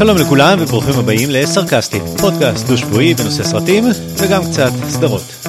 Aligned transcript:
שלום 0.00 0.16
לכולם 0.16 0.58
וברוכים 0.60 0.98
הבאים 0.98 1.30
לסרקסטי, 1.30 2.00
פודקאסט 2.18 2.66
דו 2.66 2.78
שבועי 2.78 3.14
בנושא 3.14 3.44
סרטים 3.44 3.84
וגם 4.16 4.42
קצת 4.44 4.70
סדרות. 4.88 5.46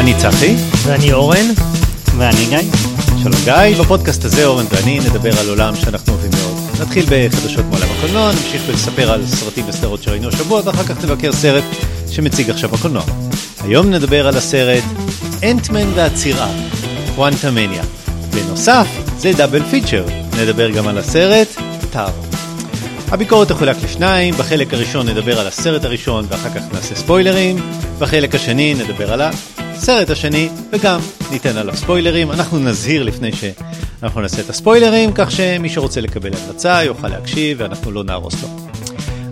אני 0.00 0.14
צחי. 0.18 0.56
ואני 0.84 1.12
אורן. 1.12 1.46
ואני 2.16 2.46
גיא. 2.48 2.58
שלום 3.22 3.40
גיא, 3.44 3.80
בפודקאסט 3.80 4.24
הזה 4.24 4.46
אורן 4.46 4.64
ואני 4.70 4.98
נדבר 4.98 5.40
על 5.40 5.48
עולם 5.48 5.76
שאנחנו 5.76 6.12
אוהבים 6.12 6.30
מאוד. 6.30 6.80
נתחיל 6.80 7.04
בחדשות 7.08 7.64
מעולם 7.70 7.88
הקולנוע, 7.98 8.32
נמשיך 8.32 8.62
בלספר 8.66 9.12
על 9.12 9.26
סרטים 9.26 9.64
וסדרות 9.68 10.02
שראינו 10.02 10.28
השבוע 10.28 10.60
ואחר 10.64 10.84
כך 10.84 11.04
נבקר 11.04 11.32
סרט 11.32 11.64
שמציג 12.10 12.50
עכשיו 12.50 12.74
הקולנוע. 12.74 13.04
היום 13.64 13.90
נדבר 13.90 14.26
על 14.26 14.36
הסרט 14.36 14.84
אנטמן 15.42 15.88
והצירה, 15.94 16.48
קוואנטמניה. 17.14 17.82
בנוסף, 18.30 18.86
זה 19.18 19.32
דאבל 19.32 19.62
פיצ'ר, 19.62 20.06
נדבר 20.40 20.70
גם 20.70 20.88
על 20.88 20.98
הסרט 20.98 21.63
טאר. 21.94 22.10
הביקורת 23.08 23.48
תחולק 23.48 23.76
לשניים, 23.84 24.34
בחלק 24.34 24.74
הראשון 24.74 25.08
נדבר 25.08 25.40
על 25.40 25.46
הסרט 25.46 25.84
הראשון 25.84 26.24
ואחר 26.28 26.50
כך 26.50 26.62
נעשה 26.72 26.94
ספוילרים, 26.94 27.56
בחלק 27.98 28.34
השני 28.34 28.74
נדבר 28.74 29.12
על 29.12 29.20
הסרט 29.58 30.10
השני 30.10 30.48
וגם 30.72 31.00
ניתן 31.30 31.56
עליו 31.56 31.76
ספוילרים. 31.76 32.30
אנחנו 32.32 32.58
נזהיר 32.58 33.02
לפני 33.02 33.30
שאנחנו 33.32 34.20
נעשה 34.20 34.40
את 34.40 34.50
הספוילרים, 34.50 35.10
כך 35.14 35.30
שמי 35.30 35.68
שרוצה 35.68 36.00
לקבל 36.00 36.30
המלצה 36.34 36.84
יוכל 36.84 37.08
להקשיב 37.08 37.56
ואנחנו 37.60 37.90
לא 37.90 38.04
נהרוס 38.04 38.42
לו. 38.42 38.48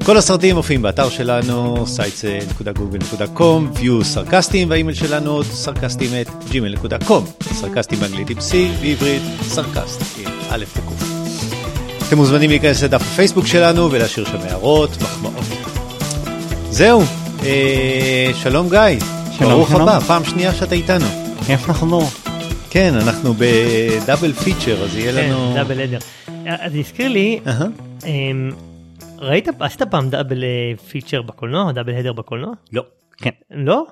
כל 0.05 0.17
הסרטים 0.17 0.56
מופיעים 0.56 0.83
באתר 0.83 1.11
שלנו, 1.11 1.84
site.google.com, 1.97 3.79
view 3.79 4.05
סרקסטים, 4.05 4.70
והאימייל 4.70 4.97
שלנו 4.97 5.45
סרקסטים 5.45 6.11
את 6.20 6.29
gmail.com, 6.29 7.45
סרקסטים 7.55 7.98
באנגלית 8.01 8.31
עם 8.31 8.39
C, 8.39 8.83
בעברית 8.83 9.23
סרקסט 9.42 10.03
א' 10.51 10.64
וק'. 10.77 11.22
אתם 12.12 12.20
מוזמנים 12.20 12.50
להיכנס 12.50 12.82
לדף 12.82 13.00
הפייסבוק 13.00 13.46
שלנו 13.46 13.91
ולהשאיר 13.91 14.27
שם 14.27 14.38
הערות, 14.41 14.91
מחמאות. 15.02 15.44
זהו, 16.70 17.00
אה, 17.44 18.30
שלום 18.34 18.68
גיא, 18.68 19.00
שלום, 19.38 19.50
ברוך 19.50 19.68
שלום. 19.68 19.82
הבא, 19.82 19.98
פעם 19.98 20.24
שנייה 20.24 20.55
שאתה 20.55 20.74
איתנו. 20.74 21.06
כיף 21.46 21.68
לחזור. 21.68 22.02
כן, 22.70 22.94
אנחנו 22.94 23.34
ב 23.34 23.48
double 23.48 24.33
feature, 24.33 24.83
אז 24.84 24.96
יהיה 24.96 25.12
כן, 25.12 25.30
לנו... 25.30 25.55
דאבל 25.55 25.80
הדר. 25.80 25.98
אז 26.46 26.74
הזכיר 26.74 27.08
לי. 27.08 27.40
אמ, 28.06 28.50
ראית, 29.18 29.48
עשית 29.60 29.83
פעם 29.83 30.10
double 30.11 30.45
אה, 30.44 30.72
feature 30.91 31.22
בקולנוע, 31.22 31.72
double 31.72 31.95
header 31.95 32.12
בקולנוע? 32.12 32.52
לא. 32.72 32.83
כן. 33.16 33.30
לא? 33.50 33.86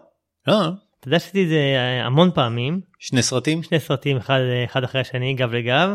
לא, 0.46 0.60
אתה 1.00 1.08
יודע 1.08 1.18
שעשיתי 1.18 1.44
את 1.44 1.48
זה 1.48 1.56
אה, 1.56 2.06
המון 2.06 2.30
פעמים, 2.34 2.80
שני 2.98 3.22
סרטים? 3.22 3.62
שני 3.62 3.80
סרטים 3.80 4.16
אחד, 4.16 4.40
אחד 4.64 4.84
אחרי 4.84 5.00
השני, 5.00 5.34
גב 5.34 5.54
לגב. 5.54 5.90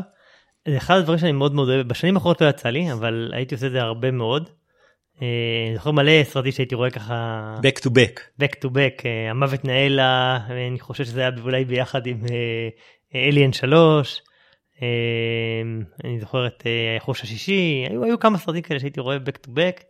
זה 0.67 0.77
אחד 0.77 0.97
הדברים 0.97 1.19
שאני 1.19 1.31
מאוד 1.31 1.53
מאוד 1.53 1.69
אוהב, 1.69 1.88
בשנים 1.88 2.16
האחרונות 2.16 2.41
לא 2.41 2.47
יצא 2.47 2.69
לי, 2.69 2.91
אבל 2.91 3.31
הייתי 3.33 3.55
עושה 3.55 3.67
את 3.67 3.71
זה 3.71 3.81
הרבה 3.81 4.11
מאוד. 4.11 4.49
אה, 5.21 5.27
אני 5.67 5.75
זוכר 5.75 5.91
מלא 5.91 6.23
סרטים 6.23 6.52
שהייתי 6.52 6.75
רואה 6.75 6.89
ככה, 6.89 7.55
back 7.58 7.80
to 7.80 7.89
back. 7.89 8.19
back 8.41 8.55
to 8.63 8.67
back, 8.67 9.05
אה, 9.05 9.31
המוות 9.31 9.66
נאלה, 9.66 10.39
אני 10.49 10.80
חושב 10.80 11.03
שזה 11.03 11.19
היה 11.19 11.30
אולי 11.43 11.66
ביחד 11.66 12.08
עם 12.08 12.17
אליאן 13.16 13.53
3. 13.53 14.21
אה, 14.81 14.88
אני 16.03 16.19
זוכר 16.19 16.47
את 16.47 16.63
אה, 16.66 16.97
החוש 16.97 17.23
השישי, 17.23 17.86
היו, 17.89 18.03
היו 18.03 18.19
כמה 18.19 18.38
סרטים 18.38 18.61
כאלה 18.61 18.80
שהייתי 18.80 18.99
רואה 18.99 19.17
back 19.17 19.47
to 19.47 19.49
back. 19.49 19.83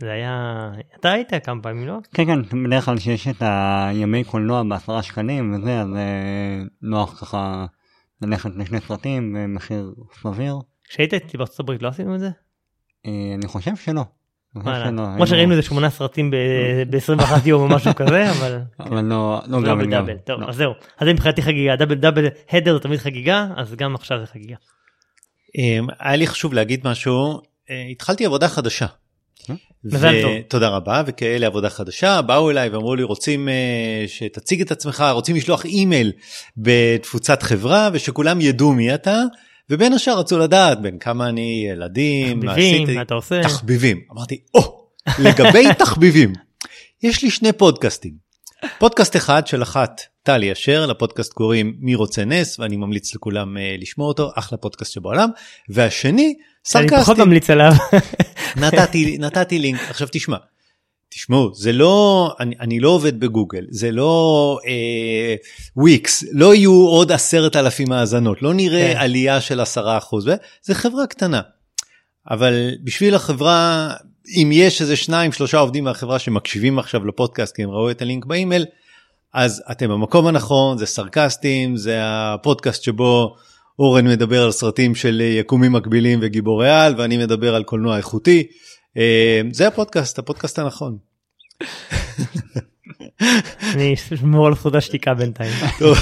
זה 0.00 0.12
היה, 0.12 0.70
אתה 1.00 1.12
היית 1.12 1.34
כמה 1.44 1.62
פעמים 1.62 1.86
לא? 1.86 1.98
כן 2.14 2.26
כן, 2.26 2.64
בדרך 2.64 2.84
כלל 2.84 2.98
שיש 2.98 3.28
את 3.28 3.42
הימי 3.42 4.24
קולנוע 4.24 4.62
בעשרה 4.62 5.02
שקלים 5.02 5.54
וזה, 5.54 5.80
אז 5.80 5.88
אה, 5.96 6.62
נוח 6.82 7.20
ככה 7.20 7.66
ללכת 8.22 8.50
לשני 8.56 8.80
סרטים 8.80 9.36
במחיר 9.38 9.92
סביר. 10.22 10.56
כשהיית 10.88 11.14
איתי 11.14 11.38
בארצות 11.38 11.60
הברית 11.60 11.82
לא 11.82 11.88
עשינו 11.88 12.14
את 12.14 12.20
זה? 12.20 12.30
אה, 13.06 13.10
אני 13.34 13.46
חושב 13.48 13.76
שלא. 13.76 14.02
כמו 14.52 14.70
היינו- 14.70 15.26
שראינו 15.26 15.52
איזה 15.52 15.62
שמונה 15.62 15.90
סרטים 15.90 16.30
ב-21 16.30 17.22
יום 17.48 17.62
או 17.62 17.76
משהו 17.76 17.94
כזה, 17.94 18.30
אבל 18.30 18.58
אבל 18.80 19.04
לא, 19.04 19.40
לא 19.46 19.62
לא 19.62 19.68
גם 19.68 19.78
וגם. 19.78 19.88
בדאבל. 20.04 20.18
טוב, 20.18 20.40
לא. 20.40 20.48
אז 20.48 20.56
זהו. 20.56 20.72
אז 20.98 21.08
מבחינתי 21.08 21.42
חגיגה, 21.42 21.76
דאבל 21.76 21.94
דאבל 21.94 22.26
הדר 22.50 22.72
זה 22.74 22.80
תמיד 22.80 22.98
חגיגה, 22.98 23.46
אז 23.56 23.74
גם 23.74 23.94
עכשיו 23.94 24.20
זה 24.20 24.26
חגיגה. 24.26 24.56
אמ, 25.58 25.86
היה 25.98 26.16
לי 26.16 26.26
חשוב 26.26 26.52
להגיד 26.54 26.88
משהו, 26.88 27.40
אה, 27.70 27.86
התחלתי 27.90 28.26
עבודה 28.26 28.48
חדשה. 28.48 28.86
מזל 29.84 30.22
טוב. 30.22 30.32
תודה 30.48 30.68
רבה 30.68 31.02
וכאלה 31.06 31.46
עבודה 31.46 31.70
חדשה 31.70 32.22
באו 32.22 32.50
אליי 32.50 32.68
ואמרו 32.68 32.94
לי 32.94 33.02
רוצים 33.02 33.48
אה, 33.48 34.04
שתציג 34.06 34.60
את 34.60 34.70
עצמך 34.70 35.04
רוצים 35.12 35.36
לשלוח 35.36 35.64
אימייל 35.64 36.12
בתפוצת 36.56 37.42
חברה 37.42 37.88
ושכולם 37.92 38.40
ידעו 38.40 38.72
מי 38.72 38.94
אתה 38.94 39.22
ובין 39.70 39.92
השאר 39.92 40.18
רצו 40.18 40.38
לדעת 40.38 40.80
בין 40.80 40.98
כמה 40.98 41.28
אני 41.28 41.66
ילדים 41.72 42.40
מה 42.40 42.52
תחביבים, 42.52 42.74
עשיתי. 42.82 42.94
מה 42.94 43.02
אתה 43.02 43.14
עושה? 43.14 43.42
תחביבים 43.42 44.00
אמרתי 44.12 44.40
או 44.54 44.86
לגבי 45.18 45.74
תחביבים 45.78 46.32
יש 47.02 47.22
לי 47.22 47.30
שני 47.30 47.52
פודקאסטים 47.52 48.12
פודקאסט 48.78 49.16
אחד 49.16 49.46
של 49.46 49.62
אחת 49.62 50.00
טלי 50.22 50.52
אשר 50.52 50.86
לפודקאסט 50.86 51.32
קוראים 51.32 51.76
מי 51.80 51.94
רוצה 51.94 52.24
נס 52.24 52.58
ואני 52.58 52.76
ממליץ 52.76 53.14
לכולם 53.14 53.56
אה, 53.56 53.76
לשמוע 53.78 54.08
אותו 54.08 54.30
אחלה 54.34 54.58
פודקאסט 54.58 54.92
שבעולם 54.92 55.28
והשני 55.68 56.34
אני 56.74 56.88
פחות 56.88 57.18
ממליץ 57.18 57.50
עליו. 57.50 57.72
נתתי 58.56 59.18
נתתי 59.18 59.58
לינק 59.58 59.80
עכשיו 59.90 60.08
תשמע. 60.12 60.36
תשמעו 61.08 61.54
זה 61.54 61.72
לא 61.72 62.34
אני, 62.40 62.54
אני 62.60 62.80
לא 62.80 62.88
עובד 62.88 63.20
בגוגל 63.20 63.64
זה 63.70 63.90
לא 63.90 64.58
אה, 64.66 65.34
וויקס 65.76 66.24
לא 66.32 66.54
יהיו 66.54 66.72
עוד 66.72 67.12
עשרת 67.12 67.56
אלפים 67.56 67.92
האזנות 67.92 68.42
לא 68.42 68.54
נראה 68.54 68.92
כן. 68.92 69.00
עלייה 69.00 69.40
של 69.40 69.60
עשרה 69.60 69.98
אחוז 69.98 70.30
זה 70.62 70.74
חברה 70.74 71.06
קטנה. 71.06 71.40
אבל 72.30 72.70
בשביל 72.84 73.14
החברה 73.14 73.90
אם 74.28 74.50
יש 74.52 74.80
איזה 74.80 74.96
שניים 74.96 75.32
שלושה 75.32 75.58
עובדים 75.58 75.84
מהחברה 75.84 76.18
שמקשיבים 76.18 76.78
עכשיו 76.78 77.06
לפודקאסט 77.06 77.56
כי 77.56 77.62
הם 77.62 77.70
ראו 77.70 77.90
את 77.90 78.02
הלינק 78.02 78.24
באימייל 78.24 78.64
אז 79.34 79.62
אתם 79.70 79.88
במקום 79.88 80.26
הנכון 80.26 80.78
זה 80.78 80.86
סרקסטים 80.86 81.76
זה 81.76 81.98
הפודקאסט 82.02 82.82
שבו 82.82 83.36
אורן 83.78 84.06
מדבר 84.06 84.42
על 84.44 84.52
סרטים 84.52 84.94
של 84.94 85.20
אה, 85.20 85.26
יקומים 85.26 85.72
מקבילים 85.72 86.18
וגיבורי 86.22 86.70
על 86.70 86.94
ואני 86.98 87.16
מדבר 87.16 87.54
על 87.54 87.64
קולנוע 87.64 87.96
איכותי. 87.96 88.46
אה, 88.96 89.40
זה 89.52 89.68
הפודקאסט 89.68 90.18
הפודקאסט 90.18 90.58
הנכון. 90.58 90.98
אני 93.74 93.94
אשמור 93.94 94.46
על 94.46 94.54
זכות 94.54 94.74
השתיקה 94.74 95.14
בינתיים. 95.14 95.52
טוב. 95.78 95.98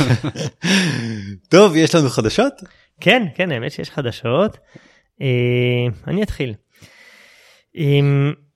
טוב 1.49 1.77
יש 1.77 1.95
לנו 1.95 2.09
חדשות? 2.09 2.53
כן, 3.01 3.23
כן, 3.35 3.53
האמת 3.53 3.73
שיש 3.73 3.91
חדשות. 3.91 4.59
אה, 5.23 5.87
אני 6.07 6.23
אתחיל. 6.23 6.55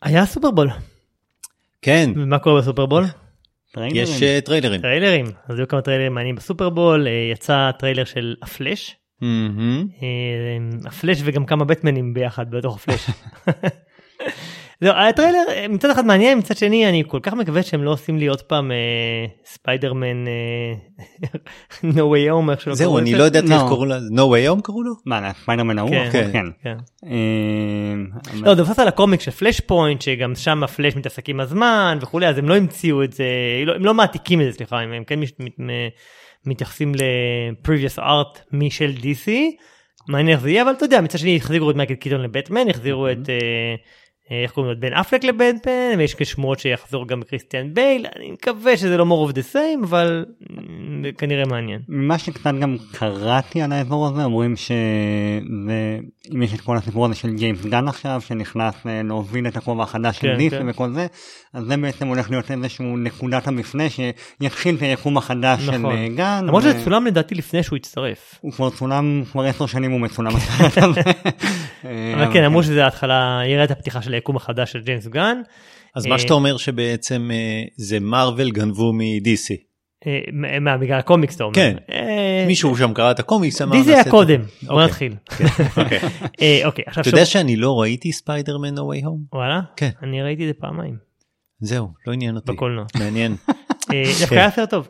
היה 0.03 0.27
סופרבול, 0.27 0.71
כן 1.83 2.11
ומה 2.17 2.39
קורה 2.39 2.61
בסופרבול? 2.61 3.05
יש 3.77 4.23
טריילרים. 4.45 4.81
טריילרים, 4.81 5.27
אז 5.49 5.59
היו 5.59 5.69
כמה 5.69 5.83
טריילרים 5.83 6.15
מעניינים 6.15 6.37
בסופרבול, 6.37 7.07
יצא 7.33 7.71
טריילר 7.79 8.05
של 8.05 8.35
הפלאש, 8.43 8.97
הפלאש 10.87 11.21
וגם 11.25 11.45
כמה 11.47 11.65
בטמנים 11.65 12.15
ביחד 12.15 12.51
בתוך 12.51 12.77
הפלאש. 12.77 13.11
זהו, 14.81 14.93
הטריילר 15.09 15.39
אה, 15.49 15.67
מצד 15.69 15.91
אחד 15.91 16.07
מעניין, 16.07 16.39
מצד 16.39 16.57
שני 16.57 16.89
אני 16.89 17.03
כל 17.07 17.19
כך 17.23 17.35
מקווה 17.35 17.63
שהם 17.63 17.83
לא 17.85 17.91
עושים 17.91 18.19
לי 18.19 18.27
עוד 18.27 18.43
פעם 18.43 18.71
אה, 18.73 18.77
ספיידרמן 19.47 20.25
אה, 20.29 20.75
no 21.91 21.97
way 21.97 22.33
home 22.33 22.51
איך 22.51 22.61
שלא 22.61 22.75
זהו 22.75 22.91
קראו 22.91 22.99
אני 22.99 23.11
לזה. 23.11 23.19
לא 23.19 23.25
ידעתי 23.25 23.53
איך 23.53 23.63
לא. 23.63 23.69
קראו 23.69 23.85
לה 23.85 23.99
no 23.99 24.21
way 24.21 24.59
home 24.59 24.63
קראו 24.63 24.83
לו? 24.83 24.93
מה, 25.07 25.21
לספיידרמן 25.31 25.79
ההוא? 25.79 25.91
כן, 25.91 26.09
כן. 26.13 26.31
כן. 26.33 26.47
כן. 26.63 26.77
אה, 27.07 27.95
לא, 28.43 28.55
זה 28.55 28.63
מבוסס 28.63 28.79
על 28.79 28.89
הקומיק 28.89 29.21
של 29.21 29.31
פלאש 29.31 29.61
פוינט 29.61 30.03
שגם 30.03 30.35
שם 30.35 30.63
הפלאש 30.65 30.97
מתעסק 30.97 31.29
עם 31.29 31.41
הזמן 31.41 31.99
וכולי 32.01 32.27
אז 32.29 32.39
הם 32.39 32.49
לא 32.49 32.57
המציאו 32.57 33.03
את 33.05 33.13
זה 33.13 33.25
לא- 33.67 33.75
הם 33.75 33.85
לא 33.85 33.95
מעתיקים 33.95 34.41
את 34.41 34.47
זה 34.47 34.53
סליחה 34.53 34.81
הם 34.81 35.05
כן 35.07 35.21
מתייחסים 36.47 36.95
ל-previous 36.95 37.99
art 37.99 38.39
משל 38.53 38.93
DC 39.03 39.31
מעניין 40.09 40.29
איך 40.29 40.41
זה 40.41 40.51
יהיה 40.51 40.63
אבל 40.63 40.73
אתה 40.73 40.85
יודע 40.85 41.01
מצד 41.01 41.19
שני 41.19 41.37
החזירו 41.37 41.71
את 41.71 41.77
מייקל 41.77 41.95
קיטון 41.95 42.21
לבטמן 42.21 42.69
החזירו 42.71 43.09
את 43.09 43.29
אה, 43.29 43.75
איך 44.31 44.51
קוראים 44.51 44.73
לו 44.73 44.81
בן 44.81 44.93
אפלק 44.93 45.25
לבטמן 45.25 45.99
ויש 45.99 46.17
שמועות 46.23 46.59
שיחזור 46.59 47.09
גם 47.09 47.23
קריסטיאן 47.23 47.75
בייל 47.75 48.07
אני 48.17 48.31
מקווה 48.31 48.77
שזה 48.77 48.97
לא 48.97 49.05
more 49.05 49.31
of 49.31 49.35
the 49.35 49.55
same 49.55 49.85
אבל 49.85 50.25
אה, 51.05 51.13
כנראה 51.13 51.45
מעניין. 51.45 51.81
ממה 51.89 52.19
שקצת 52.19 52.55
גם 52.61 52.77
קראתי 52.93 53.63
על 53.63 53.73
האזור 53.73 54.07
הזה 54.07 54.25
אומרים 54.25 54.57
שאם 54.57 56.43
יש 56.43 56.55
את 56.55 56.61
כל 56.61 56.77
הסיפור 56.77 57.07
הזה 57.07 57.15
של 57.15 57.35
ג'יימס 57.35 57.67
גן 57.67 57.89
עכשיו 57.89 58.21
שנכנס 58.21 58.75
אה, 58.87 59.03
להוביל 59.05 59.47
את 59.47 59.57
היקום 59.57 59.83
החדש 59.83 60.17
של 60.17 60.29
כן, 60.29 60.37
DC 60.37 60.59
כן. 60.59 60.69
וכל 60.69 60.91
זה 60.91 61.07
אז 61.53 61.65
זה 61.65 61.77
בעצם 61.77 62.07
הולך 62.07 62.31
להיות 62.31 62.51
איזשהו 62.51 62.97
נקודת 62.97 63.49
המפנה 63.49 63.85
שיתחיל 63.91 64.75
את 64.75 64.83
היקום 64.83 65.17
החדש 65.17 65.67
של 65.67 65.79
נכון. 65.79 65.97
אה, 65.97 66.09
גן. 66.09 66.45
למרות 66.47 66.65
ו- 66.65 66.71
שזה 66.71 66.85
צולם 66.85 67.07
לדעתי 67.07 67.35
לפני 67.35 67.63
שהוא 67.63 67.77
הצטרף. 67.77 68.39
הוא 68.41 68.53
כבר 68.53 68.71
צולם 68.71 69.23
כבר 69.33 69.43
עשר 69.43 69.67
שנים 69.67 69.91
הוא 69.91 70.01
מצולם. 70.01 70.33
אה, 71.85 72.15
אבל 72.15 72.33
כן 72.33 72.45
אמרו 72.45 72.63
שזה 72.63 72.85
ההתחלה 72.85 73.41
יראה 73.47 73.65
את 73.65 73.71
הפתיחה 73.71 74.03
של 74.03 74.15
היקום 74.19 74.37
החדש 74.37 74.73
של 74.73 74.81
ג'יימס 74.81 75.07
גן. 75.07 75.41
אז 75.95 76.07
אה, 76.07 76.11
מה 76.11 76.19
שאתה 76.19 76.35
אומר 76.35 76.57
שבעצם 76.57 77.31
אה, 77.33 77.63
זה 77.77 78.01
מארוול 78.01 78.51
גנבו 78.51 78.93
מ-DC. 78.93 79.69
אה, 80.07 80.21
מה, 80.61 80.79
בגלל 80.79 80.99
הקומיקס 80.99 81.37
אתה 81.37 81.45
אומר? 81.45 81.55
כן. 81.55 81.77
אה, 81.91 82.45
מישהו 82.47 82.77
שם 82.77 82.95
קרא 82.95 83.11
את 83.11 83.19
הקומיקס, 83.19 83.63
אמר... 83.63 83.77
DC 83.77 83.95
היה 83.95 84.11
קודם, 84.11 84.41
בוא 84.63 84.73
אוקיי. 84.73 84.87
נתחיל. 84.87 85.15
אוקיי. 85.77 85.99
אה, 86.43 86.61
אוקיי, 86.65 86.85
עכשיו 86.87 87.01
אתה 87.01 87.11
שוב, 87.11 87.15
יודע 87.15 87.27
שאני 87.27 87.57
לא 87.57 87.81
ראיתי 87.81 88.13
ספיידרמן 88.13 88.75
No 88.75 88.81
Way 88.81 89.05
Home? 89.05 89.35
וואלה? 89.37 89.61
כן. 89.77 89.91
אני 90.03 90.23
ראיתי 90.23 90.43
את 90.43 90.55
זה 90.55 90.61
פעמיים, 90.61 90.97
זהו, 91.61 91.89
לא 92.07 92.13
עניין 92.13 92.37
אותי. 92.37 92.53
בקולנוע. 92.53 92.85
מעניין. 92.99 93.37
אה, 93.93 94.03
דווקא 94.21 94.35
היה 94.35 94.51
סרט 94.51 94.71
טוב. 94.71 94.89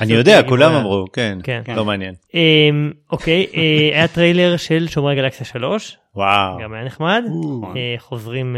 אני 0.00 0.12
יודע, 0.12 0.42
כולם 0.48 0.72
אמרו, 0.72 1.04
כן, 1.12 1.38
כן. 1.42 1.62
לא 1.76 1.84
מעניין. 1.84 2.14
אמ, 2.34 2.92
אוקיי, 3.12 3.46
אה, 3.54 3.96
היה 3.96 4.08
טריילר 4.08 4.56
של 4.56 4.88
שומרי 4.88 5.16
גלקסיה 5.16 5.46
3, 5.46 5.98
וואו. 6.14 6.58
גם 6.62 6.72
היה 6.72 6.84
נחמד. 6.84 7.24
אה, 7.76 7.94
חוזרים, 7.98 8.56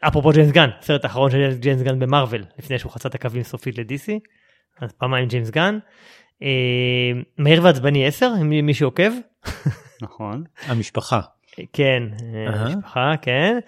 אפרופו 0.00 0.30
ג'יימס 0.30 0.50
גן, 0.50 0.68
סרט 0.82 1.04
האחרון 1.04 1.30
של 1.30 1.54
ג'יימס 1.60 1.82
גן 1.82 1.98
במרוויל, 1.98 2.44
לפני 2.58 2.78
שהוא 2.78 2.92
חצה 2.92 3.08
את 3.08 3.14
הקווים 3.14 3.42
סופית 3.42 3.78
לדיסי, 3.78 4.18
אז 4.80 4.92
פעמיים 4.92 5.28
ג'יימס 5.28 5.50
גן. 5.50 5.78
מהיר 7.38 7.64
ועצבני 7.64 8.06
10, 8.06 8.30
מי 8.42 8.62
מי 8.62 8.74
שעוקב. 8.74 9.10
נכון. 10.02 10.44
המשפחה. 10.66 11.20
כן, 11.72 12.02
אה, 12.34 12.52
אהה. 12.52 12.68
משפחה, 12.68 13.12
כן. 13.22 13.58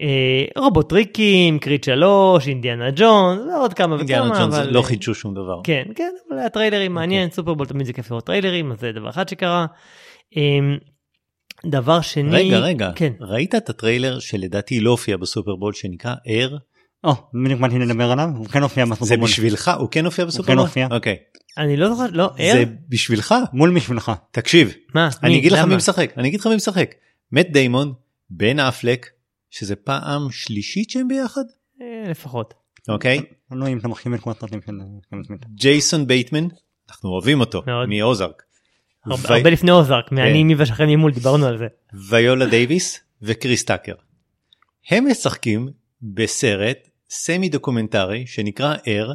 אה, 0.00 0.62
רובוטריקים, 0.62 1.58
קריד 1.58 1.84
3, 1.84 2.48
אינדיאנה 2.48 2.90
ג'ונס, 2.96 3.40
ועוד 3.54 3.74
כמה 3.74 3.96
אינדיאנה 3.96 4.30
וכמה, 4.30 4.38
ג'ונס 4.38 4.54
אבל... 4.54 4.70
לא 4.70 4.82
חידשו 4.82 5.14
שום 5.14 5.34
דבר. 5.34 5.60
כן, 5.64 5.82
כן, 5.94 6.10
אבל 6.30 6.38
הטריילרים 6.38 6.94
מעניין, 6.94 7.30
סופרבול 7.30 7.66
תמיד 7.66 7.86
זה 7.86 7.92
כיף 7.92 8.10
לראות 8.10 8.26
טריילרים, 8.26 8.72
אז 8.72 8.80
זה 8.80 8.92
דבר 8.92 9.08
אחד 9.08 9.28
שקרה. 9.28 9.66
אמ, 10.36 10.76
דבר 11.66 12.00
שני... 12.00 12.30
רגע, 12.36 12.58
רגע, 12.58 12.90
כן. 12.94 13.12
ראית 13.20 13.54
את 13.54 13.70
הטריילר 13.70 14.18
שלדעתי 14.18 14.80
לא 14.80 14.90
הופיע 14.90 15.16
בסופרבול 15.16 15.72
שנקרא 15.72 16.14
Air? 16.28 16.56
או, 17.04 17.12
בדיוק 17.44 17.60
באתי 17.60 17.78
לדבר 17.78 18.10
עליו, 18.10 18.28
הוא 18.36 18.46
כן 18.46 18.62
הופיע 18.62 18.86
זה 18.86 18.90
בסופרבול. 18.90 19.28
בשבילך? 19.28 19.70
הוא 19.78 19.88
כן 19.90 20.04
הופיע 20.04 20.24
בסופרבול? 20.24 20.58
הופיע. 20.58 20.88
אוקיי. 20.90 21.16
אני 21.58 21.76
לא 21.76 21.88
זוכר, 21.88 22.06
לא, 22.12 22.30
Air? 22.38 22.52
זה 22.52 22.64
בשבילך? 22.88 23.34
מול 23.52 23.74
בשבילך. 23.74 24.12
תקשיב, 24.30 24.74
מה? 24.94 25.08
אני 25.22 25.38
אגיד 25.38 25.52
לך? 25.52 25.64
מי 25.64 25.76
משחק, 25.76 26.12
אני 26.16 26.28
אגיד 26.28 26.40
לך 26.40 26.46
מי 26.46 26.56
משחק. 26.56 26.94
מאט 27.32 27.52
דיימון, 27.52 27.92
בן 28.30 28.58
אפלק, 28.58 29.06
שזה 29.52 29.76
פעם 29.76 30.30
שלישית 30.30 30.90
שהם 30.90 31.08
ביחד, 31.08 31.44
אה, 31.80 32.10
לפחות. 32.10 32.54
אוקיי? 32.88 33.20
לא 33.50 33.68
אם 33.68 33.78
אתה 33.78 33.88
מחכים 33.88 34.14
את 34.14 34.20
כל 34.20 34.30
הסרטים 34.30 34.60
של 34.66 34.72
סמית. 35.26 35.40
ג'ייסון 35.54 36.06
בייטמן, 36.06 36.46
אנחנו 36.90 37.10
אוהבים 37.10 37.40
אותו, 37.40 37.62
מאוד. 37.66 37.88
מאוזארק. 37.88 38.42
הרבה 39.06 39.50
לפני 39.50 39.70
אוזארק, 39.70 40.08
כן. 40.08 40.14
מהאני 40.14 40.44
מי 40.44 40.54
והשכן 40.54 40.86
ממול, 40.86 41.12
דיברנו 41.12 41.46
על 41.46 41.58
זה. 41.58 41.66
ויולה 42.08 42.46
דייוויס 42.46 43.00
וקריס 43.22 43.64
טאקר. 43.64 43.94
הם 44.90 45.10
משחקים 45.10 45.68
בסרט 46.02 46.78
סמי 47.10 47.48
דוקומנטרי 47.48 48.26
שנקרא 48.26 48.74
Air 48.88 49.12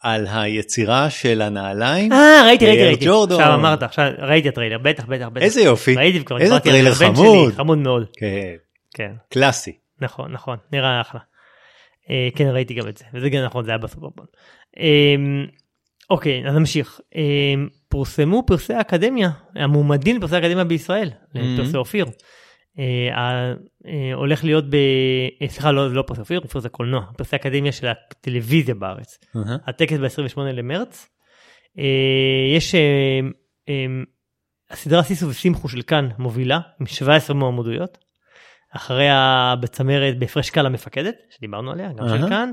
על 0.00 0.26
היצירה 0.30 1.10
של 1.10 1.42
הנעליים. 1.42 2.12
אה, 2.12 2.42
ראיתי, 2.46 2.66
ראיתי, 2.66 2.84
ראיתי. 2.84 3.04
ג'ורדן. 3.04 3.40
עכשיו 3.40 3.54
אמרת, 3.54 3.82
עכשיו 3.82 4.12
ראיתי 4.18 4.48
הטריילר, 4.48 4.78
בטח, 4.78 5.04
בטח, 5.04 5.28
בטח. 5.28 5.44
איזה 5.44 5.60
יופי, 5.60 5.94
ראיתי 5.94 6.20
וכבר 6.20 6.38
איזה 6.38 6.60
טריילר 6.60 6.94
חמוד. 6.94 7.52
חמוד 7.52 7.78
מאוד. 7.78 8.06
כן, 8.18 8.56
כן, 8.96 9.12
קלאסי. 9.28 9.78
נכון, 10.00 10.32
נכון, 10.32 10.56
נראה 10.72 11.00
אחלה. 11.00 11.20
אה, 12.10 12.28
כן, 12.34 12.48
ראיתי 12.48 12.74
גם 12.74 12.88
את 12.88 12.96
זה, 12.96 13.04
וזה 13.14 13.30
גם 13.30 13.44
נכון, 13.44 13.64
זה 13.64 13.70
היה 13.70 13.78
בסופרבול. 13.78 14.26
אה, 14.78 15.14
אוקיי, 16.10 16.48
אז 16.48 16.54
נמשיך. 16.54 17.00
אה, 17.16 17.54
פורסמו 17.88 18.42
פרסי 18.46 18.74
האקדמיה, 18.74 19.30
המועמדים 19.54 20.16
לפרסי 20.16 20.36
האקדמיה 20.36 20.64
בישראל, 20.64 21.10
לפרסי 21.34 21.76
אופיר. 21.76 22.06
אה, 22.78 23.54
אה, 23.86 24.14
הולך 24.14 24.44
להיות 24.44 24.70
ב... 24.70 24.74
אה, 25.42 25.48
סליחה, 25.48 25.72
לא, 25.72 25.94
לא 25.94 26.02
פרסי 26.02 26.20
אופיר, 26.20 26.40
פרסי 26.40 26.66
הקולנוע, 26.66 27.04
פרסי 27.16 27.36
האקדמיה 27.36 27.72
של 27.72 27.86
הטלוויזיה 27.86 28.74
בארץ. 28.74 29.18
אהה. 29.36 29.56
הטקס 29.66 29.96
ב-28 29.98 30.40
למרץ. 30.40 31.08
אה, 31.78 32.56
יש 32.56 32.74
אה, 32.74 33.20
אה, 33.68 33.86
הסדרה 34.70 35.02
סיסו 35.02 35.28
ושמחו 35.28 35.68
של 35.68 35.82
כאן 35.82 36.08
מובילה 36.18 36.60
עם 36.80 36.86
17 36.86 37.36
מועמדויות. 37.36 38.05
אחריה 38.76 39.54
בצמרת 39.60 40.18
בהפרש 40.18 40.50
קל 40.50 40.66
המפקדת 40.66 41.14
שדיברנו 41.36 41.70
עליה 41.70 41.88
גם 41.92 42.08
של 42.08 42.28
כאן. 42.28 42.52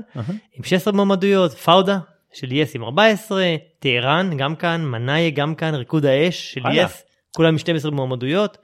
עם 0.52 0.64
16 0.64 0.92
מועמדויות 0.92 1.52
פאודה 1.52 1.98
של 2.32 2.52
יס 2.52 2.76
עם 2.76 2.84
14 2.84 3.44
טהרן 3.78 4.36
גם 4.36 4.56
כאן 4.56 4.84
מנאי 4.84 5.30
גם 5.30 5.54
כאן 5.54 5.74
ריקוד 5.74 6.06
האש 6.06 6.52
של. 6.52 6.60
יס 6.72 7.02
כולם 7.36 7.48
עם 7.48 7.58
12 7.58 7.90
מועמדויות. 7.90 8.58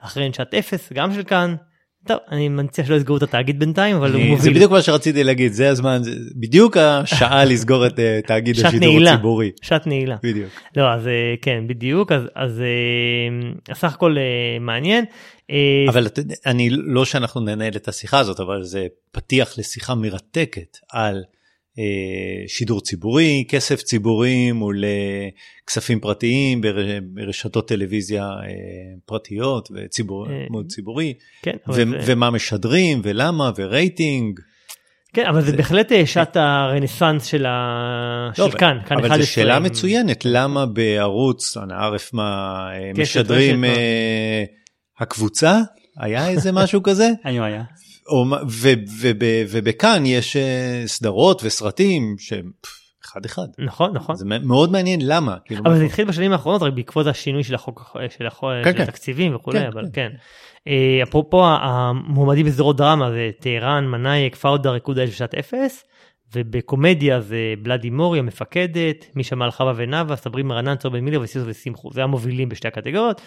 אחריהן 0.00 0.32
שעת 0.32 0.54
אפס 0.54 0.92
גם 0.92 1.14
של 1.14 1.22
כאן. 1.24 1.54
טוב 2.06 2.16
אני 2.30 2.48
מציע 2.48 2.84
שלא 2.84 2.94
יסגרו 2.94 3.16
את 3.16 3.22
התאגיד 3.22 3.58
בינתיים 3.58 3.96
אבל 3.96 4.12
הוא 4.12 4.20
אני- 4.20 4.24
זה 4.28 4.30
מוביל. 4.36 4.54
בדיוק 4.54 4.72
מה 4.72 4.82
שרציתי 4.82 5.24
להגיד, 5.24 5.52
זה 5.52 5.68
הזמן, 5.68 6.00
זה 6.02 6.10
בדיוק 6.36 6.76
השעה 6.76 7.44
לסגור 7.50 7.86
את 7.86 7.98
אה, 7.98 8.20
תאגיד 8.26 8.54
השידור 8.66 8.78
נעילה. 8.90 9.12
הציבורי. 9.12 9.50
שעת 9.62 9.86
נעילה. 9.86 10.16
בדיוק. 10.22 10.48
לא 10.76 10.92
אז 10.92 11.06
אה, 11.06 11.12
כן 11.42 11.64
בדיוק 11.66 12.12
אז 12.12 12.22
אז 12.34 12.60
אה, 13.68 13.74
סך 13.74 13.94
הכל 13.94 14.16
מעניין. 14.60 15.04
אבל 15.88 16.06
אני 16.46 16.68
לא 16.70 17.04
שאנחנו 17.04 17.40
ננהל 17.40 17.72
את 17.76 17.88
השיחה 17.88 18.18
הזאת, 18.18 18.40
אבל 18.40 18.62
זה 18.62 18.86
פתיח 19.12 19.58
לשיחה 19.58 19.94
מרתקת 19.94 20.76
על 20.92 21.22
שידור 22.46 22.80
ציבורי, 22.80 23.44
כסף 23.48 23.82
ציבורי 23.82 24.52
מול 24.52 24.84
אה, 24.84 25.28
כספים 25.66 26.00
פרטיים 26.00 26.60
בר, 26.60 26.76
ברשתות 27.02 27.68
טלוויזיה 27.68 28.22
אה, 28.22 28.28
פרטיות 29.06 29.68
וציבור, 29.74 30.26
אה, 30.30 30.44
מאוד 30.50 30.66
ציבורי, 30.68 31.14
כן, 31.42 31.56
ו, 31.68 31.72
זה- 31.72 31.82
ומה 32.06 32.30
משדרים 32.30 33.00
ולמה 33.04 33.50
ורייטינג. 33.56 34.40
כן 35.14 35.26
אבל 35.26 35.40
זה 35.40 35.56
בהחלט 35.56 35.92
אה, 35.92 36.06
שעת 36.06 36.36
הרנסאנס 36.36 37.24
של 37.24 37.46
ה- 37.46 38.30
לא, 38.38 38.50
של 38.50 38.58
כאן 38.58 38.78
כאן 38.86 38.96
אבל 38.96 39.06
11. 39.06 39.22
זו 39.24 39.32
שאלה 39.32 39.58
מצוינת, 39.60 40.24
למה 40.24 40.66
בערוץ, 40.66 41.56
אני 41.56 41.74
ערף 41.74 42.10
מה, 42.14 42.22
אה, 42.72 42.92
כסף, 42.94 43.00
משדרים 43.00 43.64
רשת, 43.64 43.76
אה, 43.78 44.44
הקבוצה? 45.00 45.60
היה 46.00 46.28
איזה 46.28 46.52
משהו 46.52 46.82
כזה? 46.82 47.08
היו 47.24 47.44
היה. 47.44 47.62
ובכאן 49.50 50.06
יש 50.06 50.36
אה, 50.36 50.82
סדרות 50.86 51.42
וסרטים 51.44 52.16
שהם 52.18 52.50
אחד 53.04 53.24
אחד. 53.24 53.46
נכון 53.58 53.92
נכון. 53.94 54.16
זה 54.16 54.24
מאוד 54.24 54.72
מעניין 54.72 55.00
למה. 55.02 55.36
כאילו, 55.44 55.62
אבל 55.66 55.76
זה 55.76 55.84
התחיל 55.84 56.04
בשנים 56.04 56.32
האחרונות 56.32 56.62
רק 56.62 56.72
בעקבות 56.72 57.06
השינוי 57.06 57.44
של 57.44 57.54
החוק 57.54 57.96
של 58.18 58.26
החוק 58.26 58.50
כן, 58.64 58.72
של 58.72 58.78
כן. 58.78 58.82
התקציבים 58.82 59.34
וכולי 59.34 59.60
כן, 59.60 59.66
אבל 59.66 59.82
כן. 59.82 59.90
כן. 59.92 60.10
אה, 60.68 61.02
אפרופו 61.02 61.44
המועמדים 61.46 62.46
בסדרות 62.46 62.76
דרמה 62.76 63.10
זה 63.10 63.30
טהרן 63.40 63.86
מנאייק 63.86 64.36
פאודה 64.36 64.70
ריקוד 64.70 64.98
האש 64.98 65.10
בשעת 65.10 65.34
אפס. 65.34 65.84
ובקומדיה 66.36 67.20
זה 67.20 67.54
בלאדי 67.62 67.90
מורי 67.90 68.18
המפקדת 68.18 69.06
מי 69.14 69.24
שמע 69.24 69.44
על 69.44 69.50
חווה 69.50 69.72
ונאווה 69.76 70.16
סברים 70.16 70.48
מרנן 70.48 70.76
צור 70.76 70.90
בן 70.90 71.00
מילר 71.00 71.20
וסיסו 71.20 71.46
ושמחו 71.46 71.92
זה 71.92 72.02
המובילים 72.02 72.48
בשתי 72.48 72.68
הקטגוריות. 72.68 73.20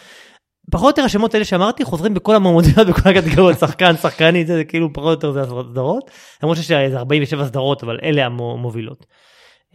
פחות 0.72 0.84
או 0.84 0.90
יותר 0.90 1.04
השמות 1.04 1.34
האלה 1.34 1.46
שאמרתי 1.46 1.84
חוזרים 1.84 2.14
בכל 2.14 2.36
המועמדויות 2.36 2.88
בכל 2.88 3.10
הקטגוריות 3.10 3.60
שחקן 3.60 3.98
שחקנית 3.98 4.48
זה, 4.48 4.64
כאילו 4.64 4.94
פחות 4.94 5.24
או 5.24 5.30
יותר 5.30 5.32
זה 5.32 5.42
הסדרות 5.42 6.12
למרות 6.44 6.58
שיש 6.58 6.72
איזה 6.72 6.98
47 6.98 7.46
סדרות 7.46 7.84
אבל 7.84 8.00
אלה 8.04 8.26
המובילות. 8.26 9.06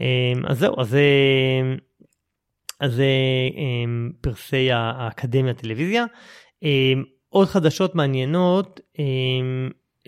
אה, 0.00 0.32
אז 0.46 0.58
זהו 0.58 0.80
אז 0.80 0.96
אז 2.80 2.92
זה 2.94 3.04
אה, 3.56 3.84
פרסי 4.20 4.68
האקדמיה 4.72 5.54
טלוויזיה. 5.54 6.04
אה, 6.64 6.92
עוד 7.28 7.49
חדשות 7.49 7.94
מעניינות 7.94 8.80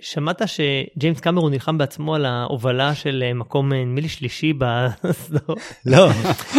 שמעת 0.00 0.42
שג'יימס 0.46 1.20
קמרון 1.20 1.52
נלחם 1.52 1.78
בעצמו 1.78 2.14
על 2.14 2.24
ההובלה 2.24 2.94
של 2.94 3.22
אה, 3.26 3.34
מקום 3.34 3.72
אה, 3.72 3.84
נדמה 3.84 4.00
לי 4.00 4.08
שלישי 4.08 4.52
בסדרות. 4.60 5.58
לא, 5.86 6.08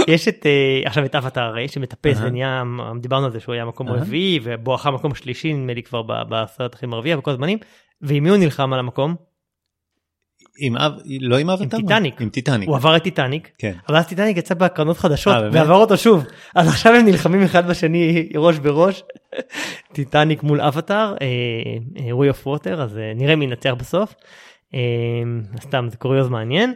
יש 0.07 0.27
את 0.27 0.45
אה, 0.45 0.81
עכשיו 0.85 1.05
את 1.05 1.15
אבטאר 1.15 1.43
הרי 1.43 1.67
שמטפס. 1.67 2.17
ונהיה 2.21 2.63
דיברנו 3.01 3.25
על 3.25 3.31
זה 3.31 3.39
שהוא 3.39 3.53
היה 3.53 3.65
מקום. 3.65 3.89
רביעי 3.89 4.39
ובואכה 4.43 4.91
מקום 4.91 5.15
שלישי 5.15 5.53
נדמה 5.53 5.73
לי 5.73 5.83
כבר 5.83 6.01
בסרט 6.29 6.75
הכי 6.75 6.85
מרוויח 6.85 7.17
בכל 7.17 7.31
הזמנים. 7.31 7.57
ועם 8.01 8.23
מי 8.23 8.29
הוא 8.29 8.37
נלחם 8.37 8.73
על 8.73 8.79
המקום? 8.79 9.15
עם 10.57 10.77
אב, 10.77 10.91
לא 11.19 11.37
עם 11.37 11.49
אבטר? 11.49 11.77
טיטניק. 11.77 12.21
עם 12.21 12.29
טיטניק. 12.29 12.69
הוא 12.69 12.75
עבר 12.75 12.95
את 12.95 13.03
טיטניק. 13.03 13.51
כן. 13.57 13.73
אבל 13.89 13.97
אז 13.97 14.07
טיטניק 14.07 14.37
יצא 14.37 14.53
בהקרנות 14.53 14.97
חדשות 14.97 15.35
אה? 15.35 15.49
ועבר 15.51 15.75
אותו 15.75 15.97
שוב 15.97 16.25
אז 16.55 16.67
עכשיו 16.67 16.93
הם 16.93 17.05
נלחמים 17.05 17.41
אחד 17.41 17.67
בשני 17.67 18.29
ראש 18.35 18.59
בראש 18.59 19.03
טיטניק 19.93 20.43
מול 20.43 20.61
אבטאר 20.61 21.15
Way 22.11 22.29
of 22.29 22.47
Water 22.47 22.81
אז 22.81 22.97
אה, 22.97 23.11
נראה 23.15 23.35
מי 23.35 23.45
ינצח 23.45 23.73
בסוף 23.77 24.15
אה, 24.73 24.79
סתם 25.61 25.87
זה 25.89 25.97
קוריוז 25.97 26.29
מעניין. 26.29 26.73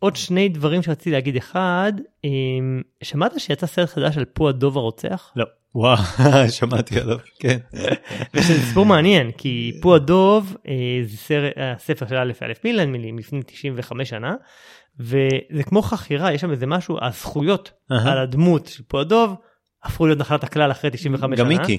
עוד 0.00 0.16
שני 0.16 0.48
דברים 0.48 0.82
שרציתי 0.82 1.10
להגיד 1.10 1.36
אחד 1.36 1.92
שמעת 3.02 3.40
שיצא 3.40 3.66
סרט 3.66 3.88
חדש 3.88 4.18
על 4.18 4.24
פו 4.24 4.48
הדוב 4.48 4.76
הרוצח 4.76 5.32
לא. 5.36 5.44
וואו, 5.74 5.96
שמעתי 6.58 7.00
עליו, 7.00 7.18
כן. 7.40 7.58
וזה 8.34 8.62
סיפור 8.68 8.86
מעניין 8.86 9.30
כי 9.38 9.72
פו 9.82 9.94
הדוב 9.94 10.56
אה, 10.68 10.74
זה 11.02 11.16
סרט, 11.16 11.52
הספר 11.56 12.06
של 12.06 12.14
א' 12.16 12.32
א' 12.42 12.52
מילן 12.64 12.92
מ- 12.92 13.18
לפני 13.18 13.40
95 13.46 14.08
שנה 14.08 14.34
וזה 15.00 15.62
כמו 15.66 15.82
חכירה 15.82 16.32
יש 16.32 16.40
שם 16.40 16.50
איזה 16.50 16.66
משהו 16.66 16.96
הזכויות. 17.02 17.70
על 17.90 18.18
הדמות 18.18 18.66
של 18.66 18.82
פו 18.88 19.00
הדוב 19.00 19.34
הפכו 19.84 20.06
להיות 20.06 20.18
נחלת 20.18 20.44
הכלל 20.44 20.70
אחרי 20.70 20.90
95 20.90 21.38
שנה. 21.38 21.44
גם 21.44 21.48
מיקי, 21.48 21.78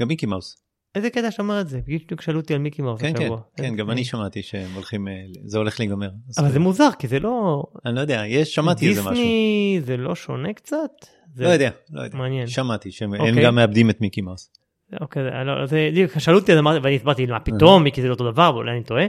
גם 0.00 0.08
מיקי 0.08 0.26
מאוס. 0.26 0.62
איזה 0.94 1.10
קטע 1.10 1.30
שאתה 1.30 1.42
אומר 1.42 1.60
את 1.60 1.68
זה? 1.68 1.80
בדיוק 1.86 2.20
שאלו 2.20 2.40
אותי 2.40 2.54
על 2.54 2.60
מיקי 2.60 2.82
מאוס 2.82 3.00
כן, 3.00 3.12
כן, 3.16 3.22
השבוע. 3.22 3.40
כן, 3.56 3.76
גם 3.76 3.90
אני 3.90 4.04
שמעתי 4.04 4.42
שהם 4.42 4.74
הולכים, 4.74 5.08
אה, 5.08 5.12
זה 5.46 5.58
הולך 5.58 5.80
להיגמר. 5.80 6.10
אבל 6.38 6.50
זה 6.50 6.58
מוזר 6.58 6.88
כי 6.98 7.08
זה 7.08 7.20
לא... 7.20 7.62
אני 7.86 7.94
לא 7.94 8.00
יודע, 8.00 8.22
יש, 8.26 8.54
שמעתי 8.54 8.88
איזה 8.88 9.00
משהו. 9.00 9.10
דיסני 9.12 9.80
זה 9.84 9.96
לא 9.96 10.14
שונה 10.14 10.52
קצת? 10.52 10.90
לא 11.36 11.48
יודע, 11.48 11.70
לא 11.92 12.02
יודע. 12.02 12.18
מעניין. 12.18 12.46
שמעתי 12.46 12.90
שהם 12.90 13.14
הם 13.14 13.20
אוקיי. 13.20 13.44
גם 13.44 13.54
מאבדים 13.54 13.90
את 13.90 14.00
מיקי 14.00 14.20
מאוס. 14.20 14.50
אוקיי, 15.00 15.22
לא, 15.44 15.66
שאלו 16.18 16.38
אותי 16.38 16.52
ואני 16.82 16.96
הסברתי 16.96 17.26
מה 17.26 17.40
פתאום 17.40 17.82
מיקי 17.82 18.02
זה 18.02 18.08
לא 18.08 18.12
אותו 18.12 18.32
דבר 18.32 18.50
ואולי 18.54 18.72
אני 18.72 18.84
טועה. 18.84 19.06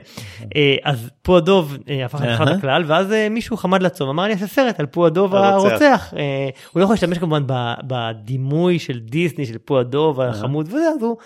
אה, 0.55 0.75
אז 0.83 1.09
פו 1.21 1.37
הדוב 1.37 1.77
אה, 1.89 2.05
הפך 2.05 2.21
אהה. 2.21 2.55
הכלל 2.55 2.83
ואז 2.87 3.11
אה, 3.11 3.29
מישהו 3.29 3.57
חמד 3.57 3.83
לצום 3.83 4.09
אמר 4.09 4.23
לי 4.23 4.33
אעשה 4.33 4.47
סרט 4.47 4.79
על 4.79 4.85
פו 4.85 5.05
הדוב 5.05 5.35
הרוצח. 5.35 6.13
אה, 6.17 6.49
הוא 6.71 6.79
לא 6.79 6.83
יכול 6.83 6.93
להשתמש 6.93 7.17
כמובן 7.17 7.43
בדימוי 7.83 8.79
של 8.79 8.99
דיסני 8.99 9.45
של 9.45 9.57
פו 9.57 9.79
הדוב 9.79 10.21
החמוד 10.21 10.67
וזה 10.67 10.89
אז 10.95 11.03
הוא 11.03 11.17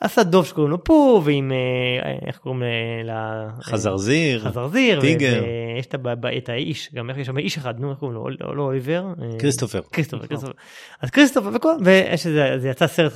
עשה 0.00 0.22
דוב 0.22 0.46
שקוראים 0.46 0.70
לו 0.70 0.84
פו 0.84 1.22
ועם 1.24 1.52
אה, 1.52 2.12
איך 2.26 2.38
קוראים 2.38 2.62
ל... 2.62 3.10
ל- 3.10 3.62
חזרזיר, 3.62 4.40
חזרזיר. 4.40 5.00
טיגר. 5.00 5.42
ויש 5.74 5.86
את 6.38 6.48
האיש 6.48 6.90
גם 6.94 7.10
איך 7.10 7.18
יש 7.18 7.26
שם 7.26 7.38
איש 7.38 7.56
אחד 7.58 7.80
נו 7.80 7.90
איך 7.90 7.98
קוראים 7.98 8.16
לו 8.16 8.28
לא- 8.40 8.56
לא 8.56 8.62
אוליבר. 8.62 9.04
אה, 9.22 9.38
כריסטופר. 9.38 9.80
כריסטופר, 9.92 10.26
כריסטופר. 10.26 10.52
אז 11.02 11.10
כריסטופר 11.10 11.50
וכל, 11.54 11.74
ויש 11.84 12.26
איזה, 12.26 12.54
זה 12.58 12.68
יצא 12.68 12.86
סרט 12.86 13.12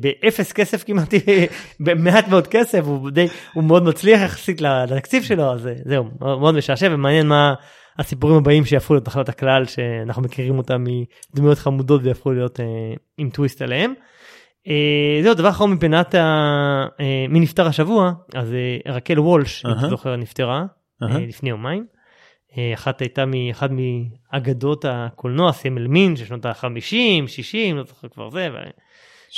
באפס 0.00 0.52
כסף 0.52 0.84
כמעט, 0.84 1.14
במעט 1.80 2.28
מאוד 2.28 2.46
כסף, 2.46 2.84
הוא 2.84 3.10
די, 3.10 3.26
הוא 3.54 3.64
מאוד 3.64 3.82
מצליח 3.82 4.20
יחסית 4.20 4.60
לתקציב 4.60 5.22
שלו, 5.22 5.52
אז 5.52 5.66
אה, 5.66 5.72
זהו, 5.84 6.04
מאוד 6.20 6.54
משעשע 6.54 6.88
ומעניין 6.90 7.26
מה 7.26 7.54
הסיפורים 7.98 8.36
הבאים 8.36 8.64
שיהפכו 8.64 8.94
להיות 8.94 9.06
נחלת 9.08 9.28
הכלל, 9.28 9.64
שאנחנו 9.64 10.22
מכירים 10.22 10.58
אותם 10.58 10.84
מדמויות 11.34 11.58
חמודות 11.58 12.00
ויהפכו 12.04 12.32
להיות 12.32 12.60
אה, 12.60 12.64
עם 13.18 13.30
טוויסט 13.30 13.62
עליהם. 13.62 13.94
אה, 14.68 15.20
זהו, 15.22 15.34
דבר 15.34 15.48
אחרון 15.48 15.72
מבחינת. 15.72 16.14
אה, 16.14 16.86
מי 17.28 17.40
נפטר 17.40 17.66
השבוע, 17.66 18.12
אז 18.34 18.52
אה, 18.52 18.92
רקל 18.92 19.20
וולש, 19.20 19.66
אם 19.66 19.70
אתה. 19.78 19.88
זוכר, 19.88 20.16
נפטרה. 20.16 20.64
לפני 21.00 21.50
יומיים. 21.50 21.86
אחת 22.74 23.00
הייתה 23.00 23.24
מאחד 23.26 23.68
מאגדות 23.72 24.84
הקולנוע 24.88 25.52
סמל 25.52 25.86
מין 25.86 26.16
של 26.16 26.24
שנות 26.24 26.46
ה-50, 26.46 27.26
60, 27.26 27.76
לא 27.76 27.84
זוכר 27.84 28.08
כבר 28.08 28.30
זה, 28.30 28.48
ו... 28.52 28.56
60-70. 29.30 29.34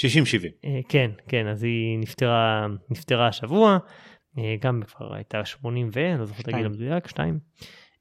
אה, 0.64 0.80
כן, 0.88 1.10
כן, 1.28 1.46
אז 1.46 1.62
היא 1.62 1.98
נפטרה, 1.98 2.66
נפטרה 2.90 3.28
השבוע, 3.28 3.78
גם 4.60 4.82
כבר 4.86 5.14
הייתה 5.14 5.44
80 5.44 5.90
ו... 5.94 6.00
אני 6.10 6.18
לא 6.18 6.26
זוכר 6.26 6.42
את 6.42 6.48
הגיל. 6.48 6.66
המדויק, 6.66 7.08
2. 7.08 7.38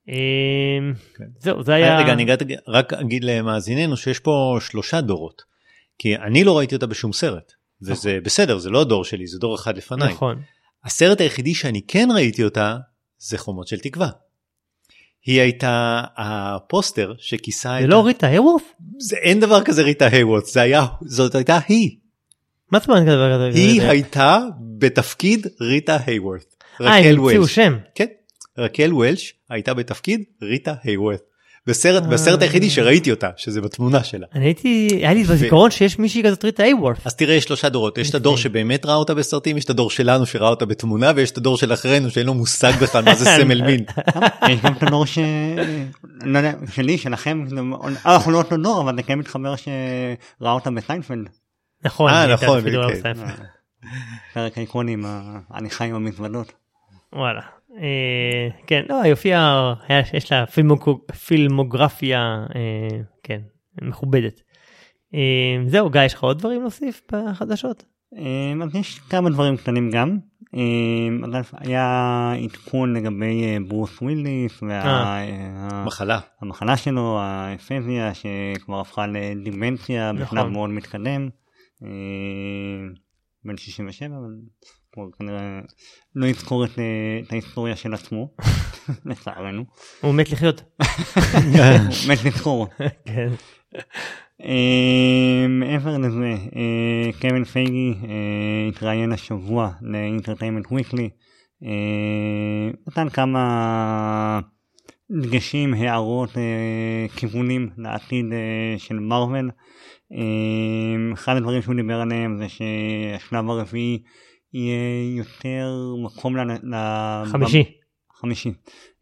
כן. 0.06 0.13
זהו, 1.39 1.63
זה 1.63 1.74
היה... 1.74 2.00
רגע, 2.00 2.13
אני 2.13 2.25
רק 2.68 2.94
אגיד 2.94 3.24
למאזיננו 3.24 3.98
שיש 3.98 4.20
פה 4.20 4.58
שלושה 4.62 5.01
דורות. 5.01 5.52
כי 5.97 6.15
אני 6.15 6.43
לא 6.43 6.57
ראיתי 6.57 6.75
אותה 6.75 6.85
בשום 6.88 7.13
סרט. 7.13 7.51
וזה 7.81 8.17
בסדר, 8.23 8.57
זה 8.57 8.69
לא 8.69 8.81
הדור 8.81 9.03
שלי, 9.03 9.27
זה 9.27 9.39
דור 9.39 9.55
אחד 9.55 9.77
לפניי. 9.77 10.13
נכון. 10.13 10.41
הסרט 10.85 11.21
היחידי 11.21 11.53
שאני 11.55 11.81
כן 11.88 12.09
ראיתי 12.15 12.43
אותה 12.43 12.77
זה 13.19 13.38
חומות 13.38 13.67
של 13.67 13.79
תקווה. 13.79 14.09
היא 15.25 15.41
הייתה 15.41 16.01
הפוסטר 16.17 17.13
שכיסה 17.17 17.75
זה 17.79 17.85
את... 17.85 17.89
לא 17.89 18.00
ה- 18.00 18.03
ריטה 18.03 18.27
הרוורת? 18.27 18.62
זה 19.00 19.15
אין 19.15 19.39
דבר 19.39 19.63
כזה 19.63 19.81
ריטה 19.83 20.07
היווט, 20.07 20.45
זה 20.45 20.62
היה, 20.62 20.85
זאת 21.05 21.35
הייתה 21.35 21.59
היא. 21.67 21.97
מה 22.71 22.79
זאת 22.79 22.89
אומרת 22.89 23.03
דבר 23.03 23.50
כזה? 23.50 23.59
היא 23.59 23.81
זה- 23.81 23.89
הייתה 23.89 24.39
בתפקיד 24.77 25.47
ריטה 25.62 25.97
היוורת. 26.05 26.55
אה, 26.81 26.97
הם 26.97 27.19
המציאו. 27.19 27.47
שם. 27.47 27.77
כן, 27.95 28.05
רקל 28.57 28.93
וולש 28.93 29.33
הייתה 29.50 29.73
בתפקיד 29.73 30.23
ריטה 30.41 30.73
היוורת. 30.83 31.21
בסרט, 31.67 32.03
אה. 32.03 32.10
בסרט 32.10 32.41
היחידי 32.41 32.70
שראיתי 32.70 33.12
אותה, 33.12 33.29
שזה 33.38 33.62
בתמונה 33.62 34.03
שלה. 34.03 34.27
אני 34.36 34.46
הייתי, 34.46 34.89
היה 34.91 35.13
לי 35.13 35.24
בזיכרון 35.24 35.72
שיש 35.72 36.00
מישהי 36.00 36.24
כזאת 36.24 36.46
ריטה 36.46 36.63
היוורת. 36.63 36.98
אז 37.05 37.15
תראה 37.15 37.36
יש 37.36 37.43
שלושה 37.43 37.70
דורות 37.70 37.98
יש 37.98 38.10
את 38.10 38.15
הדור 38.15 38.34
לפני. 38.34 38.43
שבאמת 38.43 38.86
ראה 38.86 38.96
אותה 38.96 39.13
בסרטים 39.13 39.58
יש 39.58 39.65
את 39.65 39.70
הדור 39.70 39.89
שלנו 39.89 40.25
שראה 40.25 40.50
אותה 40.50 40.65
בתמונה 40.65 41.12
ויש 41.15 41.32
את 41.32 41.38
הדור 41.38 41.58
של 41.58 41.74
אחרינו 41.74 42.10
שאין 42.10 42.25
לו 42.25 42.34
מושג 42.34 42.72
בכלל 42.82 43.03
מה 43.03 43.15
זה 43.15 43.25
סמל 43.38 43.62
מין. 43.62 43.86
יש 44.51 44.62
גם 44.62 44.74
את 44.74 44.84
הדור 44.84 45.05
ש... 45.05 45.20
לא 46.22 46.38
יודע, 46.38 46.53
שלי, 46.72 46.98
שלכם, 46.98 47.46
אה, 48.05 48.13
אנחנו 48.13 48.32
לא 48.32 48.38
אותו 48.38 48.58
דור, 48.58 48.82
אבל 48.82 48.96
זה 48.96 49.03
כן 49.03 49.20
מתחבר 49.20 49.55
שראה 49.55 50.51
אותה 50.51 50.72
בסיינפלד. 50.72 51.29
נכון. 51.84 52.12
אה, 52.12 52.27
נכון, 52.34 52.62
סייפר. 53.01 53.24
פרק 54.34 54.58
האיקוני 54.58 54.93
עם 54.93 55.05
ההליכה 55.50 55.86
עם 55.86 55.96
המזוודות. 55.96 56.51
וואלה. 57.13 57.41
אה, 57.82 58.48
כן, 58.68 58.84
לא, 58.89 59.01
היא 59.01 59.12
הופיעה, 59.12 59.74
יש 60.13 60.32
לה 60.32 60.46
פילמוג- 60.46 61.12
פילמוגרפיה, 61.27 62.46
אה, 62.56 63.00
כן, 63.24 63.39
מכובדת. 63.82 64.42
אה, 65.13 65.58
זהו, 65.68 65.89
גיא, 65.89 66.01
יש 66.03 66.13
לך 66.13 66.24
עוד 66.24 66.39
דברים 66.39 66.62
להוסיף 66.62 67.01
בחדשות? 67.12 67.86
אה, 68.18 68.53
אז 68.63 68.75
יש 68.75 69.00
כמה 69.00 69.30
דברים 69.30 69.58
קטנים 69.58 69.89
גם. 69.92 70.18
אה, 70.56 71.42
היה 71.58 72.34
עדכון 72.44 72.94
לגבי 72.94 73.60
ברוס 73.68 74.01
וויליס 74.01 74.63
אה. 74.63 75.86
מחלה. 75.86 76.20
והמחלה 76.42 76.77
שלו, 76.77 77.20
האפזיה, 77.20 78.12
שכבר 78.13 78.80
הפכה 78.80 79.08
לדמנציה 79.08 80.13
בשלב 80.13 80.24
נכון. 80.39 80.51
מאוד 80.53 80.70
מתקדם. 80.70 81.30
אה, 81.84 81.89
בן 83.46 83.58
67, 83.58 84.15
כבר 84.93 85.05
כנראה 85.19 85.59
לא 86.15 86.25
יזכור 86.25 86.65
את, 86.65 86.79
אה, 86.79 87.19
ההיסטוריה 87.29 87.75
של 87.75 87.93
עצמו, 87.93 88.29
לצערנו. 89.05 89.63
הוא 90.01 90.13
מת 90.13 90.31
לחיות. 90.31 90.63
הוא 90.77 90.88
מת 92.09 92.23
לזכור. 92.25 92.67
כן. 93.05 93.29
אה, 94.43 95.45
מעבר 95.50 95.97
לזה, 95.97 96.35
אה, 96.55 97.09
קווין 97.21 97.43
פייגי 97.43 97.93
התראיין 98.69 99.12
השבוע 99.12 99.71
לאינטרטיימנט 99.81 100.65
וויקלי, 100.71 101.09
נתן 102.88 103.09
כמה 103.09 104.39
דגשים, 105.12 105.73
הערות, 105.73 106.29
כיוונים 107.15 107.69
לעתיד 107.77 108.25
של 108.77 109.00
מארוול. 109.00 109.50
אה, 110.13 111.13
אחד 111.13 111.35
הדברים 111.35 111.62
שהוא 111.62 111.75
דיבר 111.75 112.01
עליהם 112.01 112.38
זה 112.38 112.45
שהשלב 112.50 113.50
הרביעי 113.50 114.03
יהיה 114.53 115.17
יותר 115.17 115.95
מקום 116.03 116.38
ל... 116.38 116.41
ל- 116.63 117.25
חמישי. 117.25 117.63
חמישי. 118.13 118.53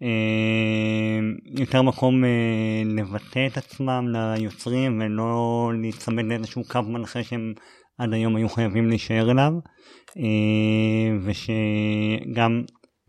אה, 0.02 1.20
יותר 1.60 1.82
מקום 1.82 2.26
אה, 2.26 2.82
לבטא 2.86 3.48
את 3.48 3.58
עצמם 3.58 4.08
ליוצרים 4.10 5.02
ולא 5.02 5.72
להיצמד 5.82 6.26
לאיזשהו 6.26 6.64
קו 6.68 6.82
מנחה 6.82 7.24
שהם 7.24 7.54
עד 7.98 8.14
היום 8.14 8.36
היו 8.36 8.50
חייבים 8.50 8.90
להישאר 8.90 9.32
אליו. 9.32 9.54
אה, 10.18 11.18
ושגם 11.24 12.64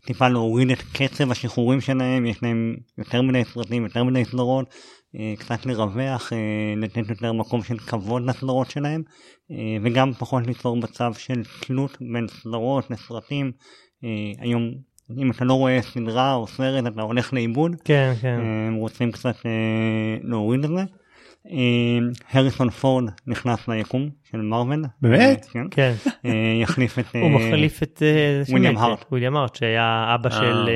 טיפה 0.05 0.27
להוריד 0.27 0.71
את 0.71 0.81
קצב 0.93 1.31
השחרורים 1.31 1.81
שלהם, 1.81 2.25
יש 2.25 2.43
להם 2.43 2.75
יותר 2.97 3.21
מדי 3.21 3.43
סרטים, 3.45 3.83
יותר 3.83 4.03
מדי 4.03 4.25
סדרות, 4.25 4.73
קצת 5.39 5.65
לרווח, 5.65 6.33
אה, 6.33 6.73
לתת 6.77 7.09
יותר 7.09 7.33
מקום 7.33 7.63
של 7.63 7.77
כבוד 7.77 8.25
לסדרות 8.25 8.71
שלהם, 8.71 9.03
אה, 9.51 9.77
וגם 9.83 10.13
פחות 10.13 10.47
ליצור 10.47 10.77
מצב 10.77 11.13
של 11.13 11.43
תלות 11.59 11.97
בין 12.13 12.27
סדרות 12.27 12.91
לסרטים. 12.91 13.51
אה, 14.03 14.31
היום 14.39 14.71
אם 15.17 15.31
אתה 15.31 15.45
לא 15.45 15.53
רואה 15.53 15.81
סדרה 15.81 16.33
או 16.33 16.47
סרט 16.47 16.87
אתה 16.87 17.01
הולך 17.01 17.33
לאיבוד, 17.33 17.75
כן, 17.85 18.13
כן. 18.21 18.39
אה, 18.39 18.67
הם 18.67 18.75
רוצים 18.75 19.11
קצת 19.11 19.35
אה, 19.45 20.17
להוריד 20.23 20.63
את 20.63 20.69
זה. 20.69 20.83
אה, 21.51 21.99
הריסון 22.31 22.69
פורד 22.69 23.09
נכנס 23.27 23.67
ליקום 23.67 24.09
של 24.31 24.41
מרוויל. 24.41 24.81
באמת? 25.01 25.45
אה, 25.45 25.51
כן. 25.51 25.67
כן. 25.71 25.93
אה, 26.25 26.61
יחליף 26.61 26.99
את... 26.99 27.05
הוא 27.15 27.21
אה, 27.23 27.29
מחליף 27.29 27.83
את 27.83 28.03
אה, 28.03 28.41
וויליאם 28.49 28.77
הארט. 28.77 29.05
וויליאם 29.11 29.35
הארט 29.35 29.55
שהיה 29.55 30.15
אבא 30.15 30.29
אה. 30.29 30.35
של 30.35 30.69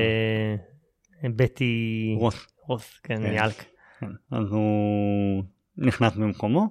אה, 1.24 1.30
בטי 1.36 2.14
רוס. 2.18 2.48
רוס, 2.68 3.00
כן, 3.04 3.18
כן. 3.24 3.34
יאלק. 3.34 3.77
כן, 4.00 4.10
אז 4.32 4.52
הוא 4.52 5.44
נכנס 5.78 6.16
במקומו. 6.16 6.68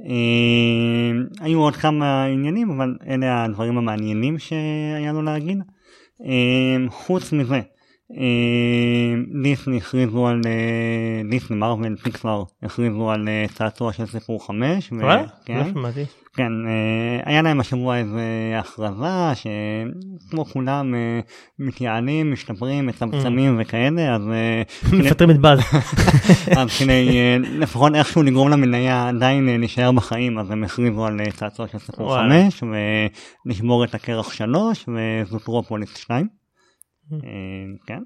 אה, 0.00 1.44
היו 1.44 1.60
עוד 1.60 1.76
כמה 1.76 2.24
עניינים 2.24 2.70
אבל 2.70 2.96
אלה 3.06 3.44
הדברים 3.44 3.78
המעניינים 3.78 4.38
שהיה 4.38 5.12
לו 5.12 5.22
להגיד. 5.22 5.58
אה, 6.24 6.76
חוץ 6.88 7.32
מזה 7.32 7.60
דיסני 9.42 9.76
הכריזו 9.76 10.26
על 10.26 10.40
אה, 10.46 11.30
דיסני 11.30 11.56
מרוויל 11.56 11.96
פיקסאר 11.96 12.44
הכריזו 12.62 13.10
על 13.10 13.28
אה, 13.28 13.44
צעצוע 13.54 13.92
של 13.92 14.06
סיפור 14.06 14.46
5. 14.46 14.92
ו- 14.92 14.96
וואלה? 14.96 15.24
כן. 15.44 15.62
כן, 16.36 16.52
אה, 16.66 17.20
היה 17.24 17.42
להם 17.42 17.60
השבוע 17.60 17.96
איזה 17.96 18.22
הכרזה 18.58 19.34
שכמו 19.34 20.44
כולם 20.44 20.94
אה, 20.94 21.20
מתייעלים, 21.58 22.32
משתפרים, 22.32 22.86
מצמצמים 22.86 23.56
וכאלה, 23.60 24.14
אז 24.14 24.22
אה, 24.28 24.62
מפטרים 24.98 25.30
את 25.30 25.38
באז. 25.38 25.58
אז 26.58 26.78
כדי 26.78 27.08
אה, 27.18 27.36
לפחות 27.38 27.94
איכשהו 27.94 28.22
לגרום 28.22 28.48
למניה 28.48 29.08
עדיין 29.08 29.48
אה, 29.48 29.56
להישאר 29.56 29.92
בחיים 29.92 30.38
אז 30.38 30.50
הם 30.50 30.64
הכריזו 30.64 31.06
על 31.06 31.20
אה, 31.20 31.30
צעצוע 31.30 31.68
של 31.68 31.78
סיפור 31.78 32.06
וואלה. 32.06 32.50
5 32.50 32.62
ולשבור 33.46 33.84
את 33.84 33.94
הקרח 33.94 34.32
3 34.32 34.86
וזוטרופוליס 34.88 35.96
2. 35.96 36.43
אה, 37.12 37.18
כן. 37.86 38.02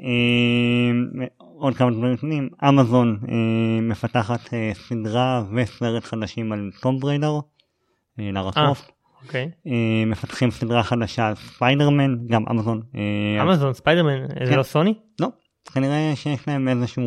אה, 0.00 1.26
עוד 1.36 1.74
כמה 1.74 1.90
דברים 1.90 2.16
קטנים, 2.16 2.48
אמזון 2.68 3.18
אה, 3.28 3.80
מפתחת 3.82 4.40
סדרה 4.72 5.44
וסרט 5.54 6.04
חדשים 6.04 6.52
על 6.52 6.70
טום 6.82 7.00
בריידר, 7.00 7.40
לארה. 8.18 8.52
קרופט. 8.52 8.90
אוקיי. 9.22 9.50
מפתחים 10.06 10.50
סדרה 10.50 10.82
חדשה 10.82 11.26
על 11.26 11.34
ספיידרמן, 11.34 12.26
גם 12.26 12.44
אמזון. 12.50 12.82
אמזון, 13.42 13.72
ספיידרמן, 13.72 14.28
זה 14.28 14.50
כן. 14.50 14.58
לא 14.58 14.62
סוני? 14.62 14.94
לא, 15.20 15.28
כנראה 15.72 16.12
שיש 16.14 16.48
להם 16.48 16.68
איזשהו 16.68 17.02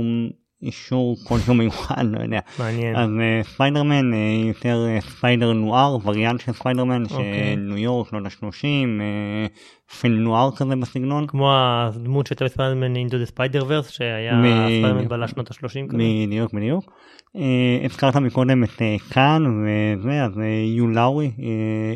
אישור 0.64 1.18
כלשהו 1.24 1.54
מיוחד, 1.54 2.06
לא 2.12 2.24
יודע. 2.24 2.40
מעניין. 2.60 2.96
אז 2.96 3.10
אה, 3.20 3.44
ספיידרמן 3.44 4.14
אה, 4.14 4.18
יותר 4.48 4.86
אה, 4.88 5.02
Spider 5.02 5.54
Noir, 5.54 5.98
וריאנט 6.04 6.42
של 6.42 6.54
ספיידרמן, 6.54 7.04
אוקיי. 7.04 7.54
שניו 7.56 7.78
יורק, 7.78 8.10
שנות 8.10 8.26
ה-30, 8.26 8.66
פילם 10.00 10.24
נואר 10.24 10.56
כזה 10.56 10.76
בסגנון. 10.76 11.28
כמו 11.28 11.54
הדמות 11.56 12.28
שהייתה 12.28 12.46
בספיידרמן 12.46 12.96
Into 12.96 13.18
the 13.18 13.26
Spider-Verse 13.26 13.90
שהיה 13.90 14.42
ספיידרמן 14.68 15.08
בלה 15.08 15.28
שנות 15.28 15.52
ה-30 15.52 15.88
כזה. 15.90 15.98
בדיוק, 15.98 16.54
בדיוק. 16.54 16.92
הזכרת 17.86 18.16
מקודם 18.16 18.64
את 18.64 18.82
קאן 19.10 19.44
וזה, 19.64 20.24
אז 20.24 20.32
יו 20.76 20.88
לאורי 20.88 21.32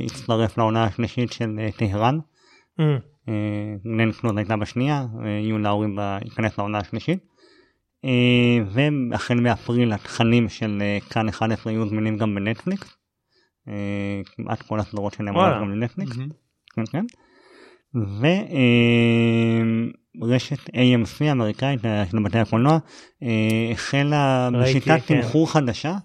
הצטרף 0.05 0.57
לעונה 0.57 0.83
השלישית 0.83 1.31
של 1.31 1.59
טהרן. 1.77 2.19
גלן 3.85 4.11
קלוז 4.11 4.37
הייתה 4.37 4.57
בשנייה, 4.57 5.05
ויו 5.23 5.57
לאורי 5.57 5.87
ייכנס 6.25 6.57
לעונה 6.57 6.77
השלישית. 6.77 7.36
אה, 8.05 8.59
והחל 9.11 9.39
מאפריל 9.39 9.93
התכנים 9.93 10.49
של 10.49 10.77
אה, 10.81 10.97
כאן 11.09 11.29
11 11.29 11.73
יהיו 11.73 11.87
זמינים 11.87 12.17
גם 12.17 12.35
בנטפליקס. 12.35 12.97
אה, 13.67 14.21
כמעט 14.35 14.61
כל 14.61 14.79
הסדרות 14.79 15.13
שלהם. 15.13 15.35
עולות 15.35 15.61
גם 15.61 15.71
לנטפליקס. 15.71 16.15
כן 16.75 16.83
כן. 16.91 17.05
ורשת 20.21 20.69
AMC 20.69 21.23
האמריקאית 21.23 21.81
של 22.11 22.19
בתי 22.23 22.39
הקולנוע 22.39 22.77
החלה 23.71 24.49
בשיטת 24.53 24.99
כן. 25.05 25.21
תמחור 25.21 25.51
חדשה 25.51 25.95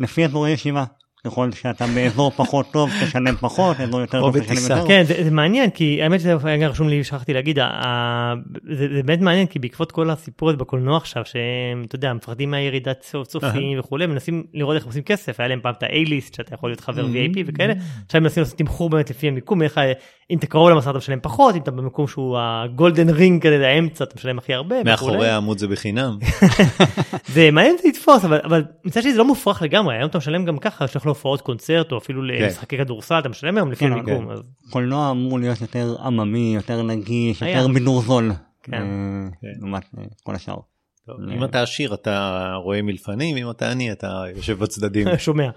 לפי 0.00 0.24
אזורי 0.24 0.50
ישיבה. 0.50 0.84
ככל 1.26 1.52
שאתה 1.52 1.84
באזור 1.94 2.30
פחות 2.36 2.66
טוב 2.72 2.90
תשלם 3.04 3.36
פחות, 3.40 3.80
אזור 3.80 4.00
יותר 4.00 4.20
טוב 4.20 4.38
תשלם. 4.38 4.56
יותר. 4.78 4.88
כן 4.88 5.02
זה, 5.06 5.24
זה 5.24 5.30
מעניין 5.30 5.70
כי 5.70 6.02
האמת 6.02 6.20
שזה 6.20 6.34
היה 6.44 6.56
גם 6.56 6.70
רשום 6.70 6.88
לי 6.88 7.04
שכחתי 7.04 7.32
להגיד 7.34 7.58
ה- 7.58 7.64
ה- 7.64 8.34
זה, 8.72 8.88
זה 8.96 9.02
באמת 9.02 9.20
מעניין 9.20 9.46
כי 9.46 9.58
בעקבות 9.58 9.92
כל 9.92 10.10
הסיפור 10.10 10.48
הזה 10.48 10.58
בקולנוע 10.58 10.96
עכשיו 10.96 11.22
שהם 11.24 11.84
אתה 11.86 11.96
יודע 11.96 12.12
מפחדים 12.12 12.50
מהירידת 12.50 13.00
צופ- 13.00 13.26
צופים 13.26 13.78
וכולי 13.78 14.06
מנסים 14.06 14.44
לראות 14.54 14.76
איך 14.76 14.84
עושים 14.86 15.02
כסף 15.02 15.40
היה 15.40 15.48
להם 15.48 15.60
פעם 15.62 15.74
את 15.78 15.82
ה-A-ליסט 15.82 16.34
שאתה 16.36 16.54
יכול 16.54 16.70
להיות 16.70 16.80
חבר 16.80 17.04
VIP 17.04 17.38
וכאלה 17.46 17.72
עכשיו 18.06 18.18
הם 18.18 18.22
מנסים 18.22 18.42
לעשות 18.42 18.58
תמחור 18.58 18.90
באמת 18.90 19.10
לפי 19.10 19.28
המיקום 19.28 19.62
איך 19.62 19.80
אם 20.30 20.38
אתה 20.38 20.46
קרוב 20.46 20.70
למסך 20.70 20.88
אתה 20.88 20.98
משלם 20.98 21.18
פחות 21.22 21.54
אם 21.56 21.60
אתה 21.60 21.70
במקום 21.70 22.06
שהוא 22.08 22.38
הגולדן 22.40 23.10
רינג 23.10 23.42
כזה 23.46 23.68
האמצע 23.68 24.04
אתה 24.04 24.14
משלם 24.16 24.38
הכי 24.38 24.54
הרבה 24.54 24.76
מאחורי. 24.84 25.28
העמוד 25.28 25.58
זה 25.58 25.68
בחינם. 25.68 26.18
זה 27.34 27.50
מעניין 27.52 27.76
זה 27.82 27.88
יתפוס 27.88 28.24
אבל 28.24 28.40
אבל 28.44 28.64
מצד 28.84 29.02
שני 29.02 29.12
זה 29.12 29.18
לא 29.18 29.24
מופרך 29.24 29.62
לגמרי 29.62 29.94
היום 29.96 30.08
אתה 30.10 30.18
משלם 30.18 30.44
גם 30.44 30.58
ככה 30.58 30.84
יש 30.84 30.96
לך 30.96 31.06
להופעות 31.16 31.40
קונצרט 31.40 31.92
או 31.92 31.98
אפילו 31.98 32.22
למשחקי 32.22 32.78
כדורסל 32.78 33.18
אתה 33.18 33.28
משלם 33.28 33.56
היום 33.56 33.72
לפי 33.72 33.84
כן, 33.84 33.92
המיקום. 33.92 34.30
אז- 34.30 34.42
קולנוע 34.70 35.10
אמור 35.10 35.38
להיות 35.38 35.60
יותר 35.60 35.96
עממי, 36.04 36.52
יותר 36.54 36.82
נגיש, 36.82 37.42
היה. 37.42 37.58
יותר 37.58 37.72
בידור 37.72 38.02
זול. 38.02 38.32
כן. 38.62 38.74
אה, 38.74 38.80
כן. 39.40 39.48
לעומת 39.60 39.82
אה, 39.98 40.02
כל 40.24 40.34
השאר. 40.34 40.56
אה. 41.08 41.14
אם 41.34 41.44
אתה 41.44 41.62
עשיר 41.62 41.94
אתה 41.94 42.52
רואה 42.62 42.82
מלפנים, 42.82 43.36
אם 43.36 43.50
אתה 43.50 43.70
עני 43.70 43.92
אתה 43.92 44.22
יושב 44.36 44.58
בצדדים. 44.58 45.08
שומע. 45.18 45.50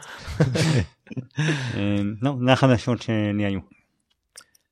לא, 2.21 2.35
זה 2.45 2.51
החדשות 2.51 3.01
שלי 3.01 3.45
היו. 3.45 3.59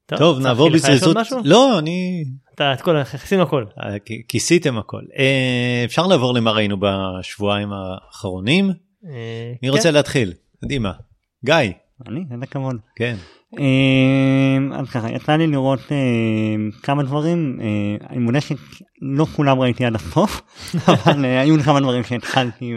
טוב, 0.06 0.39
נעבור 0.39 0.70
בזריזות. 0.70 1.17
לא, 1.44 1.79
אני... 1.79 2.25
אתה 2.56 2.74
את 2.74 2.82
כל 2.82 2.98
עשינו 2.98 3.44
הכל. 3.44 3.65
כיסיתם 4.27 4.77
הכל. 4.77 5.01
אה, 5.17 5.82
אפשר 5.86 6.08
לעבור 6.08 6.34
למה 6.34 6.51
ראינו 6.51 6.77
בשבועיים 6.79 7.70
האחרונים. 7.74 8.72
אה, 9.06 9.53
מי 9.62 9.70
כן. 9.70 9.75
רוצה 9.75 9.91
להתחיל? 9.91 10.34
קדימה. 10.62 10.92
גיא. 11.46 11.56
אני, 12.08 12.24
איזה 12.32 12.46
כבוד. 12.46 12.78
כן. 12.96 13.16
אה, 13.60 14.80
אז 14.80 14.90
ככה, 14.90 15.12
יצא 15.12 15.36
לי 15.36 15.48
לראות 15.48 15.92
אה, 15.92 15.98
כמה 16.84 17.04
דברים, 17.04 17.60
אה, 17.62 18.08
אני 18.10 18.20
מודה 18.20 18.42
שלא 18.42 19.26
כולם 19.26 19.60
ראיתי 19.60 19.86
עד 19.86 19.96
הסוף, 19.96 20.42
אבל 20.88 21.26
אה, 21.26 21.42
היו 21.42 21.60
כמה 21.64 21.80
דברים 21.80 22.04
שהתחלתי. 22.04 22.74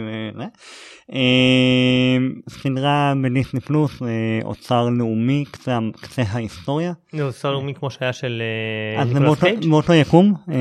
אה, 1.13 2.17
סדרה 2.49 3.13
בדיסני 3.23 3.59
פלוס, 3.59 4.01
אה, 4.01 4.07
אוצר 4.43 4.89
לאומי, 4.89 5.45
קצה, 5.51 5.79
קצה 6.01 6.23
ההיסטוריה. 6.29 6.93
נו, 7.13 7.31
סלומי 7.31 7.73
כמו 7.73 7.91
שהיה 7.91 8.13
של 8.13 8.41
אה, 8.97 9.01
אז 9.01 9.09
זה 9.09 9.19
ניקולס 9.19 9.39
קייג'? 9.39 9.69
באותו 9.69 9.93
יקום, 9.93 10.33
אה, 10.51 10.55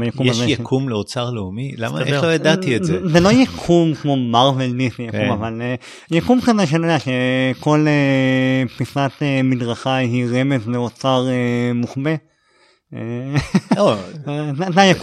ביקום 0.00 0.26
יש 0.26 0.40
יקום 0.40 0.88
לאוצר 0.88 1.30
לאומי? 1.30 1.74
למה? 1.76 2.00
איך 2.02 2.22
לא 2.22 2.34
ידעתי 2.34 2.76
את 2.76 2.84
זה? 2.84 3.08
זה 3.08 3.20
לא 3.20 3.32
יקום 3.32 3.94
כמו 3.94 4.16
מרוויל 4.16 4.76
דיסני 4.76 5.04
יקום, 5.04 5.20
כן. 5.20 5.30
אבל 5.30 5.62
אה, 5.62 5.74
יקום 6.10 6.40
כזה 6.40 6.66
שאתה 6.66 6.76
יודע 6.76 6.98
שכל 6.98 7.86
אה, 7.88 8.68
פיסת 8.76 9.12
אה, 9.22 9.40
מדרכה 9.44 9.96
היא 9.96 10.26
רמז 10.26 10.68
לאוצר 10.68 11.26
אה, 11.28 11.72
מוחבא. 11.74 12.14
לא, 13.76 13.96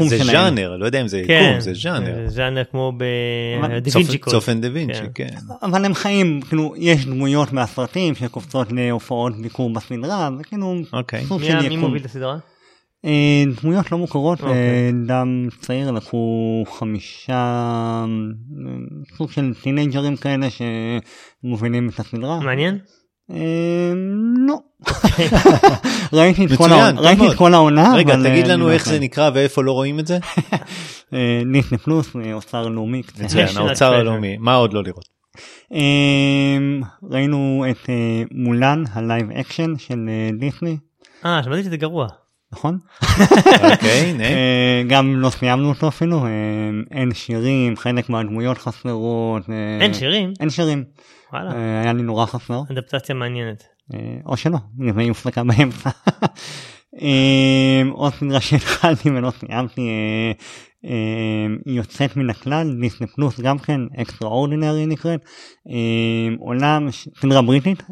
זה. 0.09 0.23
ז'אנר, 0.23 0.77
לא 0.77 0.85
יודע 0.85 1.01
אם 1.01 1.07
זה 1.07 1.21
כן, 1.27 1.47
יקום, 1.49 1.59
זה 1.61 1.73
ז'אנר. 1.73 2.15
זה 2.15 2.35
ז'אנר 2.35 2.63
כמו 2.71 2.91
בדה 2.97 3.89
צופן- 3.89 4.59
וינצ'י 4.73 5.01
דה 5.01 5.07
כן. 5.13 5.27
כן. 5.29 5.35
אבל 5.63 5.85
הם 5.85 5.93
חיים, 5.93 6.41
כאילו, 6.49 6.73
יש 6.77 7.05
דמויות 7.05 7.53
מהסרטים 7.53 8.15
שקופצות 8.15 8.67
להופעות 8.71 9.41
ביקור 9.41 9.73
בסדרה, 9.73 10.29
זה 10.37 10.43
כאילו 10.43 10.75
אוקיי. 10.93 11.23
סוג 11.25 11.43
של 11.43 11.55
ה- 11.55 11.61
מי 11.61 11.65
יקום. 11.67 11.79
מוביל 11.79 12.01
את 12.01 12.05
הסדרה? 12.05 12.37
אה, 13.05 13.43
דמויות 13.61 13.91
לא 13.91 13.97
מוכרות, 13.97 14.41
אוקיי. 14.41 14.53
אה, 14.55 14.89
דם 15.07 15.47
צעיר 15.59 15.91
לקחו 15.91 16.63
חמישה, 16.79 17.33
אה, 17.33 18.05
סוג 19.17 19.31
של 19.31 19.53
טינג'רים 19.63 20.15
כאלה 20.15 20.47
שמובילים 21.43 21.89
את 21.89 21.99
הסדרה. 21.99 22.39
מעניין? 22.39 22.77
אה, 23.31 23.93
לא. 24.47 24.55
ראיתי 26.13 26.45
את 26.45 26.51
כל 27.37 27.53
העונה-. 27.53 27.93
רגע, 27.95 28.13
אבל, 28.13 28.29
תגיד 28.29 28.45
אה, 28.45 28.53
לנו 28.53 28.67
אני 28.67 28.73
איך 28.73 28.87
לא 28.87 28.93
זה 28.93 28.99
נקרא 28.99 29.29
ואיפה 29.33 29.63
לא 29.63 29.71
רואים 29.71 29.99
את 29.99 30.07
זה? 30.07 30.17
אה, 31.13 31.41
דיסני 31.53 31.77
פלוס, 31.77 32.15
אה, 32.15 32.33
אוצר 32.33 32.67
לאומי. 32.67 33.01
מצוין, 33.19 33.47
האוצר. 33.55 33.93
הלאומי. 33.93 34.37
מה 34.39 34.55
עוד 34.55 34.73
לא 34.73 34.83
לראות? 34.83 35.05
אה, 35.73 36.57
ראינו 37.11 37.65
את 37.71 37.89
אה, 37.89 38.23
מולן, 38.31 38.83
ה 38.93 39.01
live 39.01 39.31
action 39.31 39.73
של 39.77 40.09
אה, 40.09 40.29
דיסני, 40.39 40.77
אה, 41.25 41.43
שמעתי 41.43 41.63
שזה 41.63 41.77
גרוע. 41.77 42.07
נכון? 42.53 42.77
אוקיי, 43.71 44.13
נה. 44.17 44.23
אה, 44.23 44.83
גם 44.87 45.19
לא 45.19 45.29
סיימנו 45.29 45.69
אותו 45.69 45.87
אפילו, 45.87 46.25
אה, 46.25 46.29
אין 46.91 47.13
שירים, 47.13 47.75
חלק 47.77 48.09
מהדמויות 48.09 48.57
חסרות. 48.57 49.49
אה, 49.49 49.77
אין 49.81 49.93
שירים? 49.93 50.33
אין 50.39 50.49
שירים. 50.49 50.83
וואלה. 51.33 51.51
אה, 51.51 51.81
היה 51.81 51.93
לי 51.93 52.01
נורא 52.01 52.25
חסר. 52.25 52.61
אדפטציה 52.71 53.15
מעניינת. 53.15 53.63
אה, 53.93 53.99
או 54.25 54.37
שלא, 54.37 54.57
נראה 54.77 54.97
לי 54.97 55.07
הופסקה 55.09 55.43
באמצע. 55.43 55.89
אה, 57.01 57.81
עוד 57.91 58.13
סדרה 58.13 58.41
שהתחלתי 58.41 59.09
ולא 59.09 59.31
סיימתי, 59.31 59.89
יוצאת 61.65 62.17
מן 62.17 62.29
הכלל, 62.29 62.75
דיסני 62.81 63.07
פלוס 63.07 63.39
גם 63.39 63.57
כן, 63.57 63.81
אקסטרה 64.01 64.29
אורדינרי 64.29 64.85
נקראת, 64.85 65.25
עולם, 66.39 66.91
ש- 66.91 67.07
סדרה 67.21 67.41
בריטית, 67.41 67.83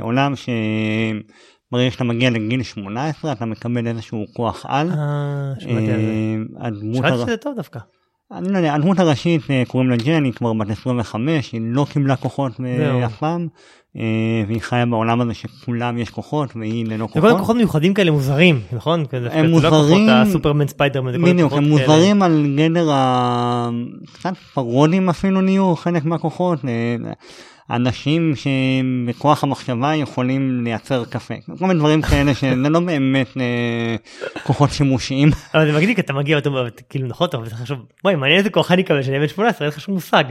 עולם 0.00 0.32
שברגע 0.36 1.90
שאתה 1.90 2.04
מגיע 2.04 2.30
לגיל 2.30 2.62
18 2.62 3.32
אתה 3.32 3.44
מקבל 3.46 3.86
איזשהו 3.86 4.24
כוח 4.36 4.66
על. 4.68 4.90
אה, 4.90 5.52
שמעתי 5.58 5.90
על 5.92 6.00
זה. 6.00 6.12
שמעתי 6.94 7.16
שזה 7.22 7.36
טוב 7.36 7.56
דווקא. 7.56 7.78
אני 8.32 8.52
לא 8.52 8.56
יודע, 8.58 8.74
הדמות 8.74 8.98
הראשית 8.98 9.40
אה, 9.50 9.62
קוראים 9.68 9.90
לה 9.90 9.96
ג'ן, 9.96 10.24
היא 10.24 10.32
כבר 10.32 10.52
בת 10.52 10.70
25, 10.70 11.52
היא 11.52 11.60
לא 11.64 11.86
קיבלה 11.92 12.16
כוחות 12.16 12.52
אה. 12.64 13.06
אף 13.06 13.16
פעם, 13.18 13.48
אה, 13.96 14.02
והיא 14.48 14.60
חיה 14.60 14.86
בעולם 14.86 15.20
הזה 15.20 15.34
שכולם 15.34 15.98
יש 15.98 16.10
כוחות 16.10 16.56
והיא 16.56 16.86
ללא 16.86 17.06
זה 17.06 17.12
כל 17.12 17.20
כוחות. 17.20 17.36
הכוחות 17.36 17.56
מיוחדים 17.56 17.94
כאלה 17.94 18.10
מוזרים, 18.10 18.60
נכון? 18.72 19.00
הם 19.30 19.58
זה 19.58 19.70
לא 19.70 19.70
מוזרים- 19.70 20.08
הסופרמן 20.10 20.66
ספיידרמן. 20.66 21.12
זה 21.12 21.18
כל 21.18 21.24
בדיוק, 21.24 21.52
הכוחות 21.52 21.64
הם. 21.64 21.70
מוזרים 21.70 22.22
על 22.22 22.46
גדר 22.56 22.90
ה... 22.92 23.68
קצת 24.12 24.32
פרודים 24.54 25.08
אפילו 25.08 25.40
נהיו 25.40 25.76
חלק 25.76 26.04
מהכוחות. 26.04 26.58
אה, 27.70 27.76
אנשים 27.76 28.32
שבכוח 28.36 29.44
המחשבה 29.44 29.94
יכולים 29.94 30.64
לייצר 30.64 31.04
קפה. 31.04 31.34
כל 31.58 31.66
מיני 31.66 31.78
דברים 31.78 32.02
כאלה 32.02 32.34
שזה 32.34 32.68
לא 32.68 32.80
באמת 32.80 33.36
אה, 33.36 33.96
כוחות 34.42 34.70
שימושיים. 34.70 35.30
אבל 35.54 35.66
זה 35.66 35.78
מגניב 35.78 35.98
אתה 35.98 36.12
מגיע 36.12 36.36
ואתה 36.36 36.48
אומר, 36.48 36.68
כאילו 36.88 37.06
נכון 37.08 37.28
אתה 37.28 37.38
חושב, 37.56 37.76
וואי 38.04 38.14
מעניין 38.14 38.38
איזה 38.38 38.50
כוח 38.50 38.72
אני 38.72 38.82
אקבל 38.82 39.02
שאני 39.02 39.18
בן 39.18 39.28
18 39.28 39.66
אין 39.66 39.74
לך 39.74 39.80
שום 39.80 39.94
מושג. 39.94 40.24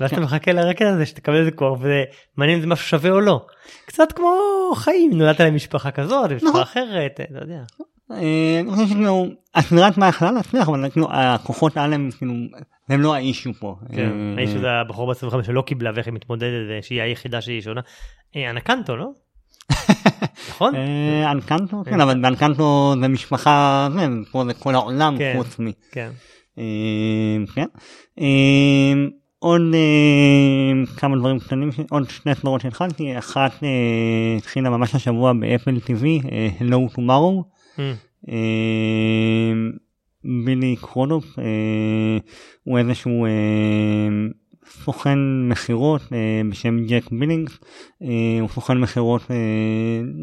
ואז 0.00 0.12
אתה 0.12 0.20
מחכה 0.20 0.52
לרקד 0.52 0.86
הזה 0.86 1.06
שתקבל 1.06 1.36
איזה 1.36 1.50
כוח 1.50 1.78
ומעניין 1.80 2.56
אם 2.56 2.60
זה 2.60 2.66
משהו 2.66 2.88
שווה 2.88 3.10
או 3.10 3.20
לא. 3.20 3.46
קצת 3.86 4.12
כמו 4.12 4.32
חיים 4.74 5.12
נולדת 5.18 5.40
למשפחה 5.40 5.90
כזאת 5.90 6.30
נכון. 6.30 6.48
משפחה 6.48 6.62
אחרת 6.62 7.20
אתה 7.24 7.38
יודע. 7.40 7.62
אה, 8.12 8.60
אני 8.60 8.70
חושב 8.70 8.86
שכאילו 8.86 9.26
הסדרה 9.54 9.86
עצמה 9.86 10.08
יכלה 10.08 10.32
להצליח 10.32 10.68
אבל 10.68 10.90
כאילו 10.90 11.08
הכוחות 11.10 11.76
עליהם 11.76 12.10
כאילו 12.18 12.34
הם 12.88 13.00
לא 13.00 13.14
האישו 13.14 13.54
פה. 13.54 13.76
כן, 13.92 14.10
אה, 14.10 14.34
האיש 14.38 14.50
הזה 14.54 14.70
הבחור 14.70 15.12
ב-25 15.12 15.42
שלא 15.42 15.62
קיבלה 15.62 15.90
ואיך 15.94 16.06
היא 16.06 16.14
מתמודדת 16.14 16.84
שהיא 16.84 17.02
היחידה 17.02 17.40
שהיא 17.40 17.60
שונה. 17.60 17.80
אה, 18.36 18.50
אנקנטו 18.50 18.96
לא? 18.96 19.08
נכון? 20.50 20.74
אה, 20.74 21.30
אנקנטו 21.30 21.82
כן 21.84 22.00
אבל 22.00 22.20
באנקנטו 22.20 22.94
זה 23.00 23.08
משפחה 23.08 23.88
זה 23.92 24.06
פה 24.32 24.44
זה 24.44 24.54
כל 24.54 24.74
העולם 24.74 25.18
כן. 25.18 25.34
חוץ 25.36 25.58
מ... 25.58 25.66
כן. 25.92 26.10
אה, 26.58 26.64
כן. 27.54 27.66
אה, 28.20 28.94
עוד 29.38 29.62
אה, 29.74 30.96
כמה 30.96 31.16
דברים 31.16 31.38
קטנים, 31.38 31.70
עוד 31.90 32.10
שני 32.10 32.34
סדרות 32.34 32.60
שהתחלתי, 32.60 33.18
אחת 33.18 33.52
אה, 33.62 34.34
התחילה 34.38 34.70
ממש 34.70 34.94
השבוע 34.94 35.32
באפל 35.32 35.76
TV, 35.76 36.32
אה, 36.32 36.48
Hello 36.58 36.96
Tomorrow. 36.96 37.42
בילי 40.28 40.76
קרודופ 40.80 41.38
אה, 41.38 41.44
הוא 42.64 42.78
איזשהו 42.78 43.26
אה, 43.26 43.30
סוכן 44.84 45.18
מכירות 45.48 46.02
אה, 46.12 46.40
בשם 46.50 46.86
ג'ק 46.86 47.10
בילינגס, 47.12 47.58
הוא 48.40 48.48
סוכן 48.48 48.78
מכירות 48.78 49.22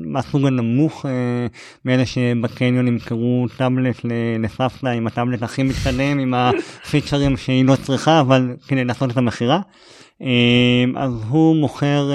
מהסוג 0.05 0.45
הנמוך, 0.45 1.05
מאלה 1.85 2.05
שבקניון 2.05 2.87
ימכרו 2.87 3.45
טאבלט 3.57 4.01
לסבתא 4.39 4.87
עם 4.87 5.07
הטאבלט 5.07 5.43
הכי 5.43 5.63
מתקדם, 5.63 6.19
עם 6.19 6.33
הפיצ'רים 6.33 7.37
שהיא 7.37 7.65
לא 7.65 7.75
צריכה, 7.75 8.19
אבל 8.19 8.55
כדי 8.67 8.85
לעשות 8.85 9.11
את 9.11 9.17
המכירה. 9.17 9.59
אז 10.95 11.13
הוא 11.29 11.55
מוכר 11.55 12.11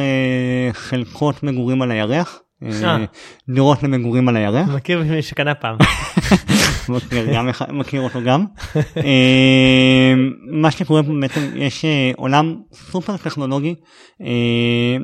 חלקות 0.72 1.42
מגורים 1.42 1.82
על 1.82 1.90
הירח. 1.90 2.42
אה. 2.62 3.04
דירות 3.48 3.82
למגורים 3.82 4.28
על 4.28 4.36
הירח. 4.36 4.68
מכיר 4.68 5.02
מי 5.02 5.22
שקנה 5.22 5.54
פעם. 5.54 5.76
מכיר, 7.72 8.00
אותו 8.00 8.22
גם. 8.26 8.44
אה, 8.96 10.14
מה 10.46 10.70
שקורה 10.70 11.02
פה 11.02 11.12
בעצם 11.20 11.40
יש 11.54 11.84
אה, 11.84 12.10
עולם 12.16 12.56
סופר 12.72 13.16
טכנולוגי, 13.16 13.74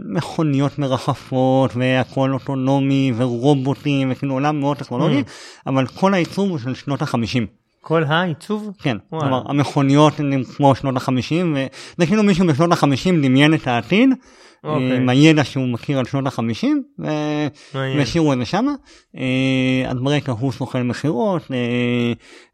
מכוניות 0.05 0.79
מרחפות 0.79 1.77
והכל 1.77 2.33
אוטונומי 2.33 3.12
ורובוטים 3.16 4.12
וכאילו 4.12 4.35
עולם 4.35 4.61
מאוד 4.61 4.77
טכנולוגי, 4.77 5.23
אבל 5.66 5.87
כל 5.87 6.14
העיצוב 6.14 6.51
הוא 6.51 6.59
של 6.59 6.75
שנות 6.75 7.03
החמישים. 7.03 7.47
כל 7.81 8.05
העיצוב? 8.05 8.71
כן. 8.79 8.97
כלומר 9.11 9.42
המכוניות 9.49 10.21
הן 10.21 10.45
כמו 10.57 10.75
שנות 10.75 10.97
החמישים 10.97 11.57
וזה 11.57 12.07
כאילו 12.07 12.23
מישהו 12.23 12.47
בשנות 12.47 12.73
החמישים 12.73 13.23
דמיין 13.23 13.55
את 13.55 13.66
העתיד. 13.66 14.11
אה, 14.66 14.96
עם 14.96 15.09
הידע 15.09 15.44
שהוא 15.44 15.68
מכיר 15.68 15.98
על 15.98 16.05
שנות 16.05 16.26
החמישים 16.26 16.83
מעניין. 16.98 17.50
והשאירו 17.74 18.33
את 18.33 18.38
זה 18.38 18.44
שמה. 18.44 18.72
אה, 19.16 19.90
אז 19.90 19.98
ברקע 20.00 20.33
הוא 20.33 20.52
סוכן 20.52 20.87
מכירות, 20.88 21.42
אה, 21.52 22.12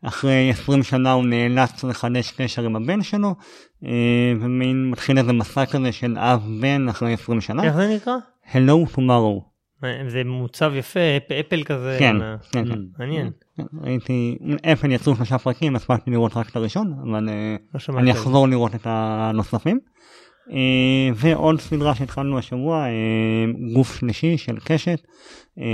אחרי 0.09 0.51
20 0.51 0.83
שנה 0.83 1.13
הוא 1.13 1.25
נאלץ 1.25 1.85
לחדש 1.85 2.31
קשר 2.31 2.63
עם 2.65 2.77
הבן 2.77 3.03
שלו, 3.03 3.35
אה, 3.85 3.91
ומין 4.41 4.91
מתחיל 4.91 5.19
איזה 5.19 5.33
מסע 5.33 5.67
כזה 5.67 5.93
של 5.93 6.19
אב 6.19 6.41
בן 6.61 6.89
אחרי 6.89 7.13
20 7.13 7.41
שנה. 7.41 7.63
איך 7.65 7.75
זה 7.75 7.95
נקרא? 7.97 8.15
Hello 8.53 8.97
tomorrow. 8.97 9.53
אה, 9.85 10.03
זה 10.09 10.23
מוצב 10.25 10.73
יפה, 10.75 11.01
אפ- 11.17 11.33
אפל 11.47 11.63
כזה. 11.65 11.97
כן, 11.99 12.23
אה, 12.23 12.35
כן, 12.53 12.65
כן. 12.69 12.79
מעניין. 12.99 13.31
כן, 13.57 13.63
ראיתי, 13.83 14.39
אפל 14.73 14.91
יצאו 14.93 15.17
שלושה 15.17 15.39
פרקים, 15.39 15.77
הספקתי 15.77 16.11
לראות 16.11 16.37
רק 16.37 16.49
את 16.51 16.57
הראשון, 16.57 16.95
אבל 17.03 17.29
אה, 17.29 17.57
לא 17.89 17.99
אני. 17.99 18.13
אחזור 18.13 18.49
לראות 18.49 18.75
את 18.75 18.81
הנוספים. 18.85 19.79
אה, 20.51 21.11
ועוד 21.15 21.61
סדרה 21.61 21.95
שהתחלנו 21.95 22.39
השבוע, 22.39 22.85
אה, 22.85 23.45
גוף 23.75 23.97
שלישי 23.97 24.39
של 24.39 24.57
קשת. 24.65 24.99
אה, 25.59 25.65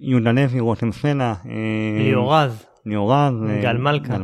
יהודה 0.00 0.32
לוי, 0.32 0.60
רותם 0.60 0.92
סלע. 0.92 1.34
אה, 1.48 1.98
ליאור 1.98 2.34
רז. 2.34 2.66
ליאור 2.86 3.14
רז. 3.14 3.34
אה, 3.48 3.62
גל 3.62 3.76
מלכה. 3.76 4.16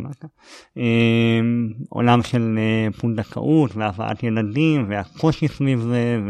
עולם 1.88 2.22
של 2.22 2.58
פונדקאות 3.00 3.76
והבאת 3.76 4.22
ילדים 4.22 4.86
והקושי 4.88 5.48
סביב 5.48 5.80
זה 5.80 6.20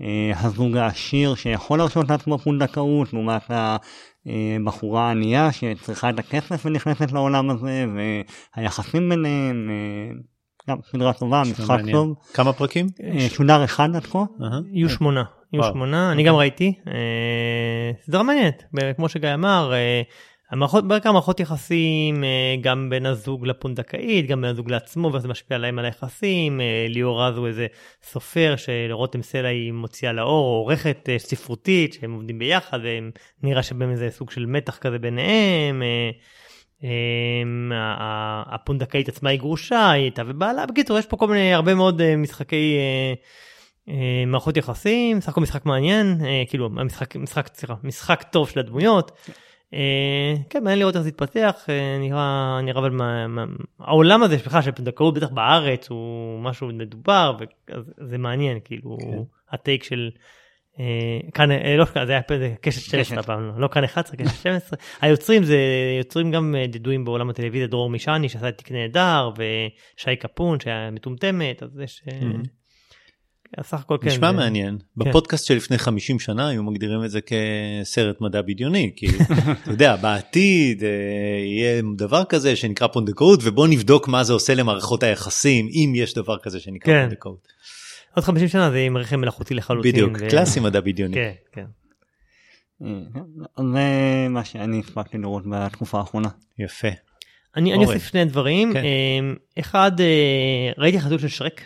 והזוג 0.00 0.76
העשיר 0.76 1.34
שיכול 1.34 1.78
להרשות 1.78 2.10
לעצמו 2.10 2.38
פונדקאות 2.38 3.12
לעומת 3.12 3.50
הבחורה 4.26 5.08
הענייה 5.08 5.52
שצריכה 5.52 6.10
את 6.10 6.18
הכסף 6.18 6.66
ונכנסת 6.66 7.12
לעולם 7.12 7.50
הזה 7.50 7.86
והיחסים 8.56 9.08
ביניהם. 9.08 9.70
גם 10.70 10.76
סדרה 10.90 11.12
טובה, 11.12 11.42
משחק. 11.50 11.78
טוב. 11.92 12.14
כמה 12.34 12.52
פרקים? 12.52 12.86
אה, 13.02 13.26
שודר 13.28 13.64
אחד 13.64 13.96
עד 13.96 14.06
כה. 14.06 14.24
יהיו 14.72 14.88
שמונה. 14.88 15.22
יהיו. 15.52 15.64
שמונה, 15.64 16.12
אני 16.12 16.22
גם 16.22 16.34
ראיתי. 16.34 16.74
אה, 16.86 17.90
סדרה 18.06 18.22
מעניינת, 18.22 18.62
כמו 18.96 19.08
שגיא 19.08 19.34
אמר. 19.34 19.72
אה, 19.74 20.02
המערכות, 20.50 20.88
בעיקר 20.88 21.12
מערכות 21.12 21.40
יחסים 21.40 22.24
גם 22.60 22.90
בין 22.90 23.06
הזוג 23.06 23.46
לפונדקאית, 23.46 24.26
גם 24.26 24.40
בין 24.40 24.50
הזוג 24.50 24.70
לעצמו, 24.70 25.12
ואיך 25.12 25.22
זה 25.22 25.28
משפיע 25.28 25.56
עליהם 25.56 25.78
על 25.78 25.84
היחסים. 25.84 26.60
ליאור 26.88 27.22
רז 27.22 27.36
הוא 27.36 27.46
איזה 27.46 27.66
סופר 28.02 28.54
שלרותם 28.56 29.22
סלע 29.22 29.48
היא 29.48 29.72
מוציאה 29.72 30.12
לאור, 30.12 30.46
או 30.46 30.60
עורכת 30.60 31.08
ספרותית, 31.18 31.92
שהם 31.92 32.12
עובדים 32.12 32.38
ביחד, 32.38 32.78
ונראה 33.42 33.62
שבהם 33.62 33.90
איזה 33.90 34.08
סוג 34.10 34.30
של 34.30 34.46
מתח 34.46 34.76
כזה 34.76 34.98
ביניהם. 34.98 35.82
ה- 37.72 38.54
הפונדקאית 38.54 39.08
עצמה 39.08 39.30
היא 39.30 39.38
גרושה, 39.38 39.90
היא 39.90 40.02
הייתה 40.02 40.22
ובעלה. 40.26 40.66
בקיצור, 40.66 40.98
יש 40.98 41.06
פה 41.06 41.16
כל 41.16 41.28
מיני, 41.28 41.54
הרבה 41.54 41.74
מאוד 41.74 42.00
אה, 42.00 42.16
משחקי... 42.16 42.76
אה, 42.78 43.14
אה, 43.88 44.24
מערכות 44.26 44.56
יחסים, 44.56 45.20
סך 45.20 45.28
הכל 45.28 45.40
משחק 45.40 45.66
מעניין, 45.66 46.20
כאילו 46.48 46.66
המשחק, 46.66 47.16
משחק, 47.16 47.48
סליחה, 47.54 47.74
משחק 47.82 48.22
טוב 48.22 48.48
של 48.48 48.60
הדמויות. 48.60 49.10
כן, 50.50 50.64
מעניין 50.64 50.78
לראות 50.78 50.94
איך 50.94 51.02
זה 51.02 51.08
יתפתח, 51.08 51.66
אה, 51.68 51.98
נראה, 51.98 52.60
נראה 52.62 52.80
אבל 52.80 52.90
מה, 52.90 53.26
מה, 53.26 53.44
העולם 53.80 54.22
הזה 54.22 54.36
בכלל 54.36 54.62
של 54.62 54.72
פונדקאות 54.72 55.14
בטח 55.14 55.28
בארץ 55.30 55.88
הוא 55.90 56.40
משהו 56.42 56.66
מדובר, 56.66 57.36
וזה 57.98 58.18
מעניין, 58.18 58.58
כאילו, 58.64 58.96
כן. 59.00 59.18
הטייק 59.50 59.84
של... 59.84 60.10
אה, 60.80 61.30
כאן, 61.34 61.50
אה, 61.50 61.76
לא, 61.76 61.84
זה 62.06 62.12
היה 62.12 62.22
פה, 62.22 62.38
זה 62.38 62.54
קשת 62.60 62.80
12 62.80 63.16
קשת. 63.16 63.18
הפעם, 63.18 63.46
לא, 63.46 63.60
לא 63.60 63.68
כאן 63.68 63.84
11, 63.84 64.16
קשת 64.16 64.34
12. 64.34 64.78
היוצרים 65.00 65.44
זה 65.44 65.58
יוצרים 65.98 66.30
גם 66.30 66.54
אה, 66.58 66.60
ידועים 66.60 67.04
בעולם 67.04 67.30
הטלוויזיה, 67.30 67.66
דרור 67.66 67.90
מישני 67.90 68.28
שעשה 68.28 68.48
את 68.48 68.58
תיק 68.58 68.72
נהדר, 68.72 69.30
ושי 69.36 70.16
קפון 70.16 70.60
שהיה 70.60 70.90
מטומטמת, 70.90 71.62
אז 71.62 71.80
יש... 71.84 72.02
אה. 72.12 72.16
סך 73.62 73.80
הכל 73.80 73.96
כן. 74.00 74.08
נשמע 74.08 74.32
מעניין. 74.32 74.78
בפודקאסט 74.96 75.46
של 75.46 75.54
לפני 75.54 75.78
50 75.78 76.20
שנה 76.20 76.48
היו 76.48 76.62
מגדירים 76.62 77.04
את 77.04 77.10
זה 77.10 77.20
כסרט 77.20 78.20
מדע 78.20 78.42
בדיוני. 78.42 78.92
כי 78.96 79.06
אתה 79.62 79.70
יודע, 79.70 79.96
בעתיד 79.96 80.84
אה, 80.84 80.88
יהיה 81.44 81.82
דבר 81.96 82.24
כזה 82.24 82.56
שנקרא 82.56 82.86
פונדקאות 82.86 83.40
ובוא 83.42 83.66
נבדוק 83.68 84.08
מה 84.08 84.24
זה 84.24 84.32
עושה 84.32 84.54
למערכות 84.54 85.02
היחסים, 85.02 85.68
אם 85.72 85.92
יש 85.96 86.14
דבר 86.14 86.38
כזה 86.38 86.60
שנקרא 86.60 86.92
כן. 86.92 87.06
פונדקאות. 87.06 87.48
עוד 88.14 88.24
50 88.24 88.48
שנה 88.48 88.70
זה 88.70 88.78
עם 88.78 88.96
רחם 88.96 89.20
מלאכותי 89.20 89.54
לחלוטין. 89.54 89.92
בדיוק, 89.92 90.12
ו- 90.20 90.28
קלאסי 90.30 90.60
מדע 90.60 90.80
בדיוני. 90.80 91.14
כן, 91.14 91.32
כן. 91.52 91.64
זה 93.72 94.26
מה 94.30 94.44
שאני 94.44 94.80
הספקתי 94.80 95.18
לראות 95.18 95.42
בתקופה 95.46 95.98
האחרונה. 95.98 96.28
יפה. 96.58 96.88
אני. 97.56 97.74
אוסיף 97.74 98.06
שני 98.06 98.24
דברים. 98.24 98.72
כן. 98.72 98.84
אה, 98.84 99.60
אחד, 99.60 100.00
אה, 100.00 100.72
ראיתי 100.78 101.00
חזות 101.00 101.20
של 101.20 101.28
שרק. 101.28 101.60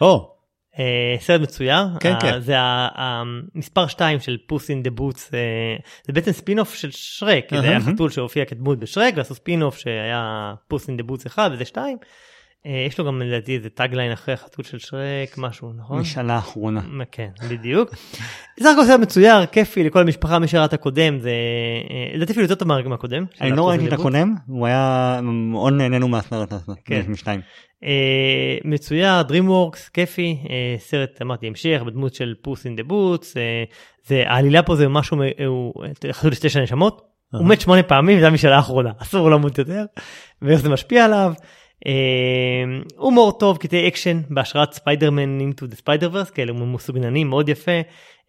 או, 0.00 0.36
אה, 0.78 1.16
סרט 1.20 1.40
מצויר, 1.40 1.84
כן, 2.00 2.12
אה, 2.12 2.20
כן. 2.20 2.40
זה 2.40 2.54
המספר 2.58 3.86
2 3.86 4.20
של 4.20 4.36
Puss 4.46 4.70
in 4.70 4.82
the 4.82 4.90
Boots, 4.90 5.30
זה 6.06 6.12
בעצם 6.12 6.32
ספינוף 6.32 6.74
של 6.74 6.90
שרק, 6.90 7.44
זה 7.50 7.60
היה. 7.60 7.80
חתול 7.80 8.10
שהופיע 8.10 8.44
כדמות 8.44 8.78
בשרק 8.78 9.14
ועשו 9.16 9.34
ספינוף 9.34 9.78
שהיה 9.78 10.54
Puss 10.68 10.88
in 10.88 10.96
the 10.96 11.02
Boots 11.02 11.26
1 11.26 11.50
וזה 11.54 11.64
2. 11.64 11.98
יש 12.86 12.98
לו 12.98 13.04
גם 13.04 13.22
לדעתי 13.22 13.56
איזה 13.56 13.68
tagline 13.68 14.12
אחרי 14.12 14.34
החתול 14.34 14.64
של 14.64 14.78
שרק 14.78 15.38
משהו 15.38 15.72
נכון? 15.76 16.00
משאלה 16.00 16.38
אחרונה. 16.38 16.80
כן 17.12 17.28
בדיוק. 17.50 17.94
סך 18.60 18.70
הכל 18.72 18.84
סרט 18.86 19.00
מצויר 19.00 19.46
כיפי 19.46 19.84
לכל 19.84 19.98
המשפחה 20.00 20.38
מי 20.38 20.48
שראה 20.48 20.64
את 20.64 20.72
הקודם 20.72 21.18
זה 21.18 21.30
אה, 21.90 22.16
לדעתי 22.16 22.32
אפילו 22.32 22.44
יותר 22.44 22.54
טוב 22.54 22.68
מהקודם. 22.68 23.24
אני 23.40 23.56
לא 23.56 23.68
ראיתי 23.68 23.88
את. 23.88 23.92
הקודם, 23.92 24.34
הוא 24.46 24.66
היה 24.66 25.20
מאוד 25.22 25.72
נהנינו 25.72 26.08
מהסרט 26.08 26.52
הזה, 26.52 26.72
כן. 26.84 27.02
משתיים. 27.08 27.40
אה, 27.84 28.58
מצויר, 28.64 29.22
DreamWorks, 29.28 29.90
כיפי, 29.92 30.38
אה, 30.50 30.74
סרט 30.78 31.22
אמרתי 31.22 31.46
המשך 31.46 31.82
בדמות 31.86 32.14
של 32.14 32.34
Puss 32.42 32.66
in 32.66 32.76
the 32.76 32.82
Boots, 32.82 33.34
זה 34.06 34.22
העלילה 34.26 34.62
פה 34.62 34.76
זה 34.76 34.88
משהו, 34.88 35.16
היו 35.46 35.84
לו 36.24 36.36
תשע 36.40 36.62
נשמות, 36.62 37.02
הוא. 37.32 37.46
מת 37.46 37.60
שמונה 37.60 37.82
פעמים, 37.82 38.20
זה 38.20 38.26
המשאלה 38.26 38.56
האחרונה, 38.56 38.90
אסור 38.98 39.30
למות 39.30 39.58
יותר, 39.58 39.84
ואיך 40.42 40.60
זה 40.60 40.68
משפיע 40.68 41.04
עליו. 41.04 41.32
אה, 41.86 41.92
הומור 42.96 43.32
טוב, 43.32 43.56
קטעי 43.58 43.88
אקשן 43.88 44.20
בהשראת 44.30 44.72
ספיידרמן 44.72 45.40
into 45.40 45.62
the 45.62 45.76
spider 45.76 46.12
verse 46.14 46.32
כאלה 46.34 46.52
מסוגננים 46.52 47.28
מאוד 47.28 47.48
יפה. 47.48 47.80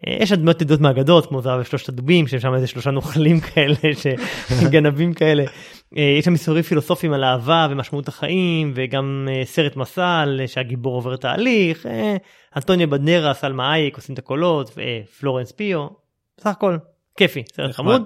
אה, 0.07 0.17
יש 0.19 0.29
שם 0.29 0.35
דמויות 0.35 0.61
ידועות 0.61 0.81
מהאגדות 0.81 1.25
כמו 1.25 1.41
זהב 1.41 1.59
ושלושת 1.61 1.89
הדובים 1.89 2.27
שהם 2.27 2.39
שם 2.39 2.53
איזה 2.53 2.67
שלושה 2.67 2.91
נוכלים 2.91 3.39
כאלה 3.53 3.75
שגנבים 4.61 5.13
כאלה. 5.19 5.43
אה, 5.97 6.15
יש 6.19 6.25
שם 6.25 6.33
מסורים 6.33 6.63
פילוסופיים 6.63 7.13
על 7.13 7.23
אהבה 7.23 7.67
ומשמעות 7.69 8.07
החיים 8.07 8.71
וגם 8.75 9.27
סרט 9.43 9.75
מסע 9.75 10.19
על 10.19 10.41
שהגיבור 10.47 10.95
עובר 10.95 11.15
תהליך. 11.15 11.85
אנטוניה 12.55 12.87
בדנרה, 12.87 13.33
סלמה 13.33 13.73
אייק 13.73 13.95
עושים 13.95 14.13
את 14.13 14.19
הקולות 14.19 14.77
ופלורנס 14.77 15.51
פיו. 15.51 15.87
סך 16.39 16.47
הכל 16.47 16.77
כיפי 17.17 17.43
סרט. 17.55 17.71
חמוד. 17.71 18.01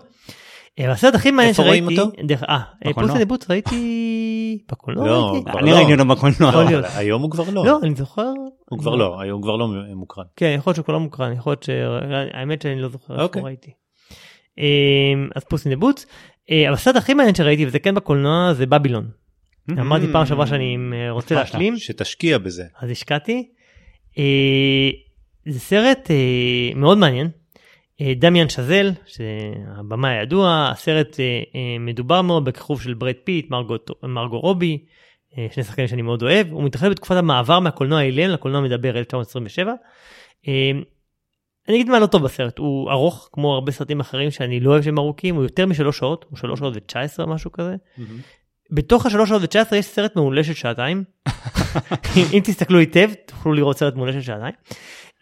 אה, 0.79 0.85
והסרט 0.87 1.15
הכי 1.15 1.31
מעניין 1.31 1.49
איפה 1.49 1.63
רואים 1.63 1.83
שראיתי, 1.83 2.01
אותו? 2.01 2.45
אה, 2.49 2.59
בקולנוע. 2.85 3.13
פוס 3.13 3.21
דבוט 3.25 3.45
ראיתי 3.49 4.57
בקולנוע 4.71 5.07
לא, 5.07 5.31
ראיתי? 5.31 5.49
כבר 5.49 5.59
אני 5.59 5.71
לא. 5.71 5.75
ראיתי 5.75 5.93
אותו 5.93 6.05
בקולנוע. 6.05 6.73
היום 6.95 7.21
הוא 7.21 7.31
כבר 7.31 7.49
לא. 7.49 7.65
לא 7.65 7.79
אני 7.83 7.95
זוכר 7.95 8.33
הוא 8.69 8.79
כבר 8.79 8.95
לא, 8.95 9.21
היום 9.21 9.35
הוא 9.35 9.43
כבר 9.43 9.55
לא 9.55 9.67
מוקרן. 9.95 10.25
כן 10.35 10.53
יכול 10.57 10.71
להיות 10.71 10.75
שהוא 10.75 10.85
כבר 10.85 10.93
לא 10.93 10.99
מוקרן 10.99 11.33
יכול 11.33 11.51
להיות 11.51 11.63
ש... 11.63 11.69
האמת 12.33 12.61
שאני 12.61 12.81
לא 12.81 12.89
זוכר 12.89 13.13
איפה 13.13 13.23
אוקיי. 13.23 13.41
ראיתי. 13.41 13.71
אמ, 14.57 15.29
אז 15.35 15.43
Puss 15.43 15.65
in 15.65 15.73
the 15.73 15.79
Boots 15.79 16.05
אבל 16.49 16.73
הסרט 16.73 16.95
הכי 16.95 17.13
מעניין 17.13 17.35
שראיתי 17.35 17.65
וזה 17.65 17.79
כן 17.79 17.95
בקולנוע 17.95 18.53
זה 18.53 18.65
בבילון. 18.65 19.07
אמרתי 19.71 20.05
פעם 20.11 20.25
שעברה 20.25 20.47
שאני 20.47 20.77
אה, 20.93 21.11
רוצה. 21.11 21.35
להשלים, 21.35 21.77
שתשקיע 21.77 22.37
בזה. 22.37 22.63
אז 22.79 22.89
השקעתי. 22.89 23.49
אה, 24.17 24.89
זה 25.45 25.59
סרט 25.59 26.11
אה, 26.11 26.75
מאוד 26.75 26.97
מעניין. 26.97 27.29
אה, 28.01 28.13
דמיאן 28.15 28.49
שזל, 28.49 28.91
שהבמאי 29.05 30.17
הידוע, 30.17 30.69
הסרט 30.71 31.19
אה, 31.19 31.25
אה, 31.55 31.79
מדובר 31.79 32.21
מאוד 32.21 32.45
בכיכוב 32.45 32.81
של 32.81 32.93
ברד 32.93 33.15
פיט, 33.23 33.49
מרגו, 33.49 33.75
מרגו 34.03 34.39
רובי, 34.39 34.77
שני 35.51 35.63
שחקנים 35.63 35.87
שאני 35.87 36.01
מאוד 36.01 36.23
אוהב. 36.23 36.51
הוא 36.51 36.63
מתרחש 36.63 36.87
בתקופת 36.87 37.15
המעבר 37.15 37.59
מהקולנוע 37.59 37.99
האילם 37.99 38.29
לקולנוע 38.29 38.61
מדבר 38.61 38.97
1927. 38.97 39.73
אה, 40.47 40.71
אני 41.67 41.75
אגיד 41.75 41.89
מה 41.89 41.99
לא 41.99 42.05
טוב 42.05 42.23
בסרט, 42.23 42.57
הוא 42.57 42.91
ארוך 42.91 43.29
כמו 43.33 43.53
הרבה 43.53 43.71
סרטים 43.71 43.99
אחרים 43.99 44.31
שאני 44.31 44.59
לא 44.59 44.69
אוהב 44.71 44.81
שהם 44.81 44.97
ארוכים, 44.97 45.35
הוא 45.35 45.43
יותר 45.43 45.65
משלוש 45.65 45.97
שעות, 45.97 46.25
הוא 46.29 46.37
שלוש 46.37 46.59
שעות 46.59 46.73
ותשע 46.75 46.99
עשרה 46.99 47.25
משהו 47.25 47.51
כזה. 47.51 47.75
בתוך 48.71 49.05
השלוש 49.05 49.29
שעות 49.29 49.41
ותשע 49.43 49.61
עשרה 49.61 49.79
יש 49.79 49.85
סרט 49.85 50.15
מעולה 50.15 50.43
של 50.43 50.53
שעתיים. 50.53 51.03
אם, 52.17 52.25
אם 52.33 52.39
תסתכלו 52.43 52.79
היטב 52.79 53.09
תוכלו 53.25 53.53
לראות 53.53 53.77
סרט 53.77 53.95
מעולה 53.95 54.13
של 54.13 54.21
שעתיים. 54.21 54.53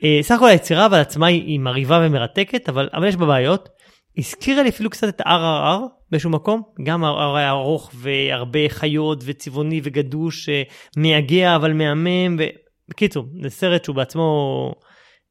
אה, 0.03 0.19
סך 0.21 0.35
הכל 0.35 0.47
היצירה 0.47 0.85
אבל 0.85 0.99
עצמה 0.99 1.27
היא, 1.27 1.43
היא 1.43 1.59
מרהיבה 1.59 1.99
ומרתקת 2.03 2.69
אבל, 2.69 2.89
אבל 2.93 3.07
יש 3.07 3.15
בה 3.15 3.25
בעיות. 3.25 3.69
הזכירה 4.17 4.63
לי 4.63 4.69
אפילו 4.69 4.89
קצת 4.89 5.09
את 5.09 5.21
RRR 5.21 5.79
באיזשהו 6.11 6.29
מקום, 6.29 6.61
גם 6.83 7.03
RRR 7.03 7.37
היה 7.37 7.49
ארוך 7.49 7.91
והרבה 7.95 8.59
חיות 8.69 9.23
וצבעוני 9.25 9.81
וגדוש, 9.83 10.49
אה, 10.49 10.63
מייגע 10.97 11.55
אבל 11.55 11.73
מהמם, 11.73 12.39
ובקיצור 12.87 13.25
זה 13.41 13.49
סרט 13.49 13.83
שהוא 13.83 13.95
בעצמו 13.95 14.71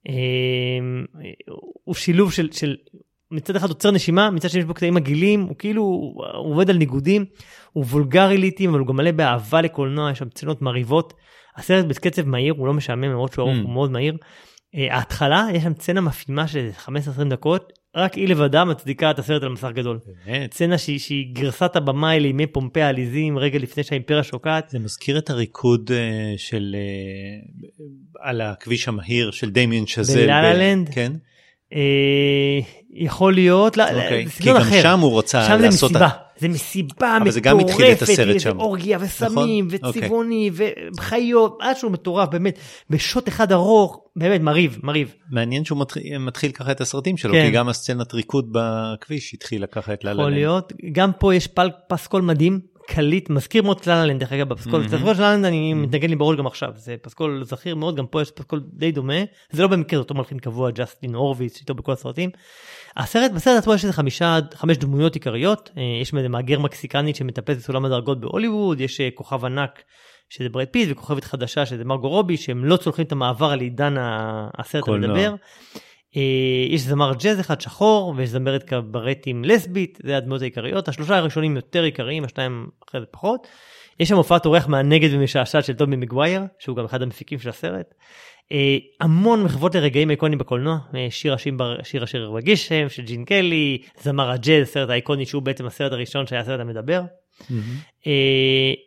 אה, 0.09 0.15
הוא 1.85 1.95
שילוב 1.95 2.33
של, 2.33 2.53
של 2.53 2.77
מצד 3.31 3.57
אחד 3.57 3.69
עוצר 3.69 3.91
נשימה, 3.91 4.31
מצד 4.31 4.51
שני 4.51 4.61
יש 4.61 4.67
בו 4.67 4.75
קטעים 4.75 4.95
מגעילים, 4.95 5.43
הוא 5.43 5.57
כאילו 5.59 5.83
הוא 5.83 6.53
עובד 6.53 6.71
על 6.71 6.77
ניגודים, 6.77 7.25
הוא 7.73 7.85
וולגרי 7.85 8.39
לעיתים, 8.39 8.71
אבל 8.71 8.79
הוא 8.79 8.89
גם 8.89 8.97
מלא 8.97 9.11
באהבה 9.11 9.63
לקולנוע, 9.63 10.11
יש 10.11 10.19
שם 10.19 10.29
צנות 10.29 10.63
מרהיבות. 10.63 11.15
הסרט 11.57 11.85
בקצב 11.85 12.27
מהיר, 12.27 12.55
הוא 12.59 12.67
לא 12.67 12.75
משעמם 12.75 13.05
למרות 13.05 13.33
שהוא 13.33 13.49
ארוך, 13.49 13.59
Mm. 13.59 13.63
הוא 13.63 13.73
מאוד 13.73 13.91
מהיר. 13.91 14.17
Uh, 14.75 14.79
ההתחלה, 14.91 15.47
יש 15.55 15.63
שם 15.63 15.75
צנה 15.75 16.01
מפעימה 16.01 16.49
של 16.49 16.69
15-20 16.87 16.89
דקות, 17.31 17.73
רק 17.97 18.15
היא 18.15 18.29
לבדה 18.29 18.65
מצדיקה 18.65 19.11
את 19.11 19.19
הסרט 19.19 19.43
על 19.43 19.49
מסך 19.49 19.69
גדול. 19.75 19.99
באמת. 20.27 20.55
סצנה 20.55 20.79
שהיא, 20.79 20.99
שהיא 20.99 21.35
גרסת 21.35 21.77
הבמאי 21.77 22.21
לימי 22.21 22.47
פומפי 22.47 22.81
העליזים, 22.83 23.39
רגע 23.39 23.59
לפני 23.59 23.83
שהאימפריה 23.83 24.23
שוקעת. 24.23 24.69
זה 24.69 24.79
מזכיר 24.79 25.19
את 25.19 25.31
הריקוד 25.31 25.91
אה, 25.93 26.35
של 26.37 26.77
אה, 26.79 28.29
על 28.29 28.41
הכביש 28.41 28.89
המהיר 28.89 29.31
של 29.31 29.51
דמיין 29.51 29.87
שזל. 29.87 30.25
בלה-לה 30.25 30.55
ב- 30.55 30.57
לנד? 30.57 30.89
כן. 30.89 31.13
אה, 31.73 32.61
יכול 32.99 33.35
להיות, 33.35 33.77
לא, 33.77 33.85
אוקיי. 33.85 34.25
זה 34.27 34.31
כי 34.31 34.43
סגנון 34.43 34.57
גם 34.57 34.61
אחר. 34.63 34.83
שם 34.83 35.01
הוא 35.01 35.19
רצה 35.19 35.45
שם 35.47 35.57
זה 35.59 35.65
לעשות... 35.65 35.91
מסיבה, 35.91 36.09
זה 36.39 36.49
מסיבה 36.49 37.19
אבל 37.23 37.31
זה 37.31 37.41
גם 37.41 37.61
התחיל 37.61 37.87
את 37.87 37.91
מטורפת, 37.91 38.03
הסרט 38.03 38.41
שם. 38.41 38.59
אורגיה 38.61 38.99
וסמים 39.01 39.69
נכון? 39.75 39.91
וצבעוני 39.91 40.51
וחיות, 40.99 41.59
משהו 41.71 41.91
מטורף 41.91 42.29
באמת, 42.29 42.59
בשוט 42.91 43.29
אחד 43.29 43.53
ארוך, 43.53 44.01
באמת 44.17 44.41
מרהיב, 44.41 44.79
מרהיב. 44.83 45.15
מעניין 45.31 45.65
שהוא 45.65 45.81
מתחיל, 45.81 46.19
מתחיל 46.19 46.53
ככה 46.53 46.73
את 46.73 46.81
הסרטים 46.81 47.17
שלו, 47.17 47.33
כן. 47.33 47.47
כי 47.47 47.51
גם 47.51 47.69
הסצנת 47.69 48.15
ריקוד 48.15 48.49
בכביש 48.53 49.35
התחילה 49.35 49.67
ככה 49.67 49.93
את 49.93 50.05
לאלה. 50.05 50.23
יכול 50.23 50.33
להיות, 50.33 50.73
גם 50.93 51.11
פה 51.19 51.35
יש 51.35 51.47
פל, 51.47 51.71
פסקול 51.89 52.23
מדהים, 52.23 52.61
קליט, 52.89 53.31
מזכיר 53.31 53.63
מאוד 53.63 53.81
ללה 53.87 53.99
לה 53.99 54.08
לנד 54.08 54.21
דרך 54.21 54.33
אגב, 54.33 54.49
בפסקול, 54.49 54.85
הפסקול 54.85 55.15
של 55.15 55.23
לה 55.23 55.29
לה 55.29 55.35
לנד 55.35 55.45
אני 55.45 55.75
מתנגן 55.75 56.11
לי 56.11 56.17
בראש 56.17 56.37
גם 56.37 56.47
עכשיו, 56.47 56.71
זה 56.77 56.95
פסקול 57.03 57.45
זכיר 57.45 57.75
מאוד, 57.75 57.97
גם 57.97 58.07
פה 58.07 58.23
יש 58.23 58.31
פסקול 58.31 58.63
די 58.73 58.93
דומה, 58.93 59.23
זה 59.51 59.63
לא 59.63 59.69
במקרה, 59.69 59.99
זה 59.99 60.03
אותו 60.03 60.15
מלחין 60.15 60.39
קבוע, 60.39 60.71
ג'סטין 60.71 61.15
הורוביץ, 61.15 61.61
איתו 61.61 61.75
בכל 61.75 61.93
הסרטים. 61.93 62.31
הסרט, 62.99 63.31
בסרט 63.31 63.59
עצמו 63.59 63.75
יש 63.75 63.85
איזה 63.85 63.93
חמישה, 63.93 64.39
חמש 64.55 64.77
דמויות 64.77 65.15
עיקריות, 65.15 65.71
אה, 65.77 65.83
יש 66.03 66.15
איזה 66.15 66.29
מהגר 66.29 66.59
מקסיקני 66.59 67.17
שמטפס 67.17 67.57
בסולם 67.57 67.85
הדרגות 67.85 68.21
בהוליווד, 68.21 68.81
יש 68.81 69.01
אה, 69.01 69.09
כוכב 69.15 69.45
ענק 69.45 69.83
שזה 70.29 70.49
ברד 70.49 70.67
פיט 70.67 70.89
וכוכבת 70.93 71.25
חדשה 71.25 71.67
שזה 71.67 71.85
מרגו 71.85 72.09
רובי 72.09 72.37
שהם 72.37 72.65
לא 72.65 72.77
צולחים 72.77 73.05
את 73.05 73.13
המעבר 73.13 73.51
אל 73.51 73.61
עידן 73.61 73.95
הסרט. 74.59 74.89
המדבר. 74.89 75.35
אה, 76.17 76.23
יש 76.69 76.81
זמר 76.81 77.13
ג'אז 77.15 77.41
אחד 77.41 77.61
שחור 77.61 78.15
ויש 78.17 78.31
זמרת 78.31 78.63
קברטים 78.63 79.45
לסבית 79.45 79.99
זה 80.05 80.17
הדמויות 80.17 80.43
העיקריות 80.43 80.89
השלושה 80.89 81.17
הראשונים 81.17 81.57
יותר 81.57 81.83
עיקריים 81.83 82.25
השניים 82.25 82.67
אחרי 82.89 83.01
זה 83.01 83.07
פחות. 83.11 83.47
יש 84.01 84.09
שם 84.09 84.17
הופעת 84.17 84.47
אורח 84.47 84.69
מהנגד 84.69 85.09
ומשעשעת 85.13 85.65
של 85.65 85.73
טומי 85.73 85.97
מגווייר 85.97 86.43
שהוא 86.59 86.77
גם 86.77 86.85
אחד 86.85 87.03
המפיקים 87.03 87.39
של 87.39 87.49
הסרט. 87.49 87.95
אה, 88.53 88.77
המון 89.01 89.45
מחוות 89.45 89.75
לרגעים 89.75 90.11
איקונים 90.11 90.39
בקולנוע 90.39 90.79
אה, 90.95 91.07
שיר 91.11 91.35
השיר, 91.35 91.55
בר- 91.57 91.83
שיר 91.83 92.03
השיר 92.03 92.31
בגשם 92.31 92.89
של 92.89 93.03
ג'ין 93.03 93.25
קלי 93.25 93.79
זמר 94.03 94.31
הג'אז 94.31 94.63
הסרט 94.69 94.91
האיקוני 94.91 95.27
שהוא 95.27 95.43
בעצם 95.43 95.67
הסרט 95.67 95.93
הראשון 95.93 96.27
שהיה 96.27 96.41
הסרט 96.41 96.61
המדבר. 96.61 97.03
אה, 98.07 98.13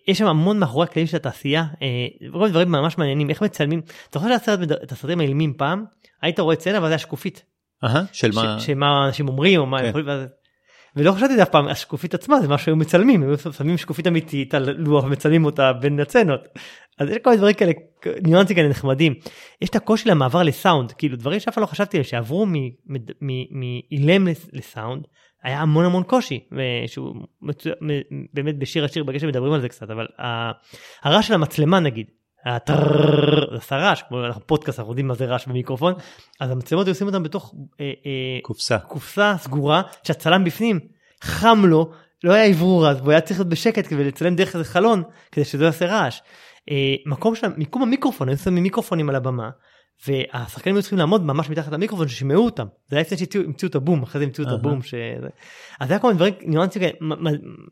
יש 0.07 0.17
שם 0.17 0.25
המון 0.27 0.59
מאחורי 0.59 0.83
הקלעים 0.85 1.07
של 1.07 1.17
התעשייה, 1.17 1.65
אה, 1.81 1.87
מיני 2.33 2.49
דברים 2.49 2.71
ממש 2.71 2.97
מעניינים, 2.97 3.29
איך 3.29 3.43
מצלמים, 3.43 3.81
אתה 4.09 4.19
חושב 4.19 4.31
שהסרט, 4.31 4.59
את 4.83 4.91
הסרטים 4.91 5.19
האילמים 5.19 5.53
פעם, 5.57 5.85
היית 6.21 6.39
רואה 6.39 6.55
סצנה 6.55 6.81
ואז 6.81 6.91
היה 6.91 6.97
שקופית, 6.97 7.45
אהה, 7.83 8.03
של 8.11 8.31
ש- 8.31 8.35
מה? 8.35 8.59
שמה 8.59 9.05
אנשים 9.07 9.27
אומרים 9.27 9.59
או 9.59 9.65
מה 9.65 9.79
ולא 10.95 11.11
חשבתי 11.11 11.41
אף 11.41 11.49
פעם, 11.49 11.67
השקופית 11.67 12.13
עצמה 12.13 12.41
זה 12.41 12.47
מה 12.47 12.57
שהיו 12.57 12.75
מצלמים, 12.75 13.23
היו 13.23 13.37
שמים 13.37 13.77
שקופית 13.77 14.07
אמיתית 14.07 14.53
על 14.53 14.71
לוח 14.77 15.03
ומצלמים 15.03 15.45
אותה 15.45 15.73
בין 15.73 15.99
הצנות. 15.99 16.47
אז 16.99 17.09
יש 17.09 17.17
כל 17.23 17.29
מיני 17.29 17.37
דברים 17.37 17.55
כאלה, 17.55 17.71
ניואנסים 18.23 18.55
כאלה 18.55 18.69
נחמדים. 18.69 19.13
יש 19.61 19.69
את 19.69 19.75
הקושי 19.75 20.09
למעבר 20.09 20.43
לסאונד, 20.43 20.91
כאילו 20.91 21.17
דברים 21.17 21.39
שאף 21.39 21.53
פעם 21.53 21.61
לא 21.61 21.67
חשבתי 21.67 21.97
עליהם, 21.97 22.09
שעברו 22.09 22.45
מאילם 23.51 24.27
לס- 24.27 24.49
לסאונד, 24.53 25.03
היה 25.43 25.61
המון 25.61 25.85
המון 25.85 26.03
קושי, 26.03 26.39
שהוא 26.87 27.15
מצו... 27.41 27.69
באמת 28.33 28.57
בשיר 28.57 28.85
השיר 28.85 29.03
בגשם 29.03 29.27
מדברים 29.27 29.53
על 29.53 29.61
זה 29.61 29.69
קצת, 29.69 29.89
אבל 29.89 30.07
הרעש 31.03 31.27
של 31.27 31.33
המצלמה 31.33 31.79
נגיד, 31.79 32.05
עשה 32.45 33.77
רעש, 33.77 34.03
כמו 34.07 34.25
אנחנו 34.25 34.41
פודקאסט, 34.47 34.79
אנחנו 34.79 34.91
יודעים 34.91 35.07
מה 35.07 35.13
זה 35.13 35.25
רעש 35.25 35.47
במיקרופון, 35.47 35.93
אז 36.39 36.51
המצלמות 36.51 36.85
היו 36.85 36.91
עושים 36.91 37.07
אותם 37.07 37.23
בתוך 37.23 37.55
אה, 37.79 37.85
אה, 37.85 38.39
קופסה. 38.41 38.79
קופסה 38.79 39.35
סגורה 39.37 39.81
שהצלם 40.03 40.43
בפנים 40.43 40.79
חם 41.21 41.63
לו 41.65 41.91
לא 42.23 42.33
היה 42.33 42.53
אוורור 42.53 42.89
אז 42.89 42.97
והוא 42.97 43.11
היה 43.11 43.21
צריך 43.21 43.39
להיות 43.39 43.49
בשקט 43.49 43.87
כדי 43.87 44.03
לצלם 44.03 44.35
דרך 44.35 44.55
איזה 44.55 44.65
חלון 44.65 45.03
כדי 45.31 45.45
שזה 45.45 45.61
לא 45.63 45.65
יעשה 45.65 45.85
רעש. 45.85 46.19
אה, 46.69 46.95
מקום 47.05 47.35
של 47.35 47.47
מיקום 47.57 47.81
המיקרופון 47.81 48.29
היו 48.29 48.37
שמים 48.37 48.63
מיקרופונים 48.63 49.09
על 49.09 49.15
הבמה 49.15 49.49
והשחקנים 50.07 50.75
היו 50.75 50.81
צריכים 50.81 50.99
לעמוד 50.99 51.25
ממש 51.25 51.49
מתחת 51.49 51.71
למיקרופון 51.71 52.07
ששימעו 52.07 52.45
אותם 52.45 52.67
זה 52.89 52.95
היה 52.95 53.01
לפני 53.01 53.17
שהמציאו 53.17 53.69
את 53.69 53.75
הבום 53.75 54.03
אחרי 54.03 54.19
זה 54.19 54.25
המציאו 54.25 54.47
את. 54.47 54.53
הבום 54.53 54.81
ש... 54.81 54.93
אז 55.79 55.91
היה 55.91 55.99
כל 55.99 56.07
מיני 56.07 56.17
דברים 56.17 56.33
ניואנסים 56.41 56.81
כאלה 56.81 56.93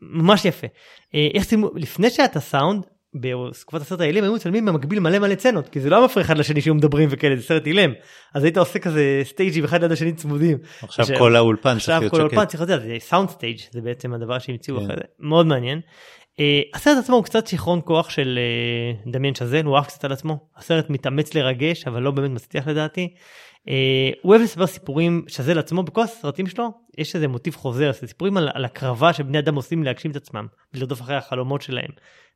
ממש 0.00 0.44
יפה. 0.44 0.66
לפני 1.74 2.10
שהיה 2.10 2.26
את 2.26 2.36
הסאונד 2.36 2.86
בתקופת 3.14 3.80
הסרט 3.80 4.00
האילם 4.00 4.24
היו 4.24 4.34
מצלמים 4.34 4.66
במקביל 4.66 5.00
מלא 5.00 5.18
מלא 5.18 5.34
סצנות 5.34 5.68
כי 5.68 5.80
זה 5.80 5.90
לא 5.90 5.96
היה 5.96 6.04
מפריע 6.04 6.26
אחד 6.26 6.38
לשני 6.38 6.60
שהיו 6.60 6.74
מדברים 6.74 7.08
וכאלה 7.12 7.36
זה 7.36 7.42
סרט 7.42 7.66
אילם 7.66 7.92
אז 8.34 8.44
היית 8.44 8.58
עושה 8.58 8.78
כזה 8.78 9.22
סטייג'ים 9.24 9.64
אחד 9.64 9.80
ליד 9.82 9.92
השני 9.92 10.12
צמודים. 10.12 10.58
עכשיו 10.82 11.02
עכשיו- 11.02 11.18
כל 11.18 11.36
האולפן 11.36 11.70
צריך 11.70 11.78
עכשיו 11.78 12.00
להיות 12.00 12.10
כל 12.10 12.16
שקט. 12.16 12.32
האולפן 12.32 12.44
צריך 12.44 12.62
להיות 12.68 12.82
זה 12.82 12.96
sound 12.98 13.28
stage 13.30 13.58
זה 13.70 13.80
בעצם 13.80 14.14
הדבר 14.14 14.38
שהמציאו 14.38 14.76
כן. 14.76 14.84
אחרי 14.84 14.96
זה 14.96 15.02
מאוד 15.18 15.46
מעניין. 15.46 15.80
אה, 16.40 16.60
הסרט 16.74 16.98
עצמו 16.98 17.16
הוא 17.16 17.24
קצת 17.24 17.46
שיכרון 17.46 17.80
כוח 17.84 18.10
של 18.10 18.38
אה, 18.38 19.10
דמיאן 19.12 19.34
שזל 19.34 19.64
הוא 19.66 19.76
עף 19.76 19.86
קצת 19.86 20.04
על 20.04 20.12
עצמו 20.12 20.38
הסרט 20.56 20.90
מתאמץ 20.90 21.34
לרגש 21.34 21.86
אבל 21.86 22.02
לא 22.02 22.10
באמת 22.10 22.30
מצליח 22.30 22.68
לדעתי. 22.68 23.14
אה, 23.68 24.10
הוא 24.22 24.30
אוהב 24.30 24.42
לספר 24.42 24.66
סיפורים 24.66 25.24
שזל 25.28 25.58
עצמו 25.58 25.82
בכל 25.82 26.02
הסרטים 26.02 26.46
שלו 26.46 26.68
יש 26.98 27.14
איזה 27.14 27.28
מוטיב 27.28 27.54
חוזר 27.54 27.92
זה 28.00 28.06
סיפורים 28.06 28.36
על, 28.36 28.48
על 28.54 28.64
הקרבה 28.64 29.12
שבני 29.12 29.38
אדם 29.38 29.54
עושים 29.54 29.82
להגשים 29.84 30.10
את 30.10 30.16
עצמם 30.16 30.46
ולרדוף 30.74 31.00
אחרי 31.00 31.16
החלומות 31.16 31.62
שלהם. 31.62 31.90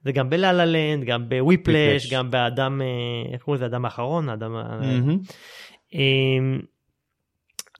זה 0.04 0.12
גם 0.12 0.30
בלה 0.30 0.52
לנד 0.52 1.04
גם 1.04 1.28
בוויפלש. 1.28 2.12
גם 2.12 2.30
באדם 2.30 2.80
אה, 2.82 3.32
איך 3.32 3.42
קוראים 3.42 3.56
לזה 3.58 3.64
האדם 3.64 3.84
האחרון 3.84 4.28
האדם. 4.28 4.56
ה- 4.56 4.78
מהמם. 4.80 5.18
אמ, 5.94 6.60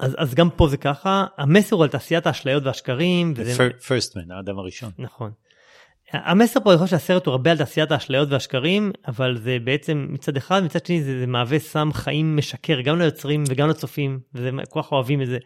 אז, 0.01 0.15
אז 0.19 0.35
גם 0.35 0.51
פה 0.51 0.69
זה 0.69 0.77
ככה, 0.77 1.27
המסר 1.39 1.77
הוא 1.77 1.83
על 1.85 1.91
תעשיית 1.91 2.27
האשליות 2.27 2.63
והשקרים, 2.67 3.35
וזה 3.37 3.71
פרסט 3.89 4.17
מן, 4.17 4.31
האדם 4.31 4.59
הראשון. 4.59 4.91
נכון. 4.99 5.31
המסר 6.13 6.61
פה 6.61 6.77
חושב 6.79 6.91
שהסרט 6.91 7.27
הוא 7.27 7.33
הרבה 7.33 7.51
על 7.51 7.57
תעשיית 7.57 7.91
האשליות 7.91 8.29
והשקרים, 8.31 8.93
אבל 9.09 9.39
זה 9.43 9.59
בעצם 9.65 10.07
מצד 10.11 10.37
אחד, 10.37 10.65
מצד 10.65 10.87
שני 10.87 11.03
זה, 11.03 11.21
זה 11.21 11.27
מהווה 11.27 11.59
סם 11.59 11.91
חיים 11.93 12.37
משקר 12.37 12.81
גם 12.81 12.99
ליוצרים 12.99 13.45
וגם 13.49 13.69
לצופים, 13.69 14.19
וזה 14.35 14.51
כל 14.71 14.83
כך 14.83 14.93
אוהבים 14.93 15.23
את 15.23 15.27
זה. 15.27 15.39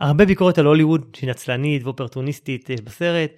הרבה 0.00 0.24
ביקורת 0.24 0.58
על 0.58 0.66
הוליווד 0.66 1.02
שהיא 1.16 1.30
נצלנית 1.30 1.84
ואופרטוניסטית 1.84 2.70
יש 2.70 2.80
בסרט. 2.80 3.30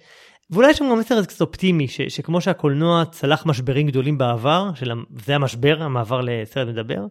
ואולי 0.49 0.69
יש 0.69 0.77
שם 0.77 0.85
גם 0.89 0.99
מסר 0.99 1.25
קצת 1.25 1.41
אופטימי 1.41 1.87
ש, 1.87 2.01
שכמו 2.01 2.41
שהקולנוע 2.41 3.05
צלח 3.05 3.45
משברים 3.45 3.87
גדולים 3.87 4.17
בעבר 4.17 4.71
של, 4.75 4.91
זה 5.25 5.35
המשבר 5.35 5.83
המעבר 5.83 6.21
לסרט 6.23 6.67
מדבר 6.67 7.05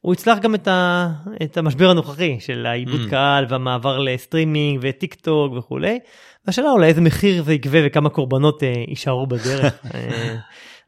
הוא 0.00 0.14
יצלח 0.14 0.38
גם 0.38 0.54
את, 0.54 0.68
ה, 0.68 1.08
את 1.42 1.56
המשבר 1.56 1.90
הנוכחי 1.90 2.36
של 2.40 2.66
האיבוד 2.66 3.00
Mm. 3.06 3.10
קהל 3.10 3.46
והמעבר 3.48 3.98
לסטרימינג 3.98 4.78
וטיק 4.82 5.14
טוק 5.14 5.52
וכולי. 5.52 5.98
והשאלה 6.46 6.70
אולי 6.70 6.88
איזה 6.88 7.00
מחיר 7.00 7.42
זה 7.42 7.54
יגבה 7.54 7.78
וכמה 7.86 8.08
קורבנות 8.08 8.62
אה, 8.62 8.72
יישארו 8.88 9.26
בדרך. 9.26 9.72
אה, 9.94 10.36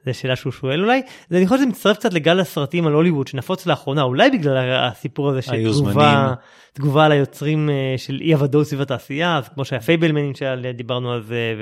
זו 0.07 0.18
שאלה 0.18 0.37
שהוא 0.37 0.53
שואל 0.53 0.81
אולי. 0.81 1.03
אני 1.31 1.47
חושב 1.47 1.61
שזה 1.61 1.71
מצטרף 1.71 1.97
קצת 1.97 2.12
לגל 2.12 2.40
הסרטים 2.40 2.87
על 2.87 2.92
הוליווד 2.92 3.27
שנפוץ 3.27 3.66
לאחרונה 3.66 4.03
אולי 4.03 4.31
בגלל 4.31 4.73
הסיפור 4.73 5.31
הזה 5.31 5.42
של 5.42 5.73
תגובה. 5.73 6.35
תגובה 6.73 7.05
על 7.05 7.12
היוצרים 7.12 7.71
אה, 7.71 7.94
של 7.97 8.18
אי 8.21 8.35
הוודאות 8.35 8.66
סביב 8.66 8.81
התעשייה 8.81 9.38
אז 9.38 9.49
כמו 9.49 9.64
שהיה 9.64 9.81
פייבלמנים 9.81 10.33
שדיברנו 10.35 11.12
על 11.12 11.23
זה 11.23 11.55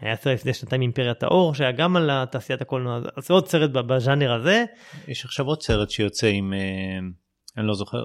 היה 0.00 0.16
סרט 0.16 0.34
לפני 0.34 0.54
שנתיים 0.54 0.82
אימפריית 0.82 1.22
האור 1.22 1.54
שהיה 1.54 1.72
גם 1.72 1.96
על 1.96 2.24
תעשיית 2.24 2.62
הקולנוע 2.62 3.00
אז 3.16 3.30
עוד 3.30 3.48
סרט 3.48 3.70
בז'אנר 3.70 4.32
הזה. 4.32 4.64
יש 5.08 5.24
עכשיו 5.24 5.46
עוד 5.46 5.62
סרט 5.62 5.90
שיוצא 5.90 6.26
עם 6.26 6.52
אה, 6.52 6.58
אני 7.56 7.66
לא 7.66 7.74
זוכר 7.74 8.04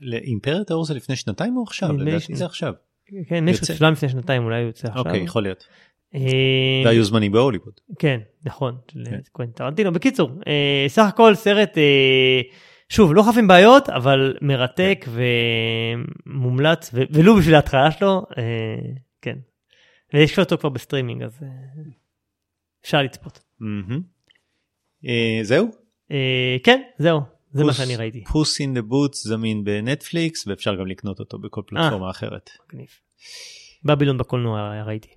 לאימפריית 0.00 0.70
האור 0.70 0.84
זה 0.84 0.94
לפני 0.94 1.16
שנתיים 1.16 1.56
או 1.56 1.62
עכשיו 1.62 1.92
לדעתי 1.92 2.36
זה 2.36 2.44
עכשיו. 2.44 2.72
כן 3.28 3.48
יש 3.48 3.58
שלב 3.58 3.92
לפני 3.92 4.08
שנתיים 4.08 4.44
אולי 4.44 4.60
הוא 4.60 4.66
יוצא 4.66 4.88
עכשיו. 4.88 5.04
אוקיי 5.04 5.22
יכול 5.22 5.42
להיות. 5.42 5.66
אה, 6.14 6.82
והיו 6.84 7.04
זמנים 7.04 7.32
בהוליווד. 7.32 7.72
כן 7.98 8.20
נכון. 8.44 8.76
כן. 9.34 9.46
טרנטינו 9.46 9.92
בקיצור 9.92 10.30
סך 10.88 11.04
הכל 11.08 11.34
סרט. 11.34 11.78
שוב, 12.88 13.14
לא 13.14 13.22
חף 13.22 13.34
בעיות, 13.48 13.88
אבל 13.88 14.36
מרתק 14.40 15.04
ומומלץ, 16.26 16.90
ולו 16.94 17.36
בשביל 17.36 17.54
ההתחלה 17.54 17.90
שלו, 17.90 18.22
אה, 18.38 18.42
כן. 19.22 19.38
ויש 20.14 20.38
אותו 20.38 20.58
כבר 20.58 20.68
בסטרימינג, 20.68 21.22
אז 21.22 21.42
אה, 21.42 21.48
אפשר 22.82 23.02
לצפות. 23.02 23.44
אה, 25.06 25.38
זהו? 25.42 25.68
כן, 26.62 26.82
זהו, 26.98 27.20
זה 27.54 27.64
מה 27.64 27.72
שאני 27.72 27.96
ראיתי. 27.96 28.24
Puss 28.24 28.60
in 28.60 28.74
the 28.74 28.82
Boots 28.82 29.26
זמין 29.26 29.64
בנטפליקס, 29.64 30.46
ואפשר 30.46 30.74
גם 30.74 30.86
לקנות 30.86 31.20
אותו 31.20 31.38
בכל 31.38 31.62
פלטפורמה 31.66 32.10
אחרת. 32.10 32.50
בבילון 33.84 34.18
בקולנוע 34.18 34.82
ראיתי. 34.82 35.08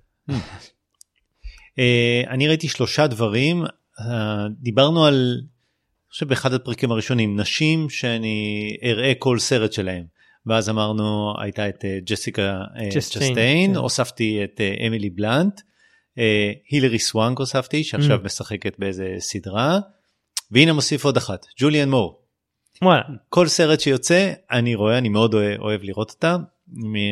אני 2.28 2.48
ראיתי 2.48 2.68
שלושה 2.68 3.06
דברים, 3.06 3.64
דיברנו 4.60 5.04
על 5.06 5.40
אני 6.08 6.12
חושב 6.12 6.28
באחד 6.28 6.52
הפרקים 6.52 6.92
הראשונים 6.92 7.40
נשים 7.40 7.90
שאני 7.90 8.70
אראה 8.82 9.12
כל 9.18 9.38
סרט 9.38 9.72
שלהם 9.72 10.04
ואז 10.46 10.68
אמרנו 10.68 11.34
הייתה 11.38 11.68
את 11.68 11.84
אה, 11.84 11.98
ג'סיקה 12.04 12.62
אה, 12.76 12.90
צ'סטיין 12.90 13.70
כן. 13.70 13.76
הוספתי 13.76 14.44
את 14.44 14.60
אה, 14.60 14.86
אמילי 14.86 15.10
בלנט 15.10 15.60
הילרי 16.70 16.98
סוואנק 16.98 17.38
הוספתי 17.38 17.84
שעכשיו 17.84 18.20
mm. 18.20 18.24
משחקת 18.24 18.78
באיזה 18.78 19.14
סדרה 19.18 19.78
והנה 20.50 20.72
מוסיף 20.72 21.04
עוד 21.04 21.16
אחת 21.16 21.46
ג'וליאן 21.60 21.90
מור. 21.90 22.20
כל 23.28 23.48
סרט 23.48 23.80
שיוצא 23.80 24.32
אני 24.50 24.74
רואה 24.74 24.98
אני 24.98 25.08
מאוד 25.08 25.34
אוהב, 25.34 25.60
אוהב 25.60 25.80
לראות 25.82 26.10
אותה 26.10 26.36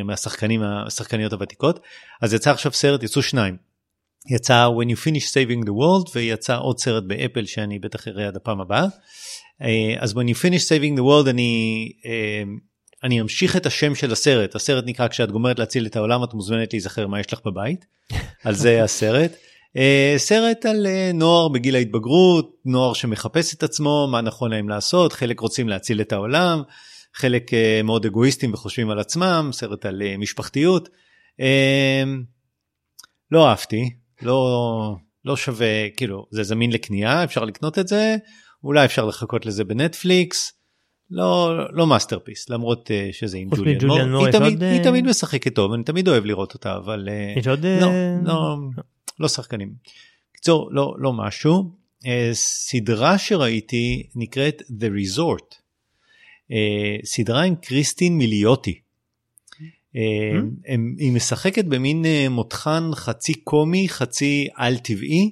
מהשחקנים 0.05 0.63
השחקניות 0.63 1.33
הוותיקות. 1.33 1.81
אז 2.23 2.35
יצא 2.35 2.51
עכשיו 2.51 2.73
סרט 2.73 3.03
יצאו 3.03 3.23
שניים. 3.23 3.57
יצא 4.31 4.69
When 4.69 4.89
you 4.89 4.97
finish 4.97 5.27
saving 5.27 5.67
the 5.67 5.73
world 5.73 6.11
ויצא 6.15 6.59
עוד 6.59 6.79
סרט 6.79 7.05
באפל 7.07 7.47
שאני 7.47 7.79
בטח 7.79 8.09
אראה 8.09 8.27
עד 8.27 8.37
הפעם 8.37 8.61
הבאה. 8.61 8.87
אה, 9.63 9.95
אז 9.99 10.13
When 10.13 10.27
you 10.31 10.35
finish 10.35 10.63
saving 10.63 10.99
the 10.99 11.03
world 11.03 11.31
אני 11.31 11.93
אה, 12.07 12.43
אני 13.05 13.21
אמשיך 13.21 13.57
את 13.57 13.67
השם 13.67 13.95
של 13.95 14.13
הסרט. 14.13 14.55
הסרט 14.55 14.85
נקרא 14.87 15.09
כשאת 15.09 15.31
גומרת 15.31 15.59
להציל 15.59 15.87
את 15.87 15.97
העולם 15.97 16.25
את 16.25 16.35
מוזמנת 16.35 16.73
להיזכר 16.73 17.07
מה 17.07 17.21
יש 17.21 17.33
לך 17.33 17.41
בבית. 17.47 17.87
על 18.45 18.55
זה 18.55 18.85
הסרט. 18.85 19.33
אה, 19.77 20.15
סרט 20.17 20.67
על 20.67 20.87
נוער 21.15 21.49
בגיל 21.49 21.75
ההתבגרות 21.75 22.51
נוער 22.65 22.93
שמחפש 22.93 23.55
את 23.55 23.63
עצמו 23.63 24.09
מה 24.11 24.21
נכון 24.21 24.51
להם 24.51 24.69
לעשות 24.69 25.13
חלק 25.13 25.41
רוצים 25.41 25.69
להציל 25.69 26.01
את 26.01 26.13
העולם 26.13 26.63
חלק 27.15 27.51
מאוד 27.85 28.07
אגואיסטים 28.07 28.55
וחושבים 28.55 28.91
על 28.91 28.99
עצמם 28.99 29.51
סרט 29.53 29.87
על 29.87 30.03
משפחתיות. 30.19 30.89
לא 33.31 33.49
אהבתי 33.49 33.91
לא, 34.23 34.97
לא 35.25 35.37
שווה, 35.37 35.91
כאילו, 35.97 36.27
זה 36.31 36.43
זמין 36.43 36.73
לקנייה, 36.73 37.25
אפשר 37.25 37.45
לקנות 37.45 37.79
את 37.79 37.89
זה, 37.89 38.17
אולי 38.65 38.85
אפשר 38.85 39.05
לחכות 39.05 39.47
לזה 39.47 39.65
בנטפליקס. 39.65 40.53
לא 41.11 41.57
לא 41.73 41.87
masterpiece 41.87 42.51
למרות 42.51 42.91
שזה 43.13 43.39
עם 43.39 43.49
ג'וליאן 43.57 44.13
מור, 44.13 44.27
היא, 44.27 44.33
תמיד, 44.33 44.63
היא 44.63 44.83
תמיד 44.83 45.05
משחקת 45.05 45.55
טוב 45.55 45.73
אני 45.73 45.85
תמיד 45.85 46.09
אוהב 46.09 46.25
לראות 46.25 46.55
אותה 46.55 46.77
אבל 46.77 47.09
יש 47.37 47.49
עוד 47.49 47.67
לא, 47.67 47.89
לא, 48.25 48.57
לא 49.21 49.29
שחקנים. 49.29 49.73
קיצור 50.35 50.69
לא 50.73 50.95
לא 50.99 51.13
משהו 51.13 51.71
uh, 52.03 52.07
סדרה 52.33 53.19
שראיתי 53.19 54.07
נקראת 54.15 54.63
The 54.63 55.17
Resort 55.17 55.55
uh, 55.55 56.55
סדרה 57.05 57.43
עם 57.43 57.55
קריסטין 57.57 58.19
מיליוטי 58.19 58.81
Mm-hmm. 59.97 60.71
היא 60.99 61.13
משחקת 61.13 61.65
במין 61.65 62.05
אה, 62.07 62.29
מותחן 62.31 62.91
חצי 62.95 63.35
קומי 63.35 63.89
חצי 63.89 64.49
על 64.55 64.79
טבעי. 64.79 65.31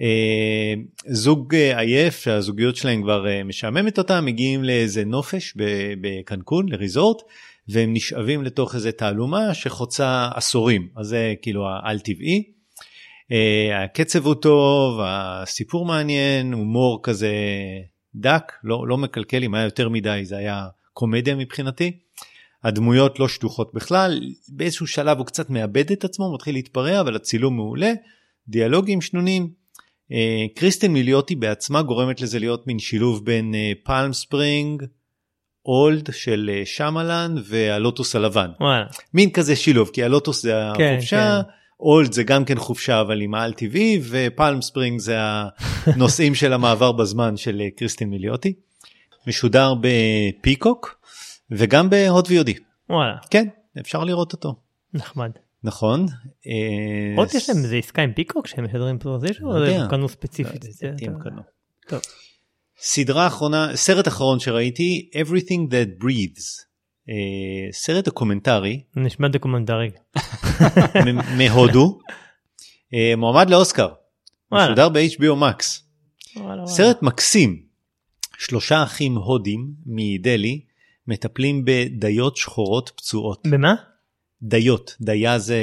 אה, 0.00 0.74
זוג 1.06 1.54
עייף 1.54 2.20
שהזוגיות 2.20 2.76
שלהם 2.76 3.02
כבר 3.02 3.26
משעממת 3.44 3.98
אותם 3.98 4.24
מגיעים 4.24 4.64
לאיזה 4.64 5.04
נופש 5.04 5.54
בקנקון 6.00 6.68
לריזורט 6.68 7.22
והם 7.68 7.92
נשאבים 7.92 8.42
לתוך 8.42 8.74
איזה 8.74 8.92
תעלומה 8.92 9.54
שחוצה 9.54 10.28
עשורים 10.34 10.88
אז 10.96 11.06
זה 11.06 11.34
כאילו 11.42 11.66
העל 11.68 11.98
טבעי. 11.98 12.53
הקצב 13.74 14.26
הוא 14.26 14.34
טוב 14.34 15.00
הסיפור 15.04 15.86
מעניין 15.86 16.52
הומור 16.52 17.00
כזה 17.02 17.32
דק 18.14 18.52
לא 18.64 18.88
לא 18.88 18.98
מקלקל 18.98 19.44
אם 19.44 19.54
היה 19.54 19.64
יותר 19.64 19.88
מדי 19.88 20.20
זה 20.24 20.36
היה 20.36 20.66
קומדיה 20.92 21.34
מבחינתי. 21.34 21.92
הדמויות 22.64 23.18
לא 23.18 23.28
שטוחות 23.28 23.74
בכלל, 23.74 24.20
באיזשהו 24.48 24.86
שלב 24.86 25.18
הוא 25.18 25.26
קצת 25.26 25.50
מאבד 25.50 25.92
את 25.92 26.04
עצמו, 26.04 26.34
מתחיל 26.34 26.54
להתפרע, 26.54 27.00
אבל 27.00 27.16
הצילום 27.16 27.56
מעולה, 27.56 27.92
דיאלוגים 28.48 29.00
שנונים. 29.00 29.50
אה, 30.12 30.46
קריסטן 30.54 30.92
מיליוטי 30.92 31.34
בעצמה 31.34 31.82
גורמת 31.82 32.20
לזה 32.20 32.38
להיות 32.38 32.66
מין 32.66 32.78
שילוב 32.78 33.24
בין 33.24 33.54
פלם 33.84 34.12
ספרינג, 34.12 34.82
אולד 35.66 36.08
של 36.12 36.50
אה, 36.52 36.62
שמלן 36.64 37.34
והלוטוס 37.44 38.16
הלבן. 38.16 38.50
וואלה. 38.60 38.86
מין 39.14 39.30
כזה 39.30 39.56
שילוב, 39.56 39.90
כי 39.92 40.04
הלוטוס 40.04 40.42
זה 40.42 40.52
כן, 40.76 40.92
החופשה, 40.94 41.40
כן. 41.44 41.50
אולד 41.80 42.12
זה 42.12 42.22
גם 42.22 42.44
כן 42.44 42.58
חופשה 42.58 43.00
אבל 43.00 43.20
עם 43.20 43.34
העל 43.34 43.52
טבעי, 43.52 44.00
ופלם 44.10 44.62
ספרינג 44.62 45.00
זה 45.00 45.16
הנושאים 45.86 46.34
של 46.34 46.52
המעבר 46.52 46.92
בזמן 46.92 47.36
של 47.36 47.60
אה, 47.60 47.70
קריסטין 47.70 48.10
מיליוטי. 48.10 48.52
משודר 49.26 49.74
בפיקוק. 49.80 51.04
וגם 51.50 51.90
בהוט 51.90 52.30
VOD. 52.30 52.54
וואלה. 52.90 53.16
כן, 53.30 53.48
אפשר 53.80 54.04
לראות 54.04 54.32
אותו. 54.32 54.54
נחמד. 54.94 55.30
נכון. 55.64 56.06
עוד 57.16 57.28
יש 57.34 57.50
להם 57.50 57.58
איזה 57.58 57.76
עסקה 57.76 58.02
עם 58.02 58.12
פיקוק 58.12 58.46
שהם 58.46 58.64
משדרים 58.64 58.98
פרוזישן 58.98 59.44
או 59.44 59.56
הם 59.56 59.90
קנו 59.90 60.08
ספציפית? 60.08 60.64
טוב. 61.88 62.00
סדרה 62.78 63.26
אחרונה, 63.26 63.76
סרט 63.76 64.08
אחרון 64.08 64.40
שראיתי, 64.40 65.10
Everything 65.14 65.70
That 65.70 66.04
Breathes. 66.04 66.64
סרט 67.72 68.04
דוקומנטרי. 68.04 68.82
נשמע 68.96 69.28
דוקומנטרי. 69.28 69.90
מהודו. 71.38 71.98
מועמד 73.16 73.50
לאוסקר. 73.50 73.88
משודר 74.52 74.88
ב-HBO 74.88 75.42
Max. 75.42 75.64
סרט 76.66 77.02
מקסים. 77.02 77.62
שלושה 78.38 78.82
אחים 78.82 79.16
הודים 79.16 79.70
מדלי 79.86 80.60
מטפלים 81.06 81.64
בדיות 81.64 82.36
שחורות 82.36 82.90
פצועות. 82.96 83.46
במה? 83.46 83.74
דיות, 84.42 84.96
דיה 85.00 85.38
זה, 85.38 85.58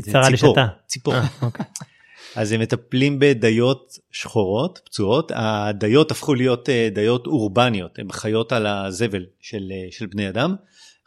זה 0.00 0.12
ציפור. 0.30 0.56
ציפור. 0.86 1.14
אה, 1.14 1.26
אוקיי. 1.42 1.66
אז 2.36 2.52
הם 2.52 2.60
מטפלים 2.60 3.18
בדיות 3.18 3.98
שחורות 4.10 4.80
פצועות 4.84 5.32
הדיות 5.34 6.10
הפכו 6.10 6.34
להיות 6.34 6.68
אה, 6.68 6.88
דיות 6.94 7.26
אורבניות 7.26 7.98
הן 7.98 8.12
חיות 8.12 8.52
על 8.52 8.66
הזבל 8.66 9.26
של, 9.40 9.72
אה, 9.72 9.86
של 9.90 10.06
בני 10.06 10.28
אדם 10.28 10.54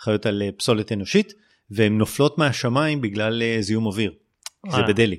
חיות 0.06 0.26
על 0.26 0.44
פסולת 0.58 0.92
אנושית 0.92 1.34
והן 1.72 1.98
נופלות 1.98 2.38
מהשמיים 2.38 3.02
בגלל 3.02 3.44
זיהום 3.60 3.86
אוויר. 3.86 4.12
זה 4.72 4.82
בדלי. 4.88 5.18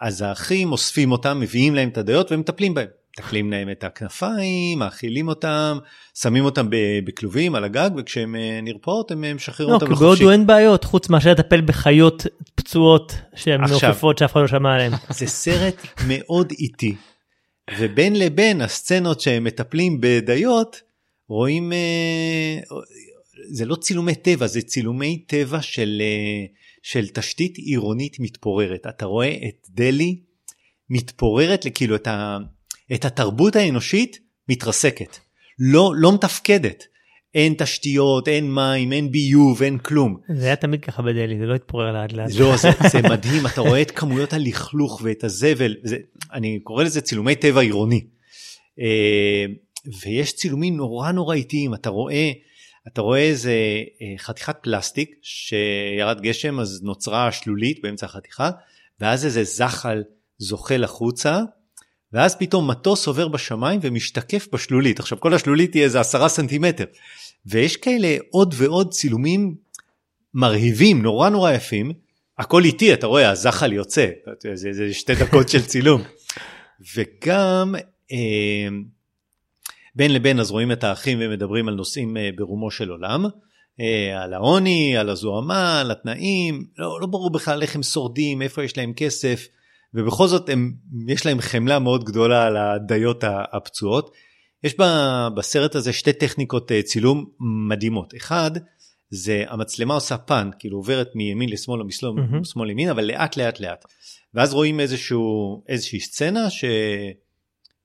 אז 0.00 0.22
האחים 0.22 0.72
אוספים 0.72 1.12
אותם 1.12 1.40
מביאים 1.40 1.74
להם 1.74 1.88
את 1.88 1.98
הדיות 1.98 2.32
ומטפלים 2.32 2.74
בהם. 2.74 2.86
מתקלים 3.18 3.50
להם 3.50 3.70
את 3.70 3.84
הכנפיים, 3.84 4.78
מאכילים 4.78 5.28
אותם, 5.28 5.78
שמים 6.14 6.44
אותם 6.44 6.66
בכלובים 7.04 7.54
על 7.54 7.64
הגג, 7.64 7.90
וכשהם 7.96 8.36
אה, 8.36 8.60
נרפאות 8.62 9.10
הם 9.10 9.24
אה, 9.24 9.34
משחררים 9.34 9.70
לא, 9.70 9.74
אותם 9.74 9.86
לחופשי. 9.86 10.04
בהודו 10.04 10.30
אין 10.30 10.46
בעיות, 10.46 10.84
חוץ 10.84 11.08
מאשר 11.08 11.30
לטפל 11.30 11.60
בחיות 11.60 12.26
פצועות 12.54 13.14
שהן 13.34 13.60
מעופפות 13.60 14.18
שאף 14.18 14.32
אחד 14.32 14.40
לא 14.40 14.46
שמע 14.46 14.74
עליהן. 14.74 14.92
זה 15.18 15.26
סרט 15.26 15.86
מאוד 16.06 16.52
איטי, 16.58 16.94
ובין 17.78 18.18
לבין 18.18 18.60
הסצנות 18.60 19.20
שהם 19.20 19.44
מטפלים 19.44 19.98
בדיות, 20.00 20.80
רואים, 21.28 21.72
אה, 21.72 22.58
זה 23.50 23.64
לא 23.64 23.74
צילומי 23.74 24.14
טבע, 24.14 24.46
זה 24.46 24.62
צילומי 24.62 25.24
טבע 25.26 25.62
של, 25.62 26.02
של 26.82 27.08
תשתית 27.08 27.58
עירונית 27.58 28.20
מתפוררת. 28.20 28.86
אתה 28.88 29.04
רואה 29.04 29.28
את 29.48 29.66
דלי 29.70 30.20
מתפוררת, 30.90 31.66
כאילו 31.74 31.96
את 31.96 32.06
ה... 32.06 32.38
את 32.94 33.04
התרבות 33.04 33.56
האנושית 33.56 34.18
מתרסקת, 34.48 35.18
לא, 35.58 35.92
לא 35.96 36.14
מתפקדת. 36.14 36.84
אין 37.34 37.54
תשתיות, 37.58 38.28
אין 38.28 38.54
מים, 38.54 38.92
אין 38.92 39.12
ביוב, 39.12 39.62
אין 39.62 39.78
כלום. 39.78 40.16
זה 40.36 40.46
היה 40.46 40.56
תמיד 40.56 40.80
ככה 40.84 41.02
בדלי, 41.02 41.38
זה 41.38 41.46
לא 41.46 41.54
התפורר 41.54 41.92
לאט 41.92 42.12
לאט. 42.12 42.30
לא, 42.38 42.56
זה, 42.56 42.68
זה 42.92 43.02
מדהים, 43.02 43.46
אתה 43.46 43.60
רואה 43.60 43.82
את 43.82 43.90
כמויות 43.90 44.32
הלכלוך 44.32 45.00
ואת 45.04 45.24
הזבל, 45.24 45.76
זה, 45.82 45.96
אני 46.32 46.60
קורא 46.62 46.84
לזה 46.84 47.00
צילומי 47.00 47.34
טבע 47.34 47.60
עירוני. 47.60 48.04
אה, 48.80 49.44
ויש 50.06 50.32
צילומים 50.32 50.76
נורא 50.76 51.12
נורא 51.12 51.34
איטיים, 51.34 51.74
אתה 51.74 51.90
רואה, 51.90 52.30
אתה 52.88 53.00
רואה 53.00 53.20
איזה 53.20 53.52
אה, 54.02 54.14
חתיכת 54.18 54.56
פלסטיק 54.62 55.14
שירד 55.22 56.20
גשם 56.20 56.60
אז 56.60 56.82
נוצרה 56.82 57.32
שלולית 57.32 57.82
באמצע 57.82 58.06
החתיכה, 58.06 58.50
ואז 59.00 59.24
איזה 59.24 59.44
זחל 59.44 60.02
זוחל 60.38 60.84
החוצה, 60.84 61.40
ואז 62.12 62.36
פתאום 62.36 62.70
מטוס 62.70 63.06
עובר 63.06 63.28
בשמיים 63.28 63.80
ומשתקף 63.82 64.48
בשלולית. 64.52 65.00
עכשיו 65.00 65.20
כל 65.20 65.34
השלולית 65.34 65.74
היא 65.74 65.82
איזה 65.82 66.00
עשרה 66.00 66.28
סנטימטר. 66.28 66.84
ויש 67.46 67.76
כאלה 67.76 68.16
עוד 68.30 68.54
ועוד 68.58 68.92
צילומים 68.92 69.54
מרהיבים, 70.34 71.02
נורא 71.02 71.28
נורא 71.28 71.52
יפים. 71.52 71.92
הכל 72.38 72.64
איטי, 72.64 72.94
אתה 72.94 73.06
רואה, 73.06 73.30
הזחל 73.30 73.72
יוצא, 73.72 74.08
זה, 74.54 74.72
זה 74.72 74.94
שתי 74.94 75.14
דקות 75.14 75.48
של 75.48 75.62
צילום. 75.66 76.02
וגם 76.94 77.74
אה, 78.12 78.68
בין 79.94 80.12
לבין 80.12 80.40
אז 80.40 80.50
רואים 80.50 80.72
את 80.72 80.84
האחים 80.84 81.18
ומדברים 81.20 81.68
על 81.68 81.74
נושאים 81.74 82.16
אה, 82.16 82.30
ברומו 82.36 82.70
של 82.70 82.90
עולם. 82.90 83.24
אה, 83.80 84.22
על 84.22 84.34
העוני, 84.34 84.96
על 84.96 85.10
הזוהמה, 85.10 85.80
על 85.80 85.90
התנאים, 85.90 86.66
לא, 86.78 87.00
לא 87.00 87.06
ברור 87.06 87.32
בכלל 87.32 87.62
איך 87.62 87.76
הם 87.76 87.82
שורדים, 87.82 88.42
איפה 88.42 88.64
יש 88.64 88.78
להם 88.78 88.92
כסף, 88.92 89.46
ובכל 89.94 90.26
זאת 90.26 90.48
הם, 90.48 90.72
יש 91.08 91.26
להם 91.26 91.40
חמלה 91.40 91.78
מאוד 91.78 92.04
גדולה 92.04 92.46
על 92.46 92.56
הדיות 92.56 93.24
הפצועות. 93.52 94.10
יש 94.64 94.76
בסרט 95.36 95.74
הזה 95.74 95.92
שתי 95.92 96.12
טכניקות 96.12 96.72
אה, 96.72 96.82
צילום 96.82 97.24
מדהימות. 97.68 98.14
אחד, 98.16 98.50
זה 99.10 99.44
המצלמה 99.48 99.94
עושה 99.94 100.18
פן, 100.18 100.50
כאילו 100.58 100.76
עוברת 100.76 101.08
מימין 101.14 101.48
לשמאל 101.48 101.80
או 101.80 101.86
משמאל 101.86 102.12
mm-hmm. 102.12 102.44
שמאל 102.44 102.70
ימין, 102.70 102.88
אבל 102.88 103.04
לאט 103.04 103.36
לאט 103.36 103.60
לאט. 103.60 103.84
ואז 104.34 104.54
רואים 104.54 104.80
איזשהו, 104.80 105.62
איזושהי 105.68 106.00
סצנה 106.00 106.46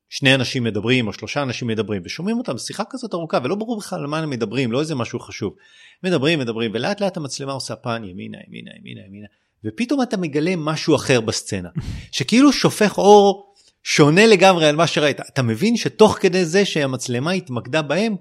ששני 0.09 0.35
אנשים 0.35 0.63
מדברים 0.63 1.07
או 1.07 1.13
שלושה 1.13 1.43
אנשים 1.43 1.67
מדברים 1.67 2.01
ושומעים 2.05 2.37
אותם 2.37 2.57
שיחה 2.57 2.83
כזאת 2.89 3.13
ארוכה 3.13 3.39
ולא 3.43 3.55
ברור 3.55 3.77
בכלל 3.77 3.99
על 3.99 4.07
מה 4.07 4.19
הם 4.19 4.29
מדברים, 4.29 4.71
לא 4.71 4.79
איזה 4.79 4.95
משהו 4.95 5.19
חשוב. 5.19 5.53
מדברים, 6.03 6.39
מדברים, 6.39 6.71
ולאט 6.73 7.01
לאט 7.01 7.17
המצלמה 7.17 7.51
עושה 7.51 7.75
פן 7.75 8.03
ימינה, 8.03 8.37
ימינה, 8.47 8.71
ימינה, 8.79 9.01
ימינה, 9.07 9.27
ופתאום 9.65 10.01
אתה 10.01 10.17
מגלה 10.17 10.53
משהו 10.57 10.95
אחר 10.95 11.21
בסצנה, 11.21 11.69
שכאילו 12.11 12.53
שופך 12.53 12.97
אור 12.97 13.53
שונה 13.83 14.27
לגמרי 14.27 14.67
על 14.67 14.75
מה 14.75 14.87
שראית. 14.87 15.19
אתה 15.19 15.41
מבין 15.41 15.77
שתוך 15.77 16.17
כדי 16.21 16.45
זה 16.45 16.65
שהמצלמה 16.65 17.31
התמקדה 17.31 17.81
בהם, 17.81 18.15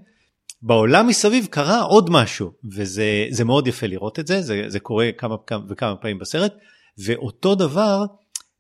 בעולם 0.63 1.07
מסביב 1.07 1.47
קרה 1.51 1.83
עוד 1.83 2.11
משהו, 2.11 2.53
וזה 2.73 3.45
מאוד 3.45 3.67
יפה 3.67 3.87
לראות 3.87 4.19
את 4.19 4.27
זה, 4.27 4.43
זה, 4.43 4.63
זה 4.67 4.81
קורה 4.81 5.11
כמה 5.19 5.35
וכמה 5.69 5.97
פעמים 5.97 6.19
בסרט, 6.19 6.55
ואותו 6.99 7.55
דבר 7.55 8.05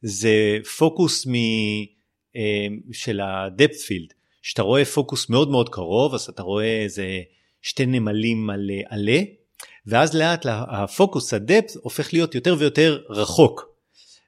זה 0.03 0.59
פוקוס 0.79 1.27
מ, 1.27 1.33
של 2.93 3.20
הדפט 3.20 3.74
פילד, 3.76 4.12
שאתה 4.43 4.62
רואה 4.62 4.84
פוקוס 4.84 5.30
מאוד 5.30 5.51
מאוד 5.51 5.68
קרוב, 5.68 6.14
אז 6.14 6.28
אתה 6.28 6.43
רואה 6.43 6.82
איזה 6.82 7.07
שתי 7.62 7.87
נמלים 7.87 8.51
על 8.51 8.70
עלה, 8.89 9.20
ואז 9.87 10.14
לאט 10.14 10.47
הפוקוס, 10.49 11.34
הדפט, 11.34 11.72
הופך 11.82 12.12
להיות 12.12 12.34
יותר 12.34 12.57
ויותר 12.59 12.99
רחוק. 13.11 13.76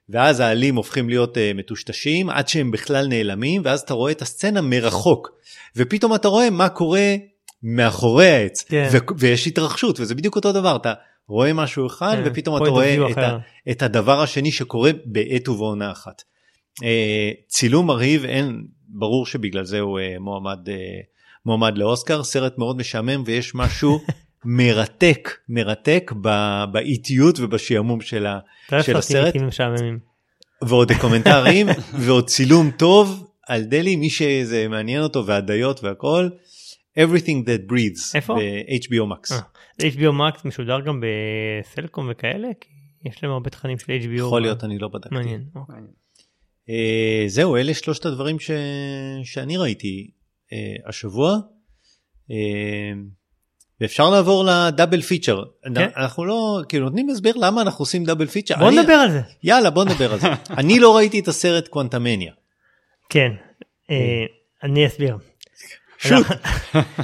ואז 0.09 0.39
העלים 0.39 0.75
הופכים 0.75 1.09
להיות 1.09 1.37
uh, 1.37 1.39
מטושטשים 1.55 2.29
עד 2.29 2.47
שהם 2.47 2.71
בכלל 2.71 3.07
נעלמים, 3.07 3.61
ואז 3.65 3.81
אתה 3.81 3.93
רואה 3.93 4.11
את 4.11 4.21
הסצנה 4.21 4.61
מרחוק. 4.61 5.31
ופתאום 5.75 6.15
אתה 6.15 6.27
רואה 6.27 6.49
מה 6.49 6.69
קורה 6.69 7.15
מאחורי 7.63 8.27
העץ, 8.27 8.63
כן. 8.63 8.89
ו- 8.91 9.13
ויש 9.17 9.47
התרחשות, 9.47 9.99
וזה 9.99 10.15
בדיוק 10.15 10.35
אותו 10.35 10.51
דבר, 10.51 10.75
אתה 10.75 10.93
רואה 11.27 11.53
משהו 11.53 11.87
אחד, 11.87 12.15
כן, 12.23 12.31
ופתאום 12.31 12.57
אתה 12.63 12.69
רואה 12.69 13.11
את, 13.11 13.17
ה- 13.17 13.37
את 13.71 13.81
הדבר 13.81 14.21
השני 14.21 14.51
שקורה 14.51 14.91
בעת 15.05 15.49
ובעונה 15.49 15.91
אחת. 15.91 16.23
Uh, 16.79 17.47
צילום 17.47 17.87
מרהיב, 17.87 18.25
אין, 18.25 18.67
ברור 18.87 19.25
שבגלל 19.25 19.63
זה 19.63 19.79
הוא 19.79 19.99
uh, 19.99 20.19
מועמד 20.19 20.67
uh, 20.67 20.71
מועמד 21.45 21.77
לאוסקר, 21.77 22.23
סרט 22.23 22.57
מאוד 22.57 22.77
משעמם 22.77 23.23
ויש 23.25 23.55
משהו 23.55 23.99
מרתק, 24.45 25.29
מרתק 25.49 26.11
באיטיות 26.71 27.39
ובשעמום 27.39 28.01
של, 28.01 28.25
ה, 28.25 28.39
של 28.81 28.97
הסרט. 28.97 29.35
ועוד 30.61 30.91
קומנטרים 31.01 31.67
ועוד 32.05 32.27
צילום 32.27 32.71
טוב 32.71 33.29
על 33.47 33.63
דלי, 33.63 33.95
מי 33.95 34.09
שזה 34.09 34.67
מעניין 34.67 35.01
אותו 35.01 35.25
והדיות 35.25 35.83
והכל. 35.83 36.29
Everything 36.97 37.45
that 37.45 37.71
breathes. 37.71 38.15
איפה? 38.15 38.35
ב-HBO 38.35 39.13
Max. 39.13 39.31
아, 39.31 39.81
HBO 39.81 40.11
Max 40.11 40.47
משודר 40.47 40.79
גם 40.79 41.01
בסלקום 41.01 42.07
וכאלה? 42.11 42.47
כי 42.61 42.69
יש 43.05 43.23
להם 43.23 43.31
הרבה 43.31 43.49
תכנים 43.49 43.79
של 43.79 43.85
HBO. 43.85 44.19
יכול 44.19 44.41
להיות, 44.41 44.63
אני 44.63 44.77
לא 44.77 44.87
בדקתי. 44.87 45.15
מעניין. 45.15 45.43
אוקיי. 45.55 45.75
Uh, 46.69 46.71
זהו, 47.27 47.57
אלה 47.57 47.73
שלושת 47.73 48.05
הדברים 48.05 48.39
ש... 48.39 48.51
שאני 49.23 49.57
ראיתי 49.57 50.11
אה, 50.53 50.57
השבוע. 50.85 51.37
אה, 52.31 52.35
ואפשר 53.81 54.09
לעבור 54.09 54.45
לדאבל 54.45 55.01
פיצ'ר. 55.01 55.43
כן. 55.75 55.89
אנחנו 55.97 56.25
לא, 56.25 56.61
כאילו 56.69 56.85
נותנים 56.85 57.09
הסבר 57.09 57.31
למה 57.35 57.61
אנחנו 57.61 57.81
עושים 57.81 58.03
דאבל 58.03 58.27
פיצ'ר. 58.27 58.55
בוא 58.57 58.69
אני, 58.69 58.79
נדבר 58.79 58.93
על 58.93 59.11
זה. 59.11 59.21
יאללה 59.43 59.69
בוא 59.69 59.85
נדבר 59.85 60.13
על 60.13 60.19
זה. 60.19 60.27
אני 60.59 60.79
לא 60.79 60.97
ראיתי 60.97 61.19
את 61.19 61.27
הסרט 61.27 61.67
קוונטמניה. 61.67 62.33
כן, 63.09 63.31
אה, 63.91 64.25
אני 64.63 64.87
אסביר. 64.87 65.17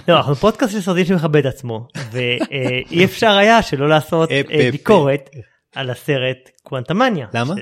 לא, 0.07 0.17
אנחנו 0.17 0.35
פודקאסט 0.35 0.73
של 0.73 0.81
סרטים 0.81 1.05
שמכבד 1.05 1.47
עצמו 1.47 1.87
ואי 2.11 3.05
אפשר 3.05 3.37
היה 3.37 3.61
שלא 3.61 3.89
לעשות 3.89 4.29
ביקורת 4.71 5.29
על 5.75 5.89
הסרט 5.89 6.49
קוונטמניה. 6.63 7.27
למה? 7.33 7.53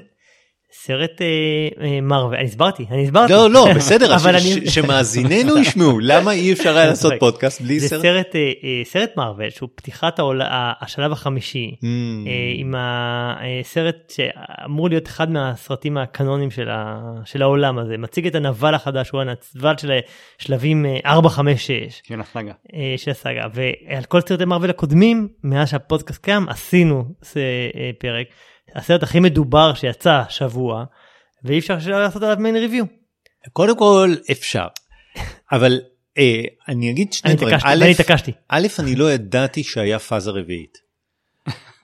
סרט 0.75 1.21
אה, 1.21 1.27
אה, 1.85 2.01
מרוויל, 2.01 2.39
אני 2.39 2.47
הסברתי, 2.47 2.85
אני 2.91 3.03
הסברתי. 3.03 3.33
לא, 3.33 3.49
לא, 3.49 3.65
בסדר, 3.75 4.15
אבל 4.17 4.35
אני... 4.35 4.69
שמאזיננו 4.69 5.57
ישמעו, 5.57 5.99
למה 5.99 6.31
אי 6.31 6.53
אפשר 6.53 6.77
היה 6.77 6.87
לעשות 6.89 7.13
פודקאסט 7.19 7.61
בלי 7.61 7.79
סרט? 7.79 7.89
זה 7.89 7.99
סרט, 8.01 8.35
אה, 8.35 9.01
אה, 9.01 9.05
מרוויל 9.17 9.49
שהוא 9.49 9.69
פתיחת 9.75 10.19
השלב 10.81 11.11
החמישי, 11.11 11.75
mm. 11.75 11.85
אה, 12.27 12.31
עם 12.55 12.75
הסרט 12.77 14.13
שאמור 14.15 14.89
להיות 14.89 15.07
אחד 15.07 15.31
מהסרטים 15.31 15.97
הקנונים 15.97 16.51
של, 16.51 17.41
העולם 17.41 17.77
הזה, 17.77 17.97
מציג 17.97 18.27
את 18.27 18.35
הנבל 18.35 18.75
החדש, 18.75 19.09
הוא 19.09 19.21
הנבל 19.21 19.77
של 19.77 19.91
שלבים 20.37 20.85
4, 21.05 21.29
5, 21.29 21.67
6. 21.67 22.01
של 22.07 22.21
הסאגה. 22.21 22.53
אה, 22.73 22.93
של 22.97 23.11
הסאגה, 23.11 23.43
ועל 23.53 24.03
כל 24.03 24.21
סרטי 24.21 24.45
מרוויל 24.45 24.69
הקודמים, 24.69 25.27
מאז 25.43 25.69
שהפודקאסט 25.69 26.23
קיים, 26.23 26.49
עשינו 26.49 27.05
אה, 27.37 27.91
פרק. 27.97 28.27
הסרט 28.75 29.03
הכי 29.03 29.19
מדובר 29.19 29.73
שיצא 29.73 30.23
שבוע, 30.29 30.83
ואי 31.43 31.59
אפשר 31.59 31.77
לעשות 31.87 32.23
עליו 32.23 32.37
מיין 32.39 32.55
ריוויו. 32.55 32.85
קודם 33.53 33.77
כל 33.77 34.15
אפשר, 34.31 34.67
אבל 35.51 35.81
אה, 36.17 36.41
אני 36.67 36.91
אגיד 36.91 37.13
שני 37.13 37.35
דברים. 37.35 37.57
אני 37.65 37.91
התעקשתי. 37.91 38.31
א', 38.49 38.67
אני 38.79 38.95
לא 38.95 39.13
ידעתי 39.13 39.63
שהיה 39.63 39.99
פאזה 39.99 40.31
רביעית. 40.31 40.77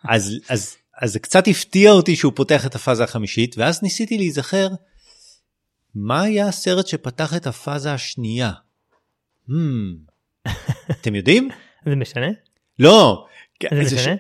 אז, 0.10 0.34
אז, 0.50 0.78
אז 1.02 1.14
זה 1.14 1.20
קצת 1.20 1.48
הפתיע 1.48 1.92
אותי 1.92 2.16
שהוא 2.16 2.34
פותח 2.36 2.66
את 2.66 2.76
הפאזה 2.76 3.04
החמישית, 3.04 3.58
ואז 3.58 3.84
ניסיתי 3.84 4.18
להיזכר, 4.18 4.68
מה 5.96 6.22
היה 6.22 6.48
הסרט 6.48 6.88
שפתח 6.88 7.36
את 7.36 7.48
הפאזה 7.48 7.94
השנייה? 7.94 8.52
Hmm, 9.50 9.52
אתם 10.92 11.16
יודעים? 11.16 11.50
זה 11.90 11.96
משנה? 11.96 12.28
לא? 12.80 13.26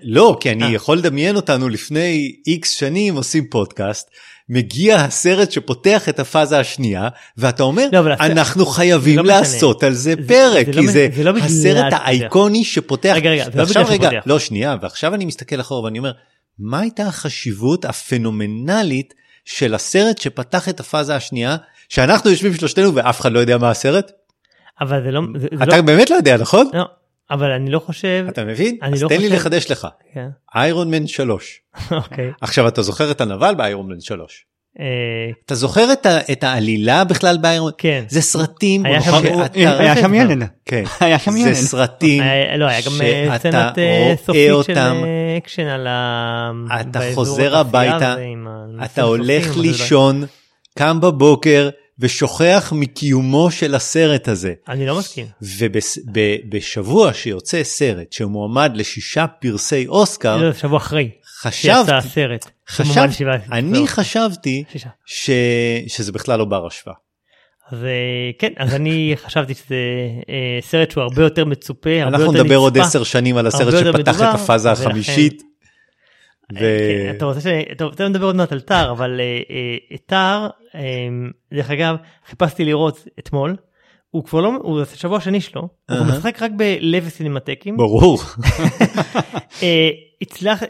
לא, 0.04 0.38
כי 0.40 0.52
אני 0.52 0.64
אה. 0.64 0.70
יכול 0.70 0.98
לדמיין 0.98 1.36
אותנו 1.36 1.70
לפני 1.70 2.36
איקס 2.48 2.72
שנים 2.72 3.16
עושים 3.16 3.48
פודקאסט, 3.50 4.10
מגיע 4.50 4.96
הסרט 4.96 5.52
שפותח 5.52 6.10
את 6.10 6.20
הפאזה 6.20 6.60
השנייה, 6.60 7.08
ואתה 7.38 7.64
אומר, 7.64 7.88
לא, 7.92 8.14
אנחנו 8.20 8.66
חייבים 8.66 9.18
לא 9.18 9.26
לעשות 9.26 9.78
משנה. 9.78 9.88
על 9.88 9.94
זה, 9.94 10.16
זה 10.16 10.28
פרק, 10.28 10.66
זה, 10.66 10.72
זה 10.72 10.80
כי 10.80 10.86
לא, 10.86 10.92
זה, 10.92 11.08
זה 11.16 11.24
לא 11.24 11.38
הסרט 11.38 11.94
האייקוני 11.94 12.64
שפותח. 12.64 13.14
רגע, 13.16 13.30
רגע, 13.30 13.44
זה 13.44 13.60
לא 13.60 13.66
בגלל 13.66 13.84
רגע, 13.84 14.10
לא, 14.26 14.40
שנייה, 14.40 14.76
ועכשיו 14.82 15.14
אני 15.16 15.26
מסתכל 15.26 15.62
אחורה 15.62 15.84
ואני 15.84 16.00
אומר, 16.00 16.12
מה 16.60 16.80
הייתה 16.80 17.04
החשיבות 17.04 17.86
הפנומנלית 17.86 19.14
של 19.46 19.76
הסרט 19.76 20.18
שפתח 20.18 20.70
את 20.70 20.80
הפאזה 20.80 21.16
השנייה, 21.16 21.58
שאנחנו 21.90 22.30
יושבים 22.30 22.54
שלושתנו 22.54 22.96
ואף 22.96 23.22
אחד 23.22 23.32
לא 23.32 23.40
יודע 23.40 23.58
מה 23.58 23.70
הסרט? 23.70 24.12
אבל 24.82 25.04
זה 25.04 25.12
לא... 25.12 25.22
זה, 25.36 25.48
אתה 25.64 25.78
לא... 25.78 25.82
באמת 25.82 26.10
לא 26.10 26.16
יודע, 26.16 26.38
נכון? 26.38 26.70
לא. 26.74 26.86
אבל 27.32 27.52
אני 27.52 27.72
לא 27.72 27.80
חושב 27.80 28.26
אתה 28.30 28.46
מבין 28.46 28.78
אז 28.82 29.04
לא 29.04 29.10
תן 29.10 29.16
חושב... 29.16 29.30
לי 29.30 29.36
לחדש 29.36 29.72
לך 29.72 29.88
איירון 30.56 30.92
מן 30.92 31.08
3 31.08 31.62
אוקיי 31.92 32.32
עכשיו 32.42 32.68
אתה 32.68 32.82
זוכר 32.82 33.12
את 33.12 33.22
הנבל 33.22 33.56
באיירון 33.56 33.88
מן 33.88 34.00
3. 34.00 34.46
אה, 34.80 34.86
אתה 35.46 35.56
זוכר 35.56 35.94
את, 35.94 36.06
ה, 36.06 36.20
את 36.32 36.44
העלילה 36.44 37.04
בכלל 37.04 37.38
באיירון? 37.38 37.72
כן. 37.78 38.04
זה 38.08 38.22
סרטים 38.22 38.86
היה 38.86 39.02
שם, 39.02 39.22
היה 39.54 39.96
שם 39.96 40.14
ילד. 40.14 40.44
כן. 40.66 40.84
היה 41.00 41.20
שם 41.20 41.38
ילד. 41.38 41.54
זה 41.54 41.68
סרטים 41.68 42.24
היה, 42.24 42.58
לא, 42.58 42.66
היה 42.66 42.82
גם 42.82 43.02
אה, 43.02 43.38
סצנת 43.38 43.80
אה, 43.80 44.14
סופית 44.26 44.52
של 44.66 44.74
אקשן 45.38 45.66
על 45.68 45.88
ה... 45.88 46.52
אתה 46.82 47.00
חוזר 47.14 47.58
הביתה, 47.58 48.16
אתה 48.86 49.02
הולך 49.02 49.58
לישון, 49.58 50.24
קם 50.78 51.02
בבוקר, 51.02 51.70
ושוכח 52.00 52.74
מקיומו 52.76 53.52
של 53.52 53.76
הסרט 53.76 54.28
הזה. 54.28 54.54
אני 54.68 54.86
לא 54.86 55.00
מסכים. 55.00 55.26
ובשבוע 55.42 57.14
שיוצא 57.14 57.64
סרט 57.64 58.14
שמועמד 58.14 58.72
לשישה 58.76 59.28
פרסי 59.28 59.88
אוסקר, 59.88 60.38
לא, 60.38 60.54
שבוע 60.54 60.78
אחרי. 60.78 61.10
חשבתי, 61.42 61.58
שיצא 61.58 61.96
הסרט. 61.96 62.46
חשבתי, 62.70 63.24
אני 63.52 63.88
חשבתי 63.88 64.64
ש, 65.06 65.30
שזה 65.88 66.12
בכלל 66.12 66.40
לא 66.40 66.46
בר 66.46 66.68
השוואה. 66.68 66.96
אז 67.72 67.84
אה, 67.84 67.90
כן, 68.40 68.54
אז 68.58 68.76
אני 68.76 69.14
חשבתי 69.26 69.54
שזה 69.54 69.76
אה, 70.30 70.60
סרט 70.62 70.92
שהוא 70.92 71.04
הרבה 71.04 71.24
יותר 71.24 71.46
מצופה, 71.46 71.90
הרבה 71.90 72.18
יותר 72.18 72.22
נצפה. 72.22 72.28
אנחנו 72.28 72.44
נדבר 72.44 72.56
עוד 72.56 72.78
עשר 72.78 73.04
שנים 73.04 73.38
על 73.38 73.48
הסרט 73.48 73.86
שפתח 73.86 74.22
את 74.22 74.28
הפאזה 74.34 74.72
החמישית. 74.72 75.49
ו- 76.54 76.58
כן, 76.60 77.14
אתה 77.18 77.26
רוצה 77.26 77.42
ש... 77.42 77.48
טוב, 77.78 77.94
תכף 77.94 78.02
נדבר 78.02 78.26
עוד 78.26 78.36
מעט 78.36 78.52
על 78.52 78.60
טאר, 78.60 78.92
אבל 78.92 79.20
אה, 79.20 79.42
אה, 79.92 79.98
טאר, 80.06 80.48
אה, 80.76 80.82
דרך 81.54 81.72
אגב, 81.72 81.96
חיפשתי 82.30 82.66
לראות 82.66 83.08
אתמול, 83.20 83.56
הוא 84.12 84.24
כבר 84.24 84.42
לא, 84.42 84.52
הוא 84.62 84.82
השבוע 84.82 85.18
השני 85.18 85.42
שלו, 85.42 85.68
הוא. 85.90 85.98
משחק 86.00 86.42
רק 86.42 86.52
בלב 86.58 87.10
סינמטקים, 87.10 87.78
ברור. 87.78 88.20
אה, 89.64 89.90
הצלח, 90.22 90.64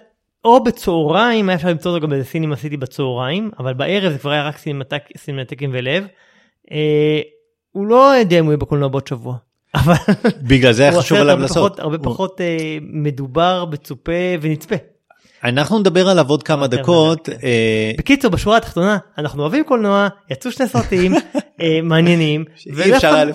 או 0.46 0.64
בצהריים, 0.64 1.50
היה 1.50 1.56
אפשר 1.56 1.70
למצוא 1.70 1.92
אותו 1.92 2.04
גם 2.04 2.10
באיזה 2.10 2.26
סינימה 2.26 2.56
סיטי 2.56 2.78
בצהריים, 2.78 3.52
אבל 3.60 3.74
בערב 3.74 4.12
זה 4.12 4.20
כבר 4.20 4.32
היה 4.32 4.48
רק 4.48 4.58
סינמטק, 4.58 5.04
סינמטקים 5.18 5.70
ולב. 5.74 6.08
אה, 6.72 7.22
הוא 7.72 7.88
לא 7.88 8.16
יודע 8.20 8.40
אם 8.40 8.46
הוא 8.46 8.52
יהיה 8.52 8.58
בקולנוע 8.58 8.90
בעוד 8.90 9.08
שבוע. 9.08 9.36
אבל 9.76 9.96
בגלל 10.42 10.74
זה 10.74 10.84
היה 10.84 11.00
חשוב 11.00 11.18
עליו 11.18 11.40
לעשות. 11.40 11.80
הרבה 11.80 11.98
פחות 11.98 12.42
אה, 12.42 12.78
מדובר, 12.82 13.66
מצופה 13.72 14.12
ונצפה. 14.42 14.76
אנחנו 15.44 15.80
נדבר 15.80 16.10
עליו 16.10 16.30
עוד 16.30 16.44
כמה 16.44 16.66
יותר 16.66 16.78
דקות. 16.78 17.30
אה, 17.44 17.92
בקיצור 17.98 18.32
בשורה 18.32 18.58
התחתונה 18.58 18.98
אנחנו 19.18 19.42
אוהבים 19.42 19.64
קולנוע 19.64 20.08
יצאו 20.30 20.52
שני 20.52 20.68
סרטים 20.68 21.14
אה, 21.62 21.80
מעניינים 21.84 22.46
ואי 22.74 22.96
אפשר. 22.96 23.26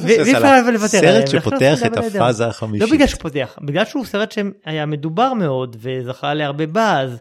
לוותר 0.73 0.89
סרט 0.89 1.05
עליהם, 1.05 1.27
שפותח 1.27 1.77
ולכן 1.81 1.87
את. 1.87 2.15
הפאזה 2.15 2.45
לא 2.45 2.49
החמישית. 2.49 2.91
בגלל 2.93 3.07
שהוא 3.07 3.21
פותח 3.21 3.59
בגלל 3.63 3.85
שהוא 3.85 4.05
סרט 4.05 4.33
שהיה 4.33 4.87
מדובר 4.87 5.35
מאוד 5.35 5.77
וזכה 5.81 6.35
להרבה 6.35 6.67
באז. 6.67 7.19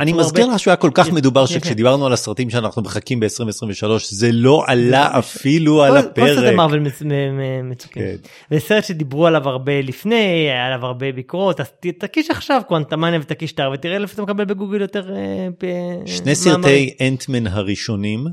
אני 0.00 0.12
מזכיר 0.12 0.46
לך 0.46 0.58
שהוא 0.58 0.70
היה 0.70 0.76
כל 0.76 0.90
כך 0.94 1.06
כן, 1.06 1.14
מדובר 1.14 1.46
כן, 1.46 1.54
שכשדיברנו 1.54 2.06
על 2.06 2.12
הסרטים 2.12 2.50
שאנחנו 2.50 2.82
מחכים 2.82 3.20
ב-2023 3.20 3.86
זה 4.00 4.32
לא 4.32 4.64
עלה 4.66 5.18
אפילו 5.18 5.82
על 5.82 5.92
כל 5.92 5.98
הפרק. 5.98 6.54
מרוויל 6.54 6.80
מצ- 6.80 7.02
מ- 7.02 7.08
מ- 7.08 7.70
מצוקים. 7.70 8.02
כן. 8.02 8.16
זה 8.50 8.60
סרט 8.60 8.84
שדיברו 8.84 9.26
עליו 9.26 9.48
הרבה 9.48 9.80
לפני 9.80 10.14
היה 10.14 10.66
עליו 10.66 10.86
הרבה 10.86 11.12
ביקורות 11.12 11.60
אז 11.60 11.66
תקיש 11.98 12.30
עכשיו 12.30 12.62
קוונטמניה 12.68 13.20
ותקיש 13.22 13.52
טאר 13.52 13.70
ותראה 13.74 13.98
לפי 13.98 14.14
אתה 14.14 14.22
מקבל 14.22 14.44
בגוגל 14.44 14.80
יותר. 14.80 15.14
אה, 15.16 15.48
שני. 16.06 16.34
סרטי 16.34 16.94
אנטמן 17.08 17.46
הראשונים 17.46 18.26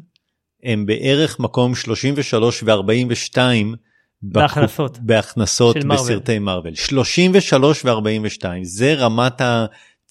הם 0.64 0.86
בערך 0.86 1.40
מקום 1.40 1.76
33 1.76 2.64
ו-42 2.64 3.38
בהכנסות. 4.22 5.78
בסרטי 5.84 6.40
מארוול 6.40 6.76
33 6.76 7.86
ו-42 7.86 8.44
זה 8.64 8.94
רמת 8.94 9.42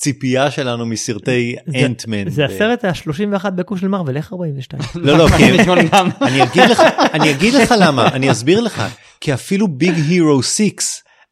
הציפייה 0.08 0.50
שלנו 0.50 0.86
מסרטי 0.86 1.56
אנטמן. 1.84 2.28
זה 2.30 2.44
הסרט 2.44 2.84
ה-31 2.84 3.50
בקוש 3.50 3.80
של 3.80 3.88
מרוויל 3.88 4.16
איך 4.16 4.32
42. 4.32 4.82
לא 4.94 5.18
לא. 5.18 5.26
אני 6.22 6.42
אגיד 6.42 6.70
לך 6.70 6.80
אני 7.12 7.30
אגיד 7.30 7.54
לך 7.54 7.74
למה 7.80 8.08
אני 8.08 8.30
אסביר 8.30 8.60
לך 8.60 8.82
כי 9.20 9.34
אפילו 9.34 9.68
ביג 9.68 9.94
הירו 10.08 10.42
6 10.42 10.70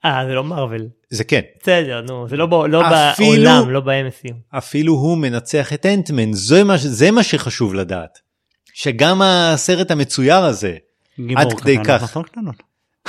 אה 0.04 0.22
זה 0.28 0.34
לא 0.34 0.44
מרוויל. 0.44 0.86
זה 1.10 1.24
כן 1.24 1.40
בסדר 1.62 2.00
נו 2.08 2.28
זה 2.28 2.36
לא 2.36 2.46
ב- 2.46 2.54
לא 2.54 2.82
אפילו- 3.12 3.28
בעולם 3.44 3.70
לא 3.70 3.80
ב-MSU. 3.80 4.32
אפילו 4.58 4.92
הוא 4.92 5.18
מנצח 5.18 5.72
את 5.72 5.86
אנטמן 5.86 6.32
זה 6.32 6.64
מה 6.64 6.76
זה 6.76 7.10
מה 7.10 7.22
שחשוב 7.22 7.74
לדעת. 7.74 8.18
שגם 8.74 9.22
הסרט 9.22 9.90
המצויר 9.90 10.44
הזה 10.44 10.76
עד 11.36 11.52
כדי 11.52 11.78
קטן, 11.78 11.98
כך. 11.98 12.16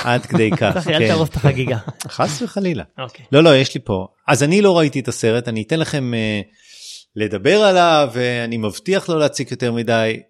עד 0.04 0.26
כדי 0.26 0.50
כך 0.60 0.88
אל 0.88 0.98
כן. 0.98 1.06
תהרוס 1.06 1.28
את 1.28 1.36
החגיגה. 1.36 1.78
חס 2.08 2.42
וחלילה. 2.42 2.84
אוקיי. 2.98 3.26
לא 3.32 3.42
לא 3.42 3.56
יש 3.56 3.74
לי 3.74 3.80
פה 3.84 4.06
אז 4.28 4.42
אני 4.42 4.62
לא 4.62 4.78
ראיתי 4.78 5.00
את 5.00 5.08
הסרט 5.08 5.48
אני 5.48 5.62
אתן 5.62 5.78
לכם 5.80 6.12
uh, 6.14 6.46
לדבר 7.16 7.56
עליו 7.58 8.08
ואני 8.12 8.56
מבטיח 8.56 9.08
לא 9.08 9.18
להציג 9.18 9.50
יותר 9.50 9.72
מדי. 9.72 10.20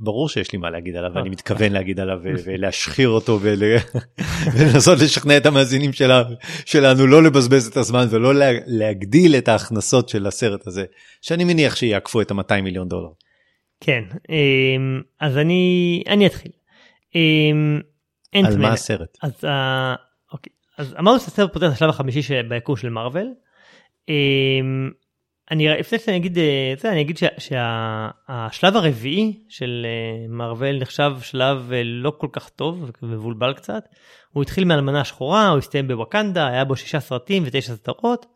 ברור 0.00 0.28
שיש 0.28 0.52
לי 0.52 0.58
מה 0.58 0.70
להגיד 0.70 0.96
עליו 0.96 1.10
ואני 1.14 1.28
מתכוון 1.28 1.72
להגיד 1.72 2.00
עליו 2.00 2.18
ולהשחיר 2.44 3.08
אותו 3.08 3.38
ול- 3.42 3.76
ולנסות 4.54 4.98
לשכנע 4.98 5.36
את 5.36 5.46
המאזינים 5.46 5.90
שלנו 6.64 7.06
לא 7.06 7.22
לבזבז 7.22 7.66
את 7.66 7.76
הזמן 7.76 8.06
ולא 8.10 8.34
לה, 8.34 8.50
להגדיל 8.66 9.36
את 9.36 9.48
ההכנסות 9.48 10.08
של 10.08 10.26
הסרט 10.26 10.66
הזה 10.66 10.84
שאני 11.22 11.44
מניח 11.44 11.76
שיעקפו 11.76 12.20
את 12.20 12.30
ה-200 12.30 12.60
מיליון 12.62 12.88
דולר. 12.88 13.08
כן 13.80 14.02
אמ, 14.30 15.00
אז 15.20 15.36
אני 15.36 16.02
אני 16.08 16.26
אתחיל. 16.26 16.52
על. 18.34 18.56
מה 18.58 18.72
הסרט? 18.72 19.18
אז 19.22 19.44
אה, 19.44 19.94
אוקיי 20.32 20.52
אז 20.78 20.94
אמרנו 20.98 21.20
שהסרט 21.20 21.52
פותח 21.52 21.66
את 21.66 21.72
השלב 21.72 21.88
החמישי 21.88 22.42
ביקום 22.48 22.76
של 22.76 22.88
מארוול. 22.88 23.28
אמ, 24.08 24.90
אני 25.50 25.68
לפני 25.68 25.98
שאני 25.98 26.16
אגיד 26.16 26.38
אה, 26.38 26.74
זה 26.78 26.92
אני 26.92 27.00
אגיד 27.00 27.18
שהשלב 27.38 28.76
הרביעי 28.76 29.40
של 29.48 29.86
אה, 29.86 30.26
מארוול 30.28 30.78
נחשב 30.80 31.12
שלב 31.20 31.72
אה, 31.72 31.82
לא 31.84 32.12
כל 32.18 32.28
כך 32.32 32.48
טוב 32.48 32.90
מבולבל 33.02 33.54
קצת. 33.54 33.84
הוא 34.32 34.42
התחיל 34.42 34.64
מהאלמנה 34.64 35.00
השחורה 35.00 35.48
הוא 35.48 35.58
הסתיים 35.58 35.88
בווקנדה 35.88 36.46
היה 36.46 36.64
בו 36.64 36.76
שישה 36.76 37.00
סרטים 37.00 37.42
ותשע 37.46 37.74
סדרות. 37.74 38.26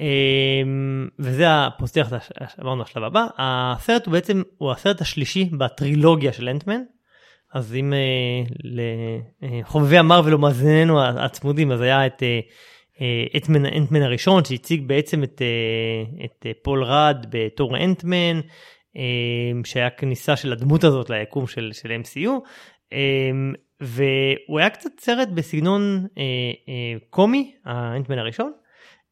אמ, 0.00 1.08
וזה 1.18 1.46
את 1.66 2.12
הש- 2.12 2.30
אמרנו 2.62 2.82
השלב 2.82 3.02
הבא 3.04 3.26
הסרט 3.38 4.06
הוא 4.06 4.12
בעצם 4.12 4.42
הוא 4.58 4.72
הסרט 4.72 5.00
השלישי 5.00 5.44
בטרילוגיה 5.44 6.32
של 6.32 6.48
אנטמן. 6.48 6.80
אז 7.56 7.74
אם 7.74 7.92
אה, 7.92 8.42
לחובבי 8.64 9.98
המרוויל 9.98 10.34
או 10.34 10.38
מאזיננו 10.38 11.02
הצמודים 11.02 11.72
אז 11.72 11.80
היה 11.80 12.06
את 12.06 12.22
אה, 12.22 12.40
אה, 13.00 13.24
אנטמן 13.34 13.66
אנטמן 13.66 14.02
הראשון 14.02 14.44
שהציג 14.44 14.82
בעצם 14.86 15.24
את, 15.24 15.42
אה, 15.42 16.24
את 16.24 16.46
אה, 16.46 16.52
פול 16.62 16.84
רד 16.84 17.26
בתור 17.30 17.76
אנטמן 17.76 18.40
אה, 18.96 19.02
שהיה 19.64 19.90
כניסה 19.90 20.36
של 20.36 20.52
הדמות 20.52 20.84
הזאת 20.84 21.10
ליקום 21.10 21.46
של, 21.46 21.70
של 21.72 21.88
MCU 21.88 22.30
אה, 22.92 23.30
והוא 23.80 24.58
היה 24.58 24.70
קצת 24.70 24.90
סרט 25.00 25.28
בסגנון 25.28 26.06
אה, 26.18 26.22
אה, 26.68 26.98
קומי 27.10 27.54
האנטמן 27.64 28.18
הראשון. 28.18 28.52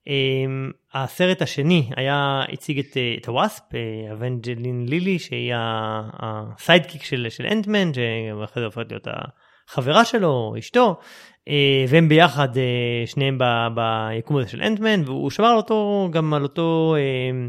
Um, 0.08 0.83
הסרט 0.94 1.42
השני 1.42 1.90
היה 1.96 2.42
הציג 2.52 2.78
את, 2.78 2.96
אה, 2.96 3.14
את 3.20 3.28
הוואספ, 3.28 3.62
אה, 3.74 4.12
אבנג'לין 4.12 4.86
לילי 4.88 5.18
שהיא 5.18 5.52
ה 5.56 5.73
sidekick 5.73 7.04
של, 7.04 7.26
של 7.30 7.46
אנטמן, 7.46 7.92
שאחרי 7.94 8.60
זה 8.60 8.64
הופכת 8.64 8.90
להיות 8.90 9.08
החברה 9.68 10.04
שלו, 10.04 10.54
אשתו, 10.58 10.96
אה, 11.48 11.84
והם 11.88 12.08
ביחד 12.08 12.48
שניהם 13.06 13.38
ב, 13.38 13.44
ביקום 13.74 14.36
הזה 14.36 14.48
של 14.48 14.62
אנטמן, 14.62 15.02
והוא 15.04 15.30
שמר 15.30 15.46
על 15.46 15.56
אותו, 15.56 16.08
גם 16.12 16.34
על 16.34 16.42
אותו 16.42 16.94
אה, 16.98 17.46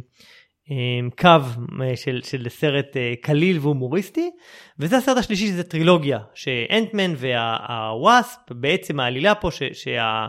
אה, 0.72 1.10
קו 1.18 1.48
של, 1.96 2.22
של 2.24 2.50
סרט 2.50 2.98
קליל 3.22 3.60
והומוריסטי, 3.60 4.32
וזה 4.80 4.98
הסרט 4.98 5.18
השלישי 5.18 5.48
שזה 5.48 5.64
טרילוגיה, 5.64 6.20
שאנטמן 6.34 7.14
והוואספ, 7.18 8.40
בעצם 8.52 9.00
העלילה 9.00 9.36
פה, 9.36 9.50
שה... 9.74 10.28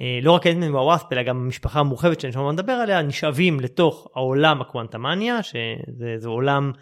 אה, 0.00 0.18
לא 0.22 0.32
רק 0.32 0.46
אנטמן 0.46 0.74
והוואספ 0.74 1.12
אלא 1.12 1.22
גם 1.22 1.36
המשפחה 1.36 1.80
המורחבת 1.80 2.20
שאני 2.20 2.32
שומע 2.32 2.52
לדבר 2.52 2.72
עליה 2.72 3.02
נשאבים 3.02 3.60
לתוך 3.60 4.08
העולם 4.14 4.60
הקוונטמניה 4.60 5.42
שזה 5.42 6.14
זה 6.16 6.28
עולם 6.28 6.72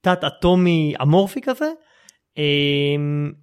תת 0.00 0.24
אטומי 0.24 0.94
אמורפי 1.02 1.40
כזה 1.40 1.70
אה, 2.38 2.96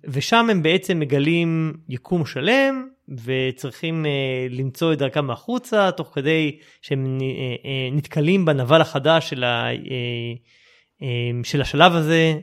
ושם 0.05 0.49
הם 0.49 0.63
בעצם 0.63 0.99
מגלים 0.99 1.73
יקום 1.89 2.25
שלם 2.25 2.87
וצריכים 3.25 4.05
אה, 4.05 4.47
למצוא 4.49 4.93
את 4.93 4.97
דרכם 4.97 5.31
החוצה 5.31 5.91
תוך 5.91 6.11
כדי 6.13 6.57
שהם 6.81 7.17
אה, 7.21 7.89
נתקלים 7.91 8.45
בנבל 8.45 8.81
החדש 8.81 9.29
של, 9.29 9.43
ה, 9.43 9.67
של 11.43 11.61
השלב 11.61 11.95
הזה 11.95 12.33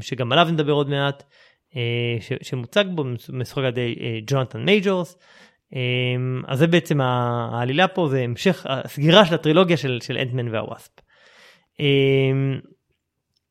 שגם 0.00 0.32
עליו 0.32 0.48
נדבר 0.52 0.72
עוד 0.72 0.90
מעט 0.90 1.22
שמוצג 2.42 2.84
בו 2.94 3.04
משחק 3.32 3.58
על 3.58 3.64
ידי 3.64 3.94
ג'ונתן 4.26 4.64
מייג'ורס. 4.64 5.18
אמ, 5.72 6.42
אז 6.46 6.58
זה 6.58 6.66
בעצם 6.66 7.00
העלילה 7.00 7.88
פה 7.88 8.08
זה 8.10 8.20
המשך 8.20 8.66
הסגירה 8.68 9.26
של 9.26 9.34
הטרילוגיה 9.34 9.76
של, 9.76 9.98
של 10.02 10.16
אנטמן 10.16 10.48
והוואספ. 10.48 10.90
אמ, 11.80 12.60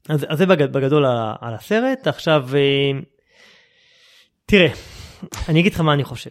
אז, 0.10 0.26
אז 0.30 0.38
זה 0.38 0.46
בגד, 0.46 0.74
בגדול 0.74 1.06
על, 1.40 1.54
הסרט 1.54 2.08
עכשיו 2.08 2.50
אמ, 2.56 3.02
תראה 4.46 4.74
אני 5.50 5.60
אגיד 5.60 5.74
לך 5.74 5.80
מה 5.80 5.94
אני 5.94 6.04
חושב. 6.04 6.30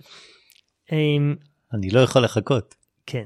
אני 1.73 1.91
לא 1.91 2.01
יכול 2.01 2.25
לחכות. 2.25 2.75
כן 3.07 3.25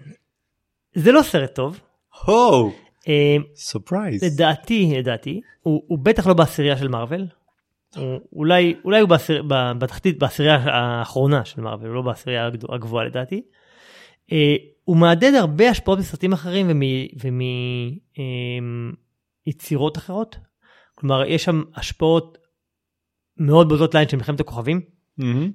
זה 0.94 1.12
לא 1.12 1.22
סרט 1.22 1.54
טוב 1.54 1.80
הו, 2.24 2.72
surprise. 3.55 4.24
לדעתי 4.24 4.92
לדעתי 4.98 5.40
הוא, 5.62 5.82
הוא 5.86 5.98
בטח 5.98 6.26
לא 6.26 6.34
בעשירייה 6.34 6.78
של 6.78 6.88
מארוול. 6.88 7.26
הוא- 7.97 8.20
אולי 8.32 8.74
אולי 8.84 9.01
הוא 9.01 9.09
בעשיר, 9.09 9.43
בתחתית 9.78 10.18
בעשירייה 10.18 10.55
האחרונה 10.57 11.45
של 11.45 11.61
מארוול 11.61 11.88
לא 11.88 12.03
בעשירייה 12.03 12.49
הגבוהה 12.68 13.05
לדעתי. 13.05 13.43
אה, 14.32 14.57
הוא 14.84 14.97
מהדהד 14.97 15.34
הרבה 15.34 15.70
השפעות 15.70 15.99
מסרטים 15.99 16.32
אחרים 16.32 16.70
ומיצירות 19.47 19.99
אחרות. 19.99 20.36
כלומר 20.95 21.24
יש 21.24 21.45
שם 21.45 21.62
השפעות 21.76 22.38
מאוד 23.38 23.68
בולטות 23.68 23.95
לעין 23.95 24.09
של 24.09 24.16
מלחמת 24.16 24.41
הכוכבים. 24.41 24.80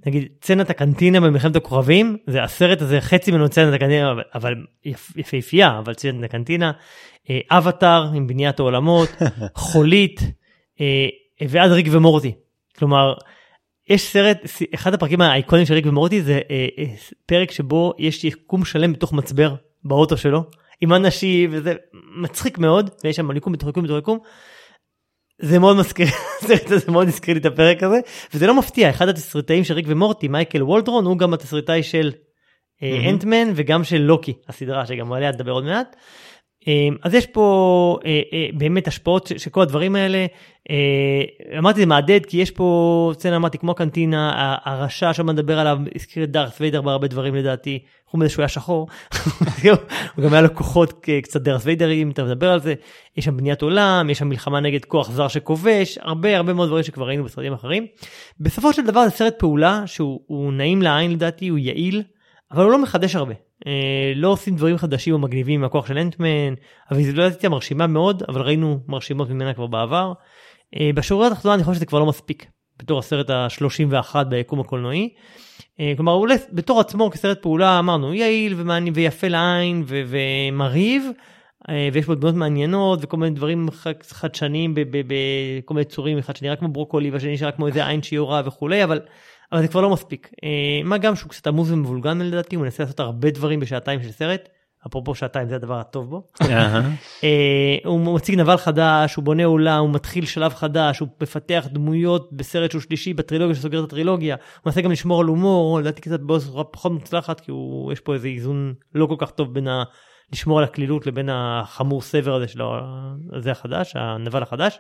נגיד 0.05 0.27
סצנת 0.43 0.69
הקנטינה 0.69 1.19
במלחמת 1.21 1.55
הכוכבים 1.55 2.17
זה 2.27 2.43
הסרט 2.43 2.81
הזה 2.81 3.01
חצי 3.01 3.31
ממנו 3.31 3.47
סצנת 3.47 3.73
הקנטינה 3.73 4.11
אבל- 4.11 4.23
אבל 4.36 4.53
יפ- 4.86 5.13
יפהפייה 5.19 5.79
אבל 5.79 5.93
סצנת 5.93 6.23
הקנטינה. 6.23 6.71
אה, 7.29 7.39
אבטאר 7.51 8.11
עם 8.13 8.27
בניית 8.27 8.59
העולמות 8.59 9.09
חולית 9.55 10.19
אה, 10.81 11.07
ואז 11.41 11.71
ריק 11.71 11.88
ומורטי. 11.91 12.33
כלומר 12.77 13.13
יש 13.89 14.01
סרט 14.01 14.38
אחד 14.75 14.93
הפרקים 14.93 15.21
האייקונים 15.21 15.65
של 15.65 15.73
ריק 15.73 15.86
ומורטי 15.86 16.21
זה 16.21 16.39
אה, 16.51 16.67
אה, 16.77 16.86
פרק 17.25 17.51
שבו 17.51 17.93
יש 17.97 18.23
יקום 18.23 18.65
שלם 18.65 18.93
בתוך 18.93 19.13
מצבר 19.13 19.55
באוטו 19.83 20.17
שלו 20.17 20.43
עם 20.81 20.93
אנשים 20.93 21.49
וזה 21.53 21.73
מצחיק 22.15 22.57
מאוד 22.57 22.89
ויש 23.03 23.15
שם 23.15 23.38
יקום 23.38 23.53
בתוך 23.53 23.69
יקום 23.69 23.83
בתוך 23.83 23.97
יקום. 23.97 24.19
זה 25.41 25.59
מאוד 25.59 25.77
מזכיר, 25.77 26.07
זה 26.67 26.91
מאוד 26.91 27.07
הזכיר 27.07 27.33
לי 27.33 27.39
את 27.39 27.45
הפרק 27.45 27.83
הזה 27.83 27.99
וזה 28.33 28.47
לא 28.47 28.57
מפתיע 28.57 28.89
אחד 28.89 29.07
התסריטאים 29.07 29.63
של 29.63 29.73
ריק 29.73 29.86
ומורטי 29.89 30.27
מייקל 30.27 30.63
וולדרון 30.63 31.05
הוא 31.05 31.17
גם 31.17 31.33
התסריטאי 31.33 31.83
של 31.83 32.11
אה, 32.83 33.09
אנטמן 33.09 33.51
וגם 33.55 33.83
של 33.83 33.97
לוקי 33.97 34.33
הסדרה 34.47 34.86
שגם 34.86 35.13
עליה 35.13 35.31
נדבר 35.31 35.51
עוד 35.51 35.63
מעט. 35.63 35.95
אמ, 36.68 36.95
אז 37.03 37.13
יש 37.13 37.26
פה 37.26 37.97
אה, 38.05 38.22
אה, 38.34 38.47
באמת 38.53 38.88
השפעות 38.88 39.32
של 39.38 39.49
כל 39.49 39.61
הדברים 39.61 39.95
האלה. 39.95 40.26
אה, 40.70 41.57
אמרתי 41.57 41.80
זה 41.80 41.86
מהדהד 41.86 42.26
כי 42.26 42.38
יש 42.38 42.51
פה 42.51 43.11
סצנה 43.13 43.36
אמרתי 43.36 43.57
כמו 43.57 43.76
קנטינה 43.76 44.55
הרשע 44.63 45.13
שם 45.13 45.26
מדבר 45.26 45.59
עליו 45.59 45.78
הזכיר 45.95 46.24
את 46.24 46.32
דארס 46.32 46.61
ויידר 46.61 46.82
בהרבה 46.82 47.07
דברים 47.07 47.36
לדעתי 47.36 47.80
חוץ 48.07 48.20
מזה 48.20 48.30
שהוא 48.30 48.43
היה 48.43 48.47
שחור 48.47 48.88
הוא 50.16 50.24
גם 50.24 50.34
היה 50.34 50.41
לו 50.41 50.55
כוחות 50.55 51.05
קצת 51.24 51.41
דארס 51.41 51.66
ויידרים 51.66 52.11
אתה 52.11 52.24
מדבר 52.24 52.51
על 52.51 52.59
זה 52.59 52.74
יש 53.18 53.26
שם 53.26 53.38
בניית 53.38 53.61
עולם 53.61 54.09
יש 54.09 54.20
שם 54.20 54.30
מלחמה 54.30 54.59
נגד 54.59 54.86
כוח 54.86 55.11
זר 55.11 55.28
שכובש 55.28 55.97
הרבה 56.01 56.38
הרבה 56.38 56.53
מאוד 56.53 56.68
דברים 56.68 56.84
שכבר 56.84 57.07
ראינו 57.07 57.24
בסרטים 57.24 57.53
אחרים. 57.53 57.88
בסופו 58.39 58.74
של 58.74 58.86
דבר 58.86 59.03
זה 59.03 59.09
סרט 59.09 59.39
פעולה 59.39 59.84
שהוא 59.86 60.53
נעים 60.53 60.82
לעין 60.82 61.11
לדעתי 61.11 61.47
הוא 61.47 61.57
יעיל 61.57 62.03
אבל 62.51 62.63
הוא 62.63 62.72
לא 62.72 62.82
מחדש 62.82 63.16
הרבה. 63.16 63.44
אה, 63.67 64.13
לא 64.15 64.27
עושים 64.27 64.55
דברים 64.55 64.77
חדשים 64.77 65.13
או 65.13 65.19
מגניבים 65.19 65.61
מהכוח 65.61 65.87
של 65.87 65.97
אנטמן, 65.97 66.53
הוויזואליזציה 66.89 67.49
מרשימה 67.49 67.87
מאוד, 67.87 68.23
אבל 68.29 68.41
ראינו 68.41 68.79
מרשימות 68.87 69.29
ממנה 69.29 69.53
כבר 69.53 69.67
בעבר. 69.67 70.13
אה, 70.79 70.89
בשורה 70.95 71.27
התחתונה 71.27 71.55
אני 71.55 71.63
חושב 71.63 71.75
שזה 71.75 71.85
כבר 71.85 71.99
לא 71.99 72.05
מספיק, 72.05 72.45
בתור 72.79 72.99
הסרט 72.99 73.29
ה-31 73.29 74.23
ביקום 74.23 74.59
הקולנועי. 74.59 75.09
אה, 75.79 75.93
כלומר 75.95 76.11
הוא 76.11 76.27
בתור 76.51 76.79
עצמו 76.79 77.11
כסרט 77.11 77.41
פעולה 77.41 77.79
אמרנו 77.79 78.13
יעיל 78.13 78.53
ומעניין 78.57 78.93
ויפה 78.97 79.27
לעין 79.27 79.83
ו- 79.87 80.01
ומרהיב. 80.07 81.03
ויש 81.93 82.05
בו 82.05 82.15
דמות 82.15 82.35
מעניינות 82.35 82.99
וכל 83.01 83.17
מיני 83.17 83.35
דברים 83.35 83.67
חדשניים 84.11 84.73
בכל 84.75 85.73
מיני 85.73 85.85
צורים 85.85 86.17
אחד 86.17 86.35
שנראה 86.35 86.55
כמו 86.55 86.67
ברוקולי 86.67 87.11
והשני 87.11 87.33
נשאר 87.33 87.51
כמו 87.51 87.67
איזה 87.67 87.87
עין 87.87 88.03
שיורה 88.03 88.41
וכולי 88.45 88.83
אבל 88.83 89.01
אבל 89.51 89.61
זה 89.61 89.67
כבר 89.67 89.81
לא 89.81 89.89
מספיק. 89.89 90.29
אה, 90.43 90.81
מה 90.83 90.97
גם 90.97 91.15
שהוא 91.15 91.29
קצת 91.29 91.47
עמוז 91.47 91.71
ומבולגן 91.71 92.19
לדעתי, 92.19 92.55
הוא 92.55 92.63
מנסה 92.63 92.83
לעשות 92.83 92.99
הרבה 92.99 93.29
דברים 93.29 93.59
בשעתיים 93.59 94.03
של 94.03 94.11
סרט. 94.11 94.49
אפרופו 94.87 95.15
שעתיים 95.15 95.49
זה 95.49 95.55
הדבר 95.55 95.79
הטוב 95.79 96.09
בו. 96.09 96.23
אה, 97.23 97.77
הוא 97.85 98.15
מציג 98.15 98.39
נבל 98.39 98.57
חדש, 98.57 99.15
הוא 99.15 99.23
בונה 99.23 99.45
עולם, 99.45 99.79
הוא 99.79 99.89
מתחיל 99.89 100.25
שלב 100.25 100.53
חדש, 100.53 100.99
הוא 100.99 101.07
מפתח 101.21 101.67
דמויות 101.71 102.29
בסרט 102.33 102.71
שהוא 102.71 102.81
שלישי 102.81 103.13
בטרילוגיה 103.13 103.55
שסוגר 103.55 103.79
את 103.79 103.83
הטרילוגיה, 103.83 104.35
הוא 104.35 104.61
מנסה 104.65 104.81
גם 104.81 104.91
לשמור 104.91 105.21
על 105.21 105.27
הומור, 105.27 105.79
לדעתי 105.79 106.01
קצת 106.01 106.19
בצורה 106.19 106.63
פחות 106.63 106.91
מוצלחת 106.91 107.39
כי 107.39 107.51
הוא, 107.51 107.93
יש 107.93 107.99
פה 107.99 108.13
איזה 108.13 108.27
איזון 108.27 108.73
לא 108.95 109.05
כל 109.05 109.15
כך 109.17 109.31
טוב 109.31 109.53
בין 109.53 109.67
ה... 109.67 109.83
לשמור 110.33 110.57
על 110.57 110.63
הקלילות 110.63 111.07
לבין 111.07 111.29
החמור 111.31 112.01
סבר 112.01 112.35
הזה 112.35 112.47
של 112.47 112.61
הזה 113.33 113.51
החדש, 113.51 113.95
הנבל 113.95 114.43
החדש. 114.43 114.79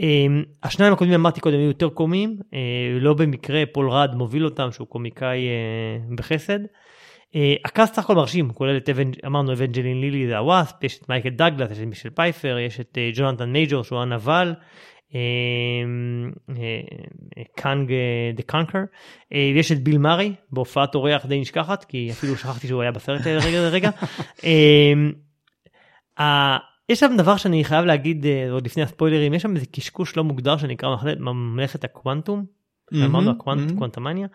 אמ, 0.00 0.42
השניים 0.62 0.92
הקודמים 0.92 1.20
אמרתי 1.20 1.40
קודם 1.40 1.58
היו 1.58 1.66
יותר 1.66 1.88
קומיים, 1.88 2.36
אה, 2.54 2.58
לא 3.00 3.14
במקרה 3.14 3.62
פול 3.72 3.90
רד 3.90 4.14
מוביל 4.14 4.44
אותם 4.44 4.72
שהוא 4.72 4.86
קומיקאי 4.86 5.48
אה, 5.48 6.14
בחסד. 6.16 6.58
אה, 7.34 7.54
ה 7.64 7.70
cast 7.70 7.94
סך 7.94 8.04
הכל 8.04 8.14
מרשים, 8.14 8.52
כולל 8.52 8.76
את 8.76 8.90
אמרנו 9.26 9.52
אבנג'לין 9.52 10.00
לילי 10.00 10.26
זה 10.26 10.38
הוואספ, 10.38 10.84
יש 10.84 10.98
את 10.98 11.08
מייקל 11.08 11.28
דגלס, 11.28 11.70
יש 11.70 11.78
את 11.78 11.84
מישל 11.84 12.10
פייפר, 12.10 12.58
יש 12.58 12.80
את 12.80 12.98
ג'ונתן 13.14 13.52
מייג'ור 13.52 13.84
שהוא 13.84 13.98
הנבל, 13.98 14.54
Kang 17.56 17.92
the 18.34 18.42
Conqueror, 18.42 18.82
ויש 19.30 19.72
את 19.72 19.84
ביל 19.84 19.98
מארי 19.98 20.32
בהופעת 20.50 20.94
אורח 20.94 21.26
די 21.26 21.40
נשכחת, 21.40 21.84
כי 21.84 22.08
אפילו 22.10 22.36
שכחתי 22.36 22.66
שהוא 22.66 22.82
היה 22.82 22.90
בסרט 22.90 23.26
רגע 23.26 23.60
לרגע. 23.60 23.90
יש 26.88 27.00
שם 27.00 27.14
דבר 27.16 27.36
שאני 27.36 27.64
חייב 27.64 27.84
להגיד 27.84 28.26
אה, 28.26 28.50
עוד 28.50 28.66
לפני 28.66 28.82
הספוילרים 28.82 29.34
יש 29.34 29.42
שם 29.42 29.56
איזה 29.56 29.66
קשקוש 29.66 30.16
לא 30.16 30.24
מוגדר 30.24 30.56
שנקרא 30.56 30.96
ממלכת 31.18 31.84
הקוונטום. 31.84 32.44
אמרנו 32.94 33.30
הקוונטמניה. 33.30 34.26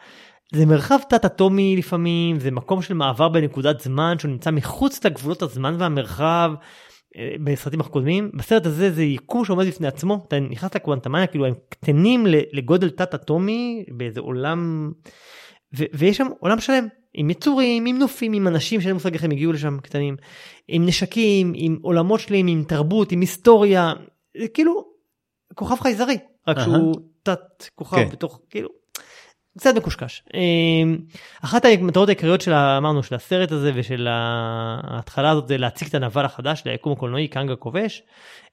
זה 0.53 0.65
מרחב 0.65 0.97
תת 1.09 1.25
אטומי 1.25 1.75
לפעמים 1.77 2.39
זה 2.39 2.51
מקום 2.51 2.81
של 2.81 2.93
מעבר 2.93 3.29
בנקודת 3.29 3.79
זמן 3.79 4.15
שהוא 4.19 4.31
נמצא 4.31 4.51
מחוץ 4.51 5.05
לגבולות 5.05 5.41
הזמן 5.41 5.75
והמרחב. 5.79 6.53
אה, 7.17 7.35
בסרטים 7.43 7.81
הקודמים 7.81 8.31
בסרט 8.33 8.65
הזה 8.65 8.91
זה 8.91 9.03
יקום 9.03 9.45
שעומד 9.45 9.67
בפני 9.67 9.87
עצמו 9.87 10.25
אתה 10.27 10.39
נכנס 10.39 10.75
לקוונטמניה 10.75 11.27
כאילו 11.27 11.45
הם 11.45 11.53
קטנים 11.69 12.25
לגודל 12.27 12.89
תת 12.89 13.13
אטומי 13.13 13.85
באיזה 13.97 14.19
עולם 14.19 14.91
ויש 15.73 16.17
שם 16.17 16.27
עולם 16.39 16.59
שלם 16.59 16.87
עם 17.13 17.29
יצורים, 17.29 17.85
עם 17.85 17.97
נופים, 17.97 18.33
עם 18.33 18.47
אנשים 18.47 18.81
שאין 18.81 18.93
מושג 18.93 19.13
איך 19.13 19.23
הם 19.23 19.31
הגיעו 19.31 19.53
לשם 19.53 19.79
קטנים, 19.79 20.15
עם 20.67 20.85
נשקים, 20.85 21.53
עם 21.55 21.77
עולמות 21.81 22.19
שלמים, 22.19 22.47
עם 22.47 22.63
תרבות, 22.67 23.11
עם 23.11 23.21
היסטוריה, 23.21 23.93
זה 24.41 24.47
כאילו 24.47 24.85
כוכב 25.55 25.79
חייזרי, 25.79 26.17
רק 26.47 26.57
uh-huh. 26.57 26.61
שהוא 26.61 26.95
תת 27.23 27.63
כוכב 27.75 27.97
okay. 27.97 27.99
כן. 27.99 28.09
בתוך, 28.09 28.39
כאילו, 28.49 28.69
קצת 29.57 29.75
מקושקש. 29.75 30.23
אמ, 30.33 30.97
אחת 31.43 31.65
המטרות 31.65 32.09
העיקריות 32.09 32.41
של, 32.41 32.53
אמרנו, 32.53 33.03
של 33.03 33.15
הסרט 33.15 33.51
הזה 33.51 33.71
ושל 33.75 34.07
ההתחלה 34.07 35.29
הזאת 35.29 35.47
זה 35.47 35.57
להציג 35.57 35.87
את 35.87 35.95
הנבל 35.95 36.25
החדש 36.25 36.63
ליקום 36.65 36.93
הקולנועי 36.93 37.27
קאנגה 37.27 37.55
כובש. 37.55 38.03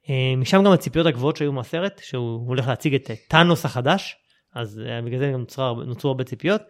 אמ, 0.09 0.41
משם 0.41 0.63
גם 0.65 0.73
הציפיות 0.73 1.07
הגבוהות 1.07 1.37
שהיו 1.37 1.53
מהסרט, 1.53 2.01
שהוא 2.05 2.47
הולך 2.49 2.69
להציג 2.69 2.95
את 2.95 3.11
טאנוס 3.29 3.65
החדש, 3.65 4.17
אז 4.55 4.81
אה, 4.87 5.03
בגלל 5.03 5.19
זה 5.19 5.31
גם 5.33 5.41
נוצרו, 5.41 5.75
נוצרו 5.75 6.11
הרבה 6.11 6.25
ציפיות. 6.25 6.63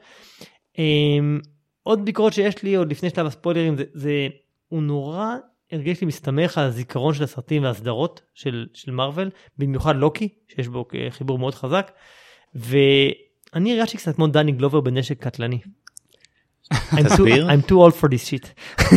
עוד 1.89 2.05
ביקורת 2.05 2.33
שיש 2.33 2.63
לי 2.63 2.75
עוד 2.75 2.91
לפני 2.91 3.11
שלב 3.11 3.27
הספוילרים 3.27 3.77
זה, 3.77 3.85
זה 3.93 4.29
הוא 4.69 4.83
נורא 4.83 5.37
הרגיש 5.73 6.01
לי 6.01 6.07
מסתמך 6.07 6.59
על 6.59 6.65
הזיכרון 6.65 7.15
של 7.15 7.25
הסרטים 7.25 7.63
והסדרות 7.63 8.21
של, 8.35 8.67
של 8.75 8.91
מרוויל 8.93 9.31
במיוחד 9.59 9.97
לוקי 9.97 10.29
שיש 10.49 10.69
בו 10.69 10.85
חיבור 11.11 11.39
מאוד 11.39 11.55
חזק 11.55 11.91
ואני 12.55 13.73
הרגשתי 13.79 13.97
קצת 13.97 14.17
כמו 14.17 14.27
דני 14.27 14.53
גלובר 14.53 14.81
בנשק 14.81 15.23
קטלני. 15.23 15.59
תסביר. 17.05 17.49
I'm 17.49 17.71
too 17.71 17.75
old 17.75 17.95
for 18.01 18.09
this 18.09 18.31
shit. 18.31 18.49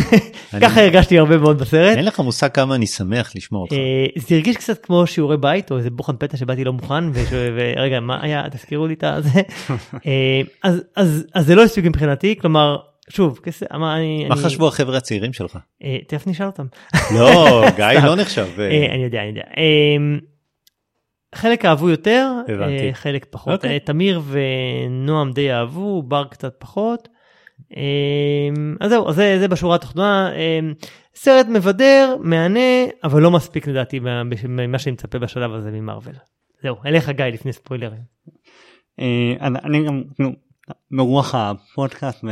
ככה 0.62 0.80
הרגשתי 0.80 1.18
הרבה 1.18 1.38
מאוד 1.38 1.58
בסרט. 1.58 1.96
אין 1.96 2.04
לך 2.04 2.20
מושג 2.20 2.48
כמה 2.48 2.74
אני 2.74 2.86
שמח 2.86 3.32
לשמוע 3.36 3.62
אותך. 3.62 3.72
אה, 3.72 4.06
זה 4.16 4.34
הרגיש 4.34 4.56
קצת 4.56 4.84
כמו 4.84 5.06
שיעורי 5.06 5.36
בית 5.36 5.70
או 5.70 5.78
איזה 5.78 5.90
בוחן 5.90 6.16
פתע 6.18 6.36
שבאתי 6.36 6.64
לא 6.64 6.72
מוכן 6.72 7.04
ורגע 7.30 8.00
מה 8.00 8.18
היה 8.22 8.44
תזכירו 8.50 8.86
לי 8.86 8.94
את 8.94 9.04
זה. 9.18 9.40
אה, 10.06 10.40
אז 10.96 11.24
זה 11.40 11.54
לא 11.54 11.62
הספיק 11.62 11.84
מבחינתי 11.84 12.36
כלומר 12.40 12.76
שוב 13.08 13.40
מה 14.28 14.36
חשבו 14.36 14.68
החבר'ה 14.68 14.96
הצעירים 14.96 15.32
שלך? 15.32 15.58
אה, 15.84 15.98
תכף 16.06 16.26
נשאל 16.26 16.46
אותם. 16.46 16.66
לא 17.14 17.64
גיא 17.76 17.86
לא 18.04 18.16
נחשב. 18.16 18.46
אני 18.58 19.04
יודע 19.04 19.20
אני 19.20 19.28
יודע. 19.28 19.42
חלק 21.34 21.64
אהבו 21.64 21.90
יותר, 21.90 22.32
חלק 22.92 23.26
פחות. 23.30 23.54
אוקיי. 23.54 23.80
תמיר 23.80 24.20
ונועם 24.26 25.32
די 25.32 25.52
אהבו, 25.52 26.02
בר 26.02 26.24
קצת 26.24 26.54
פחות. 26.58 27.08
אמ, 27.76 28.76
אז 28.80 28.90
זהו, 28.90 29.12
זה, 29.12 29.36
זה 29.40 29.48
בשורה 29.48 29.74
התחתונה. 29.74 30.32
אמ, 30.34 30.72
סרט 31.14 31.46
מבדר, 31.48 32.16
מהנה, 32.20 32.60
אבל 33.04 33.22
לא 33.22 33.30
מספיק 33.30 33.66
לדעתי 33.66 34.00
ממה 34.48 34.78
שאני 34.78 34.92
מצפה 34.92 35.18
בשלב 35.18 35.52
הזה 35.52 35.70
ממרוויל. 35.70 36.16
זהו, 36.62 36.76
אליך 36.86 37.08
גיא 37.08 37.24
לפני 37.24 37.52
ספוילרים. 37.52 38.00
אה, 39.00 39.34
אני 39.40 39.84
גם, 39.86 40.02
כאילו, 40.14 40.30
מרוח 40.90 41.34
הפודקאסט, 41.34 42.24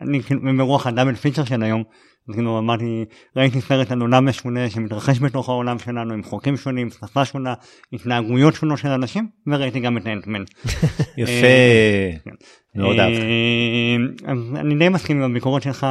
אני 0.00 0.20
מרוח 0.32 0.86
הדאבל 0.86 1.14
פיצ'ר 1.14 1.44
של 1.44 1.62
היום, 1.62 1.82
אז 1.82 1.88
כאילו 2.32 2.58
אמרתי, 2.58 3.04
ראיתי 3.36 3.60
סרט 3.60 3.90
על 3.90 4.00
עולם 4.00 4.28
משונה 4.28 4.70
שמתרחש 4.70 5.20
בתוך 5.20 5.48
העולם 5.48 5.78
שלנו 5.78 6.14
עם 6.14 6.22
חוקים 6.22 6.56
שונים, 6.56 6.90
שפה 6.90 7.24
שונה, 7.24 7.54
התנהגויות 7.92 8.54
שונות 8.54 8.78
של 8.78 8.88
אנשים, 8.88 9.28
וראיתי 9.46 9.80
גם 9.80 9.96
את 9.96 10.06
אנטמן. 10.06 10.42
יפה, 11.18 11.32
אה, 11.32 12.10
כן. 12.24 12.30
מאוד 12.74 12.98
אהבתי. 12.98 13.20
אה, 13.20 14.60
אני 14.60 14.74
די 14.74 14.88
מסכים 14.88 15.22
עם 15.22 15.30
הביקורות 15.30 15.62
שלך, 15.62 15.86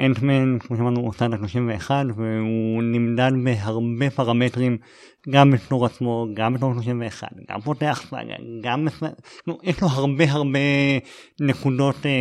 אנטמן, 0.00 0.58
כמו 0.58 0.76
שאמרנו, 0.76 1.00
הוא 1.00 1.08
עושה 1.08 1.26
את 1.26 1.32
ה-31 1.32 1.90
והוא 2.16 2.82
נמדד 2.82 3.32
בהרבה 3.44 4.10
פרמטרים 4.10 4.78
גם 5.30 5.50
בתור 5.50 5.86
עצמו, 5.86 6.26
גם 6.34 6.54
בתור 6.54 6.72
31, 6.74 7.28
גם 7.50 7.60
פותח 7.60 8.12
גם... 8.62 8.88
נו, 9.46 9.58
יש 9.62 9.82
לו 9.82 9.88
הרבה 9.88 10.24
הרבה 10.32 10.58
נקודות 11.40 12.06
אה, 12.06 12.12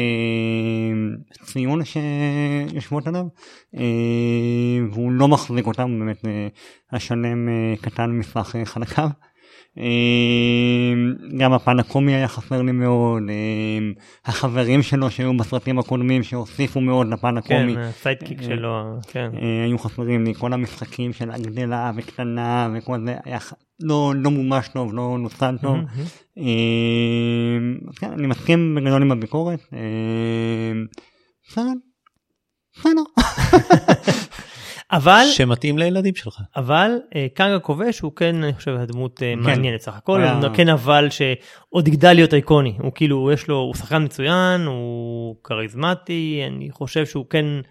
ציון 1.43 1.82
שיושבות 1.86 3.08
עליו, 3.08 3.26
אה, 3.76 3.82
והוא 4.91 5.12
לא 5.12 5.28
מחזיק 5.28 5.68
אותם, 5.68 5.99
באמת 5.99 6.26
אה, 6.26 6.47
השלם 6.91 7.49
אה, 7.49 7.74
קטן 7.82 8.10
מסך 8.12 8.56
אה, 8.56 8.66
חלקיו. 8.66 9.10
אמ, 9.78 11.13
גם 11.38 11.53
הפן 11.53 11.80
הקומי 11.80 12.15
היה 12.15 12.28
חסר 12.28 12.61
לי 12.61 12.71
מאוד, 12.71 13.23
אמ, 13.23 13.93
החברים 14.26 14.82
שלו 14.82 15.11
שהיו 15.11 15.38
בסרטים 15.38 15.80
הקודמים 15.80 16.23
שהוסיפו 16.23 16.82
מאוד 16.82 17.07
לפן 17.07 17.38
הקומי. 17.38 17.73
כן, 17.73 17.80
הסיידקיק 17.80 18.39
אה, 18.39 18.45
שלו, 18.45 18.99
כן. 19.07 19.30
אה, 19.41 19.63
היו 19.63 19.78
חסרים 19.80 20.23
לי 20.23 20.34
כל 20.34 20.53
המשחקים 20.53 21.13
של 21.13 21.32
הגדלה 21.32 21.91
וקטנה 21.95 22.69
וכל 22.73 22.99
זה 23.05 23.15
היה 23.26 23.39
לא, 23.80 24.13
לא 24.15 24.32
מומש 24.32 24.67
טוב, 24.67 24.93
לא 24.93 25.17
נוסד 25.19 25.53
טוב. 25.61 25.78
אמ, 26.38 27.78
כן, 27.95 28.11
אני 28.11 28.28
מסכים 28.28 28.76
בגדול 28.76 29.01
עם 29.01 29.11
הביקורת. 29.11 29.59
בסדר, 31.47 31.73
בסדר. 32.78 33.03
אבל 34.92 35.24
שמתאים 35.34 35.78
לילדים 35.78 36.16
שלך. 36.16 36.42
אבל 36.56 36.92
אה, 37.16 37.28
קאנג 37.34 37.56
הכובש 37.56 38.00
הוא 38.00 38.12
כן 38.16 38.44
אני 38.44 38.54
חושב 38.54 38.76
הדמות 38.80 39.24
אה, 39.24 39.36
מעניינת 39.36 39.82
סך 39.82 39.94
הכל. 39.98 40.22
היה- 40.22 40.34
הוא 40.48 40.56
כן 40.56 40.70
אבל 40.70 41.08
שעוד 41.10 41.88
יגדל 41.88 42.14
להיות 42.14 42.34
איקוני 42.34 42.74
הוא 42.80 42.92
כאילו 42.96 43.32
יש 43.32 43.48
לו 43.48 43.56
הוא 43.58 43.76
שחקן 43.76 44.04
מצוין 44.04 44.62
הוא 44.66 45.36
כריזמטי 45.44 46.44
אני 46.48 46.72
חושב 46.72 47.06
שהוא 47.06 47.26
כן 47.30 47.46
אה, 47.46 47.62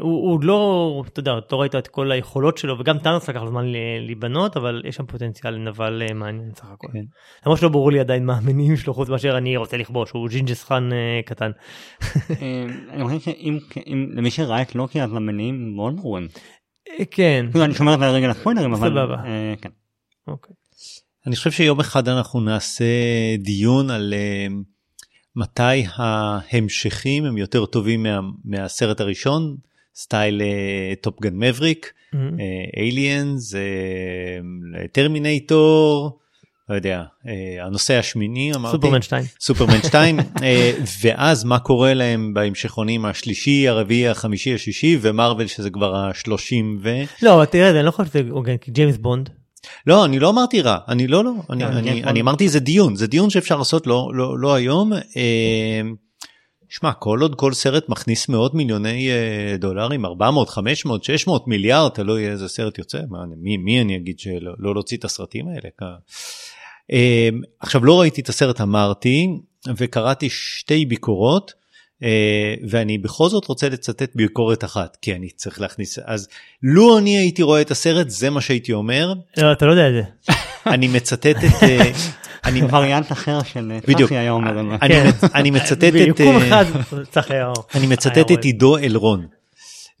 הוא, 0.00 0.12
הוא 0.12 0.32
עוד 0.34 0.44
לא 0.44 1.02
אתה 1.06 1.20
יודע 1.20 1.34
לא 1.52 1.60
ראית 1.60 1.74
את 1.74 1.88
כל 1.88 2.12
היכולות 2.12 2.58
שלו 2.58 2.78
וגם 2.78 2.98
טאנוס 2.98 3.28
לקח 3.28 3.40
זמן 3.48 3.64
להיבנות 4.06 4.56
אבל 4.56 4.82
יש 4.84 4.96
שם 4.96 5.06
פוטנציאל 5.06 5.54
לנבל 5.54 6.02
אה, 6.08 6.14
מעניין 6.14 6.50
סך 6.54 6.64
הכל. 6.72 6.86
כן. 6.92 7.04
למרות 7.46 7.58
שלא 7.58 7.68
ברור 7.68 7.92
לי 7.92 8.00
עדיין 8.00 8.26
מה 8.26 8.36
המניעים 8.36 8.76
שלו 8.76 8.94
חוץ 8.94 9.08
מאשר 9.08 9.38
אני 9.38 9.56
רוצה 9.56 9.76
לכבוש 9.76 10.10
הוא 10.10 10.28
ג'ינגיס 10.28 10.64
חאן 10.64 10.92
אה, 10.92 11.20
קטן. 11.26 11.50
אה, 12.42 12.64
אני 12.90 13.04
חושב 13.04 13.18
שאם 13.20 13.58
אם- 13.86 14.08
למי 14.14 14.30
שראה 14.30 14.62
את 14.62 14.74
לוקי 14.74 15.02
אז 15.02 15.12
המניעים 15.12 15.76
מאוד 15.76 15.96
ברורים. 15.96 16.28
אה, 16.88 17.04
כן. 17.10 17.46
כאילו, 17.50 17.64
אני 17.64 17.74
שומר 17.74 17.94
את 17.94 17.98
זה 17.98 18.04
לרגע 18.04 18.28
לספוילרים 18.28 18.72
אבל 18.74 18.88
סבבה. 18.90 19.14
אה, 19.24 19.54
כן. 19.60 19.68
אוקיי. 20.28 20.54
אני 21.26 21.36
חושב 21.36 21.50
שיום 21.50 21.80
אחד 21.80 22.08
אנחנו 22.08 22.40
נעשה 22.40 22.84
דיון 23.38 23.90
על 23.90 24.14
אה, 24.16 24.46
מתי 25.36 25.84
ההמשכים 25.96 27.24
הם 27.24 27.38
יותר 27.38 27.66
טובים 27.66 28.02
מה, 28.02 28.20
מהסרט 28.44 29.00
הראשון, 29.00 29.56
סטייל 29.96 30.42
טופגן 31.00 31.34
מבריק, 31.36 31.92
Mhm. 32.14 32.16
אליאנס, 32.76 33.54
טרמינטור, 34.92 36.18
לא 36.68 36.74
יודע, 36.74 37.02
אה, 37.28 37.66
הנוסע 37.66 37.98
השמיני 37.98 38.52
אמרתי, 38.54 38.76
סופרמן 38.76 39.02
2. 39.02 39.24
סופרמן 39.40 39.82
2, 39.88 40.20
אה, 40.42 40.72
ואז 41.02 41.44
מה 41.44 41.58
קורה 41.58 41.94
להם 41.94 42.34
בהמשכונים 42.34 43.04
השלישי, 43.04 43.68
הרביעי, 43.68 44.08
החמישי, 44.08 44.54
השישי, 44.54 44.98
ומרוויל 45.00 45.46
שזה 45.46 45.70
כבר 45.70 45.96
השלושים 45.96 46.78
ו... 46.82 47.02
לא 47.22 47.44
תראה 47.44 47.70
אני 47.70 47.86
לא 47.86 47.90
חושב 47.90 48.10
שזה 48.10 48.22
הוגן 48.30 48.56
כי 48.56 48.70
ג'יימס 48.70 48.96
בונד. 48.96 49.30
לא, 49.86 50.04
אני 50.04 50.18
לא 50.18 50.30
אמרתי 50.30 50.60
רע, 50.60 50.78
אני 50.88 51.06
לא, 51.06 51.24
לא, 51.24 51.32
אני, 51.50 51.64
כן, 51.64 51.72
אני, 51.72 52.02
כן, 52.02 52.08
אני 52.08 52.20
אמרתי 52.20 52.48
זה 52.48 52.60
דיון, 52.60 52.96
זה 52.96 53.06
דיון 53.06 53.30
שאפשר 53.30 53.56
לעשות 53.58 53.86
לא, 53.86 54.10
לא, 54.14 54.38
לא 54.38 54.54
היום. 54.54 54.92
אה, 54.92 55.80
שמע, 56.68 56.92
כל 56.92 57.18
עוד 57.22 57.34
כל 57.34 57.52
סרט 57.52 57.88
מכניס 57.88 58.28
מאות 58.28 58.54
מיליוני 58.54 59.10
אה, 59.10 59.56
דולרים, 59.58 60.04
400, 60.04 60.48
500, 60.48 61.04
600 61.04 61.48
מיליארד, 61.48 61.90
תלוי 61.90 62.28
איזה 62.28 62.48
סרט 62.48 62.78
יוצא, 62.78 62.98
מה, 63.10 63.22
אני- 63.22 63.34
מי, 63.38 63.56
מי 63.56 63.80
אני 63.80 63.96
אגיד 63.96 64.18
שלא 64.18 64.52
לא 64.58 64.74
להוציא 64.74 64.96
את 64.96 65.04
הסרטים 65.04 65.48
האלה? 65.48 65.68
אה, 66.92 67.28
עכשיו, 67.60 67.84
לא 67.84 68.00
ראיתי 68.00 68.20
את 68.20 68.28
הסרט, 68.28 68.60
אמרתי, 68.60 69.28
וקראתי 69.76 70.30
שתי 70.30 70.86
ביקורות. 70.86 71.63
אה, 72.04 72.08
ואני 72.68 72.98
בכל 72.98 73.28
זאת 73.28 73.44
רוצה 73.46 73.68
לצטט 73.68 74.10
ביקורת 74.14 74.64
אחת 74.64 74.96
כי 75.02 75.14
אני 75.14 75.28
צריך 75.30 75.60
להכניס 75.60 75.98
אז 76.04 76.28
לו 76.62 76.98
אני 76.98 77.18
הייתי 77.18 77.42
רואה 77.42 77.60
את 77.60 77.70
הסרט 77.70 78.10
זה 78.10 78.30
מה 78.30 78.40
שהייתי 78.40 78.72
אומר 78.72 79.14
לא 79.36 79.52
אתה 79.52 79.66
לא 79.66 79.70
יודע 79.70 79.88
את 79.88 79.92
זה. 79.94 80.32
אני 80.66 80.88
מצטט 80.88 81.26
את 81.26 81.62
אה, 81.62 81.90
אני 82.44 82.62
וריאנט 82.70 83.12
אחר 83.12 83.42
של 83.42 83.72
אה. 83.72 83.94
צחי 84.04 84.16
היה 84.16 84.30
אומר 84.30 84.52
זה. 84.54 84.74
אני 84.82 84.94
כן. 84.94 85.10
אני 85.34 85.50
מצטט 85.50 85.84
את 85.84 86.20
אה. 86.20 87.52
אני 87.74 87.86
מצטט 87.86 88.30
את 88.32 88.44
עידו 88.44 88.76
אלרון 88.78 89.26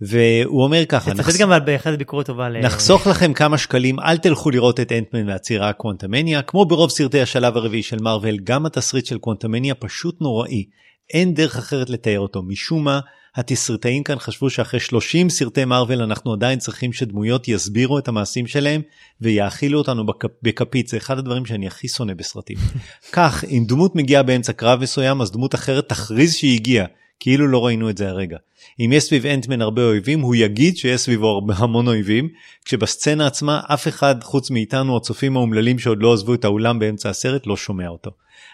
והוא 0.00 0.62
אומר 0.64 0.84
ככה 0.84 1.14
"נחס- 1.14 1.40
גם 1.40 1.52
על- 1.52 1.60
באחד 1.60 1.94
ביקורת 1.98 2.26
טובה. 2.26 2.48
ל- 2.48 2.60
נחסוך 2.60 3.06
לכם 3.06 3.32
כמה 3.32 3.58
שקלים 3.58 4.00
אל 4.00 4.16
תלכו 4.18 4.50
לראות 4.50 4.80
את 4.80 4.92
אנטמן 4.92 5.28
והצירה 5.28 5.72
קוונטמניה 5.72 6.42
כמו 6.42 6.64
ברוב 6.64 6.90
סרטי 6.90 7.20
השלב 7.20 7.56
הרביעי 7.56 7.82
של 7.82 7.96
מארוול 8.00 8.36
גם 8.44 8.66
התסריט 8.66 9.06
של 9.06 9.18
קוונטמניה 9.18 9.74
פשוט 9.74 10.20
נוראי 10.20 10.64
אין 11.10 11.34
דרך 11.34 11.56
אחרת 11.56 11.90
לתאר 11.90 12.20
אותו 12.20 12.42
משום 12.42 12.84
מה 12.84 13.00
התסריטאים 13.36 14.02
כאן 14.02 14.18
חשבו 14.18 14.50
שאחרי 14.50 14.80
30 14.80 15.30
סרטי 15.30 15.64
מארוול 15.64 16.02
אנחנו 16.02 16.32
עדיין 16.32 16.58
צריכים 16.58 16.92
שדמויות 16.92 17.48
יסבירו 17.48 17.98
את 17.98 18.08
המעשים 18.08 18.46
שלהם 18.46 18.82
ויאכילו 19.20 19.78
אותנו 19.78 20.06
בכ... 20.06 20.24
בכפית 20.42 20.88
זה 20.88 20.96
אחד 20.96 21.18
הדברים 21.18 21.46
שאני 21.46 21.66
הכי 21.66 21.88
שונא 21.88 22.14
בסרטים. 22.14 22.56
כך 23.12 23.44
אם 23.44 23.64
דמות 23.68 23.96
מגיעה 23.96 24.22
באמצע 24.22 24.52
קרב 24.52 24.80
מסוים 24.80 25.20
אז 25.20 25.32
דמות 25.32 25.54
אחרת 25.54 25.88
תכריז 25.88 26.34
שהיא 26.34 26.54
הגיעה 26.54 26.86
כאילו 27.20 27.48
לא 27.48 27.66
ראינו 27.66 27.90
את 27.90 27.98
זה 27.98 28.08
הרגע. 28.08 28.36
אם 28.80 28.92
יש 28.92 29.04
סביב 29.04 29.26
אנטמן 29.26 29.62
הרבה 29.62 29.82
אויבים 29.82 30.20
הוא 30.20 30.34
יגיד 30.34 30.76
שיש 30.76 31.00
סביבו 31.00 31.46
המון 31.56 31.88
אויבים 31.88 32.28
כשבסצנה 32.64 33.26
עצמה 33.26 33.60
אף 33.66 33.88
אחד 33.88 34.22
חוץ 34.22 34.50
מאיתנו 34.50 34.96
הצופים 34.96 35.36
האומללים 35.36 35.78
שעוד 35.78 36.02
לא 36.02 36.12
עזבו 36.12 36.34
את 36.34 36.44
האולם 36.44 36.78
באמצע 36.78 37.10
הסרט 37.10 37.46
לא 37.46 37.56
שומע 37.56 37.88
אותו. 37.88 38.10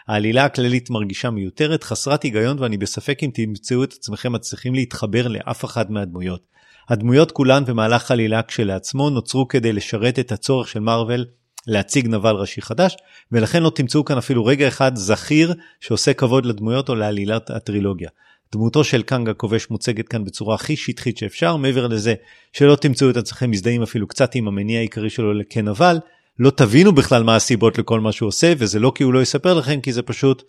העלילה 0.09 0.45
הכללית 0.45 0.91
מרגישה 0.91 1.31
מיותרת 1.31 1.85
חסרת 1.85 2.23
היגיון 2.23 2.59
ואני 2.59 2.79
בספק 2.79 3.19
אם 3.23 3.31
תמצאו 3.35 3.85
את 3.85 3.93
עצמכם 3.93 4.33
מצליחים 4.33 4.75
להתחבר 4.75 5.29
לאף 5.29 5.65
אחד 5.65 5.93
מהדמויות. 5.93 6.43
הדמויות 6.89 7.33
כולן 7.33 7.65
במהלך 7.65 8.11
העלילה 8.11 8.43
כשלעצמו 8.43 9.11
נוצרו 9.11 9.49
כדי 9.49 9.73
לשרת 9.73 10.19
את 10.19 10.33
הצורך 10.33 10.69
של 10.69 10.81
מארוול 10.81 11.25
להציג 11.67 12.09
נבל 12.09 12.35
ראשי 12.35 12.63
חדש 12.63 12.97
ולכן 13.33 13.63
לא 13.63 13.71
תמצאו 13.75 14.05
כאן 14.05 14.19
אפילו 14.19 14.45
רגע 14.45 14.69
אחד 14.69 14.97
זכיר 14.97 15.55
שעושה 15.81 16.15
כבוד 16.15 16.47
לדמויות 16.47 16.89
או 16.89 16.95
לעלילת 16.95 17.51
הטרילוגיה. 17.51 18.09
דמותו 18.53 18.85
של 18.85 19.03
קאנג 19.03 19.29
הכובש 19.29 19.71
מוצגת 19.71 20.09
כאן 20.09 20.25
בצורה 20.25 20.55
הכי 20.55 20.77
שטחית 20.77 21.19
שאפשר 21.19 21.57
מעבר 21.57 21.87
לזה 21.87 22.15
שלא 22.53 22.77
תמצאו 22.77 23.11
את 23.11 23.17
עצמכם 23.17 23.51
מזדהים 23.51 23.83
אפילו 23.83 24.07
קצת 24.07 24.35
עם 24.35 24.49
המניע 24.49 24.79
העיקרי 24.79 25.11
שלו 25.11 25.33
כנבל 25.51 25.99
לא 26.39 26.51
תבינו 26.51 26.93
בכלל 26.93 27.23
מה 27.23 27.37
הסיבות 27.37 27.79
לכל 27.79 28.01
מה 28.01 28.13
שהוא 28.13 28.29
עושה 28.29 28.53
וזה 28.59 28.79
לא 28.79 28.93
כי 28.95 29.03
הוא 29.03 29.13
לא 29.13 29.23
יספר 29.23 29.55
לכם 29.55 29.81
כי 29.81 29.93
זה 29.93 30.03
פשוט 30.03 30.43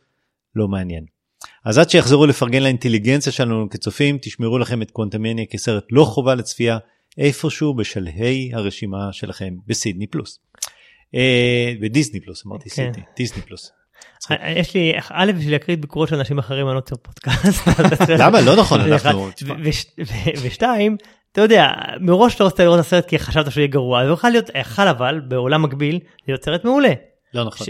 לא 0.55 0.67
מעניין. 0.67 1.05
אז 1.65 1.77
עד 1.77 1.89
שיחזרו 1.89 2.25
לפרגן 2.25 2.63
לאינטליגנציה 2.63 3.31
שלנו 3.31 3.69
כצופים 3.69 4.17
תשמרו 4.21 4.57
לכם 4.57 4.81
את 4.81 4.91
קוונטמניה 4.91 5.45
כסרט 5.45 5.83
לא 5.91 6.05
חובה 6.05 6.35
לצפייה 6.35 6.77
איפשהו 7.17 7.73
בשלהי 7.73 8.51
הרשימה 8.53 9.09
שלכם 9.11 9.53
בסידני 9.67 10.07
פלוס. 10.07 10.39
אה, 11.15 11.73
בדיסני 11.81 12.19
פלוס 12.19 12.45
אמרתי 12.45 12.69
כן. 12.69 12.75
סידני 12.75 13.03
דיסני 13.17 13.41
פלוס. 13.41 13.71
אה, 14.31 14.51
יש 14.51 14.73
לי 14.73 14.93
א' 15.09 15.31
בשביל 15.37 15.51
להקריא 15.51 15.77
ביקורות 15.77 16.09
של 16.09 16.15
אנשים 16.15 16.39
אחרים 16.39 16.67
אני 16.67 16.75
לא 16.75 16.81
צריך 16.81 17.01
פודקאסט. 17.01 17.67
למה 18.19 18.41
לא 18.41 18.55
נכון. 18.55 18.81
אנחנו 18.81 19.29
ושתיים 20.43 20.97
אתה 21.31 21.41
יודע 21.41 21.67
מראש 21.99 22.35
אתה 22.35 22.43
רוצה 22.43 22.63
לראות 22.63 22.79
את 22.79 22.85
הסרט 22.85 23.05
כי 23.05 23.19
חשבת 23.19 23.51
שהוא 23.51 23.61
יהיה 23.61 23.67
גרוע 23.67 24.01
אז 24.01 24.07
הוא 24.07 24.13
יכול 24.13 24.29
להיות 24.29 24.49
יכול 24.55 24.87
אבל 24.87 25.21
בעולם 25.27 25.61
מקביל 25.61 25.99
להיות 26.27 26.43
סרט 26.43 26.65
מעולה. 26.65 26.93
לא 27.33 27.43
נכון. 27.43 27.67
ש- 27.67 27.69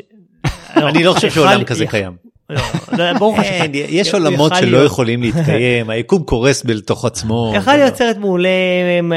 אני 0.78 1.03
לא 1.03 1.14
חושב 1.14 1.30
שעולם 1.30 1.64
כזה 1.64 1.88
קיים. 1.88 2.16
לא, 2.49 2.62
לא, 2.97 3.14
ברור 3.20 3.34
לך 3.38 3.43
אין, 3.45 3.74
שכן. 3.74 3.80
יש 3.89 4.14
עולמות 4.14 4.51
יכל 4.51 4.62
שלא 4.62 4.78
יכולים 4.78 5.22
להתקיים 5.22 5.89
היקום 5.89 6.24
קורס 6.24 6.64
בתוך 6.66 7.05
עצמו. 7.05 7.53
יכול 7.55 7.74
להיות 7.74 7.95
סרט 7.95 8.18
מעולה 8.18 8.49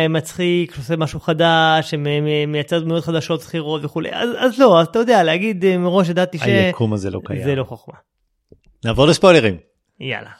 מצחיק 0.08 0.74
שעושה 0.74 0.96
משהו 0.96 1.20
חדש 1.20 1.94
מייצר 2.48 2.78
דמויות 2.80 3.04
חדשות 3.04 3.40
שכירות 3.40 3.84
וכולי 3.84 4.10
אז 4.12 4.58
לא 4.58 4.80
אז 4.80 4.86
אתה 4.86 4.98
יודע 4.98 5.22
להגיד 5.22 5.64
אה, 5.64 5.78
מראש 5.78 6.08
ידעתי 6.08 6.38
היקום 6.40 6.92
הזה 6.92 7.10
לא 7.10 7.20
קיים. 7.24 7.48
לא 7.58 7.64
חוכמה. 7.64 7.94
נעבור 8.84 9.06
לספוילרים. 9.06 9.56
יאללה. 10.00 10.30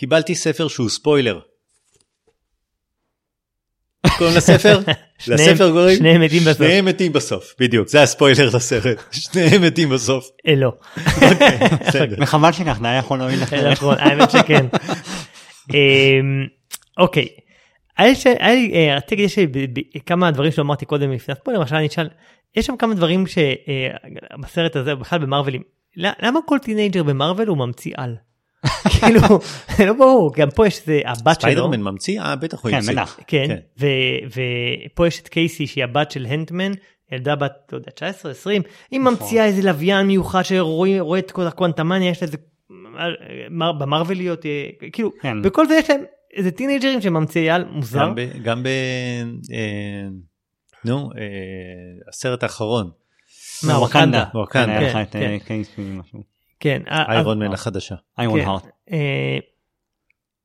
קיבלתי 0.00 0.34
ספר 0.34 0.68
שהוא 0.68 0.88
ספוילר. 0.88 1.40
קוראים 4.18 4.36
לספר? 4.36 4.78
לספר 5.28 5.70
קוראים? 5.70 5.98
שניהם 5.98 6.20
מתים 6.20 6.40
בסוף. 6.40 6.56
שניהם 6.56 6.84
מתים 6.84 7.12
בסוף, 7.12 7.54
בדיוק, 7.58 7.88
זה 7.88 8.02
הספוילר 8.02 8.50
לסרט. 8.56 9.02
שניהם 9.12 9.62
מתים 9.62 9.90
בסוף. 9.90 10.28
אה, 10.46 10.54
לא. 10.54 10.72
בסדר. 11.86 12.16
וחבל 12.20 12.52
שכך 12.52 12.78
זה 12.80 12.88
היה 12.88 12.98
יכול 12.98 13.18
להועיל 13.18 13.42
לך. 13.42 13.52
נכון, 13.52 13.96
האמת 13.98 14.30
שכן. 14.30 14.66
אמ, 15.74 16.46
אוקיי. 16.98 17.28
היה 17.96 18.12
לי, 18.40 18.72
אה, 18.74 18.96
רציתי 18.96 19.22
יש 19.22 19.38
לי 19.38 19.46
כמה 20.06 20.30
דברים 20.30 20.52
שאמרתי 20.52 20.86
קודם 20.86 21.12
לפני 21.12 21.32
הספוילר, 21.32 21.60
למשל 21.60 21.76
אני 21.76 21.86
אשאל, 21.86 22.08
יש 22.56 22.66
שם 22.66 22.76
כמה 22.76 22.94
דברים 22.94 23.24
שבסרט 23.26 24.76
הזה, 24.76 24.94
בכלל 24.94 25.18
במרווילים, 25.18 25.62
למה 25.96 26.40
כל 26.46 26.58
teenager 26.58 27.02
במרוויל 27.02 27.48
הוא 27.48 27.58
ממציא 27.58 27.92
על? 27.96 28.16
כאילו, 29.00 29.20
זה 29.76 29.86
לא 29.86 29.92
ברור, 29.92 30.32
גם 30.34 30.48
פה 30.54 30.66
יש 30.66 30.78
איזה 30.80 31.00
הבת 31.06 31.24
שלו, 31.24 31.32
ספיידרמן 31.50 31.80
ממציא? 31.82 32.20
אה, 32.20 32.36
בטח 32.36 32.62
הוא 32.62 32.70
כן, 32.70 32.76
המציא. 32.76 32.92
בטח. 32.92 33.18
כן, 33.26 33.44
כן. 33.48 33.56
ו- 33.80 34.40
ופה 34.86 35.06
יש 35.06 35.20
את 35.20 35.28
קייסי 35.28 35.66
שהיא 35.66 35.84
הבת 35.84 36.10
של 36.10 36.26
האנטמן, 36.26 36.72
ילדה 37.12 37.36
בת, 37.36 37.52
לא 37.72 37.78
יודע, 37.78 37.90
19, 37.90 38.32
20, 38.32 38.62
היא 38.90 39.00
נכון. 39.00 39.12
ממציאה 39.14 39.44
איזה 39.44 39.62
לוויין 39.62 40.06
מיוחד 40.06 40.42
שרואה 40.42 40.96
רואה 41.00 41.18
את 41.18 41.30
כל 41.30 41.46
הקוונטמניה, 41.46 42.10
יש 42.10 42.22
לה 42.22 42.26
איזה, 42.26 42.36
מר- 43.50 43.72
במרוויליות, 43.72 44.46
אה, 44.46 44.66
כאילו, 44.92 45.10
כן. 45.22 45.42
בכל 45.42 45.66
זה 45.68 45.74
יש 45.74 45.90
להם 45.90 46.00
איזה 46.36 46.50
טינאייג'רים 46.50 47.00
שממציאי 47.00 47.50
על 47.50 47.64
מוזר. 47.70 48.08
גם 48.42 48.62
ב-. 48.62 48.66
אה, 49.52 50.08
נו, 50.84 51.10
אה, 51.18 51.22
הסרט 52.08 52.42
האחרון, 52.42 52.90
מה, 53.66 53.78
ווקנדה. 53.78 54.24
ווקנדה. 54.34 54.80
כן, 56.60 56.82
כן. 56.84 56.92
אה, 56.92 57.12
איירון 57.12 57.38
מן 57.38 57.52
החדשה. 57.52 57.94
איירון 58.18 58.40
כן. 58.40 58.46
הארט. 58.46 58.66
אה, 58.92 59.38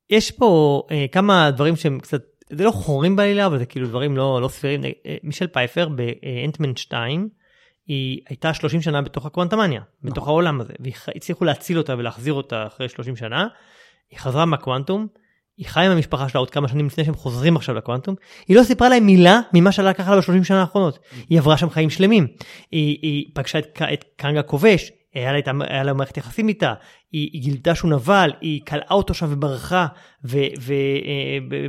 יש 0.10 0.32
פה 0.32 0.82
אה, 0.92 1.06
כמה 1.12 1.52
דברים 1.52 1.76
שהם 1.76 2.00
קצת 2.00 2.22
זה 2.50 2.64
לא 2.64 2.72
חורים 2.72 3.16
בעלילה, 3.16 3.46
אבל 3.46 3.58
זה 3.58 3.66
כאילו 3.66 3.88
דברים 3.88 4.18
לא, 4.18 4.42
לא 4.42 4.48
סבירים. 4.48 4.82
מישל 5.24 5.48
פייפר 5.48 5.90
באנטמן 5.90 6.76
2, 6.76 7.30
היא 7.88 8.22
הייתה 8.30 8.54
30 8.54 8.82
שנה 8.82 9.02
בתוך 9.02 9.26
הקוונטמניה, 9.26 9.82
בתוך 10.04 10.18
נכון. 10.18 10.30
העולם 10.30 10.62
הזה, 10.62 10.74
והצליחו 10.80 11.46
להציל 11.46 11.78
אותה 11.78 11.96
ולהחזיר 11.98 12.34
אותה 12.34 12.68
אחרי 12.68 12.90
30 12.90 13.16
שנה. 13.16 13.48
היא 14.10 14.20
חזרה 14.20 14.46
מהקוונטום, 14.46 15.08
היא 15.58 15.68
חיה 15.68 15.84
עם 15.84 15.92
המשפחה 15.92 16.30
שלה 16.30 16.40
עוד 16.40 16.50
כמה 16.50 16.68
שנים 16.68 16.86
לפני 16.86 17.06
שהם 17.06 17.16
חוזרים 17.16 17.56
עכשיו 17.56 17.76
לקוונטום, 17.76 18.16
היא 18.48 18.58
לא 18.58 18.64
סיפרה 18.64 18.90
להם 18.90 19.06
מילה 19.06 19.40
ממה 19.54 19.72
שעלה 19.72 19.92
לה 20.08 20.18
בשלושים 20.18 20.44
שנה 20.44 20.62
האחרונות. 20.62 21.00
היא 21.30 21.40
עברה 21.40 21.58
שם 21.58 21.70
חיים 21.70 21.90
שלמים. 21.90 22.28
היא, 22.72 22.98
היא 23.02 23.26
פגשה 23.34 23.60
את, 23.60 23.82
את 23.94 24.06
קנגה 24.16 24.42
כובש, 24.42 24.92
היה 25.16 25.34
לה, 25.34 25.40
היה 25.60 25.84
לה 25.84 25.94
מערכת 25.94 26.18
יחסים 26.18 26.48
איתה, 26.48 26.74
היא, 27.12 27.30
היא 27.34 27.42
גילתה 27.42 27.76
שהוא 27.76 27.92
נבל, 27.92 28.32
היא 28.42 28.62
קלעה 28.66 28.92
אותו 28.92 29.14
שם 29.14 29.28
וברחה, 29.30 29.88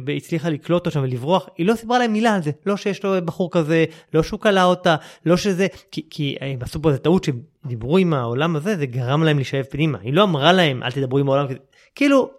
והצליחה 0.06 0.48
לקלוט 0.48 0.80
אותו 0.80 0.90
שם 0.90 1.00
ולברוח, 1.02 1.48
היא 1.56 1.66
לא 1.66 1.74
סיפרה 1.74 1.98
להם 1.98 2.12
מילה 2.12 2.34
על 2.34 2.42
זה, 2.42 2.50
לא 2.66 2.76
שיש 2.76 3.04
לו 3.04 3.14
בחור 3.24 3.50
כזה, 3.50 3.84
לא 4.14 4.22
שהוא 4.22 4.40
קלע 4.40 4.64
אותה, 4.64 4.96
לא 5.26 5.36
שזה, 5.36 5.66
כי, 5.90 6.06
כי 6.10 6.36
הם 6.40 6.58
עשו 6.60 6.82
פה 6.82 6.88
איזה 6.88 7.00
טעות 7.00 7.24
שדיברו 7.24 7.98
עם 7.98 8.14
העולם 8.14 8.56
הזה, 8.56 8.76
זה 8.76 8.86
גרם 8.86 9.22
להם 9.22 9.36
להישאב 9.36 9.64
פנימה, 9.64 9.98
היא 10.02 10.12
לא 10.12 10.22
אמרה 10.22 10.52
להם 10.52 10.82
אל 10.82 10.92
תדברו 10.92 11.18
עם 11.18 11.28
העולם, 11.28 11.46
כאילו 11.94 12.30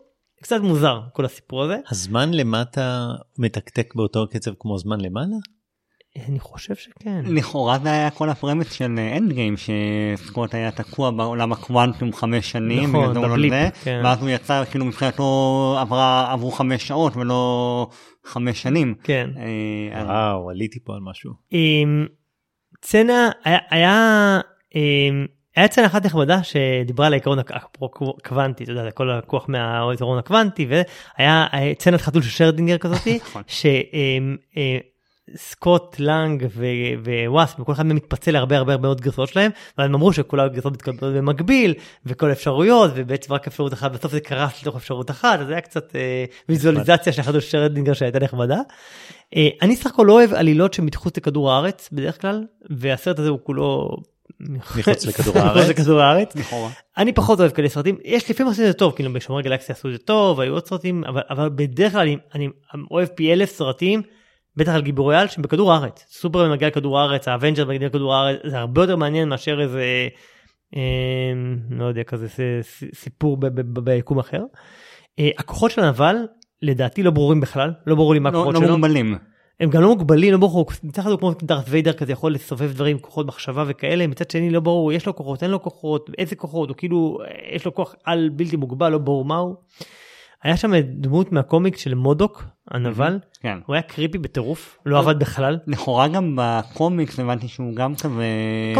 קצת 0.41 0.61
מוזר 0.61 1.01
כל 1.13 1.25
הסיפור 1.25 1.63
הזה. 1.63 1.77
הזמן 1.91 2.33
למטה 2.33 3.07
מתקתק 3.37 3.95
באותו 3.95 4.27
קצב 4.31 4.51
כמו 4.59 4.77
זמן 4.77 5.01
למעלה? 5.01 5.35
אני 6.29 6.39
חושב 6.39 6.75
שכן. 6.75 7.21
לכאורה 7.25 7.79
זה 7.83 7.91
היה 7.91 8.09
כל 8.09 8.29
ה 8.29 8.34
premise 8.34 8.71
של 8.71 8.85
אנד 9.17 9.33
גיים 9.33 9.55
שסקוט 9.57 10.53
היה 10.55 10.71
תקוע 10.71 11.11
בעולם 11.11 11.51
הקוונטום 11.51 12.13
חמש 12.13 12.51
שנים, 12.51 12.89
נכון, 12.89 13.15
לא 13.15 13.21
ב 13.27 13.32
blip, 13.32 13.53
זה, 13.53 13.69
כן. 13.83 14.01
ואז 14.03 14.21
הוא 14.21 14.29
יצא 14.29 14.63
כאילו 14.71 14.85
מבחינתו 14.85 15.23
עברה 15.79 16.31
עברו 16.31 16.51
חמש 16.51 16.87
שעות 16.87 17.15
ולא 17.17 17.87
חמש 18.25 18.61
שנים. 18.61 18.95
כן. 19.03 19.29
אה, 19.37 19.99
אז- 20.01 20.07
וואו, 20.07 20.49
עליתי 20.49 20.79
פה 20.83 20.93
על 20.93 20.99
משהו. 21.01 21.31
עם 21.51 22.07
צנע 22.81 23.29
היה 23.43 23.57
היה 23.69 24.39
היה 25.55 25.67
צנע 25.67 25.85
אחת 25.85 26.05
נחמדה 26.05 26.39
שדיברה 26.43 27.07
על 27.07 27.13
העיקרון 27.13 27.39
הק- 27.39 27.51
הקוונטי 28.19 28.63
אתה 28.63 28.71
יודע 28.71 28.91
כל 28.91 29.11
הכוח 29.11 29.45
מהעיקרון 29.49 30.17
הקוונטי 30.17 30.67
והיה 30.69 31.47
אה, 31.53 31.71
צנת 31.77 32.01
חתול 32.01 32.21
של 32.21 32.29
שרדינגר 32.29 32.77
כזאתי 32.77 33.17
נכון. 33.21 33.41
שסקוט 35.35 35.95
לנג 35.99 36.47
ווואספ 37.03 37.59
וכל 37.59 37.71
אחד 37.71 37.85
מהם 37.85 37.95
מתפצל 37.95 38.31
להרבה 38.31 38.57
הרבה 38.57 38.73
הרבה 38.73 38.87
מאוד 38.87 39.01
גרסאות 39.01 39.29
שלהם 39.29 39.51
והם 39.77 39.95
אמרו 39.95 40.13
שכל 40.13 40.39
הגרסאות 40.39 40.73
מתקבלות 40.73 41.13
במקביל 41.13 41.73
וכל 42.05 42.31
אפשרויות 42.31 42.91
ובעצם 42.95 43.33
רק 43.33 43.47
אפשרות 43.47 43.73
אחת 43.73 43.91
בסוף 43.91 44.11
זה 44.11 44.19
קרס 44.19 44.61
לתוך 44.61 44.75
אפשרות 44.75 45.11
אחת 45.11 45.39
אז 45.39 45.47
זה 45.47 45.53
היה 45.53 45.61
קצת 45.61 45.95
אה, 45.95 46.25
ויזואליזציה 46.49 47.13
של 47.13 47.23
של 47.23 47.39
שרדינגר 47.39 47.93
שהייתה 47.93 48.19
נחמדה. 48.19 48.59
אה, 49.35 49.49
אני 49.61 49.75
סך 49.75 49.85
הכל 49.85 50.03
לא 50.07 50.13
אוהב 50.13 50.33
עלילות 50.33 50.73
שמתחוץ 50.73 51.17
לכדור 51.17 51.51
הארץ 51.51 51.89
בדרך 51.91 52.21
כלל 52.21 52.43
והסרט 52.69 53.19
הזה 53.19 53.29
הוא 53.29 53.39
כולו 53.43 53.97
מחוץ 54.39 55.05
לכדור 55.07 55.37
הארץ. 55.37 55.69
לכדור 55.69 56.01
הארץ. 56.01 56.33
אני 56.97 57.13
פחות 57.13 57.39
אוהב 57.39 57.51
כאלה 57.51 57.69
סרטים 57.69 57.97
יש 58.03 58.29
לפעמים 58.29 58.51
עשו 58.51 58.61
את 58.61 58.67
זה 58.67 58.73
טוב 58.73 58.93
כאילו 58.95 59.13
בשומרי 59.13 59.41
גלקסיה 59.41 59.75
עשו 59.75 59.87
את 59.87 59.93
זה 59.93 59.99
טוב 59.99 60.39
היו 60.39 60.53
עוד 60.53 60.67
סרטים 60.67 61.03
אבל, 61.03 61.21
אבל 61.29 61.49
בדרך 61.55 61.91
כלל 61.91 62.01
אני, 62.01 62.17
אני 62.35 62.47
אוהב 62.91 63.07
פי 63.07 63.33
אלף 63.33 63.51
סרטים 63.51 64.01
בטח 64.57 64.71
על 64.71 64.81
גיבורי 64.81 65.15
על 65.15 65.27
שהם 65.27 65.41
בכדור 65.43 65.73
הארץ 65.73 66.05
סופרמן 66.09 66.51
מגיע 66.51 66.67
לכדור 66.67 66.99
הארץ 66.99 67.27
האוונג'רס 67.27 67.65
מגיע 67.65 67.87
לכדור 67.87 68.15
הארץ 68.15 68.39
זה 68.43 68.57
הרבה 68.57 68.81
יותר 68.81 68.95
מעניין 68.95 69.29
מאשר 69.29 69.61
איזה 69.61 70.07
אה, 70.75 70.81
לא 71.69 71.85
יודע 71.85 72.03
כזה 72.03 72.27
סיפור 72.93 73.37
ב- 73.37 73.45
ב- 73.47 73.79
ב- 73.79 73.79
ביקום 73.79 74.19
אחר. 74.19 74.43
אה, 75.19 75.29
הכוחות 75.37 75.71
של 75.71 75.83
הנבל 75.83 76.15
לדעתי 76.61 77.03
לא 77.03 77.11
ברורים 77.11 77.41
בכלל 77.41 77.73
לא 77.87 77.95
ברור 77.95 78.13
לי 78.13 78.19
מה 78.19 78.31
לא 78.31 78.37
הכוחות 78.37 78.53
לא 78.53 78.59
שלו. 78.59 78.77
מוגבלים. 78.77 79.15
הם 79.59 79.69
גם 79.69 79.81
לא 79.81 79.87
מוגבלים, 79.87 80.33
לא 80.33 80.39
ברור, 80.39 80.65
מצד 80.83 81.01
אחד 81.01 81.11
הוא 81.11 81.19
כמו 81.19 81.31
דארת 81.43 81.65
ויידר 81.67 81.93
כזה 81.93 82.11
יכול 82.11 82.33
לסובב 82.33 82.71
דברים 82.73 82.99
כוחות 82.99 83.25
מחשבה 83.27 83.63
וכאלה, 83.67 84.07
מצד 84.07 84.31
שני 84.31 84.49
לא 84.49 84.59
ברור, 84.59 84.93
יש 84.93 85.05
לו 85.05 85.15
כוחות, 85.15 85.43
אין 85.43 85.51
לו 85.51 85.61
כוחות, 85.61 86.09
איזה 86.17 86.35
כוחות, 86.35 86.69
הוא 86.69 86.77
כאילו, 86.77 87.19
יש 87.51 87.65
לו 87.65 87.73
כוח 87.73 87.95
על 88.03 88.29
בלתי 88.33 88.55
מוגבל, 88.55 88.89
לא 88.89 88.97
ברור 88.97 89.25
מהו. 89.25 89.55
היה 90.47 90.57
שם 90.57 90.71
דמות 90.79 91.31
מהקומיק 91.31 91.77
של 91.77 91.93
מודוק, 91.95 92.43
הנבל, 92.71 93.19
כן. 93.41 93.57
הוא 93.65 93.73
היה 93.75 93.81
קריפי 93.81 94.17
בטירוף, 94.17 94.77
לא 94.85 94.99
עבד 94.99 95.19
בכלל. 95.19 95.57
לכאורה 95.67 96.07
גם 96.07 96.37
בקומיקס 96.41 97.19
הבנתי 97.19 97.47
שהוא 97.47 97.75
גם 97.75 97.95
כזה 97.95 98.09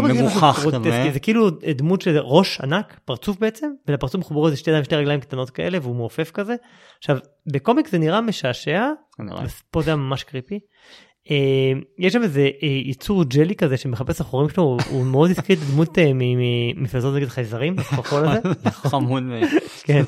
מגוחך 0.02 0.60
כזה. 0.84 1.10
זה 1.12 1.20
כאילו 1.20 1.50
דמות 1.50 2.00
של 2.02 2.18
ראש 2.18 2.60
ענק, 2.60 3.00
פרצוף 3.04 3.38
בעצם, 3.38 3.70
ולפרצוף 3.88 4.20
מחוברות 4.20 4.46
איזה 4.46 4.56
שתי 4.56 4.70
ידיים 4.70 4.82
ושתי 4.82 4.96
רגליים 4.96 5.20
קטנות 5.20 5.50
כאלה, 5.50 5.78
והוא 5.82 5.96
מעופף 5.96 6.30
כזה. 6.30 6.54
עכשיו, 6.98 7.18
בקומיק 7.52 7.88
זה 7.88 7.98
נראה 7.98 8.20
משעשע. 8.20 8.86
פה 9.70 9.82
זה 9.82 9.90
היה 9.90 9.96
ממש 9.96 10.22
קריפי. 10.24 10.58
אה, 11.30 11.36
יש 11.98 12.12
שם 12.12 12.22
איזה 12.22 12.40
אה, 12.62 12.68
יצור 12.84 13.24
ג'לי 13.24 13.54
כזה 13.54 13.76
שמחפש 13.76 14.20
החורים 14.20 14.48
שלו, 14.48 14.76
הוא- 14.90 15.04
מאוד 15.06 15.30
הזכיר 15.30 15.56
את 15.56 15.62
הדמות 15.68 15.98
אה, 15.98 16.12
מ- 16.14 16.18
מ- 16.18 16.82
מפלצות 16.82 17.14
נגד 17.14 17.28
חייזרים, 17.28 17.76
החול 17.78 18.24
הזה. 18.28 18.40
חמוד. 18.70 19.22
כן. 19.84 20.02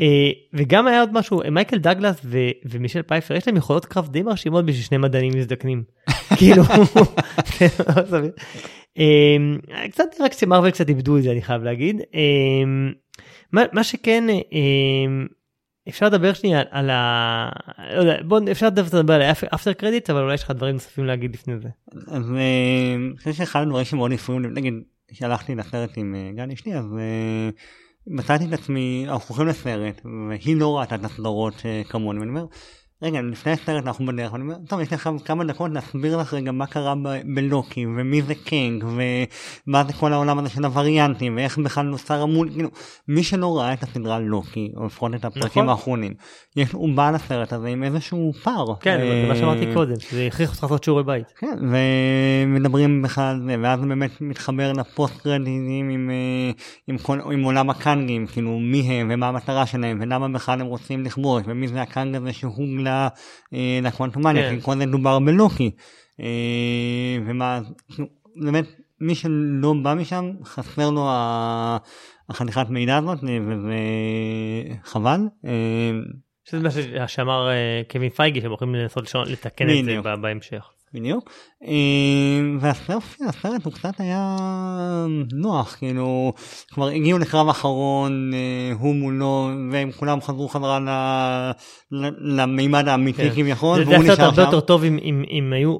אה, 0.00 0.30
וגם 0.54 0.86
היה 0.86 1.00
עוד 1.00 1.12
משהו, 1.12 1.40
מייקל 1.50 1.78
דגלס 1.78 2.20
ו- 2.24 2.38
ומישל 2.64 3.02
פייפר, 3.02 3.34
יש 3.34 3.46
להם 3.48 3.56
יכולות 3.56 3.84
קרב 3.86 4.08
די 4.08 4.22
מרשימות 4.22 4.66
בשביל 4.66 4.82
שני 4.84 4.98
מדענים 4.98 5.32
מזדקנים. 5.36 5.82
כאילו, 6.38 6.62
כן, 7.58 7.66
לא. 8.10 8.18
אה, 8.98 9.36
קצת 9.90 10.04
רק 10.20 10.32
שמרוויל 10.32 10.70
קצת 10.72 10.88
איבדו 10.88 11.16
את 11.18 11.22
זה 11.22 11.30
אני 11.30 11.42
חייב 11.42 11.62
להגיד. 11.62 12.00
אה, 12.14 12.20
מה 13.52 13.62
מה 13.72 13.84
שכן, 13.84 14.24
אה, 14.30 15.24
אפשר 15.88 16.06
לדבר 16.06 16.32
שנייה 16.32 16.60
על- 16.60 16.66
על 16.70 16.90
ה... 16.90 17.48
לא 17.94 18.00
יודע, 18.00 18.22
בוא 18.24 18.40
אפשר 18.50 18.66
לדבר 18.66 19.14
על 19.14 19.22
ה 19.22 19.30
after 19.30 19.72
credit 19.72 20.10
אבל 20.10 20.20
אולי 20.22 20.34
יש 20.34 20.42
לך 20.42 20.50
דברים 20.50 20.74
נוספים 20.74 21.04
להגיד 21.04 21.34
לפני 21.34 21.58
זה. 21.58 21.68
אז 22.08 22.32
אה, 22.32 22.94
אני 22.94 23.16
חושב 23.18 23.32
שאחד 23.32 23.62
הדברים 23.62 23.84
שמאוד 23.84 24.12
הפריעו 24.12 24.40
לי, 24.40 24.48
נגיד, 24.48 24.74
כשהלכתי 25.08 25.54
לסרט 25.54 25.90
עם 25.96 26.14
אה, 26.14 26.30
גל 26.36 26.50
אשתי, 26.52 26.74
אז 26.74 26.84
אה, 26.98 27.50
מצאתי 28.06 28.44
את 28.44 28.52
עצמי, 28.52 29.04
אנחנו 29.08 29.34
הולכים 29.34 29.46
לסרט, 29.46 30.00
והיא 30.28 30.56
לא 30.56 30.78
ראתה 30.78 30.94
את 30.94 31.04
הסדרות 31.04 31.54
אה, 31.64 31.82
כמוני, 31.88 32.18
ואני 32.18 32.30
אומר, 32.30 32.44
רגע, 33.02 33.20
לפני 33.22 33.52
הסרט 33.52 33.86
אנחנו 33.86 34.06
בדרך, 34.06 34.32
ואני 34.32 34.42
אומר, 34.42 34.54
טוב, 34.68 34.80
יש 34.80 34.92
עכשיו 34.92 35.14
כמה 35.24 35.44
דקות 35.44 35.70
להסביר 35.70 36.16
לך 36.16 36.34
רגע 36.34 36.52
מה 36.52 36.66
קרה 36.66 36.94
בלוקי, 37.34 37.86
ומי 37.86 38.22
זה 38.22 38.34
קאנג, 38.34 38.84
ומה 38.84 39.84
זה 39.84 39.92
כל 39.92 40.12
העולם 40.12 40.38
הזה 40.38 40.48
של 40.48 40.64
הווריאנטים, 40.64 41.36
ואיך 41.36 41.58
בכלל 41.58 41.86
נוצר 41.86 42.22
המול, 42.22 42.50
כאילו, 42.50 42.68
מי 43.08 43.22
שלא 43.22 43.58
ראה 43.58 43.72
את 43.72 43.82
הסדרה 43.82 44.18
לוקי, 44.18 44.72
או 44.76 44.86
לפחות 44.86 45.14
את 45.14 45.24
הפרקים 45.24 45.62
נכון. 45.62 45.68
האחרונים, 45.68 46.14
יש, 46.56 46.72
הוא 46.72 46.94
בא 46.94 47.10
לסרט 47.10 47.52
הזה 47.52 47.68
עם 47.68 47.84
איזשהו 47.84 48.32
פער. 48.42 48.74
כן, 48.80 48.98
זה 49.00 49.28
מה 49.28 49.36
שאמרתי 49.36 49.66
אה, 49.66 49.74
קודם, 49.74 50.00
שזה 50.00 50.26
הכריח 50.26 50.50
אותך 50.50 50.62
לעשות 50.62 50.84
שיעורי 50.84 51.04
בית. 51.04 51.32
כן, 51.38 51.58
ומדברים 52.46 53.02
בכלל 53.02 53.40
זה, 53.46 53.56
ואז 53.62 53.80
זה 53.80 53.86
באמת 53.86 54.20
מתחבר 54.20 54.72
לפוסט 54.72 55.20
קרדיטים 55.20 55.90
עם, 55.90 56.10
אה, 56.10 56.50
עם, 56.88 56.98
כל, 56.98 57.20
עם 57.32 57.42
עולם 57.42 57.70
הקאנגים, 57.70 58.26
כאילו 58.26 58.58
מי 58.58 58.80
הם 58.80 59.10
ומה 59.10 59.28
המטרה 59.28 59.66
שלהם 59.66 59.98
ולמה 60.00 60.28
בכלל 60.28 60.60
הם 60.60 60.66
רוצים 60.66 61.04
לכבוש 61.04 61.42
ומי 61.46 61.68
זה 61.68 61.82
הקאנג 61.82 62.16
הזה 62.16 62.32
שהוגלה 62.32 62.91
אה, 62.91 62.91
לקוונטומניה, 63.82 64.50
כן. 64.50 64.56
כי 64.56 64.62
כל 64.62 64.78
זה 64.78 64.84
דובר 64.86 65.18
בלוקי. 65.18 65.70
אה, 66.20 66.26
ומה, 67.26 67.60
באמת, 68.36 68.64
מי 69.00 69.14
שלא 69.14 69.74
בא 69.82 69.94
משם 69.94 70.30
חסר 70.44 70.90
לו 70.90 71.08
ה- 71.08 71.76
החתיכת 72.28 72.66
מידע 72.70 72.96
הזאת 72.96 73.24
אה, 73.24 73.38
וזה 73.48 73.74
חבל. 74.84 75.20
אה, 75.46 75.90
שזה 76.44 76.62
מה 77.00 77.08
שאמר 77.08 77.48
אה, 77.50 77.82
קווין 77.90 78.10
פייגי 78.10 78.40
שהם 78.40 78.50
הולכים 78.50 78.74
לנסות 78.74 79.04
לתקן 79.26 79.66
את 79.70 79.84
זה 80.02 80.16
בהמשך. 80.22 80.64
בדיוק. 80.94 81.30
אה, 81.66 81.70
והסרט 82.60 83.64
הוא 83.64 83.72
קצת 83.72 83.92
היה 84.00 84.36
נוח, 85.32 85.74
כאילו, 85.78 86.32
כבר 86.72 86.88
הגיעו 86.88 87.18
לקרב 87.18 87.48
אחרון, 87.48 88.30
אה, 88.34 88.72
הוא 88.78 88.94
מולו, 88.94 89.48
והם 89.72 89.92
כולם 89.92 90.20
חזרו 90.20 90.48
חזרה 90.48 90.78
למימד 92.20 92.88
האמיתי 92.88 93.30
כן. 93.30 93.34
כביכול, 93.36 93.78
זה 93.78 93.84
זה 93.84 93.90
והוא 93.90 94.02
היה 94.02 94.06
סרט 94.06 94.18
נשאר 94.18 94.24
הרבה 94.24 94.36
שם. 94.36 94.42
יותר 94.42 94.60
טוב 94.60 94.84
אם- 94.84 95.52
היו 95.52 95.76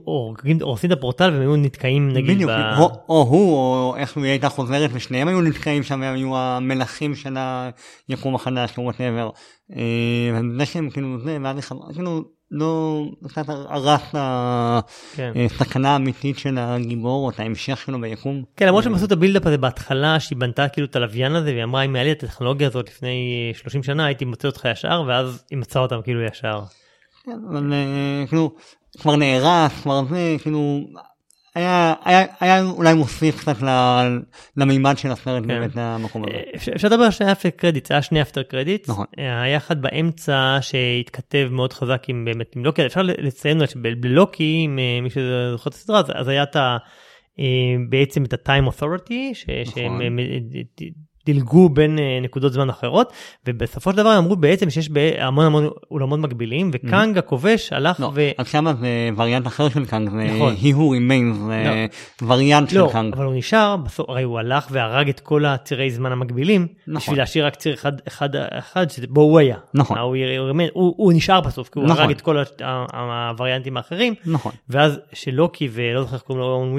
הורסים 0.61 0.93
את 0.93 0.99
הפורטל 0.99 1.31
והם 1.31 1.41
היו 1.41 1.57
נתקעים 1.57 2.09
נגיד 2.09 2.35
בדיוק, 2.37 2.51
ב- 2.51 2.81
או, 3.09 3.23
הוא 3.23 3.55
או 3.55 3.95
איך 3.97 4.17
היא 4.17 4.25
הייתה 4.25 4.49
חוזרת 4.49 4.91
ושניהם 4.93 5.29
היו 5.29 5.41
נתקעים 5.41 5.83
שם 5.83 6.01
והם 6.03 6.15
היו 6.15 6.37
המלכים 6.37 7.15
של 7.15 7.37
היקום 8.09 8.35
החדש 8.35 8.79
או 8.79 8.83
whatever. 8.83 9.31
וזה 10.55 10.67
שהם 10.67 10.91
כאילו 10.91 11.21
זה 11.25 11.39
ואז 11.43 11.57
כאילו 11.95 12.25
לא 12.53 13.03
קצת 13.29 13.45
הרס 13.49 14.15
כן. 15.15 15.33
הסכנה 15.45 15.93
האמיתית 15.93 16.39
של 16.39 16.59
הגיבור 16.59 17.25
או 17.25 17.31
את 17.31 17.41
ההמשך 17.41 17.79
שלו 17.87 18.01
ביקום. 18.01 18.43
כן 18.57 18.67
למרות 18.67 18.85
שהם 18.85 18.95
עשו 18.95 19.05
את 19.05 19.13
ה 19.13 19.17
buildup 19.17 19.47
הזה 19.47 19.59
בהתחלה 19.59 20.21
שהיא 20.21 20.39
בנתה 20.39 20.69
כאילו 20.69 20.87
את 20.87 20.97
הלוויין 20.97 21.37
הזה 21.37 21.51
והיא 21.51 21.65
אמרה 21.65 21.83
אם 21.83 21.95
היה 21.95 22.05
לי 22.05 22.13
את 22.13 22.23
הטכנולוגיה 22.23 22.69
הזאת 22.69 22.89
לפני 22.89 23.51
אה, 23.55 23.59
30 23.59 23.83
שנה 23.83 24.07
הייתי 24.07 24.25
מוצא 24.25 24.49
אותך 24.49 24.69
ישר 24.73 25.03
ואז 25.07 25.45
היא 25.51 25.59
מצאה 25.59 25.83
אותם 25.83 26.03
כאילו 26.05 26.23
ישר. 26.23 26.61
כן, 27.25 27.39
אבל 27.51 27.73
אה, 27.73 28.27
כאילו 28.27 28.53
כבר 28.99 29.17
נהרס 29.17 29.73
כבר 29.83 30.05
זה 30.11 30.37
כאילו 30.43 30.81
היה, 31.55 31.95
היה, 32.05 32.25
היה 32.41 32.63
אולי 32.65 32.95
מוסיף 32.95 33.41
קצת 33.41 33.57
למימד 34.57 34.99
של 34.99 35.11
הסרט 35.11 35.43
כן. 35.43 35.49
באמת 35.49 35.77
למקום 35.77 36.23
הזה. 36.25 36.41
אפשר 36.57 36.73
אפשר 36.77 36.89
לדבר 36.89 37.03
על 37.05 37.11
שני 37.11 37.33
אפטר 37.33 37.51
קרדיט, 37.51 37.91
היה 37.91 38.03
שני 38.03 38.23
אפטר 38.23 38.43
קרדיט, 38.43 38.89
נכון. 38.89 39.07
היה 39.17 39.57
אחד 39.57 39.83
באמצע 39.83 40.59
שהתכתב 40.61 41.49
מאוד 41.51 41.73
חזק 41.73 42.03
עם 42.09 42.25
באמת 42.25 42.57
עם 42.57 42.65
לוקי, 42.65 42.87
אפשר 42.87 43.03
לציין 43.03 43.67
שבלוקי, 43.67 44.63
אם 44.67 44.79
אה, 44.79 45.01
מי 45.03 45.11
שזוכר 45.11 45.71
את 45.71 45.75
הסדרה, 45.75 46.01
אז- 46.15 46.29
היה 46.29 46.43
את 46.43 46.57
ה... 46.57 46.77
אה, 47.41 47.45
בעצם 47.89 48.25
את 48.25 48.33
ה-time 48.33 48.69
authority, 48.69 49.13
ש- 49.35 49.45
שהם 49.75 49.85
נכון. 49.87 50.03
אה, 50.03 50.07
אה, 50.83 50.87
דילגו 51.27 51.69
בין 51.69 51.99
אה, 51.99 52.19
נקודות 52.23 52.53
זמן 52.53 52.71
אחרות, 52.71 53.13
ובסופו 53.47 53.91
של 53.91 53.97
דבר 53.97 54.19
אמרו 54.19 54.37
בעצם 54.37 54.71
שיש 54.71 54.91
המון 55.19 55.47
המון 55.47 55.69
עולמות 55.91 56.21
מקבילים, 56.21 56.71
וקאנג 56.73 57.19
הכובש 57.19 57.73
הלך 57.73 58.01
לא, 58.01 58.11
ו... 58.15 58.31
אז 58.39 58.49
שמה 58.49 58.75
זה 58.75 59.11
וריאנט 59.17 59.47
אחר 59.47 59.69
של 59.69 59.87
קאנג, 59.87 60.11
זה 60.11 60.25
נכון. 60.37 60.55
He 60.55 60.75
Who 60.75 60.79
Remains, 60.79 61.37
זה 61.47 61.87
וריאנט 62.27 62.71
של 62.71 62.79
לא, 62.79 62.89
קאנג. 62.93 63.15
אבל 63.15 63.25
הוא 63.25 63.35
נשאר, 63.35 63.77
בסוף, 63.77 64.11
הרי 64.11 64.23
הוא 64.23 64.39
הלך 64.39 64.67
והרג 64.71 65.09
את 65.09 65.21
כל 65.21 65.45
הצירי 65.45 65.91
זמן 65.91 66.13
המקבילים, 66.13 66.67
נכון. 66.87 66.97
בשביל 66.97 67.19
להשאיר 67.19 67.47
רק 67.47 67.57
ציר 67.57 67.75
אחד, 67.75 67.93
אחד, 68.09 68.29
אחד 68.37 68.91
שבו 68.91 69.21
הוא 69.21 69.39
היה. 69.39 69.57
נכון. 69.75 69.99
הוא, 69.99 70.17
הוא, 70.39 70.67
הוא, 70.73 70.95
הוא 70.97 71.13
נשאר 71.13 71.41
בסוף, 71.41 71.69
כי 71.69 71.79
הוא 71.79 71.89
נכון. 71.89 72.01
הרג 72.03 72.11
את 72.11 72.21
כל 72.21 72.43
הווריאנטים 72.93 73.77
האחרים, 73.77 74.15
נכון. 74.27 74.53
ואז 74.69 75.01
שלוקי 75.13 75.69
ולא 75.73 76.03
זוכר 76.03 76.15
איך 76.15 76.23
קוראים 76.23 76.45
לו, 76.45 76.49
אוון 76.49 76.73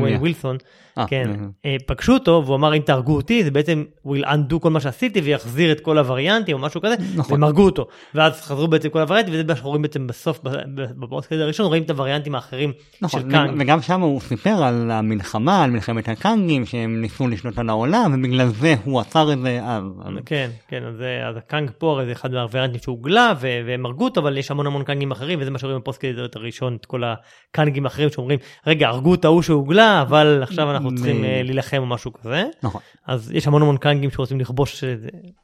ווילי. 0.00 0.16
ווילסון, 0.16 0.56
אה, 0.56 0.60
כן, 1.08 1.30
אה. 1.30 1.70
אה, 1.70 1.76
פגשו 1.86 2.12
אותו 2.12 2.42
והוא 2.44 2.56
אמר 2.56 2.74
אם 2.74 2.82
תהרגו 2.82 3.16
אותי 3.16 3.44
זה 3.44 3.50
בעצם 3.50 3.84
will 4.06 4.24
undo 4.24 4.58
כל 4.60 4.70
מה 4.70 4.80
שעשיתי 4.80 5.20
ויחזיר 5.20 5.72
את 5.72 5.80
כל 5.80 5.98
הווריאנטים 5.98 6.56
או 6.56 6.62
משהו 6.62 6.80
כזה, 6.80 6.94
נכון. 7.16 7.32
והם 7.32 7.44
הרגו 7.44 7.62
אותו. 7.62 7.86
ואז 8.14 8.40
חזרו 8.40 8.68
בעצם 8.68 8.88
כל 8.88 9.00
הווריאנטים 9.00 9.34
וזה 9.34 9.44
מה 9.44 9.54
שאנחנו 9.54 9.68
רואים 9.68 9.82
בעצם 9.82 10.06
בסוף, 10.06 10.40
בפוסט 10.74 11.32
הראשון 11.32 11.66
רואים 11.66 11.82
את 11.82 11.90
הווריאנטים 11.90 12.34
האחרים 12.34 12.72
נכון, 13.02 13.20
של 13.20 13.30
קאנג. 13.30 13.56
וגם 13.60 13.82
שם 13.82 14.00
הוא 14.00 14.20
סיפר 14.20 14.62
על 14.62 14.90
המלחמה, 14.90 15.64
על 15.64 15.70
מלחמת 15.70 16.08
הקאנגים, 16.08 16.66
שהם 16.66 17.00
ניסו 17.00 17.28
לשלוט 17.28 17.58
על 17.58 17.68
העולם, 17.68 18.14
ובגלל 18.14 18.48
זה 18.48 18.74
הוא 18.84 19.00
עצר 19.00 19.32
את 19.32 19.40
זה 19.40 19.60
אז. 19.64 19.82
כן, 20.26 20.50
כן, 20.68 20.82
אז, 20.84 21.36
הקאנג 21.36 21.70
פה 21.78 21.92
הרי 21.92 22.06
זה 22.06 22.12
אחד 22.12 22.32
מהווריאנטים 22.32 22.80
שהוגלה 22.80 23.32
ו- 23.40 23.60
והם 23.66 23.86
הרגו 23.86 24.04
אותו, 24.04 24.20
אבל 24.20 24.38
יש 24.38 24.50
המון 24.50 24.66
המון 24.66 24.84
קאנגים 24.84 25.10
אחרים, 25.10 25.38
וזה 25.40 25.50
מה 25.50 25.58
שרואים 25.58 25.78
ב 25.78 25.82
post 25.82 26.00
credit 26.00 26.36
הראשון, 26.36 26.76
את 26.80 26.86
כל 26.86 27.02
הקאנגים 27.04 27.84
האחרים 27.84 28.10
שאומרים, 28.10 28.38
רגע, 28.66 28.88
הרגו 28.88 29.14
את 29.14 29.24
ההוא 29.24 29.42
שהוגלה, 29.42 30.02
אבל 30.02 30.40
עכשיו 30.42 30.70
אנחנו 30.80 30.96
צריכים 30.96 31.24
אה, 31.24 31.42
להילחם 31.44 31.76
או 31.76 31.86
משהו 31.86 32.12
כזה. 32.12 32.44
נכון. 32.62 32.80
אז 33.06 33.32
יש 33.34 33.46
המון 33.46 33.62
המון 33.62 33.76
קאנגים 33.76 34.10
שרוצים 34.10 34.40
לכבוש 34.40 34.84
אה, 34.84 34.94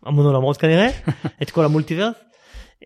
המון 0.07 0.27
עולמות 0.27 0.57
כנראה, 0.57 0.89
את 1.43 1.51
כל 1.51 1.65
ה 1.65 1.69
multiverse. 1.69 2.15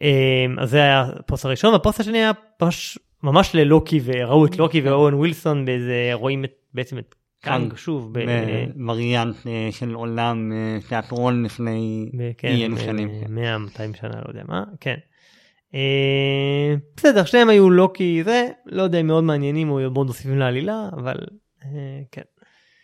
אה, 0.02 0.46
אז 0.58 0.70
זה 0.70 0.82
היה 0.82 1.06
הפוסט 1.18 1.44
הראשון, 1.44 1.72
והפוסט 1.72 2.00
השני 2.00 2.18
היה 2.18 2.30
ממש, 2.62 2.98
ממש 3.22 3.54
ללוקי, 3.54 4.00
וראו 4.04 4.46
את 4.46 4.56
לוקי 4.58 4.80
ואוון 4.80 5.14
ווילסון, 5.14 5.64
באיזה, 5.64 6.10
רואים 6.12 6.44
את, 6.44 6.52
בעצם 6.74 6.98
את 6.98 7.14
קאנג. 7.42 7.76
שוב. 7.76 8.18
ב- 8.18 8.24
וריאנט 8.88 9.36
של 9.70 9.94
עולם 9.94 10.52
תיאטרון 10.88 11.44
לפני 11.44 12.10
כן, 12.38 12.48
אי 12.48 12.64
אלו 12.64 12.78
שנים. 12.78 13.08
כן. 13.08 13.34
100, 13.34 13.58
200 13.58 13.94
שנה, 13.94 14.10
לא 14.14 14.28
יודע 14.28 14.42
מה, 14.48 14.64
כן. 14.80 14.96
בסדר, 16.96 17.24
שניהם 17.24 17.48
היו 17.48 17.70
לוקי 17.70 18.24
זה, 18.24 18.48
לא 18.66 18.82
יודע 18.82 19.00
אם 19.00 19.06
מאוד 19.06 19.24
מעניינים 19.24 19.70
או 19.70 19.90
מאוד 19.90 20.06
מוסיפים 20.06 20.38
לעלילה, 20.38 20.88
אבל 20.92 21.16
כן, 22.12 22.22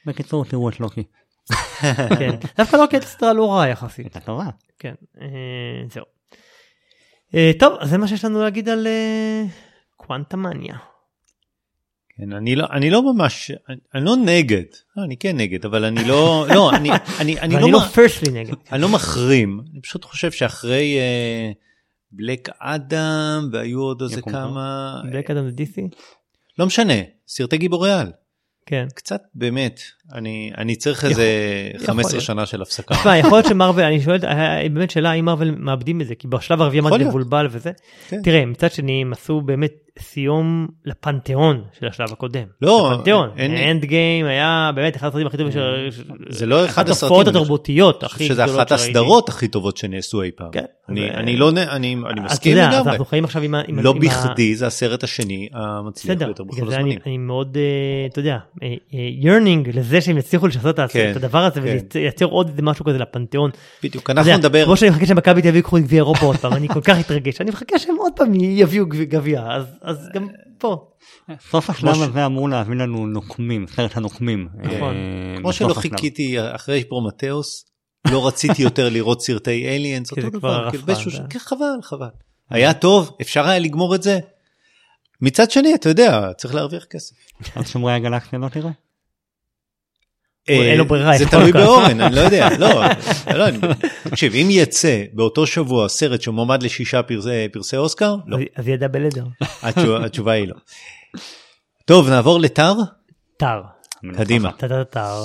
בקיצור, 0.06 0.44
תראו 0.44 0.68
את 0.68 0.80
לוקי. 0.80 1.02
כן. 2.18 2.30
דווקא 2.58 2.76
לוקי 2.76 3.00
סדרה 3.00 3.32
לא 3.32 3.52
רעה 3.52 3.68
יחסית, 3.68 4.04
הייתה 4.06 4.20
טובה. 4.20 4.44
כן, 4.78 4.94
אה, 5.20 5.26
זהו. 5.90 6.04
אה, 7.34 7.50
טוב, 7.58 7.76
אז 7.80 7.90
זה 7.90 7.98
מה 7.98 8.08
שיש 8.08 8.24
לנו 8.24 8.42
להגיד 8.42 8.68
על 8.68 8.86
אה, 8.86 9.44
קוונטה 9.96 10.36
מניה. 10.36 10.76
כן, 12.18 12.32
אני 12.32 12.56
לא, 12.56 12.66
אני 12.72 12.90
לא 12.90 13.14
ממש, 13.14 13.50
אני, 13.68 13.76
אני 13.94 14.04
לא 14.04 14.16
נגד, 14.16 14.64
לא, 14.96 15.04
אני 15.04 15.16
כן 15.16 15.36
נגד, 15.36 15.64
אבל 15.64 15.84
אני 15.84 16.04
לא, 16.08 16.46
לא, 16.54 16.70
אני, 16.70 16.90
אני, 17.20 17.40
אני 17.40 17.54
לא, 17.54 17.70
לא 17.70 17.78
מ- 17.78 17.88
פרסלי 17.94 18.40
נגד. 18.40 18.54
אני 18.72 18.82
לא 18.82 18.88
מחרים, 18.88 19.60
אני 19.72 19.80
פשוט 19.80 20.04
חושב 20.04 20.30
שאחרי 20.30 20.98
בלק 22.12 22.48
אדם 22.58 23.48
והיו 23.52 23.80
עוד 23.80 24.02
איזה 24.02 24.22
כמה, 24.22 24.94
בלק 25.12 25.30
אדם 25.30 25.44
זה 25.44 25.50
דיסי? 25.50 25.88
לא 26.58 26.66
משנה, 26.66 26.94
סרטי 27.26 27.58
גיבורי 27.58 27.92
על, 27.92 28.12
כן. 28.66 28.86
קצת 28.94 29.20
באמת, 29.34 29.80
אני, 30.12 30.50
אני 30.58 30.76
צריך 30.76 31.04
איזה 31.04 31.24
יכול 31.74 31.86
15 31.86 32.12
להיות. 32.12 32.24
שנה 32.24 32.46
של 32.46 32.62
הפסקה. 32.62 32.94
תשמע, 32.94 33.16
יכול 33.16 33.32
להיות 33.32 33.46
שמרוויל, 33.46 33.86
אני 33.86 34.00
שואל, 34.00 34.18
אה, 34.24 34.68
באמת 34.72 34.90
שאלה 34.90 35.10
האם 35.10 35.24
מרוויל 35.24 35.54
מאבדים 35.58 36.00
את 36.00 36.06
זה, 36.06 36.14
כי 36.14 36.28
בשלב 36.28 36.62
הרביעי 36.62 36.78
יכול 36.78 36.92
אמרתי. 36.92 37.04
מבולבל 37.04 37.46
וזה. 37.50 37.70
כן. 38.08 38.22
תראה, 38.22 38.46
מצד 38.46 38.72
שני 38.72 39.02
הם 39.02 39.12
עשו 39.12 39.40
באמת 39.40 39.72
סיום 39.98 40.66
לפנתיאון 40.84 41.62
של 41.80 41.86
השלב 41.86 42.12
הקודם. 42.12 42.44
לא, 42.62 42.90
לפנתיאון. 42.92 43.28
האנד 43.36 43.84
גיים 43.84 44.26
היה 44.26 44.70
באמת 44.74 44.96
אחד 44.96 45.08
הסרטים 45.08 45.26
הכי 45.26 45.36
טובים 45.36 45.52
של... 45.52 45.88
זה 46.28 46.46
לא 46.46 46.64
אחד 46.64 46.88
הסרטים, 46.88 47.14
ההופעות 47.14 47.28
אני 47.28 47.38
התרבותיות 47.38 48.04
הכי 48.04 48.14
חושב 48.14 48.28
שזה 48.28 48.42
גדולות 48.42 48.60
אחת 48.60 48.68
שראיתי. 48.68 48.84
הסדרות 48.84 49.28
הכי 49.28 49.48
טובות 49.48 49.76
שנעשו 49.76 50.22
אי 50.22 50.30
פעם. 50.36 50.50
כן. 50.52 50.64
אני, 50.88 51.36
לא, 51.36 51.50
אני, 51.50 51.94
מסכים 51.94 52.52
יודע, 52.52 52.68
אז 52.68 52.74
לגמרי. 52.74 52.90
אנחנו 52.90 53.04
חיים 53.04 53.24
עכשיו 53.24 53.42
עם 53.42 53.54
לא 53.68 53.92
בכדי 53.92 54.54
זה 54.54 54.66
הסרט 54.66 55.04
השני 55.04 55.48
המצליח 55.52 56.14
בסדר, 56.14 56.26
ביותר 56.26 56.44
בכל 56.44 56.56
בגלל 56.56 56.68
זה 56.70 56.76
אני, 56.76 56.82
הזמנים. 56.82 56.98
אני 57.06 57.18
מאוד, 57.18 57.56
אה, 57.56 58.06
אתה 58.10 58.18
יודע, 58.18 58.36
yearning 58.92 59.78
לזה 59.78 60.00
שהם 60.00 60.18
יצליחו 60.18 60.46
לשנות 60.46 60.80
את 60.80 60.90
כן, 60.90 61.10
את 61.10 61.16
הדבר 61.16 61.38
הזה 61.38 61.60
כן. 61.60 61.76
ולייצר 61.94 62.24
עוד 62.24 62.48
איזה 62.48 62.62
משהו 62.62 62.84
כזה 62.84 62.98
לפנתיאון. 62.98 63.50
בדיוק, 63.82 64.10
אנחנו 64.10 64.36
נדבר, 64.36 64.64
כמו 64.64 64.76
שאני 64.76 64.90
מחכה 64.90 65.06
שמכבי 65.06 65.42
תל 65.42 65.48
אביב 65.48 65.56
ייקחו 65.56 65.76
את 65.76 65.82
גביע 65.82 65.98
אירופה 65.98 66.26
עוד 66.26 66.36
פעם, 66.36 66.52
אני 66.52 66.68
כל 66.68 66.80
כך 66.80 67.00
אתרגש, 67.00 67.40
אני 67.40 67.50
מחכה 67.50 67.78
שהם 67.78 67.96
עוד 67.98 68.12
פעם 68.16 68.34
יביאו 68.34 68.86
גביע, 68.88 69.42
אז- 69.50 69.76
אז 69.86 70.08
גם 70.14 70.28
פה. 70.58 70.90
סוף 71.50 71.70
השלב 71.70 72.02
הזה 72.02 72.26
אמור 72.26 72.48
להביא 72.48 72.76
לנו 72.76 73.06
נוקמים, 73.06 73.66
סרט 73.66 73.96
הנוקמים. 73.96 74.48
נכון. 74.58 74.94
אה, 74.94 75.40
כמו 75.40 75.52
שלא. 75.52 75.74
חיכיתי 75.74 76.36
אחרי 76.40 76.84
פרומטאוס, 76.84 77.64
לא 78.10 78.26
רציתי 78.26 78.62
יותר 78.62 78.88
לראות 78.88 79.22
סרטי 79.22 79.68
אליאנס, 79.68 80.10
אותו 80.10 80.30
דבר, 80.30 80.70
כאילו 80.70 80.84
כן, 81.30 81.38
חבל, 81.38 81.78
חבל. 81.82 82.08
היה 82.50 82.74
טוב, 82.74 83.16
אפשר 83.20 83.46
היה 83.46 83.58
לגמור 83.58 83.94
את 83.94 84.02
זה. 84.02 84.18
מצד 85.20 85.50
שני, 85.50 85.74
אתה 85.74 85.88
יודע, 85.88 86.32
צריך 86.32 86.54
להרוויח 86.54 86.84
כסף. 86.84 87.14
אז 87.56 87.68
שומרי 87.68 87.92
הגלקסיה 87.92 88.38
לא 88.38 88.48
תראה? 88.48 88.70
אין 90.48 90.78
לו 90.78 90.84
אה, 90.84 90.88
ברירה, 90.88 91.18
זה 91.18 91.26
תלוי. 91.26 91.52
באורן, 91.52 92.00
אני 92.00 92.14
לא 92.16 92.20
יודע, 92.20 92.48
לא, 92.58 92.82
לא, 93.34 93.46
תקשיב, 94.04 94.34
אם 94.34 94.46
יצא 94.50 95.02
באותו 95.12 95.46
שבוע 95.46 95.88
סרט 95.88 96.22
שמועמד 96.22 96.62
לשישה 96.62 97.00
פרסי- 97.52 97.76
אוסקר, 97.76 98.16
לא, 98.26 98.38
אז- 98.56 98.68
ידע 98.68 98.88
בלדר. 98.88 99.24
התשובה- 99.62 100.32
היא 100.32 100.48
לא. 100.48 100.54
טוב, 101.84 102.08
נעבור 102.10 102.40
לטר? 102.40 102.72
טר. 103.36 103.62
קדימה. 104.16 104.52
טר. 104.52 104.84
טר. 104.84 105.22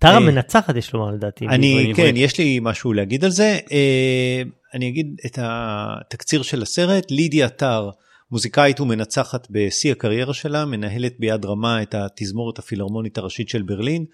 טר 0.00 0.08
המנצחת 0.16 0.76
יש 0.76 0.92
לומר 0.92 1.10
לדעתי. 1.14 1.46
אני. 1.48 1.92
כן, 1.96 2.12
יש 2.16 2.38
לי 2.38 2.58
משהו 2.62 2.92
להגיד 2.92 3.24
על 3.24 3.30
זה. 3.30 3.58
אה, 3.72 4.42
אני 4.74 4.88
אגיד 4.88 5.06
את 5.26 5.38
התקציר 5.42 6.42
של 6.42 6.62
הסרט. 6.62 7.10
לידיה 7.10 7.48
טר, 7.48 7.90
מוזיקאית 8.30 8.80
ומנצחת 8.80 9.46
בשיא 9.50 9.92
הקריירה 9.92 10.34
שלה, 10.34 10.64
מנהלת 10.64 11.12
ביד 11.18 11.44
רמה 11.44 11.82
את 11.82 11.94
התזמורת 11.94 12.58
הפילהרמונית 12.58 13.18
הראשית 13.18 13.48
של 13.48 13.62
ברלין. 13.62 14.04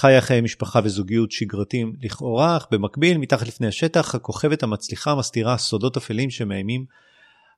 חיה 0.00 0.20
חיי 0.20 0.40
משפחה 0.40 0.80
וזוגיות 0.84 1.32
שגרתיים 1.32 1.92
לכאורה, 2.02 2.56
אך 2.56 2.66
במקביל, 2.70 3.18
מתחת 3.18 3.46
לפני 3.46 3.66
השטח, 3.66 4.14
הכוכבת 4.14 4.62
המצליחה 4.62 5.14
מסתירה 5.14 5.58
סודות 5.58 5.96
אפלים 5.96 6.30
שמאיימים 6.30 6.84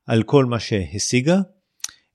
על 0.07 0.23
כל 0.23 0.45
מה 0.45 0.59
שהשיגה. 0.59 1.39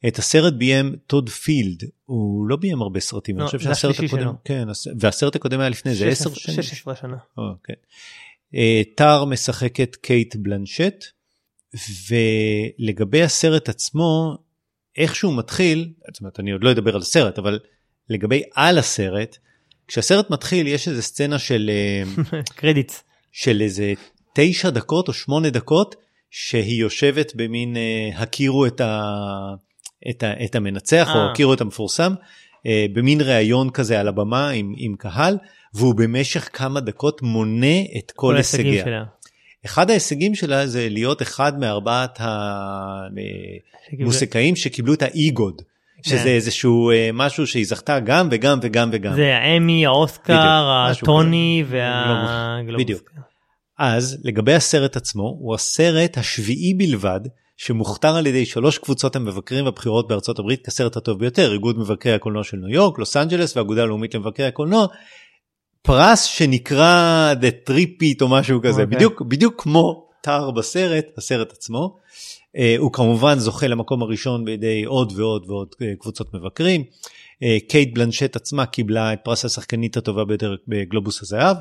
את 0.09 0.19
הסרט 0.19 0.53
ביים 0.55 0.97
טוד 1.07 1.29
פילד, 1.29 1.83
הוא 2.05 2.47
לא 2.47 2.57
ביים 2.57 2.83
הרבה 2.83 3.01
סרטים, 3.01 3.37
לא, 3.37 3.43
אני 3.43 3.47
חושב 3.47 3.61
שהסרט 3.61 3.95
הקודם, 3.95 4.23
שלו. 4.23 4.33
כן, 4.45 4.69
הס- 4.69 4.87
והסרט 5.01 5.37
הקודם 5.37 5.61
היה 5.61 5.69
לפני 5.69 5.95
זה 5.95 6.07
10 6.09 6.35
שנים. 6.35 6.63
16 6.63 6.97
שנה. 6.97 7.17
או. 7.39 7.43
אה, 8.55 8.83
טאר 8.97 9.25
משחקת 9.25 9.97
קייט 9.97 10.37
בלנשט, 10.37 11.05
ולגבי 12.11 13.23
הסרט 13.23 13.69
עצמו, 13.69 14.39
איך 14.97 15.15
שהוא 15.17 15.37
מתחיל, 15.39 15.93
זאת 16.13 16.21
אומרת, 16.21 16.41
אני 16.41 16.51
עוד 16.53 16.65
לא 16.65 16.71
אדבר 16.73 16.95
על 16.95 17.01
הסרט, 17.01 17.39
אבל 17.39 17.59
לגבי 18.11 18.43
על 18.55 18.79
הסרט, 18.79 19.39
כשהסרט 19.89 20.31
מתחיל 20.31 20.67
יש 20.67 20.89
איזה 20.89 21.03
סצנה 21.03 21.39
של, 21.39 21.71
אה, 21.73 22.41
קרדיט. 22.57 22.93
של 23.33 23.61
איזה 23.61 23.93
תשע 24.35 24.71
דקות 24.71 25.09
או 25.09 25.13
שמונה 25.13 25.51
דקות, 25.51 25.95
שהיא 26.31 26.81
יושבת 26.81 27.33
במין 27.35 27.77
אה, 27.77 28.11
הכירו 28.15 28.67
את, 28.67 28.81
ה, 28.81 29.03
את, 30.11 30.23
ה, 30.23 30.45
את 30.45 30.55
המנצח, 30.55 31.09
או 31.15 31.19
אה. 31.21 31.31
הכירו 31.31 31.55
את 31.55 31.61
המפורסם, 31.61 32.13
אה, 32.67 32.87
במין 32.93 33.21
ראיון 33.21 33.71
כזה 33.71 34.01
על 34.01 34.09
הבמה 34.09 34.51
עם, 34.51 34.75
עם 34.77 34.95
קהל, 34.99 35.39
והוא 35.75 35.95
במשך 35.95 36.49
כמה 36.53 36.81
דקות 36.81 37.23
מונה 37.23 37.81
את 37.99 38.11
כל, 38.11 38.27
כל 38.27 38.37
הישגיה. 38.37 38.85
שלה. 38.85 39.05
אחד 39.65 39.91
ההישגים 39.91 40.35
שלה 40.35 40.67
זה 40.67 40.89
להיות 40.91 41.23
אחד 41.23 41.59
מארבעת 41.59 42.19
המוסיקאים 44.01 44.57
שקיבלו 44.57 44.95
את 44.95 45.03
האיגוד, 45.03 45.63
שזה 46.09 46.19
כן. 46.19 46.27
איזשהו 46.27 46.91
אה, 46.91 47.11
משהו 47.13 47.47
שהיא 47.47 47.67
זכתה 47.67 48.01
גם 48.01 48.29
וגם 48.31 48.59
וגם 48.63 48.91
וגם. 48.93 49.15
זה 49.15 49.37
האמי, 49.37 49.87
האוסקר, 49.87 50.71
הטוני 50.71 51.65
והגלובוס. 51.69 52.85
בדיוק. 52.85 53.11
אז 53.79 54.19
לגבי 54.25 54.55
הסרט 54.55 54.97
עצמו, 54.97 55.37
הוא 55.41 55.55
הסרט 55.55 56.19
השביעי 56.19 56.75
בלבד 56.75 57.21
שמוכתר 57.57 58.17
על 58.17 58.27
ידי 58.27 58.47
שלוש 58.47 58.79
קבוצות 58.79 59.17
המבקרים 59.17 59.65
והבחירות 59.65 60.09
בארצות 60.09 60.39
הברית 60.39 60.67
כסרט 60.67 60.97
הטוב 60.97 61.19
ביותר, 61.19 61.53
איגוד 61.53 61.79
מבקרי 61.79 62.13
הקולנוע 62.13 62.45
של 62.45 62.57
ניו 62.57 62.69
יורק, 62.69 62.99
לוס 62.99 63.17
אנג'לס 63.17 63.57
והאגודה 63.57 63.83
הלאומית 63.83 64.15
למבקרי 64.15 64.47
הקולנוע. 64.47 64.87
פרס 65.83 66.25
שנקרא 66.25 67.35
The 67.41 67.71
Tripit 67.71 68.19
או 68.21 68.29
משהו 68.29 68.61
כזה, 68.63 68.81
okay. 68.81 68.85
אוקיי. 68.85 68.97
בדיוק, 68.97 69.23
בדיוק 69.23 69.63
כמו 69.63 70.09
טאר 70.23 70.51
בסרט, 70.51 71.05
הסרט 71.19 71.53
עצמו. 71.53 71.97
אה, 72.57 72.59
הוא 72.79 72.93
כמובן 72.93 73.39
זוכה 73.39 73.67
למקום 73.67 74.03
הראשון 74.03 74.45
בידי 74.45 74.85
עוד 74.85 75.13
ועוד 75.17 75.45
ועוד 75.51 75.69
אה, 75.75 75.85
קבוצות 76.01 76.35
מבקרים. 76.35 76.85
אה, 76.85 77.47
קייט 77.69 77.95
בלנשט 77.95 78.37
עצמה 78.37 78.67
קיבלה 78.67 79.13
את 79.13 79.19
פרס 79.25 79.45
השחקנית 79.45 79.97
הטובה 79.97 80.25
ביותר 80.25 80.55
בגלובוס 80.69 81.23
הזהב. 81.23 81.57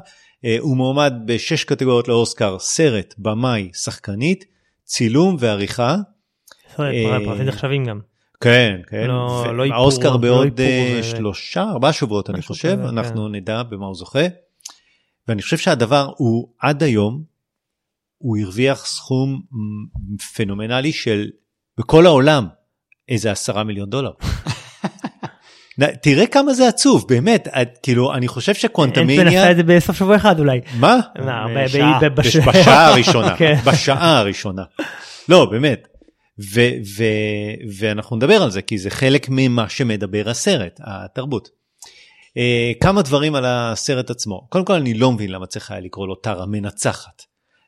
הוא 0.60 0.78
מועמד 0.78 1.14
בשש 1.26 1.64
קטגוריות 1.64 2.08
לאוסקר, 2.08 2.60
סרט, 2.60 3.14
במאי, 3.18 3.70
שחקנית, 3.74 4.46
צילום 4.84 5.38
ועריכה. 5.40 5.96
אה, 6.80 7.18
פרסים 7.26 7.46
נחשבים 7.46 7.86
גם. 7.86 8.00
כן, 8.42 8.82
כן. 8.88 9.08
לא- 9.08 9.58
לא 9.58 9.64
איפור, 9.64 9.78
האוסקר 9.78 10.12
לא 10.12 10.18
בעוד 10.18 10.60
אה, 10.60 11.00
שלושה, 11.04 11.64
ארבעה 11.64 11.94
שבועות 11.94 12.30
אני 12.30 12.42
חושב, 12.42 12.78
אנחנו 12.90 13.30
נדע 13.30 13.64
במה 13.64 13.86
הוא 13.86 13.96
זוכה. 13.96 14.28
ואני 15.28 15.42
חושב 15.42 15.58
שהדבר 15.58 16.10
הוא 16.18 16.50
עד 16.60 16.84
היום, 16.84 17.24
הוא 18.26 18.38
הרוויח 18.38 18.86
סכום 18.86 19.42
פנומנלי 20.36 20.94
של, 20.94 21.28
בכל 21.80 22.06
העולם, 22.06 22.48
איזה 23.10 23.32
עשרה 23.32 23.64
מיליון 23.64 23.90
דולר. 23.90 24.12
תראה 26.04 26.28
כמה 26.28 26.54
זה 26.54 26.68
עצוב, 26.68 27.06
באמת, 27.10 27.48
את- 27.48 27.78
כאילו, 27.84 28.14
אני 28.14 28.28
חושב 28.28 28.52
אין 28.52 28.62
שקוונטמניה, 28.62 29.42
עשה 29.42 29.52
את 29.52 29.56
זה 29.56 29.64
בסוף 29.64 29.98
שבוע 29.98 30.16
אחד 30.16 30.40
אולי. 30.40 30.62
מה? 30.80 31.00
ב- 31.16 31.60
בשעה. 31.68 32.00
הראשונה, 32.88 33.38
כן. 33.40 33.56
בשעה 33.66 34.18
הראשונה. 34.20 34.64
לא, 35.30 35.46
באמת. 35.46 35.88
ו- 36.54 36.60
ו- 36.98 37.70
ואנחנו 37.80 38.16
נדבר 38.16 38.44
על 38.44 38.52
זה, 38.52 38.62
כי 38.62 38.78
זה 38.78 38.90
חלק 38.90 39.28
ממה 39.30 39.70
שמדבר 39.70 40.30
הסרט, 40.30 40.80
התרבות. 40.84 41.50
אה, 42.38 42.72
כמה 42.82 43.02
דברים 43.02 43.36
על 43.36 43.46
הסרט 43.48 44.10
עצמו. 44.10 44.48
קודם 44.50 44.66
כל, 44.66 44.74
אני 44.74 44.94
לא 44.94 45.12
מבין 45.12 45.32
למה 45.32 45.46
צריך 45.46 45.72
היה 45.72 45.80
לקרוא 45.80 46.08
לו 46.08 46.16
טאר 46.16 46.44
המנצחת. 46.44 47.22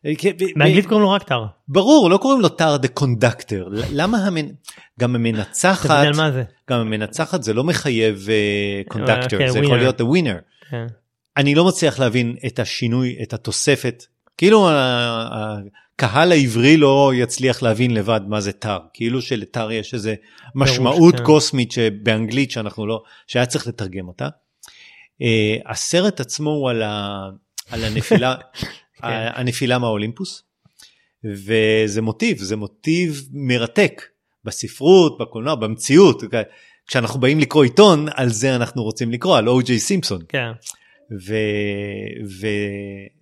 אה, 0.08 0.14
ב- 0.38 0.60
באנגלית 0.60 0.86
קוראים 0.86 1.02
לו 1.02 1.10
רק 1.10 1.24
טאר. 1.24 1.46
ברור, 1.68 2.10
לא 2.10 2.18
קוראים 2.18 2.42
לו 2.42 2.50
טאר 2.50 2.78
the 2.78 2.88
conductor. 2.88 3.68
למה 3.92 4.18
המנ... 4.26 4.46
גם 5.00 5.10
אתה 5.10 5.20
המנצחת, 5.20 5.90
יודע 5.90 6.02
על 6.02 6.14
מה 6.16 6.32
זה. 6.32 6.44
גם 6.70 6.80
המנצחת 6.80 7.44
זה 7.44 7.54
לא 7.54 7.64
מחייב 7.64 8.28
conductor, 8.88 9.38
כן, 9.40 9.50
זה 9.50 9.60
יכול 9.60 9.78
winner. 9.78 9.80
להיות 9.80 10.02
ה-winner. 10.02 10.70
כן. 10.72 10.86
אני 11.38 11.56
לא 11.56 11.66
מצליח 11.66 12.00
להבין 12.00 12.36
את 12.48 12.60
השינוי, 12.60 13.16
את 13.24 13.34
התוספת. 13.34 14.04
כאילו 14.38 14.70
הקהל 14.72 16.32
העברי 16.32 16.78
לא 16.78 17.12
יצליח 17.16 17.64
להבין 17.64 17.94
לבד 17.94 18.22
מה 18.28 18.42
זה 18.42 18.52
טאר. 18.52 18.80
כאילו 18.94 19.22
שלטאר 19.22 19.72
יש 19.72 19.94
איזה 19.94 20.16
משמעות 20.56 21.16
כן. 21.16 21.24
קוסמית 21.24 21.72
שבאנגלית 21.72 22.52
שאנחנו 22.52 22.88
לא, 22.88 23.04
שהיה 23.28 23.46
צריך 23.46 23.68
לתרגם 23.68 24.08
אותה. 24.08 24.28
Uh, 25.22 25.72
הסרט 25.72 26.20
עצמו 26.20 26.50
הוא 26.50 26.70
על, 26.70 26.84
הנפילה, 27.84 28.36
כן. 28.54 28.68
הנפילה 29.04 29.80
מהאולימפוס. 29.80 30.44
וזה 31.24 32.02
מוטיב, 32.02 32.38
זה 32.38 32.56
מוטיב 32.56 33.30
מרתק 33.34 34.02
בספרות, 34.46 35.18
בקולנוע, 35.18 35.56
במציאות. 35.56 36.24
כשאנחנו 36.88 37.20
באים 37.20 37.40
לקרוא 37.40 37.64
עיתון, 37.64 38.06
על 38.16 38.30
זה 38.30 38.56
אנחנו 38.56 38.84
רוצים 38.84 39.12
לקרוא, 39.12 39.38
על 39.38 39.50
או.ג'יי 39.50 39.80
סימפסון. 39.80 40.22
כן. 40.30 40.52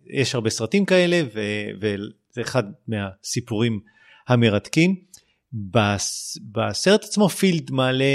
ויש 0.10 0.36
הרבה 0.36 0.50
סרטים 0.50 0.86
כאלה 0.86 1.22
ו- 1.34 1.70
וזה 1.82 2.42
אחד 2.42 2.64
מהסיפורים 2.88 3.80
המרתקים. 4.28 4.96
בס- 5.54 6.38
בסרט 6.52 7.04
עצמו 7.04 7.30
פילד 7.30 7.72
מעלה 7.72 8.06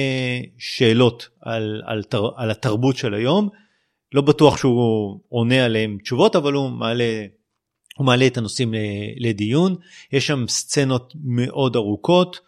שאלות 0.59 1.29
על, 1.41 1.83
על, 1.87 2.03
תר, 2.03 2.29
על 2.37 2.51
התרבות 2.51 2.97
של 2.97 3.15
היום. 3.15 3.49
לא 4.15 4.23
בטוח 4.23 4.57
שהוא 4.57 5.21
עונה 5.29 5.65
עליהם 5.65 5.99
תשובות 6.03 6.37
אבל 6.37 6.53
הוא 6.53 6.71
מעלה, 6.71 7.25
הוא 8.01 8.07
מעלה 8.07 8.27
את 8.27 8.37
הנושאים 8.37 8.75
לדיון. 9.17 9.77
יש 10.13 10.27
שם 10.27 10.45
סצנות 10.49 11.13
מאוד 11.25 11.77
ארוכות, 11.77 12.41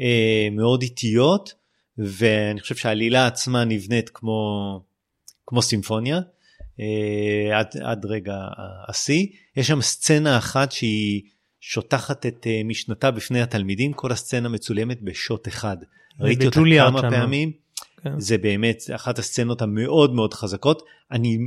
אה, 0.00 0.48
מאוד 0.52 0.82
איטיות 0.82 1.54
ואני 1.98 2.60
חושב 2.60 2.74
שהעלילה 2.74 3.26
עצמה 3.26 3.64
נבנית 3.64 4.10
כמו, 4.14 4.80
כמו 5.46 5.62
סימפוניה. 5.62 6.20
אה, 6.80 7.58
עד, 7.58 7.66
עד 7.82 8.06
רגע 8.06 8.34
השיא. 8.88 9.26
יש 9.56 9.66
שם 9.66 9.80
סצנה 9.80 10.38
אחת 10.38 10.72
שהיא 10.72 11.22
שוטחת 11.60 12.26
את 12.26 12.46
אה, 12.46 12.60
משנתה 12.64 13.10
בפני 13.10 13.42
התלמידים, 13.42 13.92
כל 13.92 14.12
הסצנה 14.12 14.48
מצולמת 14.48 15.02
בשוט 15.02 15.48
אחד. 15.48 15.76
ראיתי 16.20 16.46
אותה 16.46 16.60
כמה 16.78 17.00
שמה. 17.00 17.10
פעמים, 17.10 17.52
כן. 18.02 18.20
זה 18.20 18.38
באמת 18.38 18.82
אחת 18.94 19.18
הסצנות 19.18 19.62
המאוד 19.62 20.14
מאוד 20.14 20.34
חזקות. 20.34 20.82
אני 21.12 21.38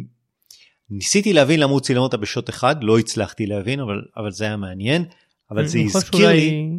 ניסיתי 0.94 1.34
להבין 1.34 1.60
למה 1.60 1.72
הוא 1.72 1.80
צילם 1.80 2.02
אותה 2.02 2.18
בשוט 2.18 2.50
אחד, 2.50 2.76
לא 2.84 3.00
הצלחתי 3.00 3.46
להבין, 3.46 3.80
אבל, 3.80 4.02
אבל 4.18 4.32
זה 4.32 4.46
היה 4.46 4.58
מעניין. 4.58 5.06
אבל 5.52 5.66
זה 5.66 5.80
הזכיר 5.80 6.30
לי, 6.30 6.70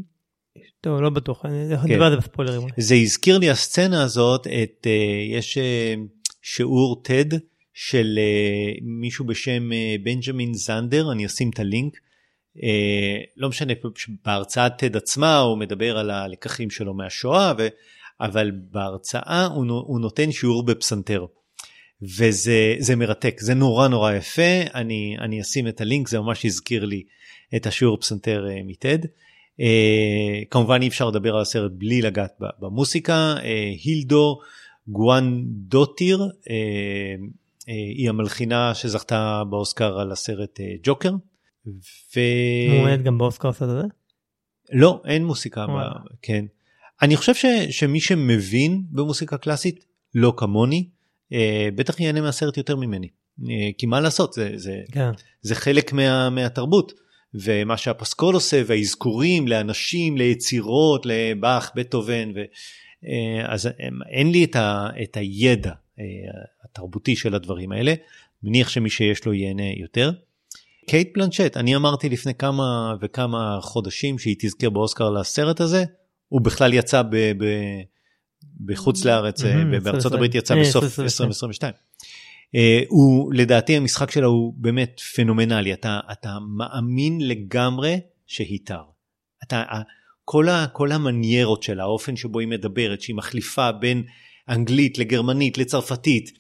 טוב, 0.80 1.00
לא 1.00 1.10
בטוח, 1.10 1.44
אני 1.44 1.76
כן. 1.82 1.92
נדבר 1.92 2.04
על 2.04 2.10
זה 2.10 2.16
בספוילרים. 2.16 2.68
זה 2.76 2.94
הזכיר 2.94 3.38
לי 3.38 3.50
הסצנה 3.50 4.02
הזאת 4.02 4.46
את 4.46 4.86
uh, 4.86 5.36
יש 5.36 5.58
uh, 5.58 6.00
שיעור 6.42 7.02
TED 7.06 7.36
של 7.74 8.18
uh, 8.18 8.80
מישהו 8.82 9.24
בשם 9.24 9.70
בנג'מין 10.02 10.54
זנדר 10.54 11.12
אני 11.12 11.26
אשים 11.26 11.50
את 11.50 11.58
הלינק. 11.58 11.96
לא 13.36 13.48
משנה 13.48 13.72
בהרצאת 14.24 14.82
TED 14.82 14.96
עצמה 14.96 15.38
הוא 15.38 15.58
מדבר 15.58 15.98
על 15.98 16.10
הלקחים 16.10 16.70
שלו 16.70 16.94
מהשואה 16.94 17.52
אבל 18.20 18.50
בהרצאה 18.70 19.46
הוא 19.46 20.00
נותן 20.00 20.32
שיעור 20.32 20.66
בפסנתר. 20.66 21.26
וזה 22.18 22.74
זה 22.78 22.96
מרתק 22.96 23.40
זה 23.40 23.54
נורא 23.54 23.88
נורא 23.88 24.12
יפה 24.12 24.62
אני 24.74 25.16
אני 25.20 25.40
אשים 25.40 25.68
את 25.68 25.80
הלינק 25.80 26.08
זה 26.08 26.20
ממש 26.20 26.44
הזכיר 26.44 26.84
לי 26.84 27.02
את 27.56 27.66
השיעור 27.66 28.00
פסנתר 28.00 28.46
uh, 28.48 28.62
מטד. 28.66 28.98
Uh, 29.04 29.64
כמובן 30.50 30.82
אי 30.82 30.88
אפשר 30.88 31.08
לדבר 31.08 31.34
על 31.34 31.40
הסרט 31.40 31.72
בלי 31.74 32.02
לגעת 32.02 32.32
במוסיקה 32.60 33.34
uh, 33.36 33.42
הילדו 33.84 34.38
גואן 34.88 35.42
דוטיר 35.46 36.18
uh, 36.18 36.46
uh, 36.46 36.50
היא 37.66 38.08
המלחינה 38.08 38.74
שזכתה 38.74 39.42
באוסקר 39.50 39.98
על 39.98 40.12
הסרט 40.12 40.60
uh, 40.60 40.62
ג'וקר. 40.82 41.12
ו... 42.16 42.20
מועמד 42.70 43.02
גם 43.02 43.18
באוסקר 43.18 43.48
הסרט 43.48 43.68
הזה? 43.68 43.86
לא 44.72 45.02
אין 45.04 45.24
מוסיקה 45.24 45.66
ב... 45.66 45.70
כן. 46.22 46.44
אני 47.02 47.16
חושב 47.16 47.34
ש... 47.34 47.46
שמי 47.70 48.00
שמבין 48.00 48.82
במוסיקה 48.90 49.38
קלאסית 49.38 49.84
לא 50.14 50.32
כמוני 50.36 50.88
אה, 50.88 50.93
בטח 51.74 52.00
ייהנה 52.00 52.20
מהסרט 52.20 52.56
יותר 52.56 52.76
ממני 52.76 53.08
אה, 53.42 53.70
כי 53.78 53.86
מה 53.86 54.00
לעשות 54.00 54.32
זה, 54.32 54.50
זה, 54.56 54.80
כן. 54.92 55.10
זה 55.42 55.54
חלק 55.54 55.92
מה, 55.92 56.30
מהתרבות 56.30 56.92
ומה 57.34 57.76
שהפסקול 57.76 58.34
עושה 58.34 58.62
והאזכורים 58.66 59.48
לאנשים 59.48 60.16
ליצירות 60.16 61.06
לבאך 61.06 61.70
בטהובן 61.74 62.30
ו... 62.34 62.40
אה, 63.06 63.52
אז 63.52 63.68
אין 64.10 64.30
לי 64.30 64.44
את, 64.44 64.56
ה, 64.56 64.88
את 65.02 65.16
הידע 65.16 65.72
אה, 66.00 66.04
התרבותי 66.64 67.16
של 67.16 67.34
הדברים 67.34 67.72
האלה 67.72 67.94
מניח 68.42 68.68
שמי 68.68 68.90
שיש 68.90 69.24
לו 69.24 69.32
ייהנה 69.32 69.72
יותר. 69.76 70.10
קייט 70.86 71.10
בלנצ'ט 71.14 71.56
אני 71.56 71.76
אמרתי 71.76 72.08
לפני 72.08 72.34
כמה 72.34 72.94
וכמה 73.00 73.58
חודשים 73.60 74.18
שהיא 74.18 74.36
תזכה 74.38 74.70
באוסקר 74.70 75.10
לסרט 75.10 75.60
הזה 75.60 75.84
הוא 76.28 76.40
בכלל 76.40 76.74
יצא 76.74 77.02
ב, 77.02 77.16
ב, 77.16 77.44
בחוץ 78.64 79.04
לארץ 79.04 79.44
אה, 79.44 79.64
בארצות 79.64 79.86
2020. 79.86 80.14
הברית 80.14 80.34
יצא 80.34 80.54
אה, 80.54 80.60
בסוף 80.60 80.84
2022. 80.84 81.28
2022. 81.28 81.72
אה, 82.54 82.82
הוא 82.88 83.34
לדעתי 83.34 83.76
המשחק 83.76 84.10
שלה 84.10 84.26
הוא 84.26 84.54
באמת 84.56 85.00
פנומנלי 85.14 85.72
אתה 85.72 86.00
אתה 86.12 86.38
מאמין 86.56 87.28
לגמרי 87.28 88.00
שהיא 88.26 88.58
תר. 88.64 88.82
אתה 89.42 89.56
ה- 89.56 89.82
כל, 90.24 90.48
ה, 90.48 90.66
כל 90.72 90.92
המניירות 90.92 91.62
שלה 91.62 91.82
האופן 91.82 92.16
שבו 92.16 92.38
היא 92.38 92.48
מדברת 92.48 93.00
שהיא 93.00 93.16
מחליפה 93.16 93.72
בין 93.72 94.02
אנגלית 94.48 94.98
לגרמנית 94.98 95.58
לצרפתית 95.58 96.30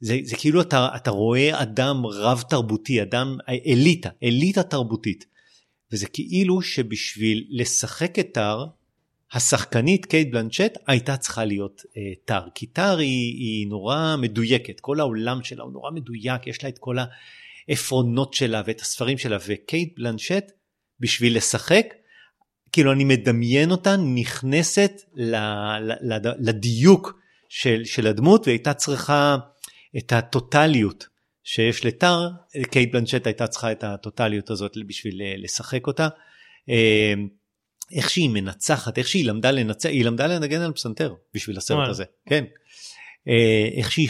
זה, 0.00 0.18
זה 0.22 0.36
כאילו 0.36 0.60
אתה, 0.60 0.88
אתה 0.96 1.10
רואה 1.10 1.62
אדם 1.62 2.06
רב 2.06 2.42
תרבותי 2.48 3.02
אדם 3.02 3.36
אליטה 3.66 4.08
אליטה 4.22 4.62
תרבותית 4.62 5.24
וזה 5.92 6.06
כאילו 6.06 6.62
שבשביל 6.62 7.44
לשחק 7.50 8.18
את 8.18 8.28
תר 8.32 8.66
השחקנית 9.32 10.06
קייט 10.06 10.32
בלנצ'ט 10.32 10.78
הייתה 10.86 11.16
צריכה 11.16 11.44
להיות 11.44 11.82
אה, 11.96 12.02
תר 12.24 12.48
כי 12.54 12.66
תר 12.66 12.98
היא, 12.98 13.34
היא 13.38 13.68
נורא 13.68 14.16
מדויקת. 14.18 14.80
כל 14.80 15.00
העולם 15.00 15.42
שלה 15.42 15.62
הוא 15.62 15.72
נורא 15.72 15.90
מדויק. 15.90 16.46
יש 16.46 16.62
לה 16.62 16.68
את 16.68 16.78
כל 16.78 16.96
העפרונות 17.68 18.34
שלה 18.34 18.62
ואת 18.66 18.80
הספרים 18.80 19.18
שלה. 19.18 19.38
וקייט 19.46 19.94
בלנצ'ט 19.96 20.52
בשביל 21.00 21.36
לשחק 21.36 21.86
כאילו 22.72 22.92
אני 22.92 23.04
מדמיין 23.04 23.70
אותה 23.70 23.96
נכנסת 23.96 24.92
ל, 25.14 25.36
ל, 25.80 25.92
ל, 26.00 26.18
לדיוק 26.38 27.18
של, 27.48 27.84
של 27.84 28.06
הדמות 28.06 28.46
והייתה 28.46 28.74
צריכה 28.74 29.36
את 29.98 30.12
הטוטליות 30.12 31.06
שיש 31.44 31.86
לתר 31.86 32.28
קייט 32.70 32.92
בלנצ'ט 32.92 33.26
הייתה 33.26 33.46
צריכה 33.46 33.72
את 33.72 33.84
הטוטליות 33.84 34.50
הזאת 34.50 34.72
בשביל 34.86 35.22
אה, 35.22 35.34
לשחק 35.36 35.86
אותה. 35.86 36.08
אה, 36.68 37.14
איך 37.94 38.10
שהיא 38.10 38.30
מנצחת, 38.30 38.98
איך 38.98 39.08
שהיא 39.08 39.24
למדה 39.24 39.50
לנצח, 39.50 39.88
היא 39.88 40.04
למדה 40.04 40.26
לנגן 40.26 40.60
על 40.60 40.72
פסנתר 40.72 41.14
בשביל 41.34 41.56
הסרט 41.56 41.76
וואלה. 41.76 41.90
הזה, 41.90 42.04
כן. 42.28 42.44
אה, 43.28 43.68
איך 43.76 43.92
שהיא, 43.92 44.08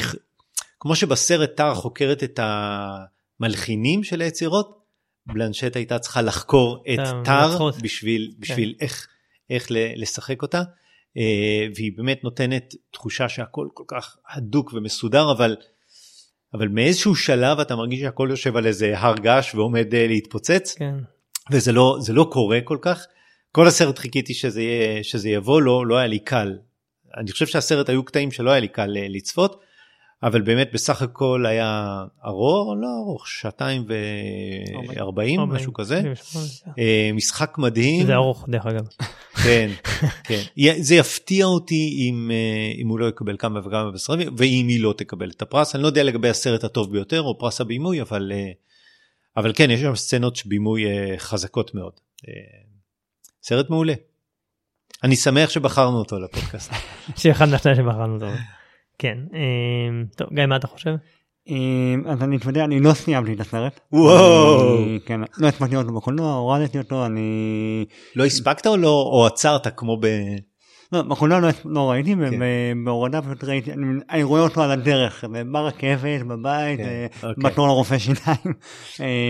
כמו 0.80 0.96
שבסרט 0.96 1.50
טרה 1.56 1.74
חוקרת 1.74 2.24
את 2.24 2.40
המלחינים 2.42 4.04
של 4.04 4.20
היצירות, 4.20 4.84
בלנשט 5.26 5.76
הייתה 5.76 5.98
צריכה 5.98 6.22
לחקור 6.22 6.84
את 6.94 7.24
טר 7.24 7.32
המנצחות. 7.32 7.82
בשביל, 7.82 8.32
בשביל 8.38 8.74
איך, 8.80 9.06
איך 9.50 9.70
ל- 9.70 10.02
לשחק 10.02 10.42
אותה. 10.42 10.62
אה, 11.18 11.66
והיא 11.74 11.92
באמת 11.96 12.24
נותנת 12.24 12.74
תחושה 12.90 13.28
שהכל 13.28 13.68
כל 13.74 13.84
כך 13.88 14.16
הדוק 14.28 14.72
ומסודר, 14.72 15.32
אבל, 15.32 15.56
אבל 16.54 16.68
מאיזשהו 16.68 17.14
שלב 17.14 17.60
אתה 17.60 17.76
מרגיש 17.76 18.00
שהכל 18.00 18.28
יושב 18.30 18.56
על 18.56 18.66
איזה 18.66 18.98
הר 18.98 19.14
געש 19.16 19.54
ועומד 19.54 19.94
אה, 19.94 20.06
להתפוצץ. 20.06 20.74
כן. 20.78 20.94
וזה 21.50 21.72
לא 21.72 21.98
לא 22.08 22.28
קורה 22.32 22.58
כל 22.64 22.78
כך. 22.80 23.06
כל 23.54 23.66
הסרט 23.66 23.98
חיכיתי 23.98 24.34
שזה 24.34 24.62
יהיה 24.62 25.04
שזה 25.04 25.28
יבוא 25.28 25.62
לא 25.62 25.86
לא 25.86 25.96
היה 25.96 26.06
לי 26.06 26.18
קל. 26.18 26.58
אני 27.16 27.32
חושב 27.32 27.46
שהסרט 27.46 27.88
היו 27.88 28.04
קטעים 28.04 28.30
שלא 28.30 28.50
היה 28.50 28.60
לי 28.60 28.68
קל 28.68 28.96
אה, 28.96 29.06
לצפות 29.08 29.60
אבל 30.22 30.40
באמת 30.40 30.70
בסך 30.72 31.02
הכל 31.02 31.46
היה 31.46 32.04
ארוך 32.24 32.74
לא 32.80 32.88
ארוך 32.98 33.28
שעתיים 33.28 33.84
וארבעים 34.88 35.40
משהו 35.40 35.72
כזה 35.72 36.02
אה, 36.78 37.10
משחק 37.14 37.58
מדהים 37.58 38.06
זה 38.06 38.14
ארוך 38.14 38.46
דרך 38.48 38.66
אגב. 38.66 38.86
כן 39.44 39.70
כן 40.24 40.42
זה 40.80 40.94
יפתיע 40.94 41.46
אותי 41.46 41.96
אם 41.98 42.30
אה, 42.30 42.82
אם 42.82 42.88
הוא 42.88 42.98
לא 42.98 43.08
יקבל 43.08 43.36
כמה 43.36 43.60
וכמה 43.60 43.90
בסרטים 43.90 44.34
ואם 44.36 44.66
היא 44.68 44.82
לא 44.82 44.94
תקבל 44.98 45.30
את 45.30 45.42
הפרס 45.42 45.74
אני 45.74 45.82
לא 45.82 45.88
יודע 45.88 46.02
לגבי 46.02 46.28
הסרט 46.28 46.64
הטוב 46.64 46.92
ביותר 46.92 47.22
או 47.22 47.38
פרס 47.38 47.60
הבימוי 47.60 48.02
אבל 48.02 48.32
אבל 49.36 49.52
כן 49.54 49.70
יש 49.70 49.80
שם 49.80 49.94
סצנות 49.94 50.46
בימוי 50.46 50.84
חזקות 51.18 51.74
מאוד. 51.74 51.92
סרט 53.46 53.70
מעולה. 53.70 53.94
אני 55.04 55.16
שמח 55.16 55.50
שבחרנו 55.50 55.98
אותו 55.98 56.18
לפודקאסט. 56.18 56.72
שאחד 57.20 57.48
מהשניים 57.48 57.76
שבחרנו 57.76 58.14
אותו. 58.14 58.26
כן. 58.98 59.18
אה, 59.34 60.04
טוב 60.16 60.28
גיא 60.34 60.46
מה 60.46 60.56
אתה 60.56 60.66
חושב? 60.66 60.94
אה, 61.48 62.12
אז 62.12 62.22
אני 62.22 62.36
מתוודה, 62.36 62.64
אני 62.64 62.80
לא 62.80 62.94
סיימתי 62.94 63.32
את 63.32 63.40
הסרט. 63.40 63.80
וואו. 63.92 64.76
כן, 65.06 65.20
לא 65.38 65.48
הספקתי 65.48 65.76
אותו 65.76 65.92
בקולנוע, 65.92 66.34
הורדתי 66.34 66.78
אותו, 66.78 67.06
אני... 67.06 67.84
לא 68.16 68.24
הספקת 68.24 68.66
או 68.66 68.76
לא 68.76 69.10
או 69.12 69.26
עצרת 69.26 69.66
כמו 69.76 69.96
ב... 70.00 70.06
לא, 70.92 71.02
בקולנוע 71.02 71.40
לא, 71.40 71.48
לא 71.64 71.90
ראיתי, 71.90 72.14
כן. 72.14 72.30
כן. 72.30 72.38
בהורדה 72.84 73.22
פשוט 73.22 73.44
ראיתי, 73.44 73.72
אני, 73.72 74.00
אני 74.10 74.22
רואה 74.22 74.40
אותו 74.40 74.62
על 74.62 74.70
הדרך, 74.70 75.24
ברכבת, 75.52 76.22
בבית, 76.26 76.78
כן, 76.80 76.84
אה, 76.84 77.06
אוקיי. 77.30 77.44
בתור 77.44 77.66
לרופא 77.68 77.98
שיניים. 77.98 78.54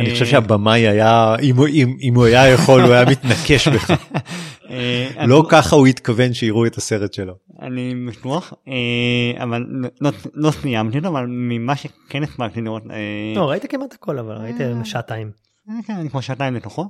אני 0.02 0.10
חושב 0.12 0.26
שהבמאי 0.26 0.89
היה 0.89 1.36
אם 1.43 1.56
הוא- 1.56 1.66
אם 1.66 1.97
אם 2.02 2.14
הוא 2.14 2.24
היה 2.24 2.48
יכול 2.48 2.81
הוא 2.82 2.93
היה 2.93 3.05
מתנקש 3.05 3.68
בך. 3.68 3.90
אה, 4.70 5.26
לא 5.26 5.44
ככה 5.48 5.76
הוא 5.76 5.86
התכוון 5.86 6.32
שיראו 6.35 6.66
את 6.66 6.76
הסרט 6.76 7.12
שלו. 7.12 7.35
אני 7.62 7.94
בטוח, 8.09 8.52
אה, 8.68 9.43
אבל 9.43 9.64
לא, 10.01 10.10
לא 10.35 10.51
סיימתי 10.51 10.98
אותו, 10.98 11.09
אבל 11.09 11.24
ממה 11.28 11.76
שכן 11.76 12.22
הספקתי 12.22 12.60
לראות, 12.60 12.82
אה, 12.90 12.97
לא 13.36 13.51
ראית 13.51 13.62
כמעט 13.70 13.94
הכל 13.94 14.18
אבל 14.18 14.35
ראית 14.35 14.56
שעתיים. 14.85 15.44
אה, 15.70 15.74
כן, 15.86 15.93
אני 15.93 16.11
כמו 16.11 16.23
שעתיים 16.23 16.55
לתוכו. 16.55 16.89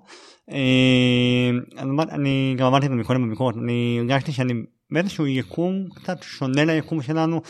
אני 2.11 2.55
גם 2.59 2.67
אמרתי 2.67 2.87
את 2.87 2.91
זה 2.91 2.97
מקודם 2.97 3.27
בביקורת, 3.27 3.55
אני 3.57 3.97
הרגשתי 4.01 4.33
שאני 4.33 4.55
באיזשהו 4.91 5.27
יקום 5.27 5.89
קצת 5.95 6.23
שונה 6.23 6.65
ליקום 6.65 7.03
שלנו, 7.03 7.41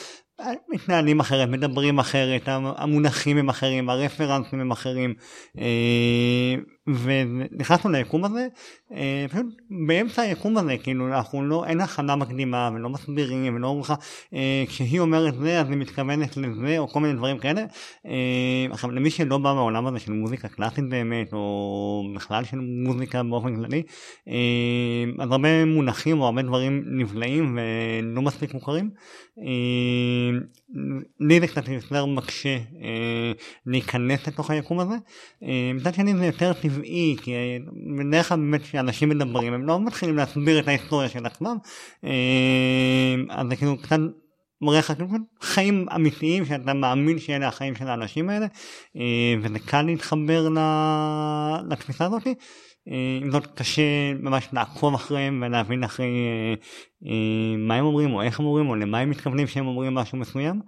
מתנהלים 0.69 1.21
אחרת, 1.21 1.49
מדברים 1.49 1.99
אחרת, 1.99 2.49
המ- 2.49 2.73
המונחים 2.77 3.37
הם 3.37 3.49
אחרים, 3.49 3.91
הרפרנסים 3.91 4.61
הם 4.61 4.71
אחרים, 4.71 5.15
אה, 5.59 6.55
ונכנסנו 6.87 7.91
ליקום 7.91 8.25
הזה, 8.25 8.49
אה, 8.93 9.27
פשוט 9.31 9.47
באמצע 9.87 10.23
היקום 10.23 10.57
הזה, 10.57 10.77
כאילו 10.83 11.09
אנחנו 11.09 11.45
לא, 11.45 11.65
אין 11.65 11.81
הכנה 11.81 12.17
מקדימה 12.17 12.71
ולא 12.75 12.89
מסבירים 12.89 13.57
ולא 13.57 13.67
אומרים 13.67 13.85
לך, 13.85 13.95
אה, 14.35 14.65
כשהיא 14.69 15.01
אומרת 15.01 15.35
זה 15.35 15.61
אז 15.61 15.71
היא 15.71 15.77
מתכוונת 15.77 16.37
לזה 16.37 16.79
או 16.79 16.89
כל 16.89 17.01
מיני 17.01 17.15
דברים 17.15 17.39
כאלה. 17.39 17.65
אה, 18.07 18.67
עכשיו 18.71 18.91
למי 18.91 19.11
שלא 19.11 19.39
בא 19.39 19.53
מהעולם 19.53 19.87
הזה 19.87 19.99
של 19.99 20.13
מוזיקה 20.13 20.49
קלאסית 20.49 20.89
באמת 20.89 21.33
או 21.33 22.05
בכלל 22.17 22.45
של 22.45 22.59
מוזיקה 22.61 23.23
באופן 23.23 23.57
כללי, 23.57 23.83
אז 25.19 25.31
הרבה 25.31 25.65
מונחים 25.65 26.21
או 26.21 26.27
הרבה 26.27 26.43
דברים 26.43 26.85
נבלעים 26.87 27.59
ולא 27.59 28.23
מספיק 28.23 28.55
מוכרים. 28.55 28.91
לי 31.21 31.41
זה 31.41 31.47
קצת 31.47 31.69
יותר 31.69 32.07
מקשה 32.07 32.59
להיכנס 33.67 34.27
לתוך 34.27 34.51
היקום 34.51 34.81
הזה. 34.81 34.95
מצד 35.75 35.95
שני 35.95 36.17
זה 36.17 36.27
יותר 36.27 36.53
טבעי, 36.53 36.74
כי 37.23 37.35
אה, 37.35 37.57
בדרך 37.99 38.29
כלל 38.29 38.39
באמת 38.39 38.63
כשאנשים 38.63 39.09
מדברים 39.09 39.53
הם 39.53 39.67
לא 39.67 39.81
מתחילים 39.81 40.17
להסביר 40.17 40.59
את 40.59 40.69
ההיסטוריה 40.69 41.09
של 41.09 41.27
עצמם, 41.27 41.57
אה, 42.05 43.15
אז 43.31 43.47
זה 43.49 43.57
כאילו 43.57 43.77
קצת 43.77 43.99
מראה 44.63 44.79
לך 44.79 44.93
כאילו 44.93 45.09
חיים 45.41 45.87
אמיתיים 45.95 46.45
שאתה 46.45 46.75
מאמין 46.75 47.19
שאלה 47.19 47.49
החיים 47.49 47.75
של 47.75 47.89
האנשים 47.89 48.31
האלה, 48.31 48.47
אה, 48.97 49.35
וזה 49.43 49.59
קל 49.59 49.83
להתחבר 49.83 50.49
לתפיסה 51.71 52.07
הזאת. 52.07 52.27
אה, 52.89 53.19
עם 53.23 53.31
זאת 53.31 53.47
קשה 53.47 54.15
ממש 54.21 54.49
לעקוב 54.53 54.95
אחריהם 54.95 55.43
ולהבין 55.47 55.85
אחרי 55.85 56.09
מה 57.59 57.75
הם 57.75 57.85
אומרים 57.85 58.15
או 58.15 58.23
איך 58.23 58.41
הם 58.41 58.47
אומרים 58.47 58.69
או 58.69 58.75
למה 58.75 58.99
הם 58.99 59.11
מתכוונים 59.11 59.47
שהם 59.47 59.67
אומרים 59.67 59.95
משהו 59.95 60.19
מסוים. 60.19 60.61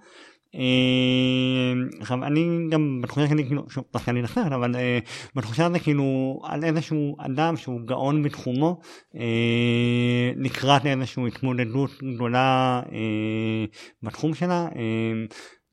אה, 0.56 2.00
עכשיו 2.00 2.24
אני 2.24 2.66
גם 2.70 3.00
בתחושה 3.02 3.28
שלי 3.28 3.44
כאילו 3.46 3.70
שוב 3.70 3.84
סיימתי 3.96 4.22
לסרט 4.22 4.52
אבל 4.52 4.76
אה, 4.76 4.98
בתחושה 5.34 5.66
הזאת 5.66 5.82
כאילו 5.82 6.40
על 6.44 6.64
איזשהו 6.64 7.16
אדם 7.18 7.56
שהוא 7.56 7.80
גאון 7.80 8.22
בתחומו 8.22 8.80
אה, 9.16 10.32
לקראת 10.36 10.86
איזושהי 10.86 11.26
התמודדות 11.26 11.90
גדולה 12.14 12.82
אה, 12.92 13.64
בתחום 14.02 14.34
שלה. 14.34 14.68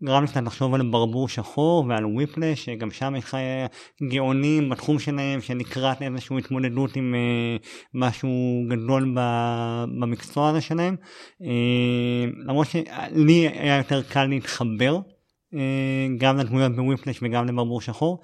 גרם 0.03 0.27
קצת 0.27 0.41
לחשוב 0.45 0.73
על 0.73 0.81
ברבור 0.89 1.27
שחור 1.27 1.85
ועל 1.89 2.05
וויפלש, 2.05 2.65
שגם 2.65 2.91
שם 2.91 3.15
יש 3.17 3.23
לך 3.23 3.35
אה, 3.35 3.65
גאונים 4.09 4.69
בתחום 4.69 4.99
שלהם 4.99 5.41
שלקראת 5.41 6.01
איזושהי 6.01 6.37
התמודדות 6.37 6.95
עם 6.95 7.15
אה, 7.15 7.57
משהו 7.93 8.63
גדול 8.69 9.15
במקצוע 9.99 10.49
הזה 10.49 10.61
שלהם. 10.61 10.95
אה, 11.43 12.25
למרות 12.45 12.67
שלי 12.67 13.49
היה 13.53 13.77
יותר 13.77 14.01
קל 14.03 14.25
להתחבר 14.25 14.99
גם 16.17 16.37
לדמויות 16.37 16.75
בוויפלש 16.75 17.19
וגם 17.21 17.47
לברבור 17.47 17.81
שחור. 17.81 18.21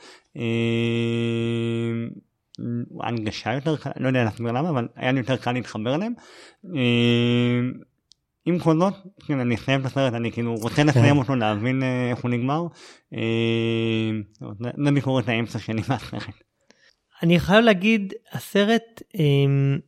הנגשה 3.01 3.53
יותר 3.53 3.77
קלה, 3.77 3.93
לא 3.99 4.07
יודע 4.07 4.23
להסביר 4.23 4.51
למה, 4.51 4.69
אבל 4.69 4.88
היה 4.95 5.11
לי 5.11 5.19
יותר 5.19 5.38
קל 5.38 5.51
להתחבר 5.51 5.95
אליהם. 5.95 6.14
אה, 8.48 8.53
עם 8.53 8.60
כל 8.60 8.80
זאת, 8.80 8.94
כן, 9.28 9.40
אני 9.40 9.56
אסיים 9.56 9.80
את 9.82 9.86
הסרט, 9.86 10.14
אני 10.14 10.32
כאילו 10.32 10.56
רוצה 10.56 10.84
לסיים 10.84 11.18
אותו, 11.18 11.36
להבין 11.36 11.84
אה, 11.84 12.10
איך 12.10 12.20
הוא 12.20 12.32
נגמר. 12.32 12.61
אה, 13.14 14.11
זה- 14.60 14.70
זה 14.86 14.91
ביקורת 14.91 15.28
האמצע 15.30 15.60
שלי 15.60 15.82
מהסרט. 15.90 16.24
אני 17.24 17.40
חייב 17.40 17.66
להגיד 17.66 18.14
הסרט 18.32 19.02
אמ, 19.16 19.80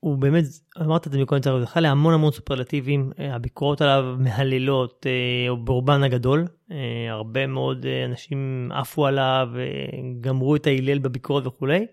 הוא 0.00 0.18
באמת 0.18 0.44
אמרת 0.82 1.06
את 1.06 1.12
זה 1.12 1.18
מקודם 1.18 1.52
הוא 1.52 1.60
זכה 1.62 1.80
להמון 1.80 2.14
המון 2.14 2.32
סופרלטיבים 2.32 3.10
אה, 3.18 3.34
הביקורות 3.34 3.80
עליו 3.80 4.04
מהללות 4.18 5.06
אה, 5.06 5.54
ברובן 5.64 6.02
הגדול 6.02 6.44
אה, 6.72 6.76
הרבה 7.10 7.46
מאוד 7.46 7.86
אה, 7.86 8.04
אנשים 8.04 8.68
עפו 8.74 9.06
עליו 9.06 9.48
וגמרו 9.52 10.56
את 10.56 10.66
ההלל 10.66 10.98
בביקורת 10.98 11.46
וכולי. 11.46 11.86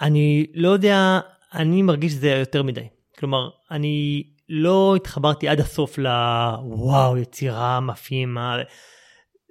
אני 0.00 0.46
לא 0.54 0.68
יודע 0.68 1.20
אני 1.54 1.82
מרגיש 1.82 2.12
שזה 2.12 2.28
יותר 2.30 2.62
מדי 2.62 2.84
כלומר 3.18 3.48
אני 3.70 4.22
לא 4.52 4.96
התחברתי 4.96 5.48
עד 5.48 5.60
הסוף 5.60 5.98
לוואו 5.98 7.16
יצירה 7.16 7.80
מפהימה. 7.80 8.58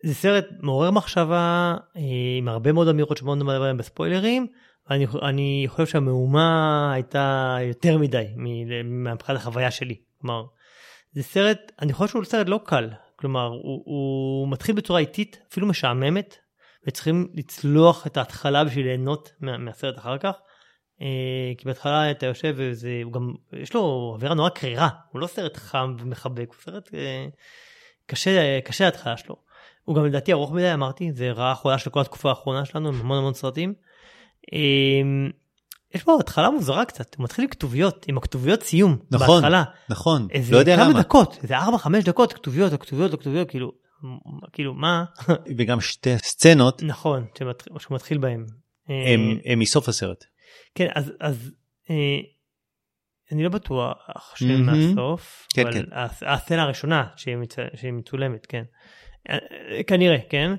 זה 0.05 0.13
סרט 0.13 0.45
מעורר 0.59 0.91
מחשבה 0.91 1.75
אה, 1.97 2.01
עם 2.37 2.47
הרבה 2.47 2.71
מאוד 2.71 2.87
אמירות 2.87 3.17
שבואו 3.17 3.35
נדבר 3.35 3.55
עליהן 3.55 3.77
בספוילרים. 3.77 4.47
אני, 4.89 5.05
אני 5.21 5.65
חושב 5.67 5.85
שהמהומה 5.85 6.91
הייתה 6.93 7.57
יותר 7.67 7.97
מדי 7.97 8.25
מבחינת 8.83 9.39
החוויה 9.39 9.71
שלי. 9.71 9.95
כלומר, 10.21 10.43
זה 11.11 11.23
סרט, 11.23 11.71
אני 11.81 11.93
חושב 11.93 12.11
שהוא 12.11 12.23
סרט 12.23 12.49
לא 12.49 12.59
קל. 12.65 12.89
כלומר, 13.15 13.45
הוא, 13.45 13.83
הוא 13.85 14.51
מתחיל 14.51 14.75
בצורה 14.75 14.99
איטית, 14.99 15.39
אפילו 15.51 15.67
משעממת, 15.67 16.35
וצריכים 16.87 17.27
לצלוח 17.33 18.07
את 18.07 18.17
ההתחלה 18.17 18.63
בשביל 18.63 18.85
ליהנות 18.85 19.31
מה, 19.41 19.57
מהסרט 19.57 19.97
אחר 19.97 20.17
כך. 20.17 20.31
אה, 21.01 21.51
כי 21.57 21.65
בהתחלה 21.65 22.11
אתה 22.11 22.25
יושב 22.25 22.53
וזה, 22.57 23.01
הוא 23.03 23.13
גם, 23.13 23.33
יש 23.53 23.73
לו 23.73 24.11
אווירה 24.15 24.35
נורא 24.35 24.49
קרירה, 24.49 24.89
הוא 25.11 25.21
לא 25.21 25.27
סרט 25.27 25.57
חם 25.57 25.95
ומחבק, 25.99 26.47
הוא 26.47 26.55
סרט 26.63 26.89
אה, 26.93 27.27
קשה, 28.05 28.59
קשה 28.61 28.85
ההתחלה 28.85 29.17
שלו. 29.17 29.35
הוא 29.85 29.95
גם 29.95 30.05
לדעתי 30.05 30.33
ארוך 30.33 30.51
מדי 30.51 30.73
אמרתי 30.73 31.11
זה 31.11 31.31
רעה 31.31 31.55
חולה 31.55 31.77
של 31.77 31.89
כל 31.89 32.01
התקופה 32.01 32.29
האחרונה 32.29 32.65
שלנו 32.65 32.89
עם 32.89 32.95
המון 32.99 33.17
המון 33.17 33.33
סרטים. 33.33 33.73
אמ, 34.53 35.29
יש 35.95 36.03
פה 36.03 36.17
התחלה 36.19 36.49
מוזרה 36.49 36.85
קצת 36.85 37.15
הוא 37.15 37.23
מתחיל 37.23 37.43
עם 37.43 37.49
כתוביות 37.49 38.05
עם 38.07 38.17
הכתוביות 38.17 38.63
סיום 38.63 38.97
נכון, 39.11 39.41
בהתחלה 39.41 39.63
נכון, 39.89 40.27
לא 40.51 40.57
יודע 40.57 40.75
כמה 40.75 40.89
למה. 40.89 40.99
דקות 40.99 41.37
איזה 41.43 41.57
4-5 41.59 41.61
דקות 42.03 42.33
כתוביות 42.33 42.81
כתוביות 42.81 43.19
כתוביות 43.19 43.49
כאילו 43.49 43.71
כאילו 44.53 44.73
מה 44.73 45.03
וגם 45.57 45.81
שתי 45.81 46.17
סצנות 46.17 46.83
נכון 46.83 47.25
שמתחיל, 47.39 47.73
שמתחיל 47.79 48.17
בהם. 48.17 48.45
הם 48.87 49.39
הם 49.45 49.59
מסוף 49.59 49.89
הסרט. 49.89 50.25
כן 50.75 50.87
אז 50.95 51.11
אז 51.19 51.51
אה, 51.89 51.95
אני 53.31 53.43
לא 53.43 53.49
בטוח 53.49 53.97
שהם. 54.35 54.65
מהסוף, 54.65 55.47
כן, 55.53 55.61
אבל 55.61 55.73
כן. 55.73 55.83
הס- 55.91 56.23
הסצנה 56.25 56.63
הראשונה 56.63 57.07
שהיא 57.15 57.35
מצ- 57.37 57.55
שהיא 57.75 57.91
מצולמת, 57.93 58.45
כן. 58.45 58.63
אה, 59.29 59.37
אה, 59.71 59.83
כנראה, 59.83 60.17
כן. 60.29 60.51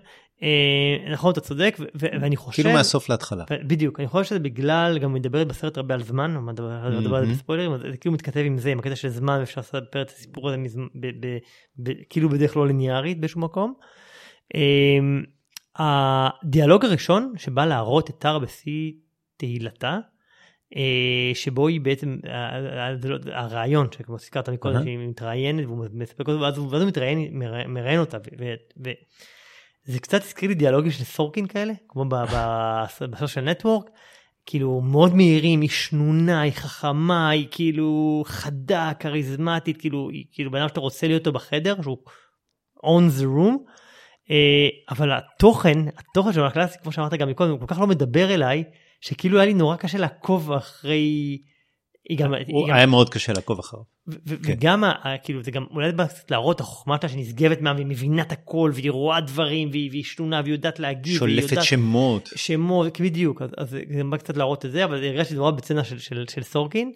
אה, 0.43 1.13
נכון, 1.13 1.33
אתה 1.33 1.41
צודק, 1.41 1.77
ו- 1.81 1.85
ו- 1.85 2.07
ואני 2.21 2.37
חושב... 2.37 2.63
כאילו 2.63 2.75
מהסוף 2.77 3.09
להתחלה. 3.09 3.45
ו- 3.51 3.69
בדיוק, 3.69 4.01
אני 4.01 4.09
חושב 4.09 4.25
שזה 4.31 4.39
בגלל, 4.39 4.99
גם 4.99 5.13
מדברת 5.13 5.49
בסרט 5.49 5.77
הרבה 5.77 5.95
על 5.95 6.03
זמן, 6.03 6.37
או 6.37 6.41
מדבר 6.43 6.91
מדבר 7.01 7.17
על. 7.17 7.27
בספוילרים, 7.31 7.73
אז 7.73 7.81
זה 7.91 7.97
כאילו 7.97 8.15
מתכתב 8.15 8.41
עם 8.41 8.59
זה, 8.59 8.71
עם 8.73 8.79
הקטע 8.79 8.97
של 8.97 9.09
זמן, 9.09 9.37
ואפשר 9.41 9.61
לספר 9.61 10.03
את 10.03 10.09
הסיפור 10.11 10.49
הזה 10.49 10.57
מזמן- 10.57 10.87
ב- 10.95 11.27
ב- 11.27 11.39
ב- 11.83 12.03
כאילו 12.11 12.29
בדרך 12.29 12.57
לא 12.57 12.67
ליניארית 12.67 13.21
באיזשהו 13.21 13.41
מקום. 13.41 13.75
אמ, 14.55 15.23
הדיאלוג 15.77 16.85
הראשון 16.85 17.33
שבא 17.37 17.65
להראות 17.67 18.11
את 18.11 18.15
טרה 18.19 18.39
בשיא 18.39 18.93
תהילתה, 19.41 19.99
אה, 20.77 21.31
שבו 21.35 21.69
היא 21.69 21.81
בעצם, 21.81 22.17
ה- 22.29 22.57
ה- 22.89 22.97
זה 22.97 23.09
לא- 23.09 23.19
הרעיון 23.33 23.87
שכמו 23.93 24.15
הזכרת 24.15 24.49
מקודם. 24.49 24.83
שהיא 24.83 24.99
מתראיינת 24.99 25.67
והוא 25.67 25.87
מספק 25.93 26.21
אותו, 26.21 26.41
ואז 26.41 26.59
הוא 26.59 26.87
מתראיין, 26.87 27.39
מרא- 27.39 27.67
מראיין 27.69 28.01
אותה, 28.01 28.19
זה 29.85 29.99
קצת 29.99 30.23
הזכיר 30.23 30.49
לי 30.49 30.55
דיאלוגים 30.55 30.91
של 30.91 31.05
סורקין 31.05 31.47
כאלה, 31.47 31.73
כמו 31.89 32.05
בסושיאל 33.11 33.45
נטוורק, 33.45 33.91
כאילו 34.47 34.81
מאוד 34.81 35.15
מהירים, 35.15 35.61
היא 35.61 35.69
שנונה, 35.71 36.41
היא 36.41 36.53
חכמה, 36.53 37.31
היא 37.31 37.47
כאילו 37.51 38.23
חדה, 38.27 38.93
כריזמטית, 38.99 39.81
כאילו, 39.81 40.11
היא 40.11 40.25
כאילו 40.33 40.51
בן 40.51 40.59
אדם 40.59 40.69
שאתה 40.69 40.81
רוצה 40.81 41.07
להיות 41.07 41.21
איתו 41.21 41.33
בחדר, 41.33 41.75
שהוא 41.83 41.99
on 42.79 43.21
the 43.21 43.25
room, 43.25 43.71
אה, 44.31 44.69
אבל 44.91 45.13
התוכן, 45.13 45.79
התוכן 45.97 46.33
שלו 46.33 46.47
הקלאסי, 46.47 46.79
כמו 46.83 46.93
שאמרת 46.93 47.15
גם 47.15 47.29
מקודם, 47.29 47.51
הוא 47.51 47.61
כל 47.61 47.67
כך 47.67 47.79
לא 47.81 47.87
מדבר 47.87 48.35
אליי, 48.35 48.65
שכאילו 49.01 49.37
היה 49.39 49.47
לי 49.47 49.55
נורא 49.55 49.77
קשה 49.77 49.99
לעקוב 49.99 50.53
אחרי... 50.53 51.39
היא 52.09 52.19
גם, 52.19 52.35
היא 52.35 52.45
הוא- 52.49 52.69
גם 52.69 52.75
היה 52.75 52.87
מאוד 52.87 53.11
קשה 53.11 53.33
לעקוב 53.33 53.59
אחריו. 53.59 53.83
ו- 54.09 54.15
כן. 54.27 54.53
וגם 54.53 54.85
כאילו 55.25 55.43
זה 55.43 55.51
גם 55.51 55.65
אולי 55.71 55.93
בא 55.93 56.07
קצת 56.07 56.31
להראות 56.31 56.57
את 56.57 56.61
החוכמה 56.61 56.97
שלה 57.01 57.09
שנשגבת 57.11 57.61
מה 57.61 57.73
והיא 57.75 57.87
מבינה 57.87 58.23
את 58.23 58.33
הכל 58.33 58.71
והיא 58.75 58.91
רואה 58.91 59.21
דברים 59.21 59.69
והיא, 59.73 59.91
והיא 59.91 60.05
שנונה 60.05 60.41
והיא 60.45 60.55
יודעת 60.55 60.79
להגיב. 60.79 61.07
והיא 61.07 61.19
שולפת 61.19 61.51
יודעת- 61.51 61.65
שמות. 61.65 62.29
שמות 62.37 63.01
בדיוק 63.01 63.43
אז, 63.43 63.51
אז 63.57 63.69
זה 63.71 64.05
בא 64.11 64.17
קצת 64.17 64.37
להראות 64.37 64.65
את 64.67 64.73
זה 64.73 64.85
אבל 64.85 65.05
הרגשתי 65.05 65.35
נורא 65.35 65.51
בצנע 65.51 65.85
של, 65.85 65.99
של, 65.99 66.25
של 66.31 66.43
סורקין. 66.43 66.93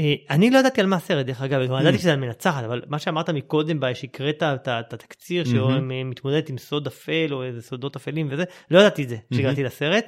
אה, 0.00 0.14
אני 0.30 0.50
לא 0.50 0.58
ידעתי 0.58 0.80
על 0.80 0.86
מה 0.86 0.96
הסרט 0.96 1.26
דרך 1.26 1.42
אגב, 1.42 1.60
לא 1.60 1.80
ידעתי 1.80 1.98
שזה 1.98 2.12
על 2.12 2.18
מנצחת 2.18 2.64
אבל 2.64 2.82
מה 2.88 2.98
שאמרת 2.98 3.30
מקודם 3.30 3.80
שהקראת 3.94 4.42
את 4.42 4.92
התקציר 4.92 5.44
שהוא 5.44 5.70
מהמם. 5.70 5.90
אה, 5.90 6.04
מתמודדת 6.04 6.48
עם 6.48 6.58
סוד 6.58 6.86
אפל 6.86 7.26
או 7.30 7.42
איזה 7.44 7.62
סודות 7.62 7.96
אפלים 7.96 8.28
וזה 8.30 8.44
לא 8.70 8.78
ידעתי 8.78 9.02
את 9.02 9.08
זה 9.08 9.16
כשהגעתי 9.32 9.62
לסרט. 9.62 10.04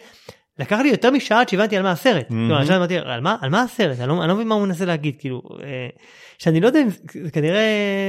לקח 0.59 0.79
לי 0.83 0.89
יותר 0.89 1.11
משעה 1.11 1.41
עד 1.41 1.49
שהבנתי 1.49 1.77
על 1.77 1.83
מה 1.83 1.91
הסרט. 1.91 2.27
עכשיו 2.61 2.77
אמרתי, 2.77 2.99
על 2.99 3.21
מה, 3.21 3.37
על 3.41 3.51
מה 3.51 3.63
הסרט? 3.63 3.99
אני 4.01 4.09
לא, 4.09 4.21
אני 4.21 4.29
לא 4.29 4.35
מבין 4.35 4.49
מה 4.49 4.55
הוא 4.55 4.67
מנסה 4.67 4.85
להגיד, 4.85 5.15
כאילו, 5.19 5.43
אה, 5.63 5.89
שאני 6.39 6.61
לא 6.61 6.67
יודע 6.67 6.83
אם 6.83 6.89
זה 7.25 7.31
כנראה, 7.31 7.63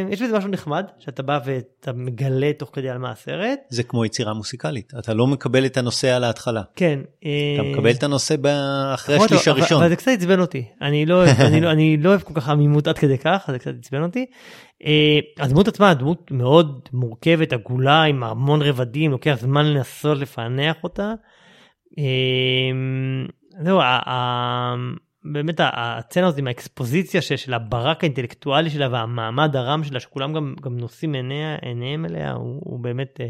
יש 0.10 0.22
בזה 0.22 0.38
משהו 0.38 0.50
נחמד, 0.50 0.86
שאתה 1.00 1.24
בא 1.24 1.40
ואתה 1.46 1.94
מגלה 1.94 2.52
תוך 2.58 2.70
כדי 2.74 2.90
על 2.90 2.98
מה 2.98 3.12
הסרט. 3.12 3.60
זה 3.70 3.84
כמו 3.84 4.06
יצירה 4.06 4.34
מוסיקלית. 4.34 4.94
אתה 5.00 5.14
לא 5.14 5.28
מקבל 5.28 5.66
את 5.66 5.78
הנושא 5.78 6.16
על 6.16 6.24
ההתחלה. 6.24 6.62
כן. 6.76 7.00
אתה 7.20 7.28
אה, 7.64 7.72
מקבל 7.72 7.92
את 7.92 8.04
הנושא 8.04 8.36
אחרי 8.94 9.16
השליש 9.16 9.48
אבל- 9.48 9.60
הראשון. 9.60 9.78
אבל 9.82 9.90
זה 9.90 9.96
קצת 9.96 10.12
עצבן 10.12 10.40
אותי. 10.40 10.66
אני 10.82 11.06
לא 11.06 11.24
אני 11.48 11.62
לא, 11.62 11.72
אני 11.72 11.98
לא 11.98 12.10
אוהב 12.10 12.22
כל 12.22 12.34
כך 12.34 12.50
עמימות 12.50 12.88
עד 12.88 12.98
כדי 12.98 13.18
כך, 13.18 13.50
זה 13.52 13.60
קצת 13.60 13.72
עצבן 13.80 14.04
אותי. 14.04 14.26
אה, 14.86 15.20
הדמות 15.40 15.68
עצמה 15.68 15.94
דמות 15.94 16.32
מאוד 16.32 16.80
מורכבת, 16.94 17.54
עגולה, 17.54 18.04
עם 18.04 18.24
המון 18.24 18.62
רבדים, 18.62 19.12
לוקח 19.12 19.38
זמן 19.42 19.66
לנסות 19.66 20.18
לפענח 20.18 20.76
אותה. 20.84 21.14
אה, 22.00 22.72
זהו, 23.66 23.80
באמת 25.34 25.60
ה- 25.60 25.70
הסצנה 25.74 26.28
הזאת 26.28 26.40
עם 26.40 26.48
האקספוזיציה 26.48 27.22
של, 27.22 27.54
הברק 27.54 28.04
האינטלקטואלי 28.04 28.70
שלה 28.70 28.88
והמעמד 28.92 29.56
הרם 29.56 29.84
שלה, 29.84 30.00
שכולם 30.00 30.34
גם, 30.34 30.56
גם 30.62 30.78
נושאים 30.78 31.14
עיניה, 31.14 31.56
עיניהם 31.62 32.06
אליה, 32.06 32.32
הוא, 32.32 32.62
הוא 32.64 32.80
באמת 32.84 33.22
אה, 33.22 33.26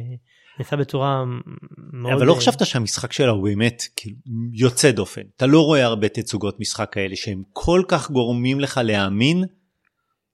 נעשה 0.59 0.75
בצורה 0.75 1.23
מאוד... 1.93 2.13
אבל 2.13 2.25
לא 2.25 2.33
אה, 2.33 2.37
חשבת 2.37 2.65
שהמשחק 2.65 3.13
שלה 3.13 3.29
הוא 3.31 3.43
באמת 3.43 3.81
כאילו 3.95 4.15
יוצא 4.53 4.91
דופן. 4.91 5.21
אתה 5.37 5.45
לא 5.45 5.61
רואה 5.61 5.85
הרבה 5.85 6.07
תצוגות 6.09 6.59
משחק 6.59 6.89
כאלה 6.93 7.15
שהם 7.15 7.41
כל 7.53 7.81
כך 7.87 8.11
גורמים 8.11 8.59
לך 8.59 8.79
להאמין 8.83 9.43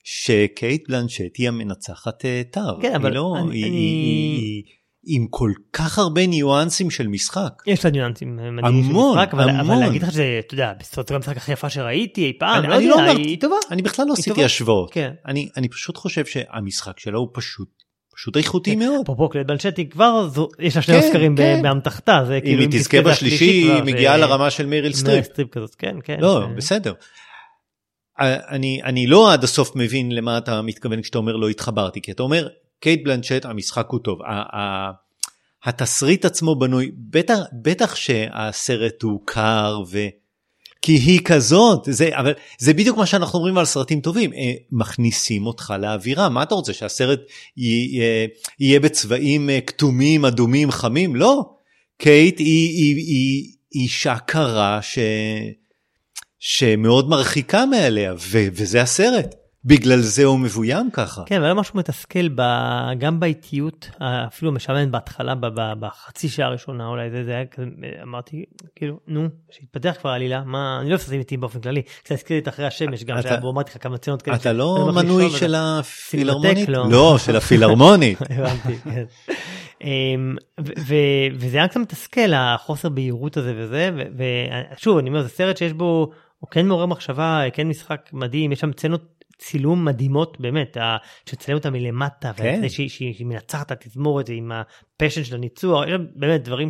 שקייט 0.03 0.89
בלנשט 0.89 1.37
היא 1.37 1.47
המנצחת 1.47 2.25
אה, 2.25 2.41
תר. 2.51 2.77
כן, 2.81 2.95
אבל 2.95 3.09
היא 3.09 3.15
לא, 3.15 3.35
אני- 3.39 3.55
היא, 3.57 3.65
אני- 3.65 3.75
היא, 3.75 4.39
היא, 4.41 4.63
עם 5.05 5.27
כל 5.29 5.51
כך 5.73 5.99
הרבה 5.99 6.27
ניואנסים 6.27 6.89
של 6.89 7.07
משחק. 7.07 7.53
יש 7.67 7.85
לה 7.85 7.91
ניואנסים 7.91 8.35
מדהימים 8.35 8.83
של 8.83 8.89
המון, 8.89 9.17
משחק, 9.17 9.33
אבל, 9.33 9.49
המון. 9.49 9.59
אבל 9.77 9.85
להגיד 9.85 10.03
לך 10.03 10.11
שזה, 10.11 10.39
אתה 10.47 10.53
יודע, 10.53 10.73
בסוף 10.79 11.09
זה 11.09 11.15
המשחק 11.15 11.37
הכי 11.37 11.51
יפה 11.51 11.69
שראיתי 11.69 12.25
אי 12.25 12.33
פעם, 12.39 12.63
אני- 12.63 12.67
לא 12.69 12.75
אני 12.77 12.87
לא 12.87 12.95
אמרתי- 12.95 13.21
היא 13.21 13.39
טובה. 13.41 13.55
אני 13.71 13.81
בכלל 13.81 14.05
לא 14.07 14.13
עשיתי. 14.13 14.43
השוואות. 14.43 14.93
כן. 14.93 15.11
אני, 15.27 15.49
אני 15.57 15.69
פשוט 15.69 15.97
חושב 15.97 16.25
שהמשחק 16.25 16.99
שלה 16.99 17.17
הוא 17.17 17.27
פשוט, 17.33 17.67
פשוט 18.15 18.37
איכותי 18.37 18.75
מאוד. 18.75 19.01
אפרופו 19.03 19.29
קייט 19.29 19.45
בלנשט 19.45 19.75
היא 19.75 19.89
כבר 19.89 20.27
זו- 20.27 20.49
יש 20.59 20.75
לה 20.75 20.81
שני 20.81 20.99
כן, 21.01 21.05
אוסקרים 21.07 21.35
כן. 21.35 21.59
באמתחתה, 21.63 22.23
זה 22.27 22.35
אם 22.35 22.41
כאילו 22.41 22.61
היא 22.61 22.69
תזכה 22.71 23.01
בשלישי, 23.01 23.45
היא 23.45 23.83
מגיעה 23.83 24.15
זה- 24.19 24.25
לרמה 24.25 24.49
של 24.49 24.65
מריל 24.65 24.79
מריל 24.81 24.93
סטריפ. 24.93 25.25
סטריפ 25.25 25.49
כזאת, 25.49 25.75
כן, 25.75 25.95
כן. 26.03 26.17
לא, 26.19 26.41
ש- 26.53 26.57
בסדר. 26.57 26.93
אני, 28.19 28.79
אני 28.83 29.07
לא 29.07 29.33
עד 29.33 29.43
הסוף 29.43 29.75
מבין 29.75 30.11
למה 30.11 30.37
אתה 30.37 30.61
מתכוון 30.61 31.01
כשאתה 31.01 31.17
אומר 31.17 31.35
לא 31.35 31.49
התחברתי, 31.49 32.01
כי 32.01 32.11
אתה 32.11 32.23
אומר 32.23 32.47
קייט 32.85 33.03
בלנצ'ט 33.03 33.45
המשחק 33.45 33.87
הוא 33.89 33.99
טוב. 33.99 34.19
התסריט 35.63 36.25
עצמו 36.25 36.55
בנוי, 36.55 36.91
בטח, 37.09 37.39
בטח 37.61 37.95
שהסרט 37.95 39.01
הוא 39.01 39.21
קר 39.25 39.81
ו... 39.91 39.99
כי 40.81 40.91
היא 40.91 41.19
כזאת, 41.25 41.87
זה, 41.91 42.09
אבל 42.13 42.33
זה 42.57 42.73
בדיוק 42.73 42.97
מה 42.97 43.05
שאנחנו 43.05 43.39
אומרים 43.39 43.57
על 43.57 43.65
סרטים 43.65 44.01
טובים, 44.01 44.33
אה, 44.33 44.53
מכניסים 44.71 45.45
אותך 45.45 45.73
לאווירה, 45.79 46.29
מה 46.29 46.43
אתה 46.43 46.55
רוצה 46.55 46.73
שהסרט 46.73 47.19
יהיה, 47.57 48.27
יהיה 48.59 48.79
בצבעים 48.79 49.49
אה, 49.49 49.61
כתומים, 49.61 50.25
אדומים, 50.25 50.71
חמים? 50.71 51.15
לא, 51.15 51.55
קייט 51.97 52.39
היא, 52.39 52.69
היא, 52.69 52.95
היא, 52.95 53.05
היא 53.71 53.81
אישה 53.81 54.17
קרה 54.17 54.79
ש... 54.81 54.99
שמאוד 56.39 57.09
מרחיקה 57.09 57.65
מעליה, 57.65 58.13
ו... 58.13 58.47
וזה 58.51 58.81
הסרט. 58.81 59.44
בגלל 59.65 59.99
זה 59.99 60.23
הוא 60.25 60.39
מבוים 60.39 60.89
ככה. 60.93 61.23
כן, 61.25 61.35
אבל 61.35 61.45
היה 61.45 61.53
משהו 61.53 61.77
מתסכל 61.79 62.29
ב- 62.35 62.41
גם 62.97 63.19
באיטיות, 63.19 63.89
אפילו 64.01 64.51
משעמם 64.51 64.91
בהתחלה, 64.91 65.35
ב- 65.35 65.45
ב- 65.47 65.73
בחצי 65.79 66.29
שעה 66.29 66.47
הראשונה 66.47 66.87
אולי, 66.87 67.09
זה, 67.11 67.23
זה 67.23 67.31
היה 67.31 67.45
כזה, 67.45 67.65
אמרתי, 68.03 68.43
כאילו, 68.75 68.99
נו, 69.07 69.27
שהתפתח 69.51 69.95
כבר 70.01 70.09
עלילה, 70.09 70.43
מה, 70.45 70.77
אני 70.81 70.89
לא 70.89 70.95
אוהב 70.95 71.11
איטיים 71.13 71.41
באופן 71.41 71.59
כללי, 71.61 71.81
קצת 71.81 72.11
הזכיר 72.11 72.35
לי 72.37 72.41
את 72.41 72.47
אחרי 72.47 72.65
השמש 72.65 73.03
גם, 73.03 73.19
אתה- 73.19 73.27
שהיה 73.27 73.39
בו, 73.41 73.51
אמרתי 73.51 73.71
לך 73.71 73.83
כמה 73.83 73.97
צנות 73.97 74.21
כאלה. 74.21 74.37
אתה 74.37 74.53
לא 74.53 74.91
מנוי 74.95 75.29
של 75.29 75.55
הפילהרמונית? 75.55 76.69
לא. 76.69 76.85
לא, 76.91 77.17
של 77.17 77.35
הפילהרמונית. 77.35 78.17
הבנתי, 78.29 78.75
כן. 78.83 79.03
אמ, 79.83 80.35
ו- 80.59 80.73
ו- 80.87 80.95
וזה 81.35 81.57
היה 81.57 81.67
קצת 81.67 81.79
מתסכל, 81.79 82.33
החוסר 82.35 82.89
בהירות 82.89 83.37
הזה 83.37 83.53
וזה, 83.57 83.89
ו- 83.95 84.23
ושוב, 84.77 84.97
אני 84.97 85.09
אומר, 85.09 85.21
זה 85.23 85.29
סרט 85.29 85.57
שיש 85.57 85.73
בו, 85.73 86.09
הוא 86.39 86.49
כן 86.51 86.67
מעורר 86.67 86.85
מחשבה, 86.85 87.41
כן 87.53 87.67
משחק 87.67 88.09
מדהים, 88.13 88.51
יש 88.51 88.59
שם 88.59 88.71
סצנות 88.71 89.14
צילום 89.37 89.85
מדהימות, 89.85 90.37
באמת, 90.39 90.77
שצלם 91.29 91.55
אותה 91.55 91.69
מלמטה, 91.69 92.31
כן. 92.33 92.55
וזה 92.57 92.69
שהיא- 92.69 92.89
שהיא 92.89 93.13
שהיא 93.13 93.27
מנצחת 93.27 93.71
את 93.71 93.85
התזמורת 93.85 94.29
עם 94.29 94.51
הפשן 94.51 95.23
של 95.23 95.35
הניצוח, 95.35 95.83
באמת 96.15 96.43
דברים 96.43 96.69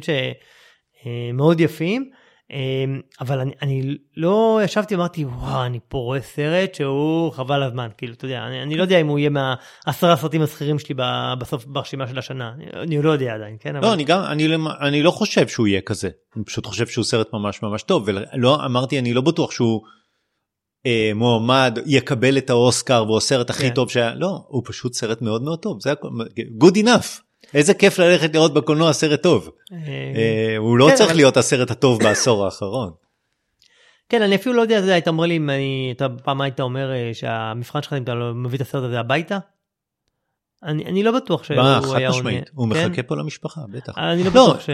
שמאוד 1.34 1.60
יפים. 1.60 2.10
אמ, 2.52 3.02
אבל 3.22 3.40
אני, 3.40 3.52
אני 3.62 3.98
לא 4.18 4.60
ישבתי 4.64 4.96
ואמרתי 4.96 5.26
וואו 5.26 5.66
אני 5.66 5.80
פה 5.88 5.98
רואה 5.98 6.22
סרט 6.22 6.76
שהוא 6.76 7.32
חבל 7.32 7.64
הזמן 7.64 7.88
כאילו 7.98 8.14
אתה 8.14 8.26
יודע 8.26 8.48
אני, 8.48 8.62
אני 8.64 8.76
לא 8.78 8.82
יודע 8.84 9.02
אם 9.02 9.08
הוא 9.08 9.20
יהיה 9.20 9.30
מהעשרה 9.30 10.16
סרטים 10.16 10.42
הזכירים 10.42 10.80
שלי 10.80 10.96
בסוף 11.40 11.66
ברשימה 11.66 12.08
של 12.08 12.20
השנה 12.20 12.52
אני, 12.56 12.66
אני 12.82 13.02
לא 13.02 13.12
יודע 13.12 13.34
עדיין 13.34 13.58
כן 13.60 13.76
אבל 13.76 13.88
לא, 13.88 13.94
אני 13.94 14.04
גם, 14.04 14.22
אני, 14.24 14.48
אני 14.82 15.04
לא 15.04 15.12
חושב 15.12 15.48
שהוא 15.48 15.68
יהיה 15.68 15.82
כזה. 15.82 16.10
אני 16.36 16.44
פשוט 16.46 16.66
חושב 16.66 16.88
שהוא 16.88 17.06
סרט 17.06 17.28
ממש 17.34 17.62
ממש 17.64 17.84
טוב. 17.84 18.04
ולא, 18.08 18.66
אמרתי, 18.66 19.00
אני 19.00 19.14
לא 19.14 19.22
בטוח 19.22 19.52
שהוא 19.52 19.82
אה, 19.86 19.90
מועמד, 21.16 21.80
יקבל 21.86 22.38
את 22.38 22.50
האוסקר 22.50 23.04
והוא 23.08 23.18
הסרט 23.18 23.50
הכי 23.50 23.68
כן. 23.70 23.74
טוב 23.74 23.90
שהיה. 23.90 24.16
לא, 24.16 24.44
הוא 24.48 24.62
פשוט 24.66 24.94
סרט 24.94 25.22
מאוד 25.22 25.42
מאוד 25.44 25.60
טוב. 25.60 25.82
זה 25.82 25.92
הכל, 25.92 26.08
good 26.64 26.76
enough. 26.86 27.22
איזה 27.54 27.74
כיף 27.74 28.00
ללכת 28.00 28.34
לראות 28.36 28.54
בקולנוע 28.54 28.94
סרט 28.94 29.24
טוב. 29.24 29.50
אה, 29.72 29.78
אה, 29.78 30.58
הוא 30.58 30.78
לא 30.78 30.88
כן, 30.90 30.96
צריך 30.96 31.10
אבל- 31.10 31.18
להיות 31.18 31.38
הסרט 31.38 31.72
הטוב 31.72 32.04
בעשור 32.04 32.46
האחרון. 32.46 32.92
כן 34.10 34.22
אני 34.22 34.36
אפילו 34.36 34.56
לא 34.56 34.62
יודע 34.62 34.76
אתה 34.78 34.84
יודע, 34.84 34.94
היית 34.94 35.08
אומר 35.08 35.26
לי 35.26 35.38
אם 35.38 35.50
אני 35.50 35.94
אתה 35.96 36.08
פעם 36.24 36.42
היית 36.42 36.60
אומר 36.60 36.92
אה, 36.94 37.10
שהמבחן 37.14 37.82
שלך 37.82 37.94
אם 37.94 38.04
אתה 38.04 38.14
לא 38.14 38.34
מביא 38.34 38.56
את 38.58 38.62
הסרט 38.62 38.84
הזה 38.84 39.00
הביתה. 39.00 39.38
אני, 40.64 40.86
אני 40.86 41.04
לא 41.04 41.12
בטוח 41.12 41.44
שהוא 41.44 41.58
חד 41.58 41.96
היה 41.96 42.10
עונה. 42.10 42.10
משמעית. 42.10 42.50
הוא 42.54 42.74
כן? 42.74 42.88
מחכה 42.88 43.04
פה 43.04 43.16
למשפחה, 43.16 43.62
בטח. 43.72 43.94
אני 43.98 44.24
לא 44.24 44.26
לא, 44.26 44.30
בטוח 44.32 44.60
ש... 44.60 44.70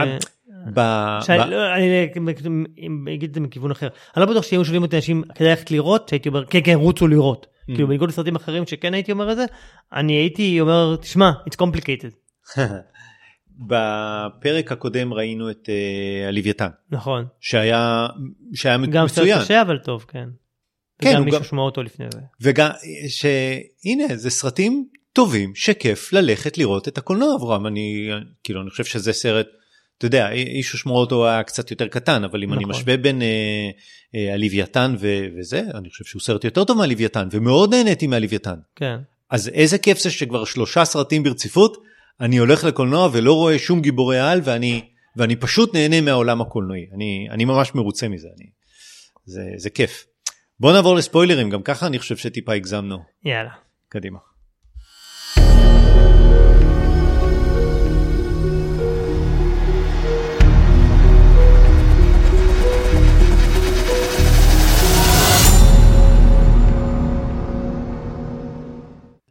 ב- 0.74 1.20
שאני, 1.22 1.44
ב- 1.44 1.48
לא, 1.48 1.76
אני 1.76 3.14
אגיד 3.14 3.30
את 3.30 3.34
זה 3.36 3.42
מכיוון 3.42 3.72
אחר. 3.72 3.88
אני 4.18 4.22
לא 4.26 4.32
בטוח 4.32 4.44
שהיו 4.44 4.66
שואלים 4.66 4.82
אותי 4.82 4.96
אנשים 4.96 5.24
כדאי 5.36 5.50
ללכת 5.50 5.72
לראות, 5.72 6.10
שהייתי 6.10 6.30
אומר 6.30 6.46
כן 6.46 6.60
כן 6.64 6.76
רוצו 6.76 7.08
לראות. 7.08 7.46
Mm. 7.46 7.66
כאילו 7.76 7.88
בניגוד 7.88 8.10
לסרטים 8.10 8.36
אחרים 8.36 8.66
שכן 8.66 8.94
הייתי 8.94 9.12
אומר 9.12 9.32
את 9.32 9.38
זה, 9.38 9.46
אני 9.94 10.14
הייתי 10.14 10.62
אומר 10.62 10.96
תשמע 10.96 11.32
it's 11.50 11.56
complicated. 11.62 12.14
בפרק 13.68 14.72
הקודם 14.72 15.14
ראינו 15.14 15.52
את 15.52 15.70
אה, 15.70 16.28
הלוויתן, 16.28 16.70
נכון. 16.92 17.26
שהיה 17.40 18.08
שהיה 18.54 18.78
גם 18.78 19.08
סרט 19.08 19.24
מצוין. 19.24 19.40
קשה 19.40 19.62
אבל 19.62 19.78
טוב 19.78 20.06
כן. 20.08 20.30
כן, 21.02 21.10
וגם 21.10 21.26
מישהו 21.26 21.44
שמע 21.44 21.62
אותו 21.62 21.84
לפני 21.84 22.06
זה. 22.14 22.20
וגם, 22.42 22.70
שהנה, 23.08 24.16
זה 24.16 24.30
סרטים 24.30 24.88
טובים 25.14 25.56
שכיף 25.56 26.14
ללכת 26.14 26.58
לראות 26.58 26.88
את 26.88 26.98
הקולנוע 26.98 27.34
עבורם. 27.34 27.68
אני, 27.68 28.10
כאילו, 28.44 28.62
אני 28.62 28.70
חושב 28.70 28.84
שזה 28.84 29.14
סרט, 29.14 29.48
אתה 30.02 30.08
יודע, 30.08 30.32
איש 30.32 30.76
ושמור 30.76 31.00
אותו 31.00 31.28
היה 31.28 31.44
קצת 31.44 31.72
יותר 31.72 31.88
קטן, 31.88 32.24
אבל 32.24 32.44
אם 32.44 32.54
אני 32.54 32.62
נכון. 32.62 32.70
משווה 32.76 32.98
בין 32.98 33.22
אה, 33.22 33.28
אה, 34.16 34.34
הלוויתן 34.34 34.96
ו- 35.00 35.26
וזה, 35.38 35.62
אני 35.74 35.90
חושב 35.90 36.06
שהוא 36.06 36.22
סרט 36.22 36.44
יותר 36.44 36.64
טוב 36.64 36.78
מהלוויתן, 36.78 37.28
ומאוד 37.32 37.74
נהניתי 37.74 38.08
מהלוויתן. 38.08 38.56
כן. 38.76 38.98
אז 39.30 39.48
איזה 39.48 39.78
כיף 39.78 40.00
זה 40.00 40.12
שכבר 40.12 40.46
שלושה 40.46 40.86
סרטים 40.86 41.24
ברציפות, 41.24 41.84
אני 42.22 42.38
הולך 42.38 42.64
לקולנוע 42.64 43.10
ולא 43.14 43.34
רואה 43.34 43.60
שום 43.60 43.82
גיבורי 43.82 44.20
על, 44.20 44.42
ואני, 44.44 44.82
ואני 45.16 45.36
פשוט 45.36 45.74
נהנה 45.74 46.02
מהעולם 46.02 46.42
הקולנועי. 46.42 46.86
אני, 46.96 47.28
אני 47.32 47.46
ממש 47.46 47.76
מרוצה 47.76 48.08
מזה, 48.08 48.28
אני, 48.38 48.46
זה, 49.26 49.42
זה 49.58 49.70
כיף. 49.70 50.06
בוא 50.60 50.74
נעבור 50.74 50.96
לספוילרים, 50.96 51.50
גם 51.50 51.62
ככה 51.62 51.88
אני 51.88 52.00
חושב 52.00 52.18
שטיפה 52.18 52.54
הגזמנו. 52.54 52.98
יאללה. 53.26 53.52
קדימה. 53.90 54.20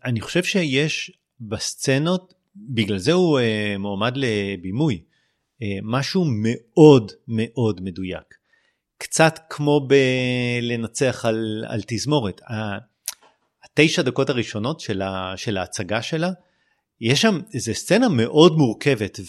אני 0.04 0.20
חושב 0.20 0.44
שיש 0.44 1.12
בסצנות, 1.40 2.34
בגלל 2.56 2.98
זה 2.98 3.12
הוא 3.12 3.40
אה, 3.40 3.74
מועמד 3.78 4.12
לבימוי, 4.16 5.02
אה, 5.62 5.78
משהו 5.82 6.24
מאוד 6.28 7.12
מאוד 7.28 7.80
מדויק. 7.82 8.34
קצת 8.98 9.38
כמו 9.50 9.88
בלנצח 9.88 11.24
על, 11.24 11.64
על 11.68 11.80
תזמורת. 11.86 12.40
התשע 13.64 14.02
דקות 14.02 14.30
הראשונות 14.30 14.80
של, 14.80 15.02
ה, 15.02 15.32
של 15.36 15.56
ההצגה 15.56 16.02
שלה, 16.02 16.30
יש 17.00 17.22
שם 17.22 17.40
איזה 17.54 17.74
סצנה 17.74 18.08
מאוד 18.08 18.56
מורכבת 18.56 19.20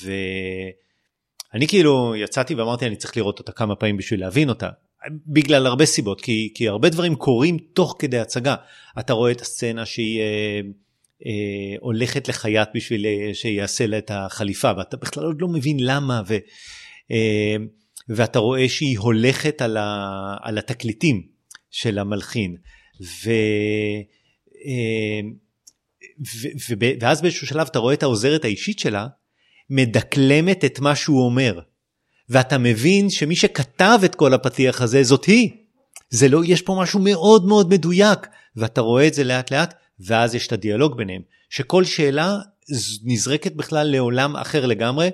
ואני 1.54 1.68
כאילו 1.68 2.16
יצאתי 2.16 2.56
ואמרתי 2.56 2.88
אני 2.88 2.96
צריך 2.96 3.18
לראות 3.18 3.40
אותה 3.40 3.52
כמה 3.52 3.76
פעמים 3.76 3.98
בשביל 3.98 4.20
להבין 4.20 4.50
אותה. 4.50 4.70
בגלל 5.28 5.66
הרבה 5.66 5.86
סיבות, 5.86 6.22
כי, 6.22 6.52
כי 6.56 6.68
הרבה 6.68 6.90
דברים 6.90 7.16
קורים 7.16 7.58
תוך 7.74 7.96
כדי 8.00 8.20
הצגה. 8.20 8.56
אתה 9.00 9.14
רואה 9.14 9.32
את 9.32 9.42
הסצנה 9.42 9.86
שהיא 9.86 10.20
אה, 10.20 10.62
אה, 11.26 11.78
הולכת 11.80 12.28
לחייט 12.28 12.70
בשביל 12.76 13.06
אה, 13.06 13.34
שיעשה 13.34 13.88
לה 13.88 13.98
את 13.98 14.12
החליפה, 14.14 14.72
ואתה 14.78 14.98
בכלל 14.98 15.24
עוד 15.24 15.42
לא 15.42 15.48
מבין 15.48 15.78
למה, 15.80 16.22
ו, 16.28 16.38
אה, 17.12 17.56
ואתה 18.10 18.40
רואה 18.40 18.70
שהיא 18.70 19.00
הולכת 19.00 19.62
על, 19.62 19.78
ה, 19.78 20.36
על 20.42 20.58
התקליטים 20.58 21.22
של 21.72 22.00
המלחין. 22.00 22.56
ו, 23.02 23.32
אה, 24.66 25.22
ו, 26.20 26.48
ו, 26.70 26.74
ואז 27.02 27.22
באיזשהו 27.22 27.48
שלב 27.48 27.68
אתה 27.72 27.80
רואה 27.80 27.94
את 27.94 28.04
העוזרת 28.04 28.46
האישית 28.46 28.80
שלה 28.80 29.08
מדקלמת 29.70 30.66
את 30.66 30.80
מה 30.80 30.96
שהוא 30.96 31.26
אומר. 31.26 31.60
ואתה 32.32 32.58
מבין 32.58 33.10
שמי 33.10 33.36
שכתב 33.36 34.00
את 34.06 34.16
כל 34.16 34.34
הפתיח 34.34 34.82
הזה 34.82 35.04
זאת 35.04 35.26
היא. 35.26 35.50
זה 36.10 36.30
לא, 36.30 36.42
יש 36.46 36.62
פה 36.62 36.78
משהו 36.82 37.00
מאוד 37.00 37.46
מאוד 37.46 37.70
מדויק, 37.70 38.28
ואתה 38.56 38.82
רואה 38.82 39.08
את 39.08 39.14
זה 39.14 39.24
לאט 39.24 39.52
לאט, 39.52 39.74
ואז 40.00 40.36
יש 40.36 40.48
את 40.48 40.52
הדיאלוג 40.52 40.98
ביניהם, 40.98 41.22
שכל 41.50 41.84
שאלה 41.84 42.38
נזרקת 43.04 43.56
בכלל 43.56 43.92
לעולם 43.92 44.36
אחר 44.36 44.66
לגמרי. 44.66 45.10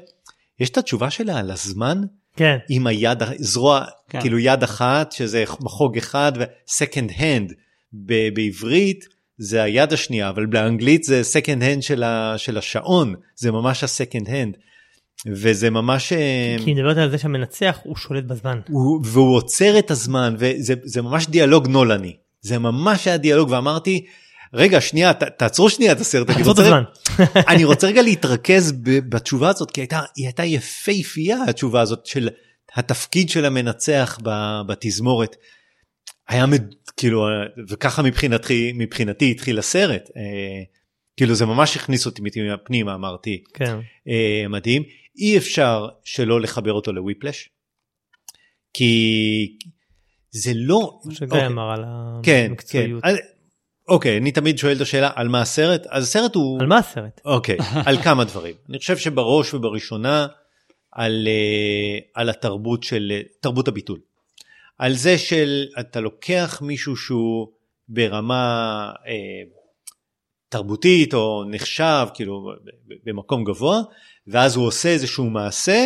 יש 0.59 0.69
את 0.69 0.77
התשובה 0.77 1.09
שלה 1.09 1.39
על 1.39 1.51
הזמן, 1.51 2.01
כן. 2.35 2.57
עם 2.69 2.87
היד, 2.87 3.23
זרוע, 3.37 3.85
כן. 4.09 4.21
כאילו 4.21 4.39
יד 4.39 4.63
אחת, 4.63 5.11
שזה 5.11 5.43
מחוג 5.61 5.97
אחד, 5.97 6.31
ו-second 6.35 7.11
hand 7.11 7.53
ב- 7.93 8.33
בעברית. 8.33 9.05
זה 9.37 9.63
היד 9.63 9.93
השנייה, 9.93 10.29
אבל 10.29 10.45
באנגלית 10.45 11.03
זה 11.03 11.21
second 11.21 11.61
hand 11.61 11.81
של, 11.81 12.03
ה, 12.03 12.33
של 12.37 12.57
השעון, 12.57 13.15
זה 13.35 13.51
ממש 13.51 13.83
ה-second 13.83 14.27
hand. 14.27 14.57
וזה 15.25 15.69
ממש... 15.69 16.13
אה, 16.13 16.55
כי 16.63 16.69
היא 16.69 16.75
מדברת 16.75 16.97
על 16.97 17.09
זה 17.09 17.17
שהמנצח 17.17 17.79
הוא 17.83 17.95
שולט 17.95 18.23
בזמן. 18.23 18.59
הוא, 18.69 19.01
והוא 19.03 19.35
עוצר 19.35 19.79
את 19.79 19.91
הזמן 19.91 20.35
וזה 20.39 20.73
זה 20.83 21.01
ממש 21.01 21.27
דיאלוג 21.27 21.67
נולני 21.67 22.15
זה 22.41 22.59
ממש 22.59 23.07
היה 23.07 23.17
דיאלוג 23.17 23.51
ואמרתי 23.51 24.05
רגע 24.53 24.81
שנייה 24.81 25.13
ת, 25.13 25.23
תעצרו 25.23 25.69
שנייה 25.69 25.91
את 25.91 25.99
הסרט 25.99 26.29
אני 26.29 26.43
רוצה, 26.43 26.61
הזמן. 26.61 26.83
אני 27.51 27.63
רוצה 27.63 27.87
רגע 27.87 28.01
להתרכז 28.01 28.71
ב, 28.71 28.99
בתשובה 29.09 29.49
הזאת 29.49 29.71
כי 29.71 29.81
הייתה, 29.81 30.01
היא 30.15 30.25
הייתה 30.25 30.45
יפהפייה 30.45 31.37
התשובה 31.47 31.81
הזאת 31.81 32.05
של 32.05 32.29
התפקיד 32.75 33.29
של 33.29 33.45
המנצח 33.45 34.19
ב, 34.23 34.61
בתזמורת. 34.67 35.35
היה 36.27 36.45
מד, 36.45 36.73
כאילו 36.97 37.27
וככה 37.69 38.01
מבחינתי 38.01 38.73
מבחינתי 38.75 39.31
התחיל 39.31 39.59
הסרט 39.59 40.09
אה, 40.17 40.63
כאילו 41.17 41.35
זה 41.35 41.45
ממש 41.45 41.75
הכניס 41.75 42.05
אותי 42.05 42.21
פנימה 42.65 42.93
אמרתי 42.93 43.43
כן. 43.53 43.77
אה, 44.07 44.47
מדהים. 44.49 44.83
אי 45.17 45.37
אפשר 45.37 45.87
שלא 46.03 46.41
לחבר 46.41 46.73
אותו 46.73 46.93
לוויפלש. 46.93 47.49
כי 48.73 49.57
זה 50.31 50.51
לא... 50.55 50.99
שגיא 51.09 51.25
אוקיי, 51.25 51.47
אמר 51.47 51.71
על 51.71 51.83
כן, 51.83 52.21
כן. 52.23 52.45
המקצועיות. 52.49 53.03
אז- 53.03 53.17
אוקיי, 53.87 54.17
אני 54.17 54.31
תמיד 54.31 54.57
שואל 54.57 54.75
את 54.75 54.81
השאלה 54.81 55.11
על 55.15 55.27
מה 55.27 55.41
הסרט, 55.41 55.87
אז 55.89 56.03
הסרט 56.03 56.35
הוא... 56.35 56.59
על 56.61 56.67
מה 56.67 56.77
הסרט? 56.77 57.21
אוקיי, 57.25 57.57
על 57.87 57.97
כמה 58.01 58.23
דברים. 58.23 58.55
אני 58.69 58.79
חושב 58.79 58.97
שבראש 58.97 59.53
ובראשונה 59.53 60.27
על, 60.91 61.27
אה, 61.27 61.99
על 62.13 62.29
התרבות 62.29 62.83
של, 62.83 63.21
תרבות 63.39 63.67
הביטול. 63.67 63.99
על 64.77 64.93
זה 64.93 65.17
של 65.17 65.65
אתה 65.79 65.99
לוקח 65.99 66.61
מישהו 66.61 66.95
שהוא 66.95 67.47
ברמה 67.89 68.91
אה, 69.07 69.13
תרבותית 70.49 71.13
או 71.13 71.43
נחשב 71.49 72.07
כאילו 72.13 72.51
במקום 73.05 73.43
גבוה, 73.43 73.81
ואז 74.27 74.55
הוא 74.55 74.65
עושה 74.67 74.89
איזשהו 74.89 75.29
מעשה 75.29 75.85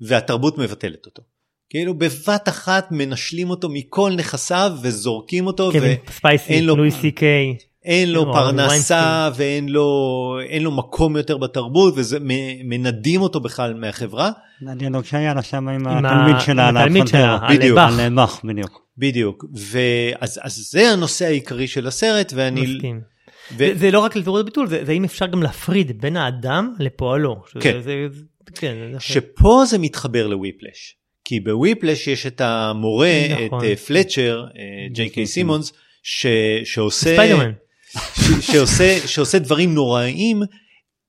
והתרבות 0.00 0.58
מבטלת 0.58 1.06
אותו. 1.06 1.22
כאילו 1.70 1.94
בבת 1.94 2.48
אחת 2.48 2.88
מנשלים 2.90 3.50
אותו 3.50 3.68
מכל 3.68 4.12
נכסיו 4.16 4.72
וזורקים 4.82 5.46
אותו 5.46 5.70
קווין 5.72 5.96
ספייסי, 6.10 6.52
אין 6.52 6.64
לו- 6.64 6.76
לואי 6.76 6.90
סי 6.90 7.10
קיי. 7.12 7.56
ואין 7.84 8.12
לו 8.12 8.20
או 8.24 8.32
פרנסה 8.32 9.30
ואין 9.36 9.68
לו, 9.68 9.88
אין 10.48 10.62
לו 10.62 10.70
מקום 10.70 11.16
יותר 11.16 11.36
בתרבות 11.36 11.94
וזה 11.96 12.18
מנדים 12.64 13.20
אותו 13.20 13.40
בכלל 13.40 13.74
מהחברה. 13.74 14.30
הדיאלוג 14.68 15.04
שהיה 15.04 15.34
לה 15.34 15.42
שם 15.42 15.68
עם 15.68 15.86
התלמיד 15.86 16.40
שלה, 16.40 16.68
התלמיד. 16.68 17.06
שלה, 17.06 17.38
בדיוק. 17.50 17.78
בדיוק. 18.44 18.80
בדיוק. 18.98 19.44
ואז 19.54 20.40
אז 20.42 20.56
זה 20.70 20.90
הנושא 20.90 21.24
העיקרי 21.26 21.68
של 21.68 21.86
הסרט 21.86 22.32
ואני... 22.36 22.78
ו- 23.52 23.56
זה- 23.58 23.72
זה 23.76 23.90
לא 23.90 23.98
רק 23.98 24.16
לתיאוריות 24.16 24.46
ביטול, 24.46 24.66
זה 24.68 24.84
זה 24.84 24.92
אם 24.92 25.04
אפשר 25.04 25.26
גם 25.26 25.42
להפריד 25.42 26.00
בין 26.00 26.16
האדם 26.16 26.74
לפועלו. 26.78 27.42
כן. 27.60 27.80
זה- 27.82 28.06
זה- 28.10 28.20
כן. 28.54 28.74
זה- 28.92 29.00
שפה 29.00 29.62
זה 29.66 29.78
מתחבר 29.78 30.26
לוויפלש. 30.26 30.96
כי 31.24 31.40
בוויפלש 31.40 32.08
יש 32.08 32.26
את 32.26 32.40
המורה, 32.40 33.12
נכון. 33.46 33.58
את 33.58 33.64
אה, 33.64 33.76
פלצ'ר, 33.76 34.44
אה, 34.58 34.62
ג'יי 34.92 35.08
קיי 35.10 35.26
סימונס, 35.26 35.72
ש- 36.02 36.26
שעושה, 36.64 37.12
ספיידרמן. 37.14 37.52
ש- 37.92 38.50
שעושה, 38.52 38.98
שעושה 39.06 39.38
דברים 39.38 39.74
נוראיים 39.74 40.40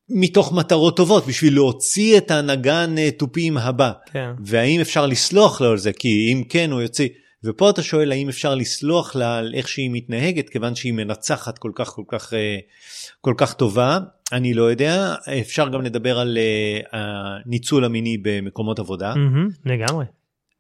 מתוך 0.09 0.53
מטרות 0.53 0.97
טובות 0.97 1.27
בשביל 1.27 1.53
להוציא 1.53 2.17
את 2.17 2.31
הנגן 2.31 2.95
אה, 2.97 3.11
תופים 3.11 3.57
הבא. 3.57 3.91
כן. 4.13 4.29
והאם 4.45 4.81
אפשר 4.81 5.05
לסלוח 5.05 5.61
לו 5.61 5.71
על 5.71 5.77
זה 5.77 5.93
כי 5.93 6.29
אם 6.33 6.43
כן 6.49 6.71
הוא 6.71 6.81
יוציא 6.81 7.07
ופה 7.43 7.69
אתה 7.69 7.83
שואל 7.83 8.11
האם 8.11 8.29
אפשר 8.29 8.55
לסלוח 8.55 9.15
לה 9.15 9.37
על 9.37 9.53
איך 9.55 9.67
שהיא 9.67 9.89
מתנהגת 9.93 10.49
כיוון 10.49 10.75
שהיא 10.75 10.93
מנצחת 10.93 11.57
כל 11.57 11.71
כך 11.75 11.87
כל 11.87 12.03
כך 12.07 12.33
אה, 12.33 12.57
כל 13.21 13.33
כך 13.37 13.53
טובה 13.53 13.99
אני 14.31 14.53
לא 14.53 14.63
יודע 14.63 15.15
אפשר 15.41 15.69
גם 15.69 15.81
לדבר 15.81 16.19
על 16.19 16.37
אה, 16.37 16.79
הניצול 16.91 17.85
המיני 17.85 18.17
במקומות 18.21 18.79
עבודה 18.79 19.15
מהמם, 19.15 19.49
לגמרי. 19.65 20.05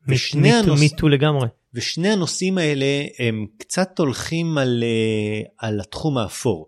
ושני 0.07 0.41
מיטו- 0.41 0.57
הנוש- 0.71 0.79
מיטו 0.79 1.09
לגמרי. 1.09 1.47
ושני 1.73 2.09
הנושאים 2.09 2.57
האלה 2.57 2.85
הם 3.19 3.45
קצת 3.57 3.99
הולכים 3.99 4.57
על, 4.57 4.83
אה, 4.83 5.41
על 5.67 5.79
התחום 5.79 6.17
האפור. 6.17 6.67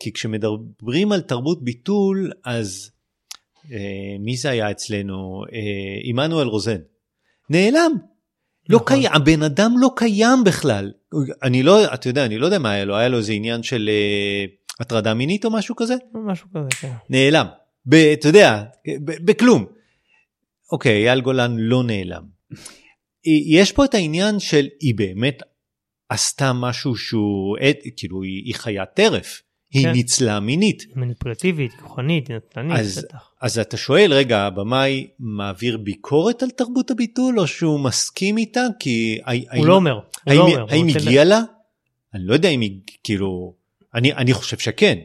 כי 0.00 0.12
כשמדברים 0.12 1.12
על 1.12 1.20
תרבות 1.20 1.64
ביטול 1.64 2.32
אז 2.44 2.90
אה, 3.72 3.78
מי 4.20 4.36
זה 4.36 4.50
היה 4.50 4.70
אצלנו? 4.70 5.44
אה, 5.52 5.58
עמנואל 6.02 6.46
רוזן. 6.46 6.78
נעלם. 7.50 7.92
לא 8.68 8.76
נכון. 8.76 8.96
קיים, 8.96 9.12
הבן 9.12 9.42
אדם 9.42 9.74
לא 9.80 9.90
קיים 9.96 10.44
בכלל. 10.44 10.92
אני 11.42 11.62
לא, 11.62 11.94
אתה 11.94 12.08
יודע, 12.08 12.24
אני 12.24 12.38
לא 12.38 12.46
יודע 12.46 12.58
מה 12.58 12.70
היה 12.70 12.84
לו, 12.84 12.96
היה 12.96 13.08
לו 13.08 13.18
איזה 13.18 13.32
עניין 13.32 13.62
של 13.62 13.90
אה, 13.92 14.44
הטרדה 14.80 15.14
מינית 15.14 15.44
או 15.44 15.50
משהו 15.50 15.76
כזה? 15.76 15.94
משהו 16.14 16.48
כזה, 16.54 16.68
כן. 16.80 16.92
נעלם. 17.10 17.46
ב, 17.86 17.94
אתה 17.94 18.28
יודע, 18.28 18.62
ב- 19.04 19.30
בכלום. 19.30 19.66
אוקיי, 20.72 21.08
אייל 21.08 21.20
גולן 21.20 21.56
לא 21.58 21.82
נעלם. 21.84 22.22
יש 23.58 23.72
פה 23.72 23.84
את 23.84 23.94
העניין 23.94 24.40
של 24.40 24.66
היא 24.80 24.94
באמת 24.94 25.42
עשתה 26.08 26.52
משהו 26.52 26.96
שהוא, 26.96 27.56
כאילו 27.96 28.22
היא, 28.22 28.42
היא 28.44 28.54
חיית 28.54 28.88
טרף, 28.94 29.42
היא 29.70 29.82
כן. 29.82 29.92
ניצלה 29.92 30.40
מינית. 30.40 30.84
מניפולטיבית, 30.96 31.72
כוחנית, 31.82 32.30
נתנית, 32.30 32.78
אז, 32.78 32.98
בטח. 32.98 33.30
אז 33.40 33.58
אתה 33.58 33.76
שואל, 33.76 34.12
רגע, 34.12 34.40
הבמאי 34.40 35.06
מעביר 35.18 35.76
ביקורת 35.76 36.42
על 36.42 36.50
תרבות 36.50 36.90
הביטול 36.90 37.40
או 37.40 37.46
שהוא 37.46 37.80
מסכים 37.80 38.38
איתה? 38.38 38.66
כי... 38.80 39.18
הוא 39.56 39.66
לא 39.66 39.74
אומר. 39.74 39.92
הוא 39.92 40.02
האם, 40.26 40.38
לא 40.38 40.42
אומר. 40.42 40.66
האם 40.68 40.86
הגיע 40.88 41.24
לה? 41.24 41.40
אני 42.14 42.26
לא 42.26 42.32
יודע 42.34 42.48
אם 42.48 42.60
היא, 42.60 42.80
כאילו, 43.04 43.54
אני, 43.94 44.12
אני 44.12 44.32
חושב 44.32 44.58
שכן. 44.58 44.98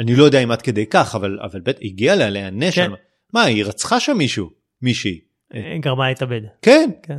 אני 0.00 0.16
לא 0.16 0.24
יודע 0.24 0.40
אם 0.40 0.50
עד 0.50 0.62
כדי 0.62 0.86
כך, 0.86 1.14
אבל, 1.14 1.38
אבל 1.42 1.60
בטח 1.60 1.78
הגיע 1.82 2.16
לה 2.16 2.30
להיענש 2.30 2.74
כן. 2.74 2.90
מה, 3.32 3.42
היא 3.42 3.64
רצחה 3.64 4.00
שם 4.00 4.16
מישהו, 4.16 4.50
מישהי. 4.82 5.20
אה, 5.54 5.76
גרמה 5.80 6.08
להתאבד. 6.08 6.40
כן, 6.62 6.90
כן. 7.02 7.18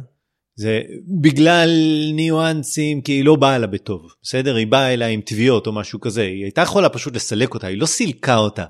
זה 0.56 0.82
בגלל 1.22 1.70
ניואנסים, 2.14 3.02
כי 3.02 3.12
היא 3.12 3.26
לא 3.26 3.36
באה 3.36 3.58
לה 3.58 3.68
בטוב, 3.68 4.14
בסדר? 4.22 4.56
היא 4.56 4.68
באה 4.68 4.94
אליה 4.94 5.08
עם 5.08 5.22
תביעות 5.22 5.68
או 5.68 5.72
משהו 5.72 6.00
כזה, 6.00 6.22
היא 6.22 6.44
הייתה 6.44 6.62
יכולה 6.62 6.90
פשוט 6.90 7.16
לסלק 7.16 7.54
אותה, 7.54 7.68
היא 7.68 7.78
לא 7.78 7.86
סילקה 7.86 8.38
אותה. 8.38 8.66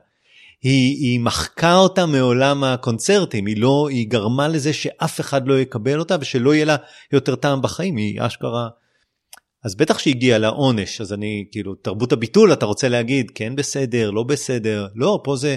היא, 0.62 0.98
היא 0.98 1.20
מחקה 1.20 1.76
אותה 1.76 2.06
מעולם 2.06 2.64
הקונצרטים, 2.64 3.46
היא 3.46 3.58
לא, 3.58 3.88
היא 3.90 4.10
גרמה 4.10 4.48
לזה 4.48 4.74
שאף 4.74 5.20
אחד 5.20 5.48
לא 5.48 5.60
יקבל 5.60 6.00
אותה 6.00 6.16
ושלא 6.22 6.54
יהיה 6.56 6.66
לה 6.66 6.76
יותר 7.12 7.36
טעם 7.36 7.62
בחיים, 7.62 7.98
היא 7.98 8.22
אשכרה... 8.22 8.70
אז 9.64 9.76
בטח 9.76 10.00
שהגיע 10.00 10.38
לעונש, 10.38 11.02
אז 11.02 11.14
אני, 11.14 11.46
כאילו, 11.52 11.76
תרבות 11.76 12.12
הביטול, 12.12 12.54
אתה 12.54 12.66
רוצה 12.66 12.90
להגיד, 12.90 13.32
כן 13.36 13.56
בסדר, 13.56 14.12
לא 14.12 14.24
בסדר, 14.24 14.88
לא, 14.96 15.22
פה 15.24 15.36
זה, 15.36 15.56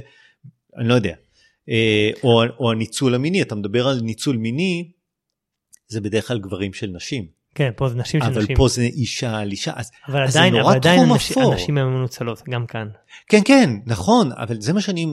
אני 0.78 0.88
לא 0.88 0.94
יודע. 0.94 1.14
אה, 1.70 2.10
או, 2.22 2.42
או 2.58 2.70
הניצול 2.70 3.14
המיני, 3.14 3.42
אתה 3.42 3.54
מדבר 3.54 3.88
על 3.88 4.00
ניצול 4.00 4.36
מיני, 4.36 4.90
זה 5.88 6.00
בדרך 6.00 6.28
כלל 6.28 6.38
גברים 6.38 6.72
של 6.72 6.86
נשים, 6.86 7.24
כן, 7.54 7.70
פה 7.76 7.88
זה 7.88 7.94
נשים 7.94 8.20
של 8.20 8.26
אבל 8.26 8.42
נשים. 8.42 8.56
פה 8.56 8.68
זה 8.68 8.82
אישה 8.82 9.38
על 9.38 9.50
אישה, 9.50 9.72
אז, 9.76 9.90
אבל 10.08 10.24
אז 10.24 10.32
זה 10.32 10.38
עדיין, 10.38 10.54
נורא 10.54 10.64
אבל 10.64 10.74
עדיין 10.76 11.00
תחום 11.00 11.12
הנשים- 11.12 11.38
אפור. 11.38 11.52
הנשים 11.52 11.78
הן 11.78 11.86
מנוצלות, 11.86 12.42
גם 12.50 12.66
כאן. 12.66 12.88
כן 13.28 13.40
כן 13.44 13.70
נכון 13.86 14.30
אבל 14.32 14.60
זה 14.60 14.72
מה 14.72 14.80
שאני 14.80 15.06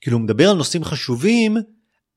כאילו 0.00 0.18
מדבר 0.18 0.50
על 0.50 0.56
נושאים 0.56 0.84
חשובים 0.84 1.56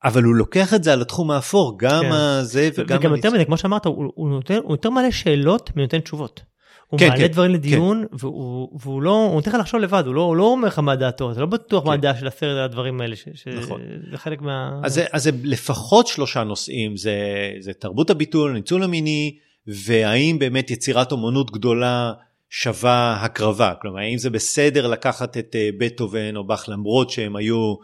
אבל 0.04 0.24
הוא 0.24 0.36
לוקח 0.36 0.74
את 0.74 0.84
זה 0.84 0.94
על 0.94 1.02
התחום 1.02 1.32
האפור 1.32 1.78
גם 1.80 2.02
כן. 2.04 2.12
הזה 2.12 2.70
וגם 2.78 2.98
וגם 3.00 3.16
יותר. 3.16 3.30
מזה, 3.32 3.46
כמו 3.46 3.58
שאמרת, 3.58 3.86
הוא 3.86 4.12
הוא 4.16 4.30
נותן- 4.30 4.60
הוא 4.64 4.72
יותר 4.72 4.90
מעלה 4.90 5.12
שאלות 5.12 5.70
מנותן 5.76 6.00
תשובות. 6.00 6.42
הוא 6.88 7.00
כן, 7.00 7.08
מעלה 7.10 7.22
כן, 7.22 7.28
דברים 7.28 7.52
לדיון, 7.52 8.06
והוא 8.12 8.80
והוא 8.82 9.02
לא, 9.02 9.12
הוא 9.12 9.34
נותן 9.34 9.52
לך 9.52 9.58
לחשוב 9.58 9.80
לבד, 9.80 10.04
הוא 10.06 10.16
לא 10.16 10.22
הוא 10.22 10.36
לא 10.36 10.44
אומר 10.44 10.68
לך 10.68 10.80
מה 10.80 10.96
דעתו, 10.96 11.34
זה 11.34 11.42
לא 11.42 11.46
בטוח 11.46 11.86
מה 11.86 11.92
כן. 11.92 11.98
הדעה 11.98 12.20
של 12.20 12.28
הסרט 12.28 12.58
על 12.58 12.64
הדברים 12.64 13.02
האלה, 13.02 13.16
ש- 13.16 13.30
ש- 13.34 13.48
נכון. 13.48 13.82
זה 14.12 14.18
חלק 14.18 14.42
מה... 14.42 14.80
אז 14.84 14.94
זה, 14.94 15.06
אז 15.12 15.24
זה 15.24 15.32
לפחות 15.44 16.08
שלושה 16.08 16.44
נושאים 16.44 16.98
זה, 16.98 17.16
זה 17.60 17.74
תרבות 17.74 18.10
הביטול 18.10 18.52
הניצול 18.52 18.84
המיני 18.84 19.38
והאם 19.68 20.40
באמת 20.40 20.72
יצירת 20.72 21.12
אומנות 21.12 21.52
גדולה 21.52 22.14
שווה 22.50 23.18
הקרבה 23.22 23.74
כלומר 23.82 24.00
האם 24.00 24.18
זה 24.18 24.30
בסדר 24.30 24.88
לקחת 24.88 25.38
את 25.38 25.56
אה, 25.56 25.70
בטהובן 25.78 26.36
או 26.36 26.44
באך 26.44 26.70
למרות 26.70 27.10
שהם 27.10 27.36
היו 27.36 27.76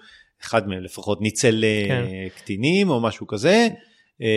אחד 0.44 0.68
מהם 0.68 0.84
לפחות 0.84 1.22
ניצל 1.22 1.64
אה, 1.64 1.86
כן. 1.88 2.06
קטינים 2.38 2.90
או 2.90 3.02
משהו 3.02 3.28
כזה. 3.28 3.68
אה, 4.22 4.28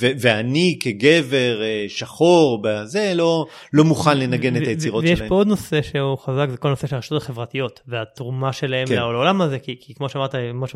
ו- 0.00 0.10
ואני 0.20 0.78
כגבר 0.82 1.62
אה, 1.62 1.84
שחור 1.88 2.62
בזה 2.62 3.12
לא 3.14 3.44
לא 3.72 3.84
מוכן 3.84 4.18
לנגן 4.18 4.56
את 4.56 4.66
היצירות 4.66 5.04
ויש 5.04 5.18
שלהם. 5.18 5.28
פה 5.28 5.34
עוד 5.34 5.46
נושא 5.46 5.82
שהוא 5.82 6.18
חזק, 6.18 6.46
זה 6.50 6.56
כל 6.56 6.68
הנושא 6.68 6.86
של 6.86 6.94
הרשתות 6.96 7.22
החברתיות, 7.22 7.80
והתרומה 7.88 8.52
שלהם 8.52 8.86
כן. 8.86 8.94
לעולם 8.94 9.40
הזה, 9.40 9.58
כי, 9.58 9.76
כי 9.80 9.94
כמו 9.94 10.08
שאמרת, 10.08 10.34
כמו 10.52 10.66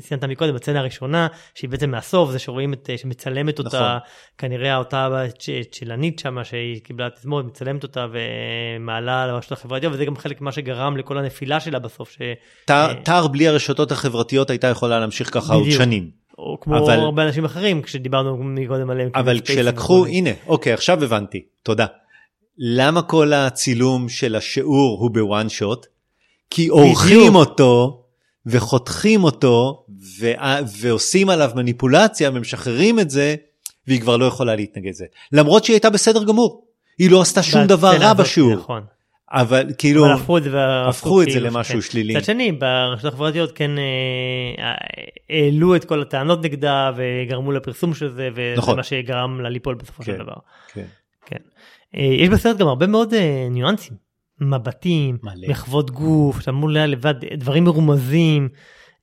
שציינת 0.00 0.24
מקודם, 0.24 0.54
בצנה 0.54 0.78
הראשונה, 0.80 1.26
שהיא 1.54 1.70
בעצם 1.70 1.90
מהסוף, 1.90 2.30
זה 2.30 2.38
שרואים 2.38 2.72
את, 2.72 2.90
שמצלמת 2.96 3.58
אותה, 3.58 3.68
נכון. 3.68 3.98
כנראה 4.38 4.76
אותה 4.76 5.08
צ'- 5.38 5.48
צ'לנית 5.70 6.18
שמה, 6.18 6.44
שהיא 6.44 6.80
קיבלה 6.84 7.10
תזמורת, 7.10 7.44
מצלמת 7.44 7.82
אותה 7.82 8.06
ומעלה 8.12 9.22
על 9.22 9.30
הרשתות 9.30 9.58
החברתיות, 9.58 9.92
וזה 9.94 10.04
גם 10.04 10.16
חלק 10.16 10.40
ממה 10.40 10.52
שגרם 10.52 10.96
לכל 10.96 11.18
הנפילה 11.18 11.60
שלה 11.60 11.78
בסוף, 11.78 12.10
ש... 12.10 12.18
תער- 12.64 12.94
אה, 13.08 13.28
בלי 13.28 13.48
הרשתות 13.48 13.92
החברתיות 13.92 14.50
הייתה 14.50 14.66
יכולה 14.66 15.00
להמשיך 15.00 15.34
ככה 15.34 15.54
עוד 15.54 15.64
בדיוק. 15.64 15.82
שנים. 15.82 16.23
או 16.38 16.58
כמו 16.60 16.78
אבל- 16.78 16.98
הרבה 17.00 17.26
אנשים 17.26 17.44
אחרים, 17.44 17.82
כשדיברנו 17.82 18.36
מקודם 18.36 18.90
עליהם. 18.90 19.10
אבל 19.14 19.40
כשלקחו. 19.40 20.06
הנה, 20.06 20.30
אוקיי, 20.46 20.72
עכשיו 20.72 21.04
הבנתי, 21.04 21.44
תודה. 21.62 21.86
למה 22.58 23.02
כל 23.02 23.32
הצילום 23.32 24.08
של 24.08 24.36
השיעור 24.36 24.98
הוא 25.00 25.10
בוואן 25.10 25.48
שוט? 25.48 25.86
כי 26.50 26.68
עורכים. 26.68 27.34
אותו 27.34 28.00
וחותכים 28.46 29.24
אותו 29.24 29.84
ו- 30.20 30.32
ועושים 30.80 31.28
עליו 31.28 31.50
מניפולציה 31.56 32.30
ומשחררים 32.34 33.00
את 33.00 33.10
זה 33.10 33.34
והיא 33.86 34.00
כבר 34.00 34.16
לא 34.16 34.24
יכולה 34.24 34.56
להתנגד 34.56 34.90
לזה. 34.90 35.04
למרות 35.32 35.64
שהיא 35.64 35.74
הייתה 35.74 35.90
בסדר 35.90 36.24
גמור. 36.24 36.64
היא 36.98 37.10
לא 37.10 37.20
עשתה 37.20 37.42
שום 37.42 37.66
דבר 37.66 37.96
רע 38.00 38.12
בשיעור. 38.12 38.54
נכון. 38.54 38.82
אבל 39.34 39.66
כאילו, 39.78 40.06
אבל 40.06 40.14
הפכו 40.14 40.38
את 40.38 40.42
זה, 40.42 40.50
והפכו 40.52 40.88
הפכו 40.88 41.22
את 41.22 41.26
זה 41.26 41.32
כאילו 41.32 41.46
למשהו 41.46 41.82
שכן. 41.82 41.90
שלילי. 41.90 42.16
מצד 42.16 42.24
שני, 42.24 42.52
ברשתות 42.52 43.12
החברתיות 43.12 43.52
כן 43.52 43.70
אה, 43.78 43.84
אה, 44.64 44.74
העלו 45.30 45.76
את 45.76 45.84
כל 45.84 46.02
הטענות 46.02 46.44
נגדה 46.44 46.90
וגרמו 46.96 47.52
לפרסום 47.52 47.94
של 47.94 48.08
זה, 48.08 48.28
וזה 48.32 48.54
נכון. 48.56 48.76
מה 48.76 48.82
שגרם 48.82 49.40
לה 49.40 49.48
ליפול 49.48 49.74
בסופו 49.74 50.02
של 50.02 50.12
כן. 50.12 50.18
דבר. 50.18 50.34
כן. 50.72 50.84
כן. 51.26 51.36
אה, 51.96 52.04
יש 52.04 52.28
בסרט 52.28 52.56
גם 52.56 52.68
הרבה 52.68 52.86
מאוד 52.86 53.14
ניואנסים, 53.50 53.96
מבטים, 54.40 55.18
מלא. 55.22 55.48
מחוות 55.48 55.90
גוף, 55.90 56.42
אתה 56.42 56.50
אמור 56.50 56.70
לבד, 56.70 57.14
דברים 57.36 57.64
מרומזים. 57.64 58.48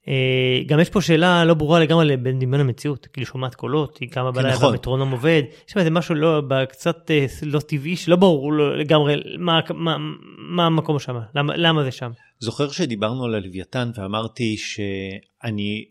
אה, 0.08 0.60
גם 0.66 0.80
יש 0.80 0.90
פה 0.90 1.00
שאלה 1.00 1.44
לא 1.44 1.54
ברורה 1.54 1.80
לגמרי 1.80 2.16
בין 2.16 2.38
דמיון 2.38 2.60
למציאות, 2.60 3.06
כאילו 3.12 3.26
שומעת 3.26 3.54
קולות, 3.54 3.98
היא 3.98 4.10
קמה 4.10 4.32
בלילה 4.32 4.54
נכון. 4.54 4.68
והמטרונום 4.68 5.10
עובד, 5.10 5.42
יש 5.66 5.72
שם 5.72 5.78
איזה 5.78 5.90
משהו 5.90 6.14
לא, 6.14 6.42
קצת 6.68 7.10
אה, 7.10 7.26
לא 7.42 7.60
טבעי, 7.60 7.96
שלא 7.96 8.16
ברור 8.16 8.52
לו 8.52 8.76
לגמרי 8.76 9.14
מה, 9.38 9.60
מה, 9.74 9.96
מה 10.38 10.66
המקום 10.66 10.98
שם, 10.98 11.16
למה, 11.34 11.56
למה 11.56 11.84
זה 11.84 11.90
שם. 11.90 12.10
זוכר 12.38 12.70
שדיברנו 12.70 13.24
על 13.24 13.34
הלוויתן 13.34 13.90
ואמרתי 13.96 14.56
שאני 14.56 15.84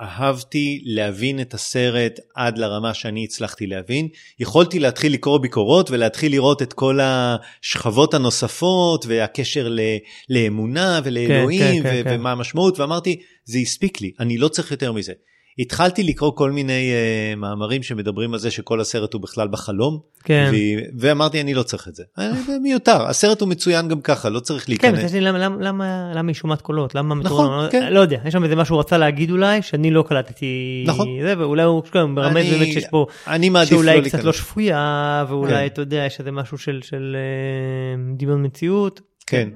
אהבתי 0.00 0.82
להבין 0.84 1.40
את 1.40 1.54
הסרט 1.54 2.20
עד 2.34 2.58
לרמה 2.58 2.94
שאני 2.94 3.24
הצלחתי 3.24 3.66
להבין. 3.66 4.08
יכולתי 4.38 4.78
להתחיל 4.78 5.12
לקרוא 5.12 5.38
ביקורות 5.38 5.90
ולהתחיל 5.90 6.32
לראות 6.32 6.62
את 6.62 6.72
כל 6.72 6.98
השכבות 7.02 8.14
הנוספות 8.14 9.04
והקשר 9.08 9.68
ל- 9.68 9.80
לאמונה 10.28 11.00
ולאלוהים 11.04 11.82
כן, 11.82 11.90
כן, 11.90 12.00
ו- 12.00 12.04
כן. 12.04 12.16
ומה 12.20 12.32
המשמעות 12.32 12.78
ואמרתי 12.80 13.20
זה 13.44 13.58
הספיק 13.58 14.00
לי 14.00 14.12
אני 14.20 14.38
לא 14.38 14.48
צריך 14.48 14.70
יותר 14.70 14.92
מזה. 14.92 15.12
התחלתי 15.58 16.02
לקרוא 16.02 16.32
כל 16.36 16.50
מיני 16.50 16.90
uh, 16.92 17.38
מאמרים 17.38 17.82
שמדברים 17.82 18.32
על 18.32 18.38
זה 18.38 18.50
שכל 18.50 18.80
הסרט 18.80 19.14
הוא 19.14 19.22
בכלל 19.22 19.48
בחלום 19.48 19.98
כן. 20.24 20.50
ו- 20.52 20.82
ואמרתי 21.00 21.40
אני 21.40 21.54
לא 21.54 21.62
צריך 21.62 21.88
את 21.88 21.94
זה 21.94 22.02
אה, 22.18 22.32
זה 22.46 22.58
מיותר 22.62 23.06
הסרט 23.06 23.40
הוא 23.40 23.48
מצוין 23.48 23.88
גם 23.88 24.00
ככה 24.00 24.28
לא 24.28 24.40
צריך 24.40 24.64
כן, 24.66 24.72
להיכנס. 24.72 25.10
שני, 25.10 25.20
למה, 25.20 25.38
למה, 25.38 25.56
למה, 25.60 26.12
למה 26.14 26.28
היא 26.28 26.34
שומעת 26.34 26.60
קולות? 26.60 26.94
למה 26.94 27.14
נכון, 27.14 27.26
מטרונום? 27.26 27.64
לא- 27.64 27.70
כן. 27.70 27.92
לא 27.92 28.00
יודע, 28.00 28.18
יש 28.26 28.32
שם 28.32 28.44
איזה 28.44 28.56
משהו 28.56 28.78
רצה 28.78 28.98
להגיד 28.98 29.30
אולי, 29.30 29.62
שאני 29.62 29.90
לא 29.90 30.04
קלטתי 30.08 30.84
נכון. 30.86 31.08
זה, 31.22 31.34
ואולי 31.38 31.62
הוא 31.62 31.82
גם 31.94 32.14
מרמז 32.14 32.36
אני- 32.36 32.50
באמת 32.50 32.66
שיש 32.72 32.84
פה, 32.90 33.06
אני 33.26 33.48
מעדיף 33.48 33.72
לא 33.72 33.78
שאולי 33.78 33.90
היא 33.90 34.00
קצת 34.00 34.12
להיכנס. 34.12 34.24
לא 34.24 34.32
שפויה, 34.32 35.24
ואולי, 35.28 35.52
כן. 35.54 35.66
אתה 35.66 35.82
יודע, 35.82 36.04
יש 36.06 36.18
איזה 36.20 36.30
משהו 36.30 36.58
של, 36.58 36.80
של 36.82 37.16
אה, 37.16 38.16
דמיון 38.16 38.46
מציאות. 38.46 39.00
כן. 39.26 39.48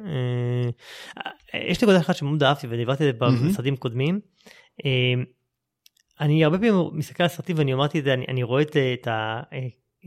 יש 1.71 1.83
נקודה 1.83 1.99
אחת 1.99 2.17
שמאוד 2.17 2.43
אהבתי, 2.43 2.67
ודיברתי 2.71 3.05
על 3.21 3.37
זה. 3.37 3.49
בסרטים 3.49 3.77
קודמים. 3.77 4.21
אה, 6.21 6.25
אני 6.27 6.45
הרבה 6.45 6.59
פעמים 6.59 6.75
מסתכל 6.93 7.23
על 7.23 7.29
סרטים 7.29 7.59
ואני 7.59 7.75
אמרתי 7.75 7.99
את 7.99 8.05
זה, 8.05 8.15
אני, 8.15 8.25
אני 8.29 8.43
רואה 8.43 8.63
את, 8.63 8.77
את, 8.77 9.07
ה, 9.07 9.43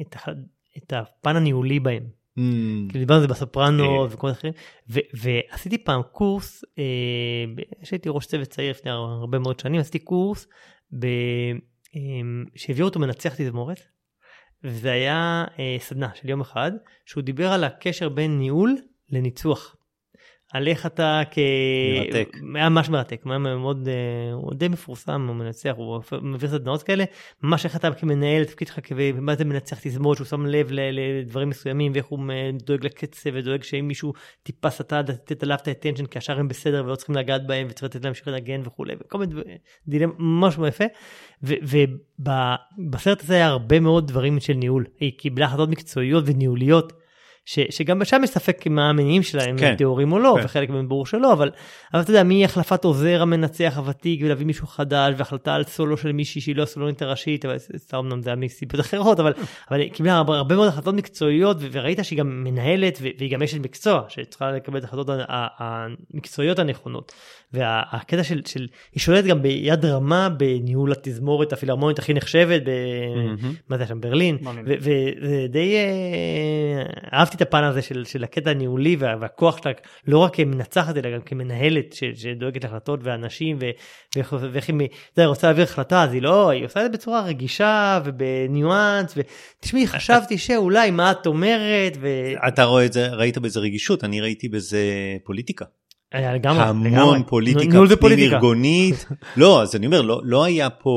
את, 0.02 0.16
ה, 0.16 0.32
את 0.78 0.94
הפן 0.94 1.36
הניהולי 1.36 1.80
בהם. 1.80 2.04
Mm, 2.38 2.90
כאילו 2.90 3.00
דיברנו 3.00 3.22
על 3.22 3.22
זה 3.22 3.28
בסופרנו 3.28 4.04
אה. 4.04 4.08
וכל 4.10 4.32
אחרים, 4.32 4.54
ו- 4.90 5.00
ועשיתי 5.14 5.78
פעם 5.78 6.02
קורס, 6.12 6.64
אה, 6.80 7.64
כשהייתי 7.84 8.10
ראש 8.12 8.26
צוות 8.26 8.48
צעיר 8.48 8.72
לפני 8.72 8.92
הרבה 8.92 9.40
מאוד 9.40 9.60
שנים, 9.60 9.82
עשיתי 9.82 10.00
קורס 10.00 10.48
ב- 11.00 11.06
אה, 11.96 12.02
שהביאו 12.56 12.88
אותו 12.88 13.00
מנצח 13.00 13.34
תזמורת, 13.38 13.82
וזה 14.64 14.92
היה 14.92 15.46
אה, 15.60 15.78
סדנה 15.80 16.10
של 16.16 16.30
יום 16.30 16.42
אחד, 16.42 16.72
שהוא 17.06 17.24
דיבר 17.24 17.52
על 17.52 17.64
הקשר 17.64 18.10
בין 18.10 18.40
ניהול 18.40 18.76
לניצוח. 19.10 19.77
על 20.54 20.68
איך 20.68 20.86
אתה 20.86 21.22
כ... 21.32 21.38
מרתק. 22.00 22.38
היה 22.56 22.70
ממש 22.70 22.90
מרתק, 22.90 23.22
הוא 23.24 23.32
היה 23.32 23.40
מאוד, 23.40 23.88
אה, 23.88 24.34
הוא 24.34 24.54
די 24.54 24.68
מפורסם, 24.68 25.26
הוא 25.28 25.36
מנצח, 25.36 25.74
הוא 25.76 26.02
מעביר 26.22 26.50
סדנאות 26.50 26.84
כאלה, 26.84 27.04
ממש 27.44 27.66
איך 27.66 27.76
אתה 27.76 27.92
כמנהל 27.92 28.46
תפקידך, 28.46 28.80
מה 29.16 29.36
זה 29.36 29.46
מנצח 29.46 29.80
תזמורת, 29.82 30.18
שהוא 30.18 30.28
שם 30.28 30.46
לב 30.46 30.70
לדברים 30.72 31.50
מסוימים, 31.50 31.92
ואיך 31.96 32.06
הוא 32.06 32.20
אה, 32.32 32.50
דואג 32.54 32.86
לקצב, 32.86 33.30
ודואג 33.34 33.64
שאם 33.64 33.88
מישהו 33.88 34.14
טיפה 34.44 34.70
סטה, 34.70 35.02
לתת 35.02 35.44
עליו 35.44 35.58
את 35.62 35.68
האטנשן, 35.68 36.06
כי 36.06 36.18
השאר 36.18 36.40
הם 36.40 36.48
בסדר 36.48 36.84
ולא 36.86 36.96
צריכים 36.96 37.16
לגעת 37.16 37.48
בהם, 37.48 37.68
וצריך 37.70 37.84
לתת 37.84 38.06
להמשיך 38.06 38.28
לנגן 38.28 38.62
וכולי, 38.66 38.94
וכל 39.00 39.18
מיני 39.18 39.32
דברים, 39.32 39.58
דילמה 39.88 40.14
ממש 40.18 40.58
מאוד 40.58 40.70
יפה. 40.70 40.86
ובסרט 41.44 43.22
הזה 43.24 43.34
היה 43.34 43.48
הרבה 43.48 43.80
מאוד 43.80 44.08
דברים 44.08 44.40
של 44.40 44.54
ניהול, 44.54 44.86
היא 45.00 45.12
קיבלה 45.18 45.46
החלטות 45.46 45.70
מקצועיות 45.70 46.24
וניהוליות. 46.28 47.07
ש, 47.48 47.60
שגם 47.70 48.06
שם 48.06 48.22
יש 48.24 48.30
ספק 48.30 48.68
מה 48.68 48.90
המניעים 48.90 49.24
שלהם, 49.24 49.58
כן. 49.58 49.76
טהורים 49.76 50.12
או 50.12 50.20
לא, 50.20 50.36
כן. 50.40 50.46
וחלק 50.46 50.70
מהם 50.70 50.90
ברור 50.90 51.06
שלא, 51.06 51.34
אבל, 51.34 51.52
אבל 51.94 52.02
אתה 52.02 52.12
יודע, 52.12 52.24
מהחלפת 52.24 52.84
עוזר 52.84 53.22
המנצח 53.22 53.74
הוותיק 53.76 54.22
ולהביא 54.24 54.46
מישהו 54.46 54.68
חדש, 54.68 55.14
והחלטה 55.18 55.56
על 55.56 55.64
סולו 55.64 55.98
של 55.98 56.12
מישהי 56.12 56.42
שהיא 56.42 56.56
לא 56.56 56.64
הסולונית 56.64 57.02
הראשית, 57.02 57.46
אבל 57.46 57.58
סתם 57.78 57.98
אמנם 57.98 58.22
זה 58.22 58.30
היה 58.30 58.36
מסיבות 58.36 58.80
אחרות, 58.80 59.20
אבל, 59.20 59.34
אבל 59.72 59.80
היא 59.80 59.92
קיבלה 59.92 60.18
הרבה, 60.18 60.56
מאוד 60.56 60.68
החלטות 60.68 60.96
מקצועיות, 60.96 61.58
וראית 61.72 62.00
שהיא 62.04 62.20
גם 62.20 62.44
מנהלת, 62.44 63.00
והיא 63.02 63.32
גם 63.32 63.44
אשת 63.44 63.60
מקצוע, 63.60 64.02
שצריכה 64.10 64.52
לקבל 64.52 64.78
את 64.78 64.84
ההחלטות 64.84 65.08
המקצועיות 65.30 66.60
הנכונות. 66.60 67.12
והקטע 67.54 68.24
של, 68.24 68.42
של, 68.46 68.68
היא 68.94 69.02
שולטת 69.02 69.28
גם 69.28 69.42
ביד 69.42 69.86
רמה 69.86 70.30
בניהול 70.30 70.92
התזמורת 70.92 71.54
הפילהרמונית 71.54 72.00
הכי 72.00 72.14
נחשבת, 72.14 72.62
ב... 72.66 72.70
מהמם. 73.16 73.54
מה 73.70 73.78
זה 73.78 73.86
שם, 73.88 74.02
ברלין, 74.02 74.38
ברלין. 74.38 74.66
ו- 74.68 74.74
ו- 74.82 75.28
ודי 75.28 75.76
אה, 75.76 77.22
אהבתי 77.38 77.44
את 77.44 77.48
הפן 77.48 77.64
הזה 77.64 77.82
של, 77.82 78.06
של 78.06 78.24
הקטע 78.24 78.50
הניהולי 78.50 78.96
וה, 78.96 79.16
והכוח 79.20 79.58
שלה, 79.64 79.72
לא 80.08 80.18
רק 80.18 80.36
כמנצחת 80.36 80.98
אלא 80.98 81.16
גם 81.16 81.22
כמנהלת 81.22 81.94
ש- 81.94 82.04
שדואגת 82.16 82.64
להחלטות 82.64 83.00
ואנשים, 83.04 83.58
ואיך 83.60 84.34
היא 84.34 84.88
אתה 85.14 85.22
יודע, 85.22 85.28
רוצה 85.28 85.48
להעביר 85.48 85.64
החלטה, 85.64 86.04
אז 86.04 86.14
היא 86.14 86.22
לא, 86.22 86.50
היא 86.50 86.66
עושה 86.66 86.80
את 86.80 86.92
זה 86.92 86.98
בצורה 86.98 87.22
רגישה 87.22 88.00
ובניואנס, 88.06 89.16
ותשמעי, 89.18 89.88
חשבתי 89.88 90.38
שאולי 90.38 90.92
מה 90.92 91.12
את 91.12 91.28
אומרת, 91.28 91.98
ו... 92.00 92.08
אתה 92.48 92.64
רואה 92.64 92.86
את 92.86 92.94
זה, 92.94 93.08
ראית 93.08 93.38
בזה 93.38 93.60
רגישות, 93.60 94.04
אני 94.04 94.22
ראיתי 94.22 94.50
בזה 94.50 94.82
פוליטיקה. 95.24 95.66
היה 96.14 96.34
לגמרי, 96.34 96.64
המון 96.64 96.88
לגמרי. 96.88 97.20
פוליטיקה 97.28 97.78
פנים. 98.00 98.34
ארגונית. 98.34 99.06
לא, 99.38 99.62
אז 99.62 99.76
אני 99.76 99.86
אומר, 99.86 100.02
לא, 100.02 100.22
לא 100.24 100.44
היה 100.44 100.70
פה, 100.70 100.92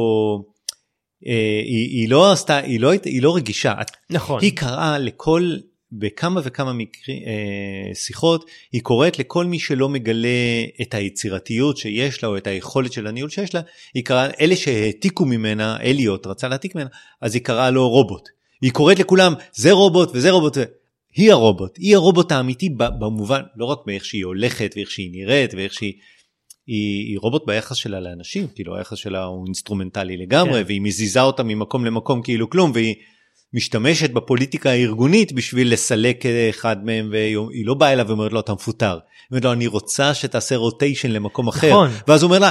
אה, 1.26 1.60
היא, 1.64 1.88
היא 1.88 2.10
לא 2.10 2.32
עשתה, 2.32 2.56
היא 2.56 2.80
לא, 2.80 2.92
היא 3.04 3.22
לא 3.22 3.36
רגישה. 3.36 3.74
נכון. 4.10 4.38
היא 4.42 4.56
קראה 4.56 4.98
לכל, 4.98 5.56
בכמה 5.92 6.40
וכמה 6.44 6.72
מקרי, 6.72 7.24
אה, 7.26 7.94
שיחות, 7.94 8.44
היא 8.72 8.82
קוראת 8.82 9.18
לכל 9.18 9.44
מי 9.44 9.58
שלא 9.58 9.88
מגלה 9.88 10.28
את 10.82 10.94
היצירתיות 10.94 11.76
שיש 11.76 12.22
לה 12.22 12.28
או 12.28 12.36
את 12.36 12.46
היכולת 12.46 12.92
של 12.92 13.06
הניהול 13.06 13.30
שיש 13.30 13.54
לה, 13.54 13.60
היא 13.94 14.04
קראה, 14.04 14.28
אלה 14.40 14.56
שהעתיקו 14.56 15.24
ממנה, 15.24 15.76
אליוט 15.80 16.26
רצה 16.26 16.48
להעתיק 16.48 16.74
ממנה, 16.74 16.88
אז 17.20 17.34
היא 17.34 17.42
קראה 17.42 17.70
לו 17.70 17.88
רובוט. 17.88 18.28
היא 18.62 18.72
קוראת 18.72 18.98
לכולם, 18.98 19.34
זה 19.52 19.72
רובוט 19.72 20.10
וזה 20.14 20.30
רובוט. 20.30 20.58
היא 21.14 21.32
הרובוט, 21.32 21.76
היא 21.76 21.96
הרובוט 21.96 22.32
האמיתי 22.32 22.68
במובן, 22.78 23.40
לא 23.56 23.64
רק 23.64 23.78
באיך 23.86 24.04
שהיא 24.04 24.24
הולכת 24.24 24.72
ואיך 24.76 24.90
שהיא 24.90 25.10
נראית 25.12 25.54
ואיך 25.54 25.74
שהיא... 25.74 25.92
היא, 26.66 27.08
היא 27.08 27.18
רובוט 27.18 27.46
ביחס 27.46 27.76
שלה 27.76 28.00
לאנשים, 28.00 28.46
כאילו 28.54 28.76
היחס 28.76 28.98
שלה 28.98 29.24
הוא 29.24 29.46
אינסטרומנטלי 29.46 30.16
לגמרי, 30.16 30.60
כן. 30.60 30.66
והיא 30.66 30.80
מזיזה 30.80 31.20
אותה 31.20 31.42
ממקום 31.42 31.84
למקום 31.84 32.22
כאילו 32.22 32.50
כלום, 32.50 32.70
והיא 32.74 32.94
משתמשת 33.54 34.10
בפוליטיקה 34.10 34.70
הארגונית 34.70 35.32
בשביל 35.32 35.72
לסלק 35.72 36.24
אחד 36.50 36.84
מהם, 36.84 37.08
והיא 37.12 37.66
לא 37.66 37.74
באה 37.74 37.92
אליו 37.92 38.08
ואומרת 38.08 38.32
לו 38.32 38.40
אתה 38.40 38.52
מפוטר. 38.52 38.92
היא 38.92 38.98
אומרת 39.30 39.44
לו 39.44 39.52
אני 39.52 39.66
רוצה 39.66 40.14
שתעשה 40.14 40.56
rotation 40.56 41.10
למקום 41.10 41.48
אחר, 41.48 41.70
נכון. 41.70 41.90
ואז 42.08 42.22
הוא 42.22 42.28
אומר 42.28 42.38
לה 42.38 42.50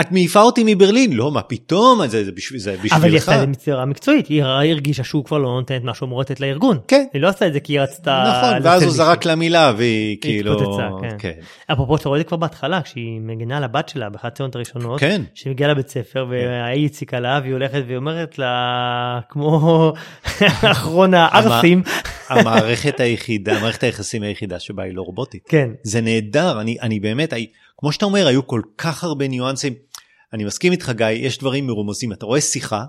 את 0.00 0.12
מעיפה 0.12 0.40
אותי 0.40 0.62
מברלין, 0.66 1.12
לא 1.12 1.32
מה 1.32 1.42
פתאום, 1.42 2.06
זה, 2.06 2.24
זה, 2.24 2.32
בשביל, 2.32 2.60
זה 2.60 2.72
בשבילך. 2.72 2.92
אבל 2.92 3.08
היא 3.08 3.16
עשתה 3.16 3.34
את 3.34 3.40
זה 3.40 3.46
מצרה 3.46 3.84
מקצועית, 3.84 4.26
היא 4.26 4.42
הרגישה 4.42 5.04
שהוא 5.04 5.24
כבר 5.24 5.38
לא 5.38 5.48
נותן 5.48 5.76
את 5.76 5.84
מה 5.84 5.94
שהוא 5.94 6.20
לתת 6.20 6.40
לארגון. 6.40 6.78
כן. 6.88 7.04
היא 7.12 7.22
לא 7.22 7.28
עשתה 7.28 7.46
את 7.46 7.52
זה 7.52 7.60
כי 7.60 7.72
היא 7.72 7.80
רצתה... 7.80 8.24
נכון, 8.28 8.66
ואז 8.66 8.82
הוא. 8.82 8.90
זרק 8.90 9.24
לה 9.24 9.34
מילה 9.34 9.72
והיא 9.76 10.16
כאילו, 10.20 10.52
התפוצצה, 10.52 10.88
כן. 11.00 11.16
כן. 11.18 11.72
אפרופו 11.72 11.98
שאתה 11.98 12.08
רואה 12.08 12.20
את 12.20 12.24
זה 12.24 12.28
כבר 12.28 12.36
בהתחלה 12.36 12.82
כשהיא 12.82 13.20
מגינה 13.20 13.56
על 13.56 13.64
הבת 13.64 13.88
שלה 13.88 14.10
באחת 14.10 14.32
הסצנות 14.32 14.56
הראשונות 14.56 15.00
כן. 15.00 15.22
שהיא 15.34 15.50
מגיעה 15.50 15.70
לבית 15.70 15.88
ספר 15.88 16.26
והאי 16.30 16.86
הציקה 16.86 17.20
לה 17.20 17.40
והיא 17.42 17.52
הולכת 17.52 17.82
והיא 17.86 17.96
אומרת 17.96 18.38
לה 18.38 19.20
כמו 19.28 19.92
אחרון 20.72 21.14
הערסים 21.14 21.82
המערכת 22.28 23.00
היחידה, 23.00 23.60
מערכת 23.60 23.82
היחסים 23.82 24.22
היחידה 24.22 24.58
שבה 24.58 24.82
היא 24.82 24.94
לא 24.94 25.02
רובוטית. 25.02 25.42
כן 25.48 25.70
זה 25.82 26.00
נהדר, 26.00 26.60
אני, 26.60 26.76
אני 26.82 27.00
באמת, 27.00 27.32
כמו 27.82 27.92
שאתה 27.92 28.04
אומר, 28.04 28.26
היו 28.26 28.46
כל 28.46 28.62
כך 28.78 29.04
הרבה 29.04 29.28
ניואנסים. 29.28 29.74
אני 30.32 30.44
מסכים 30.44 30.72
איתך 30.72 30.92
גיא, 30.96 31.06
יש 31.06 31.38
דברים 31.38 31.66
מרומזים, 31.66 32.12
אתה 32.12 32.26
רואה 32.26 32.40
שיחה, 32.40 32.84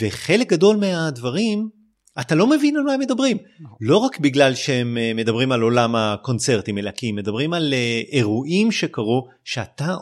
וחלק 0.00 0.48
גדול 0.48 0.76
מהדברים, 0.76 1.68
אתה 2.20 2.34
לא 2.34 2.46
מבין 2.46 2.76
על 2.76 2.82
מה 2.82 2.92
הם 2.92 3.00
מדברים. 3.00 3.36
לא 3.80 3.96
רק 3.96 4.18
בגלל 4.18 4.54
שהם 4.54 4.98
אה, 4.98 5.12
מדברים 5.14 5.52
על 5.52 5.60
עולם 5.60 5.96
הקונצרטים, 5.96 6.78
אלא 6.78 6.90
כי 6.90 7.08
הם 7.08 7.16
מדברים 7.16 7.52
על 7.52 7.74
אה, 7.74 8.02
אירועים 8.12 8.72
שקרו, 8.72 9.28
שאתה, 9.44 9.94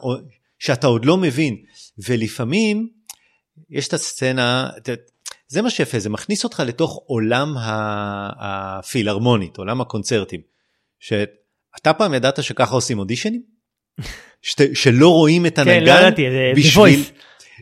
שאתה 0.59 0.87
עוד 0.87 1.05
לא 1.05 1.17
מבין. 1.17 1.57
ולפעמים, 1.99 2.89
יש 3.71 3.89
את 3.89 3.95
הסצנה, 3.95 4.71
זה 5.49 5.63
מה 5.63 5.71
שיפה, 5.71 5.99
זה 5.99 6.09
מכניס 6.11 6.45
אותך 6.45 6.63
לתוך 6.67 7.03
עולם 7.07 7.55
הפילהרמונית, 8.39 9.57
עולם 9.57 9.81
הקונצרטים. 9.81 10.41
שאתה 11.01 11.93
פעם 11.99 12.15
ידעת 12.15 12.43
שככה 12.43 12.75
עושים 12.75 12.99
אודישנים? 12.99 13.56
שת, 14.43 14.77
שלא 14.77 15.09
רואים 15.09 15.47
את 15.47 15.57
כן, 15.57 15.67
לא 15.67 15.71
הנגן 15.71 15.87
ידעתי, 15.87 16.31
זה 16.31 16.53
בשביל. 16.57 17.03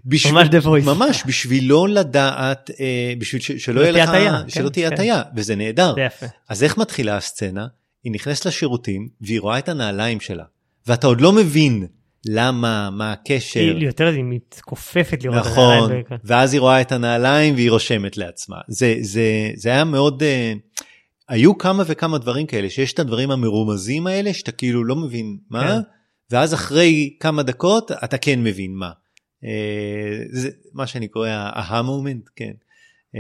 בשביל, 0.06 0.34
ממש 0.34 0.48
The 0.48 0.64
Voice. 0.66 0.84
ממש 0.84 1.22
בשביל 1.26 1.68
לא 1.68 1.88
לדעת, 1.88 2.70
אה, 2.80 3.12
בשביל 3.18 3.42
ש, 3.42 3.52
שלא 3.52 3.74
לא 3.74 3.80
יהיה 3.80 3.92
לך, 3.92 4.08
הטעיה, 4.08 4.42
שלא 4.48 4.62
כן, 4.62 4.68
תהיה 4.68 4.88
כן. 4.88 4.94
הטעיה, 4.94 5.22
וזה 5.36 5.56
נהדר. 5.56 5.94
זה 5.94 6.00
יפה. 6.00 6.26
אז 6.48 6.62
איך 6.62 6.78
מתחילה 6.78 7.16
הסצנה? 7.16 7.66
היא 8.04 8.12
נכנסת 8.12 8.46
לשירותים 8.46 9.08
והיא 9.20 9.40
רואה 9.40 9.58
את 9.58 9.68
הנעליים 9.68 10.20
שלה, 10.20 10.44
ואתה 10.86 11.06
עוד 11.06 11.20
לא 11.20 11.32
מבין 11.32 11.86
למה, 12.26 12.90
מה 12.90 13.12
הקשר. 13.12 13.60
היא 13.60 13.86
יותר 13.86 14.06
היא 14.06 14.24
מתכופפת 14.24 15.24
לראות 15.24 15.38
את 15.38 15.46
נכון, 15.46 15.78
הנעליים 15.78 16.02
וכן. 16.06 16.16
ואז 16.24 16.52
היא 16.52 16.60
רואה 16.60 16.80
את 16.80 16.92
הנעליים 16.92 17.54
והיא 17.54 17.70
רושמת 17.70 18.16
לעצמה. 18.16 18.56
זה, 18.68 18.96
זה, 19.00 19.50
זה 19.54 19.68
היה 19.68 19.84
מאוד, 19.84 20.22
uh, 20.22 20.80
היו 21.28 21.58
כמה 21.58 21.82
וכמה 21.86 22.18
דברים 22.18 22.46
כאלה, 22.46 22.70
שיש 22.70 22.92
את 22.92 22.98
הדברים 22.98 23.30
המרומזים 23.30 24.06
האלה, 24.06 24.34
שאתה 24.34 24.52
כאילו 24.52 24.84
לא 24.84 24.96
מבין 24.96 25.36
מה, 25.50 25.60
כן. 25.60 25.80
ואז 26.30 26.54
אחרי 26.54 27.14
כמה 27.20 27.42
דקות 27.42 27.90
אתה 28.04 28.18
כן 28.18 28.42
מבין 28.42 28.74
מה. 28.74 28.90
Uh, 29.42 29.46
זה 30.30 30.48
מה 30.74 30.86
שאני 30.86 31.08
קורא 31.08 31.28
ההה 31.28 31.82
מומנט, 31.82 32.24
כן. 32.36 32.50
Uh, 33.16 33.18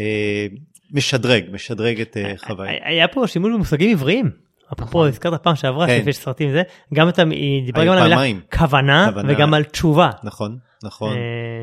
משדרג, 0.92 1.44
משדרג 1.52 2.00
את 2.00 2.16
uh, 2.16 2.46
חוויה. 2.46 2.72
היה 2.84 3.08
פה 3.08 3.26
שימוש 3.26 3.52
במושגים 3.54 3.90
עבריים. 3.90 4.30
אפרופו 4.72 5.06
הזכרת 5.06 5.42
פעם 5.42 5.54
שעברה 5.56 5.86
כן. 5.86 6.02
שיש 6.04 6.16
סרטים 6.16 6.52
זה 6.52 6.62
גם 6.94 7.08
אתה 7.08 7.22
היא 7.30 7.64
דיברה 7.66 7.84
גם 7.84 7.92
על 7.92 8.12
המילה. 8.12 8.40
כוונה 8.56 9.10
כוונה. 9.12 9.32
וגם 9.32 9.54
על 9.54 9.64
תשובה. 9.64 10.10
נכון, 10.24 10.58
נכון. 10.84 11.16
אה, 11.16 11.20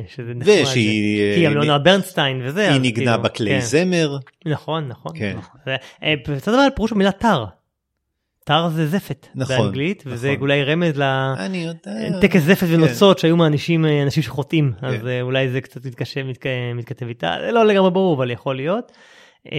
שזה 0.08 0.34
נחמד. 0.36 0.54
ושהיא, 0.64 1.18
זה- 1.18 1.36
כי 1.36 1.46
גם 1.46 1.52
אה, 1.52 1.60
ליאונרד 1.60 1.84
ברנסטיין 1.84 2.42
וזה. 2.46 2.62
היא 2.68 2.76
אז 2.76 2.82
ניגנה 2.82 3.12
כאילו, 3.12 3.24
בכלי 3.24 3.50
כן. 3.52 3.60
זמר. 3.60 4.18
נכון 4.46 4.88
נכון. 4.88 5.12
כן. 5.16 5.38
זה- 5.66 5.76
אה, 6.04 6.14
רוצה 6.36 6.52
לדבר 6.52 6.64
על 6.64 6.70
פירוש 6.76 6.92
המילה 6.92 7.12
תר. 7.12 7.46
תר 8.52 8.70
זה 8.70 8.88
זפת 8.88 9.28
נכון, 9.36 9.58
באנגלית 9.58 10.04
וזה 10.06 10.28
נכון. 10.32 10.42
אולי 10.42 10.64
רמז 10.64 11.00
אני 11.40 11.58
יודע. 11.58 12.18
לטקס 12.18 12.42
זפת 12.42 12.68
כן. 12.68 12.74
ונוצות 12.74 13.20
שהיו 13.20 13.38
מענישים 13.38 13.86
אה, 13.86 14.04
אנשים 14.04 14.24
שחוטאים 14.24 14.74
אז 14.82 14.96
כן. 15.02 15.08
אה, 15.08 15.22
אולי 15.22 15.50
זה 15.50 15.62
קצת 15.62 15.86
מתקשר 15.86 16.24
מתק- 16.26 16.46
מתכתב 16.76 17.08
איתה 17.08 17.36
זה 17.46 17.52
לא 17.52 17.66
לגמרי 17.66 17.92
ברור 17.92 18.16
אבל 18.18 18.32
יכול 18.32 18.56
להיות. 18.56 18.92
אה, 19.52 19.58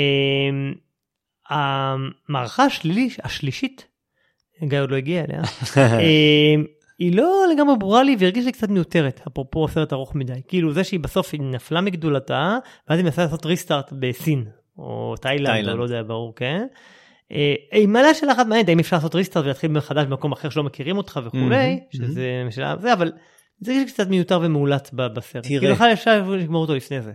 המערכה 1.50 2.64
השלילי 2.64 3.08
השלישית 3.22 3.86
גיא 4.64 4.80
עוד 4.80 4.90
לא 4.90 4.96
הגיע 4.96 5.24
אליה 5.24 5.42
אה, 5.76 6.54
היא 6.98 7.16
לא 7.16 7.44
לגמרי 7.54 7.76
ברורה 7.78 8.02
לי 8.02 8.16
והרגישה 8.18 8.46
לי 8.46 8.52
קצת 8.52 8.68
מיותרת 8.68 9.20
אפרופו 9.28 9.68
סרט 9.68 9.92
ארוך 9.92 10.14
מדי 10.14 10.40
כאילו 10.48 10.72
זה 10.72 10.84
שהיא 10.84 11.00
בסוף 11.00 11.28
היא 11.32 11.40
נפלה 11.42 11.80
מגדולתה 11.80 12.58
ואז 12.88 12.98
היא 12.98 13.04
מנסה 13.04 13.22
לעשות 13.22 13.46
ריסטארט 13.46 13.92
בסין 13.98 14.44
או 14.78 15.14
תאילנד 15.20 15.68
או. 15.68 15.76
לא 15.76 15.82
יודע 15.82 16.02
ברור 16.02 16.34
כן. 16.36 16.66
אה, 17.32 17.54
היא 17.72 17.88
מעלה 17.88 18.14
שאלה 18.14 18.32
אחת 18.32 18.46
מעניינת 18.46 18.68
האם 18.68 18.78
אפשר 18.78 18.96
לעשות 18.96 19.14
ריסטארט 19.14 19.44
ולהתחיל 19.44 19.70
מחדש 19.70 20.06
במקום 20.06 20.32
אחר 20.32 20.48
שלא 20.50 20.62
מכירים 20.62 20.96
אותך 20.96 21.20
וכולי 21.24 21.80
שזה 21.96 22.46
שאלה 22.50 22.76
זה 22.80 22.92
אבל 22.92 23.12
זה 23.60 23.84
קצת 23.86 24.08
מיותר 24.08 24.40
ומאולץ 24.42 24.90
בסרט 24.92 25.46
תראה. 25.46 25.60
כאילו 25.60 25.74
בכלל 25.74 25.92
אפשר 25.92 26.30
לגמור 26.30 26.62
אותו 26.62 26.74
לפני 26.74 27.02
זה. 27.02 27.12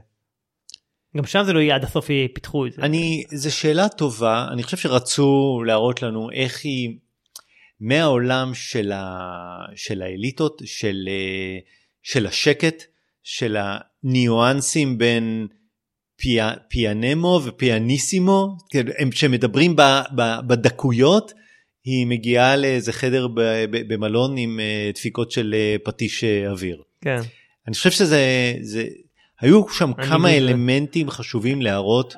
גם 1.18 1.26
שם 1.26 1.44
זה 1.44 1.54
לא 1.54 1.60
יהיה 1.60 1.76
עד 1.76 1.84
הסוף 1.84 2.08
פיתחו 2.34 2.66
את 2.66 2.74
זה. 2.74 2.82
אני, 2.82 3.24
זו 3.34 3.56
שאלה 3.56 3.90
טובה, 3.90 4.48
אני 4.52 4.64
חושב 4.64 4.78
שרצו 4.78 5.62
להראות 5.66 6.02
לנו 6.02 6.32
איך 6.32 6.62
היא, 6.64 6.98
מהעולם 7.80 8.54
של, 8.54 8.92
ה, 8.92 9.28
של 9.76 10.02
האליטות, 10.02 10.62
של, 10.66 11.04
אה, 11.08 11.60
של 12.04 12.26
השקט, 12.28 12.84
של 13.24 13.58
הניואנסים 13.60 14.98
בין 14.98 15.48
פיה, 16.18 16.54
פיאנמו 16.70 17.42
ופיאניסימו, 17.46 18.58
כאילו, 18.70 18.92
הם 18.98 19.12
שמדברים 19.12 19.76
ב, 19.76 19.82
ב, 20.16 20.22
בדקויות, 20.48 21.34
היא 21.84 22.08
מגיעה 22.08 22.56
לאיזה 22.56 22.94
חדר 22.94 23.28
ב, 23.28 23.42
ב, 23.72 23.94
במלון 23.94 24.38
עם 24.38 24.60
אה, 24.60 24.92
דפיקות 24.94 25.32
של 25.32 25.56
אה, 25.58 25.76
פטיש 25.84 26.24
אה, 26.24 26.50
אוויר. 26.52 26.82
כן. 27.02 27.20
אני 27.68 27.76
חושב 27.76 27.92
שזה, 27.92 28.54
זה, 28.62 28.86
היו 29.42 29.70
שם 29.70 29.94
כמה. 29.94 30.32
אלמנטים 30.38 31.10
חשובים 31.10 31.62
להראות. 31.62 32.16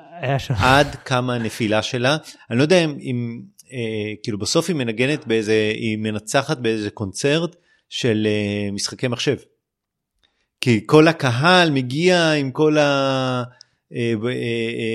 עד 0.49 0.95
כמה 0.95 1.35
הנפילה 1.35 1.81
שלה. 1.81 2.17
אני 2.49 2.57
לא 2.57 2.63
יודע 2.63 2.83
אם, 2.83 2.97
אם 3.01 3.41
אה, 3.73 4.13
כאילו 4.23 4.37
בסוף 4.37 4.69
היא 4.69 4.75
מנגנת 4.75 5.27
באיזה, 5.27 5.71
היא 5.75 5.97
מנצחת 5.97 6.57
באיזה 6.57 6.89
קונצרט 6.89 7.55
של 7.89 8.27
אה, 8.27 8.71
משחקי 8.71 9.07
מחשב. 9.07 9.37
כי 10.61 10.83
כל 10.85 11.07
הקהל 11.07 11.71
מגיע 11.71 12.31
עם 12.31 12.51
כל 12.51 12.77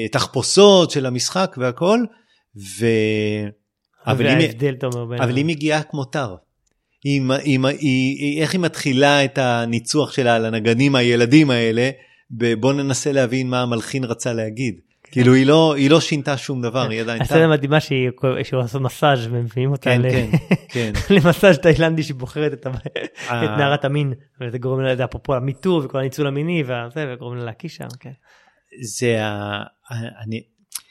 התחפושות 0.05 0.91
של 0.91 1.07
המשחק 1.07 1.57
והכל, 1.59 1.99
ו... 2.57 2.87
אבל 4.07 4.27
וההבדל, 4.27 4.75
אתה 4.79 4.87
אומר. 4.87 5.17
אבל 5.25 5.37
היא 5.37 5.45
מגיעה 5.45 5.83
כמו 5.83 6.05
תר. 6.05 6.35
היא, 7.05 7.23
היא, 7.45 7.59
היא, 7.79 8.43
איך 8.43 8.53
היא 8.53 8.61
מתחילה 8.61 9.25
את 9.25 9.39
הניצוח 9.39 10.13
שלה 10.13 10.37
על 10.37 10.45
הנגנים 10.45 10.95
הילדים 10.95 11.51
האלה, 11.51 11.91
בוא 12.31 12.73
ננסה 12.73 13.13
להבין 13.13 13.51
מה 13.51 13.63
המלחין 13.63 14.05
רצה 14.05 14.33
להגיד. 14.33 14.81
כאילו 15.15 15.35
היא 15.35 15.47
לא, 15.47 15.75
היא 15.75 15.91
לא 15.91 16.01
שינתה 16.01 16.37
שום 16.37 16.63
דבר, 16.63 16.89
היא 16.91 17.01
עדיין 17.01 17.23
הסצנה 17.23 17.39
תר. 17.39 17.51
מדהימה 17.51 17.81
שהיא 17.81 18.11
שהוא 18.43 18.63
עושה 18.63 18.79
מסאז' 18.79 19.27
ומביאים 19.31 19.71
אותה 19.71 19.91
כן, 19.91 20.03
ל- 20.03 20.11
כן, 20.11 20.31
כן. 20.69 20.93
למסאז' 21.15 21.59
תאילנדי 21.59 22.03
שבוחרת 22.03 22.53
את 22.53 22.67
אה. 23.31 23.57
נערת 23.57 23.85
המין 23.85 24.13
וזה 24.41 24.59
גורם 24.59 24.81
לה, 24.81 25.05
אפרופו 25.05 25.35
המיטו 25.35 25.81
וכל 25.85 25.99
הניצול 25.99 26.27
המיני 26.27 26.63
וזה 26.63 27.07
וגורם 27.13 27.37
לה 27.37 27.45
להקיש 27.45 27.77
שם. 27.77 27.87
זה 28.81 29.25
ה... 29.25 29.63
אני... 30.25 30.43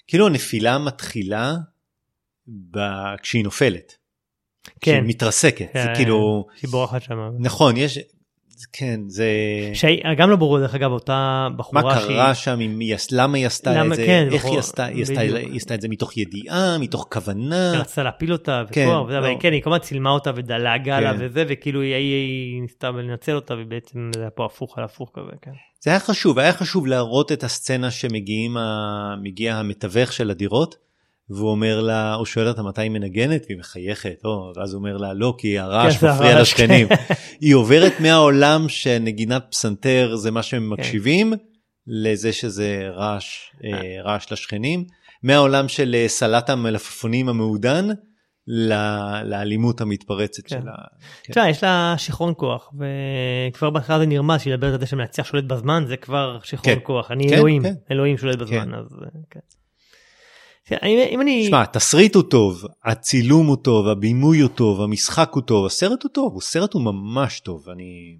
כאילו 0.07 0.27
הנפילה 0.27 0.77
מתחילה 0.77 1.55
ב... 2.47 2.77
כשהיא 3.21 3.43
נופלת. 3.43 3.95
כשהיא 4.81 4.95
כן. 4.95 5.03
מתרסקת. 5.07 5.67
זה 5.73 5.83
כן, 5.85 5.95
כאילו, 5.95 6.47
שהיא 6.55 6.69
בורחת 6.69 7.01
שם. 7.01 7.29
נכון, 7.39 7.77
יש... 7.77 7.99
כן, 8.73 8.99
זה... 9.07 9.27
שהיא- 9.73 10.01
גם 10.17 10.29
לא 10.29 10.35
ברור 10.35 10.59
דרך 10.59 10.75
אגב 10.75 10.91
אותה 10.91 11.13
מה 11.51 11.57
בחורה 11.57 11.99
שהיא... 11.99 12.07
קרה 12.17 12.35
שם, 12.35 12.59
אם 12.61 12.79
היא 12.79 12.95
למה 13.11 13.37
היא 13.37 13.45
עשתה 13.45 13.73
למה- 13.73 13.93
את 13.93 13.99
זה, 13.99 14.05
כן, 14.05 14.27
איך 14.31 14.41
בחור- 14.41 14.51
היא 14.51 14.59
עשתה, 14.59 14.85
היא 14.85 15.01
עשתה. 15.03 15.19
היא 15.21 15.55
עשתה 15.57 15.75
את 15.75 15.81
זה 15.81 15.87
מתוך 15.89 16.17
ידיעה, 16.17 16.77
מתוך 16.79 17.07
כוונה. 17.11 17.71
רצתה 17.79 18.03
להפיל 18.03 18.31
אותה 18.31 18.63
כן, 18.71 18.87
וכוח, 18.87 19.07
וזה, 19.07 19.17
אבל 19.17 19.29
לא. 19.29 19.37
כן 19.39 19.53
היא 19.53 19.61
כמובן 19.61 19.79
צילמה 19.79 20.09
אותה 20.09 20.31
ודלגה 20.35 20.99
לה 20.99 21.13
כן. 21.13 21.17
וזה 21.25 21.43
וכאילו 21.49 21.81
היא- 21.81 21.93
היא 21.95 22.13
היא 22.53 22.61
ניסתה 22.61 22.89
לנצל 22.89 23.35
אותה 23.35 23.53
ובעצם 23.53 23.99
זה 24.15 24.21
היה 24.21 24.29
פה 24.29 24.45
הפוך 24.45 24.77
על 24.77 24.83
הפוך 24.83 25.11
כזה. 25.13 25.31
כן. 25.41 25.51
זה 25.83 25.91
היה 25.91 25.99
חשוב, 25.99 26.39
היה 26.39 26.53
חשוב 26.53 26.87
להראות 26.87 27.31
את 27.31 27.43
הסצנה 27.43 27.91
שמגיעים, 27.91 28.57
המתווך 29.59 30.13
של 30.13 30.29
הדירות, 30.31 30.75
והוא 31.29 31.49
אומר 31.49 31.81
לה, 31.81 32.13
הוא 32.13 32.25
שואל 32.25 32.47
אותה 32.47 32.63
מתי 32.63 32.81
היא 32.81 32.91
מנגנת, 32.91 33.45
והיא 33.47 33.59
מחייכת, 33.59 34.21
או, 34.25 34.53
ואז 34.55 34.73
הוא 34.73 34.79
אומר 34.79 34.97
לה, 34.97 35.13
לא, 35.13 35.35
כי 35.37 35.59
הרעש 35.59 35.97
כן, 35.97 36.07
מפריע 36.07 36.41
לשכנים. 36.41 36.87
היא 37.41 37.55
עוברת 37.55 37.93
מהעולם 37.99 38.69
שנגינת 38.69 39.43
פסנתר 39.51 40.15
זה 40.15 40.31
מה 40.31 40.43
שהם 40.43 40.69
מקשיבים, 40.69 41.33
לזה 41.87 42.33
שזה 42.33 42.89
רעש, 42.93 43.51
אה, 43.63 44.01
רעש 44.03 44.31
לשכנים, 44.31 44.85
מהעולם 45.23 45.67
של 45.67 45.95
אה, 45.95 46.07
סלט 46.07 46.49
המלפפונים 46.49 47.29
המעודן, 47.29 47.87
לאלימות 49.23 49.81
המתפרצת 49.81 50.43
כן. 50.43 50.49
של 50.49 50.67
ה... 50.69 50.73
כן. 51.23 51.33
תשמע, 51.33 51.49
יש 51.49 51.63
לה 51.63 51.95
שיכרון 51.97 52.33
כוח 52.37 52.73
וכבר 52.73 53.69
בהתחלה 53.69 53.99
זה 53.99 54.05
נרמז 54.05 54.41
שהיא 54.41 54.53
מדברת 54.53 54.73
על 54.73 54.79
זה 54.79 54.85
שמנצח 54.85 55.23
שולט 55.23 55.43
בזמן 55.43 55.83
זה 55.87 55.97
כבר 55.97 56.39
שיכרון 56.43 56.75
כן. 56.75 56.81
כוח 56.83 57.11
אני 57.11 57.29
כן, 57.29 57.35
אלוהים 57.35 57.63
כן. 57.63 57.73
אלוהים 57.91 58.17
שולט 58.17 58.39
בזמן 58.39 58.65
כן. 58.65 58.73
אז 58.73 58.85
אה, 59.01 59.07
כן. 59.29 59.39
כן, 60.65 60.77
אם 60.83 61.21
אני 61.21 61.45
שמע, 61.47 61.61
התסריט 61.61 62.15
הוא 62.15 62.23
טוב, 62.23 62.63
הצילום 62.85 63.47
הוא 63.47 63.57
טוב, 63.57 63.87
הבימוי 63.87 64.39
הוא 64.39 64.49
טוב, 64.49 64.81
המשחק 64.81 65.29
הוא 65.33 65.43
טוב, 65.43 65.65
הסרט 65.65 66.03
הוא 66.03 66.11
טוב, 66.11 66.37
הסרט 66.37 66.73
הוא 66.73 66.81
ממש 66.81 67.39
טוב, 67.39 67.69
אני... 67.69 68.17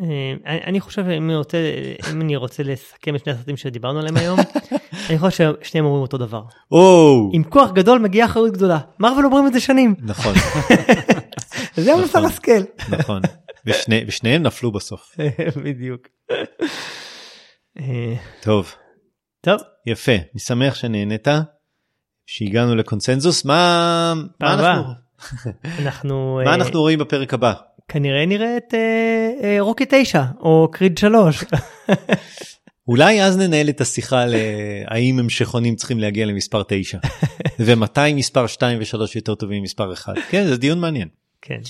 אה, 0.00 0.34
אני 0.46 0.80
חושב 0.80 1.02
אם 1.08 1.24
אני 1.30 1.36
רוצה 1.36 1.58
אם 2.12 2.20
אני 2.20 2.36
רוצה 2.36 2.62
לסכם 2.62 3.14
את 3.16 3.20
שני 3.24 3.32
הסרטים 3.32 3.56
שדיברנו 3.56 3.98
עליהם 3.98 4.16
היום 4.16 4.38
אני 5.10 5.18
חושב 5.18 5.52
ששניהם 5.62 5.84
אומרים 5.84 6.02
אותו 6.02 6.18
דבר. 6.18 6.42
או, 6.72 7.30
עם 7.32 7.44
כוח 7.44 7.70
גדול 7.72 7.98
מגיעה 7.98 8.26
אחריות 8.26 8.52
גדולה. 8.52 8.78
מרוויל 8.98 9.24
אומרים 9.26 9.46
את 9.46 9.52
זה 9.52 9.60
שנים. 9.60 9.94
נכון, 10.02 10.34
זה 11.76 11.92
המוסר 11.94 12.18
נכון. 12.18 12.24
השכל 12.30 12.62
נכון, 12.90 13.22
ושני- 13.66 14.04
ושניהם 14.06 14.42
נפלו 14.42 14.72
בסוף. 14.72 15.16
בדיוק. 15.64 16.00
אה, 17.80 18.14
טוב, 18.42 18.72
טוב 19.44 19.60
יפה, 19.86 20.12
אני 20.12 20.40
שמח 20.40 20.74
שנהנית, 20.74 21.28
שהגענו 22.26 22.74
לקונצנזוס, 22.74 23.44
מה 23.44 24.14
מה. 24.40 24.54
אנחנו 24.54 24.82
אנחנו 25.82 26.40
מה 26.44 26.50
אה, 26.50 26.54
אנחנו 26.54 26.80
רואים 26.80 26.98
בפרק 26.98 27.34
הבא? 27.34 27.52
כנראה 27.88 28.26
נראה 28.26 28.56
את 28.56 28.74
אה, 28.74 29.30
אה, 29.42 29.56
רוקי 29.60 29.84
9 29.88 30.22
או 30.40 30.68
קריד 30.72 30.98
3 30.98 31.44
אולי 32.88 33.22
אז 33.22 33.38
ננהל 33.38 33.68
את 33.68 33.80
השיחה 33.80 34.22
על 34.22 34.34
האם 34.86 35.18
ההמשכונים 35.18 35.76
צריכים 35.76 36.00
להגיע 36.00 36.26
למספר 36.26 36.62
9, 36.68 36.98
ומתי 37.66 38.14
מספר 38.14 38.46
2 38.46 38.80
ו3 38.80 38.96
יותר 39.14 39.34
טובים 39.34 39.60
ממספר 39.60 39.92
1, 39.92 40.14
כן, 40.30 40.46
זה 40.46 40.56
דיון 40.56 40.80
מעניין. 40.80 41.08
כן. 41.40 41.60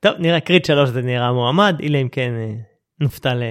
טוב 0.00 0.12
נראה 0.18 0.40
קריד 0.40 0.64
3 0.64 0.88
זה 0.88 1.02
נראה 1.02 1.32
מועמד 1.32 1.76
אלא 1.82 1.98
אם 2.02 2.08
כן 2.08 2.30
נופתע 3.00 3.34
ל... 3.34 3.42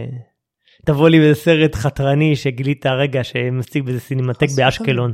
תבוא 0.88 1.10
לי 1.10 1.20
באיזה 1.20 1.42
סרט 1.42 1.76
חתרני 1.76 2.36
שגילית 2.36 2.86
הרגע 2.86 3.24
שמציג 3.24 3.84
באיזה 3.84 4.00
סינמטק 4.00 4.48
באשקלון. 4.56 5.14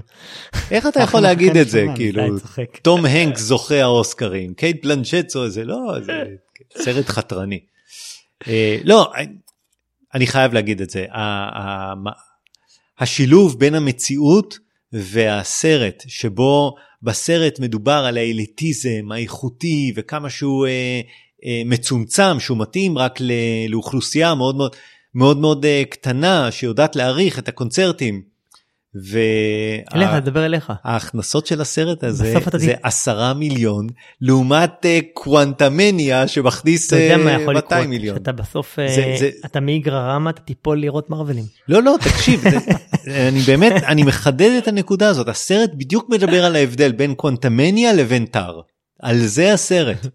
איך 0.72 0.88
אתה 0.88 1.00
יכול 1.06 1.20
להגיד 1.20 1.58
את 1.58 1.70
זה, 1.70 1.86
כאילו, 1.96 2.40
צוחק. 2.40 2.78
תום 2.82 3.06
הנקס 3.06 3.38
זוכה 3.38 3.82
האוסקרים, 3.82 4.54
קייט 4.54 4.86
בלנצ'ט 4.86 5.30
זה 5.48 5.64
לא, 5.64 5.94
זה 6.06 6.24
סרט 6.78 7.10
חתרני. 7.10 7.60
אה, 8.48 8.78
לא, 8.84 9.12
אני 10.14 10.28
חייב 10.28 10.54
להגיד 10.54 10.82
את 10.82 10.90
זה, 10.90 11.06
השילוב 13.00 13.60
בין 13.60 13.76
המציאות 13.76 14.58
והסרט, 14.92 16.04
שבו 16.08 16.76
בסרט 17.04 17.60
מדובר 17.60 18.06
על 18.08 18.18
האליטיזם 18.18 19.12
האיכותי 19.12 19.94
וכמה 19.96 20.30
שהוא 20.30 20.68
אה, 20.68 21.02
אה, 21.46 21.62
מצומצם, 21.66 22.40
שהוא 22.40 22.58
מתאים 22.58 22.98
רק 22.98 23.20
לאוכלוסייה 23.70 24.36
מאוד 24.36 24.56
מאוד 24.56 24.76
מאוד 25.16 25.38
מאוד 25.38 25.66
אה, 25.66 25.84
קטנה 25.90 26.52
שיודעת 26.52 26.96
להעריך 26.96 27.40
את 27.40 27.48
הקונצרטים. 27.48 28.34
וה- 29.12 29.20
אליך, 29.96 30.10
לדבר 30.16 30.46
אליך. 30.46 30.74
ההכנסות 30.84 31.48
של 31.48 31.62
הסרט 31.62 32.04
הזה 32.04 32.34
אתה 32.48 32.58
זה 32.58 32.74
עשרה 32.84 33.34
מיליון 33.34 33.88
לעומת 34.22 34.86
אה, 34.86 35.00
קוונטמניה 35.14 36.28
שמכניס 36.28 36.88
אתה 36.88 37.02
יודע 37.02 37.18
מה 37.18 37.36
אה, 37.36 37.42
יכול 37.42 37.54
200 37.56 37.80
לקרות, 37.82 37.90
מיליון. 37.90 38.18
שאתה 38.18 38.32
בסוף, 38.32 38.80
אה, 38.80 38.88
זה- 38.96 39.16
זה- 39.20 39.30
אתה 39.46 39.60
מאיגרא 39.60 40.00
רמא, 40.16 40.30
אתה 40.30 40.42
תיפול 40.42 40.80
לראות 40.82 41.10
מרווילים. 41.10 41.44
לא 41.68 41.84
לא 41.84 41.96
תקשיב 42.02 42.42
זה- 42.50 42.58
אני 43.30 43.40
באמת 43.40 43.84
אני 43.84 44.04
מחדד 44.04 44.52
את 44.58 44.68
הנקודה 44.68 45.10
הזאת 45.10 45.28
הסרט 45.28 45.70
בדיוק 45.78 46.10
מדבר 46.10 46.46
על 46.46 46.56
ההבדל 46.56 46.92
בין 46.92 47.16
קוונטמניה 47.16 47.94
לבין 47.94 48.26
טאר 48.26 48.62
על 49.02 49.18
זה 49.20 49.54
הסרט. 49.54 50.08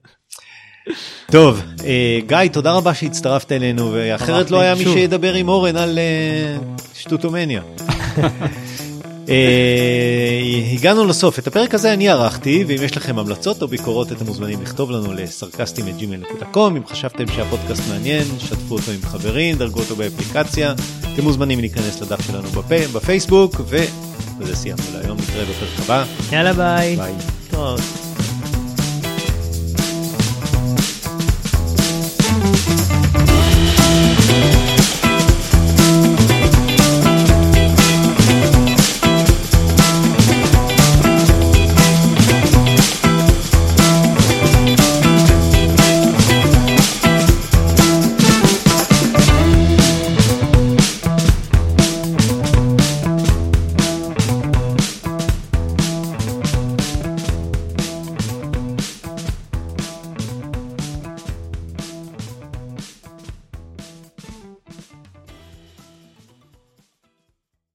טוב 1.30 1.62
אה, 1.84 2.18
גיא 2.26 2.38
תודה 2.52 2.72
רבה 2.72 2.94
שהצטרפת 2.94 3.52
אלינו 3.52 3.90
ואחרת 3.92 4.50
לא 4.50 4.60
היה 4.60 4.74
מי. 4.74 4.84
שידבר 4.84 5.34
עם 5.34 5.48
אורן 5.48 5.76
על 5.76 5.98
אה, 5.98 6.56
שטוטומניה. 6.94 7.62
אה, 9.28 10.72
הגענו 10.72 11.06
לסוף 11.06 11.38
את 11.38 11.46
הפרק 11.46 11.74
הזה 11.74 11.92
אני 11.92 12.08
ערכתי 12.08 12.64
ואם 12.68 12.82
יש 12.82 12.96
לכם 12.96 13.18
המלצות 13.18 13.62
או 13.62 13.68
ביקורות 13.68 14.12
אתם 14.12 14.26
מוזמנים 14.26 14.62
לכתוב 14.62 14.90
לנו 14.90 15.12
לסרקסטים 15.12 15.88
את 15.88 15.94
gmail.com 16.00 16.76
אם 16.76 16.86
חשבתם 16.86 17.24
שהפודקאסט 17.36 17.82
מעניין 17.88 18.24
שתפו 18.38 18.74
אותו 18.74 18.92
עם 18.92 19.02
חברים 19.02 19.56
דרגו 19.56 19.80
אותו 19.80 19.96
באפליקציה 19.96 20.74
אתם 21.14 21.22
מוזמנים 21.22 21.60
להיכנס 21.60 22.00
לדף 22.00 22.26
שלנו 22.26 22.48
בפ... 22.48 22.92
בפייסבוק 22.92 23.60
ובזה 23.60 24.56
סיימנו 24.56 24.82
להיום 24.94 25.18
נתראה 25.18 25.44
בפרק 25.44 25.84
הבא 25.84 26.04
יאללה 26.32 26.52
ביי. 26.52 26.96
ביי. 26.96 27.12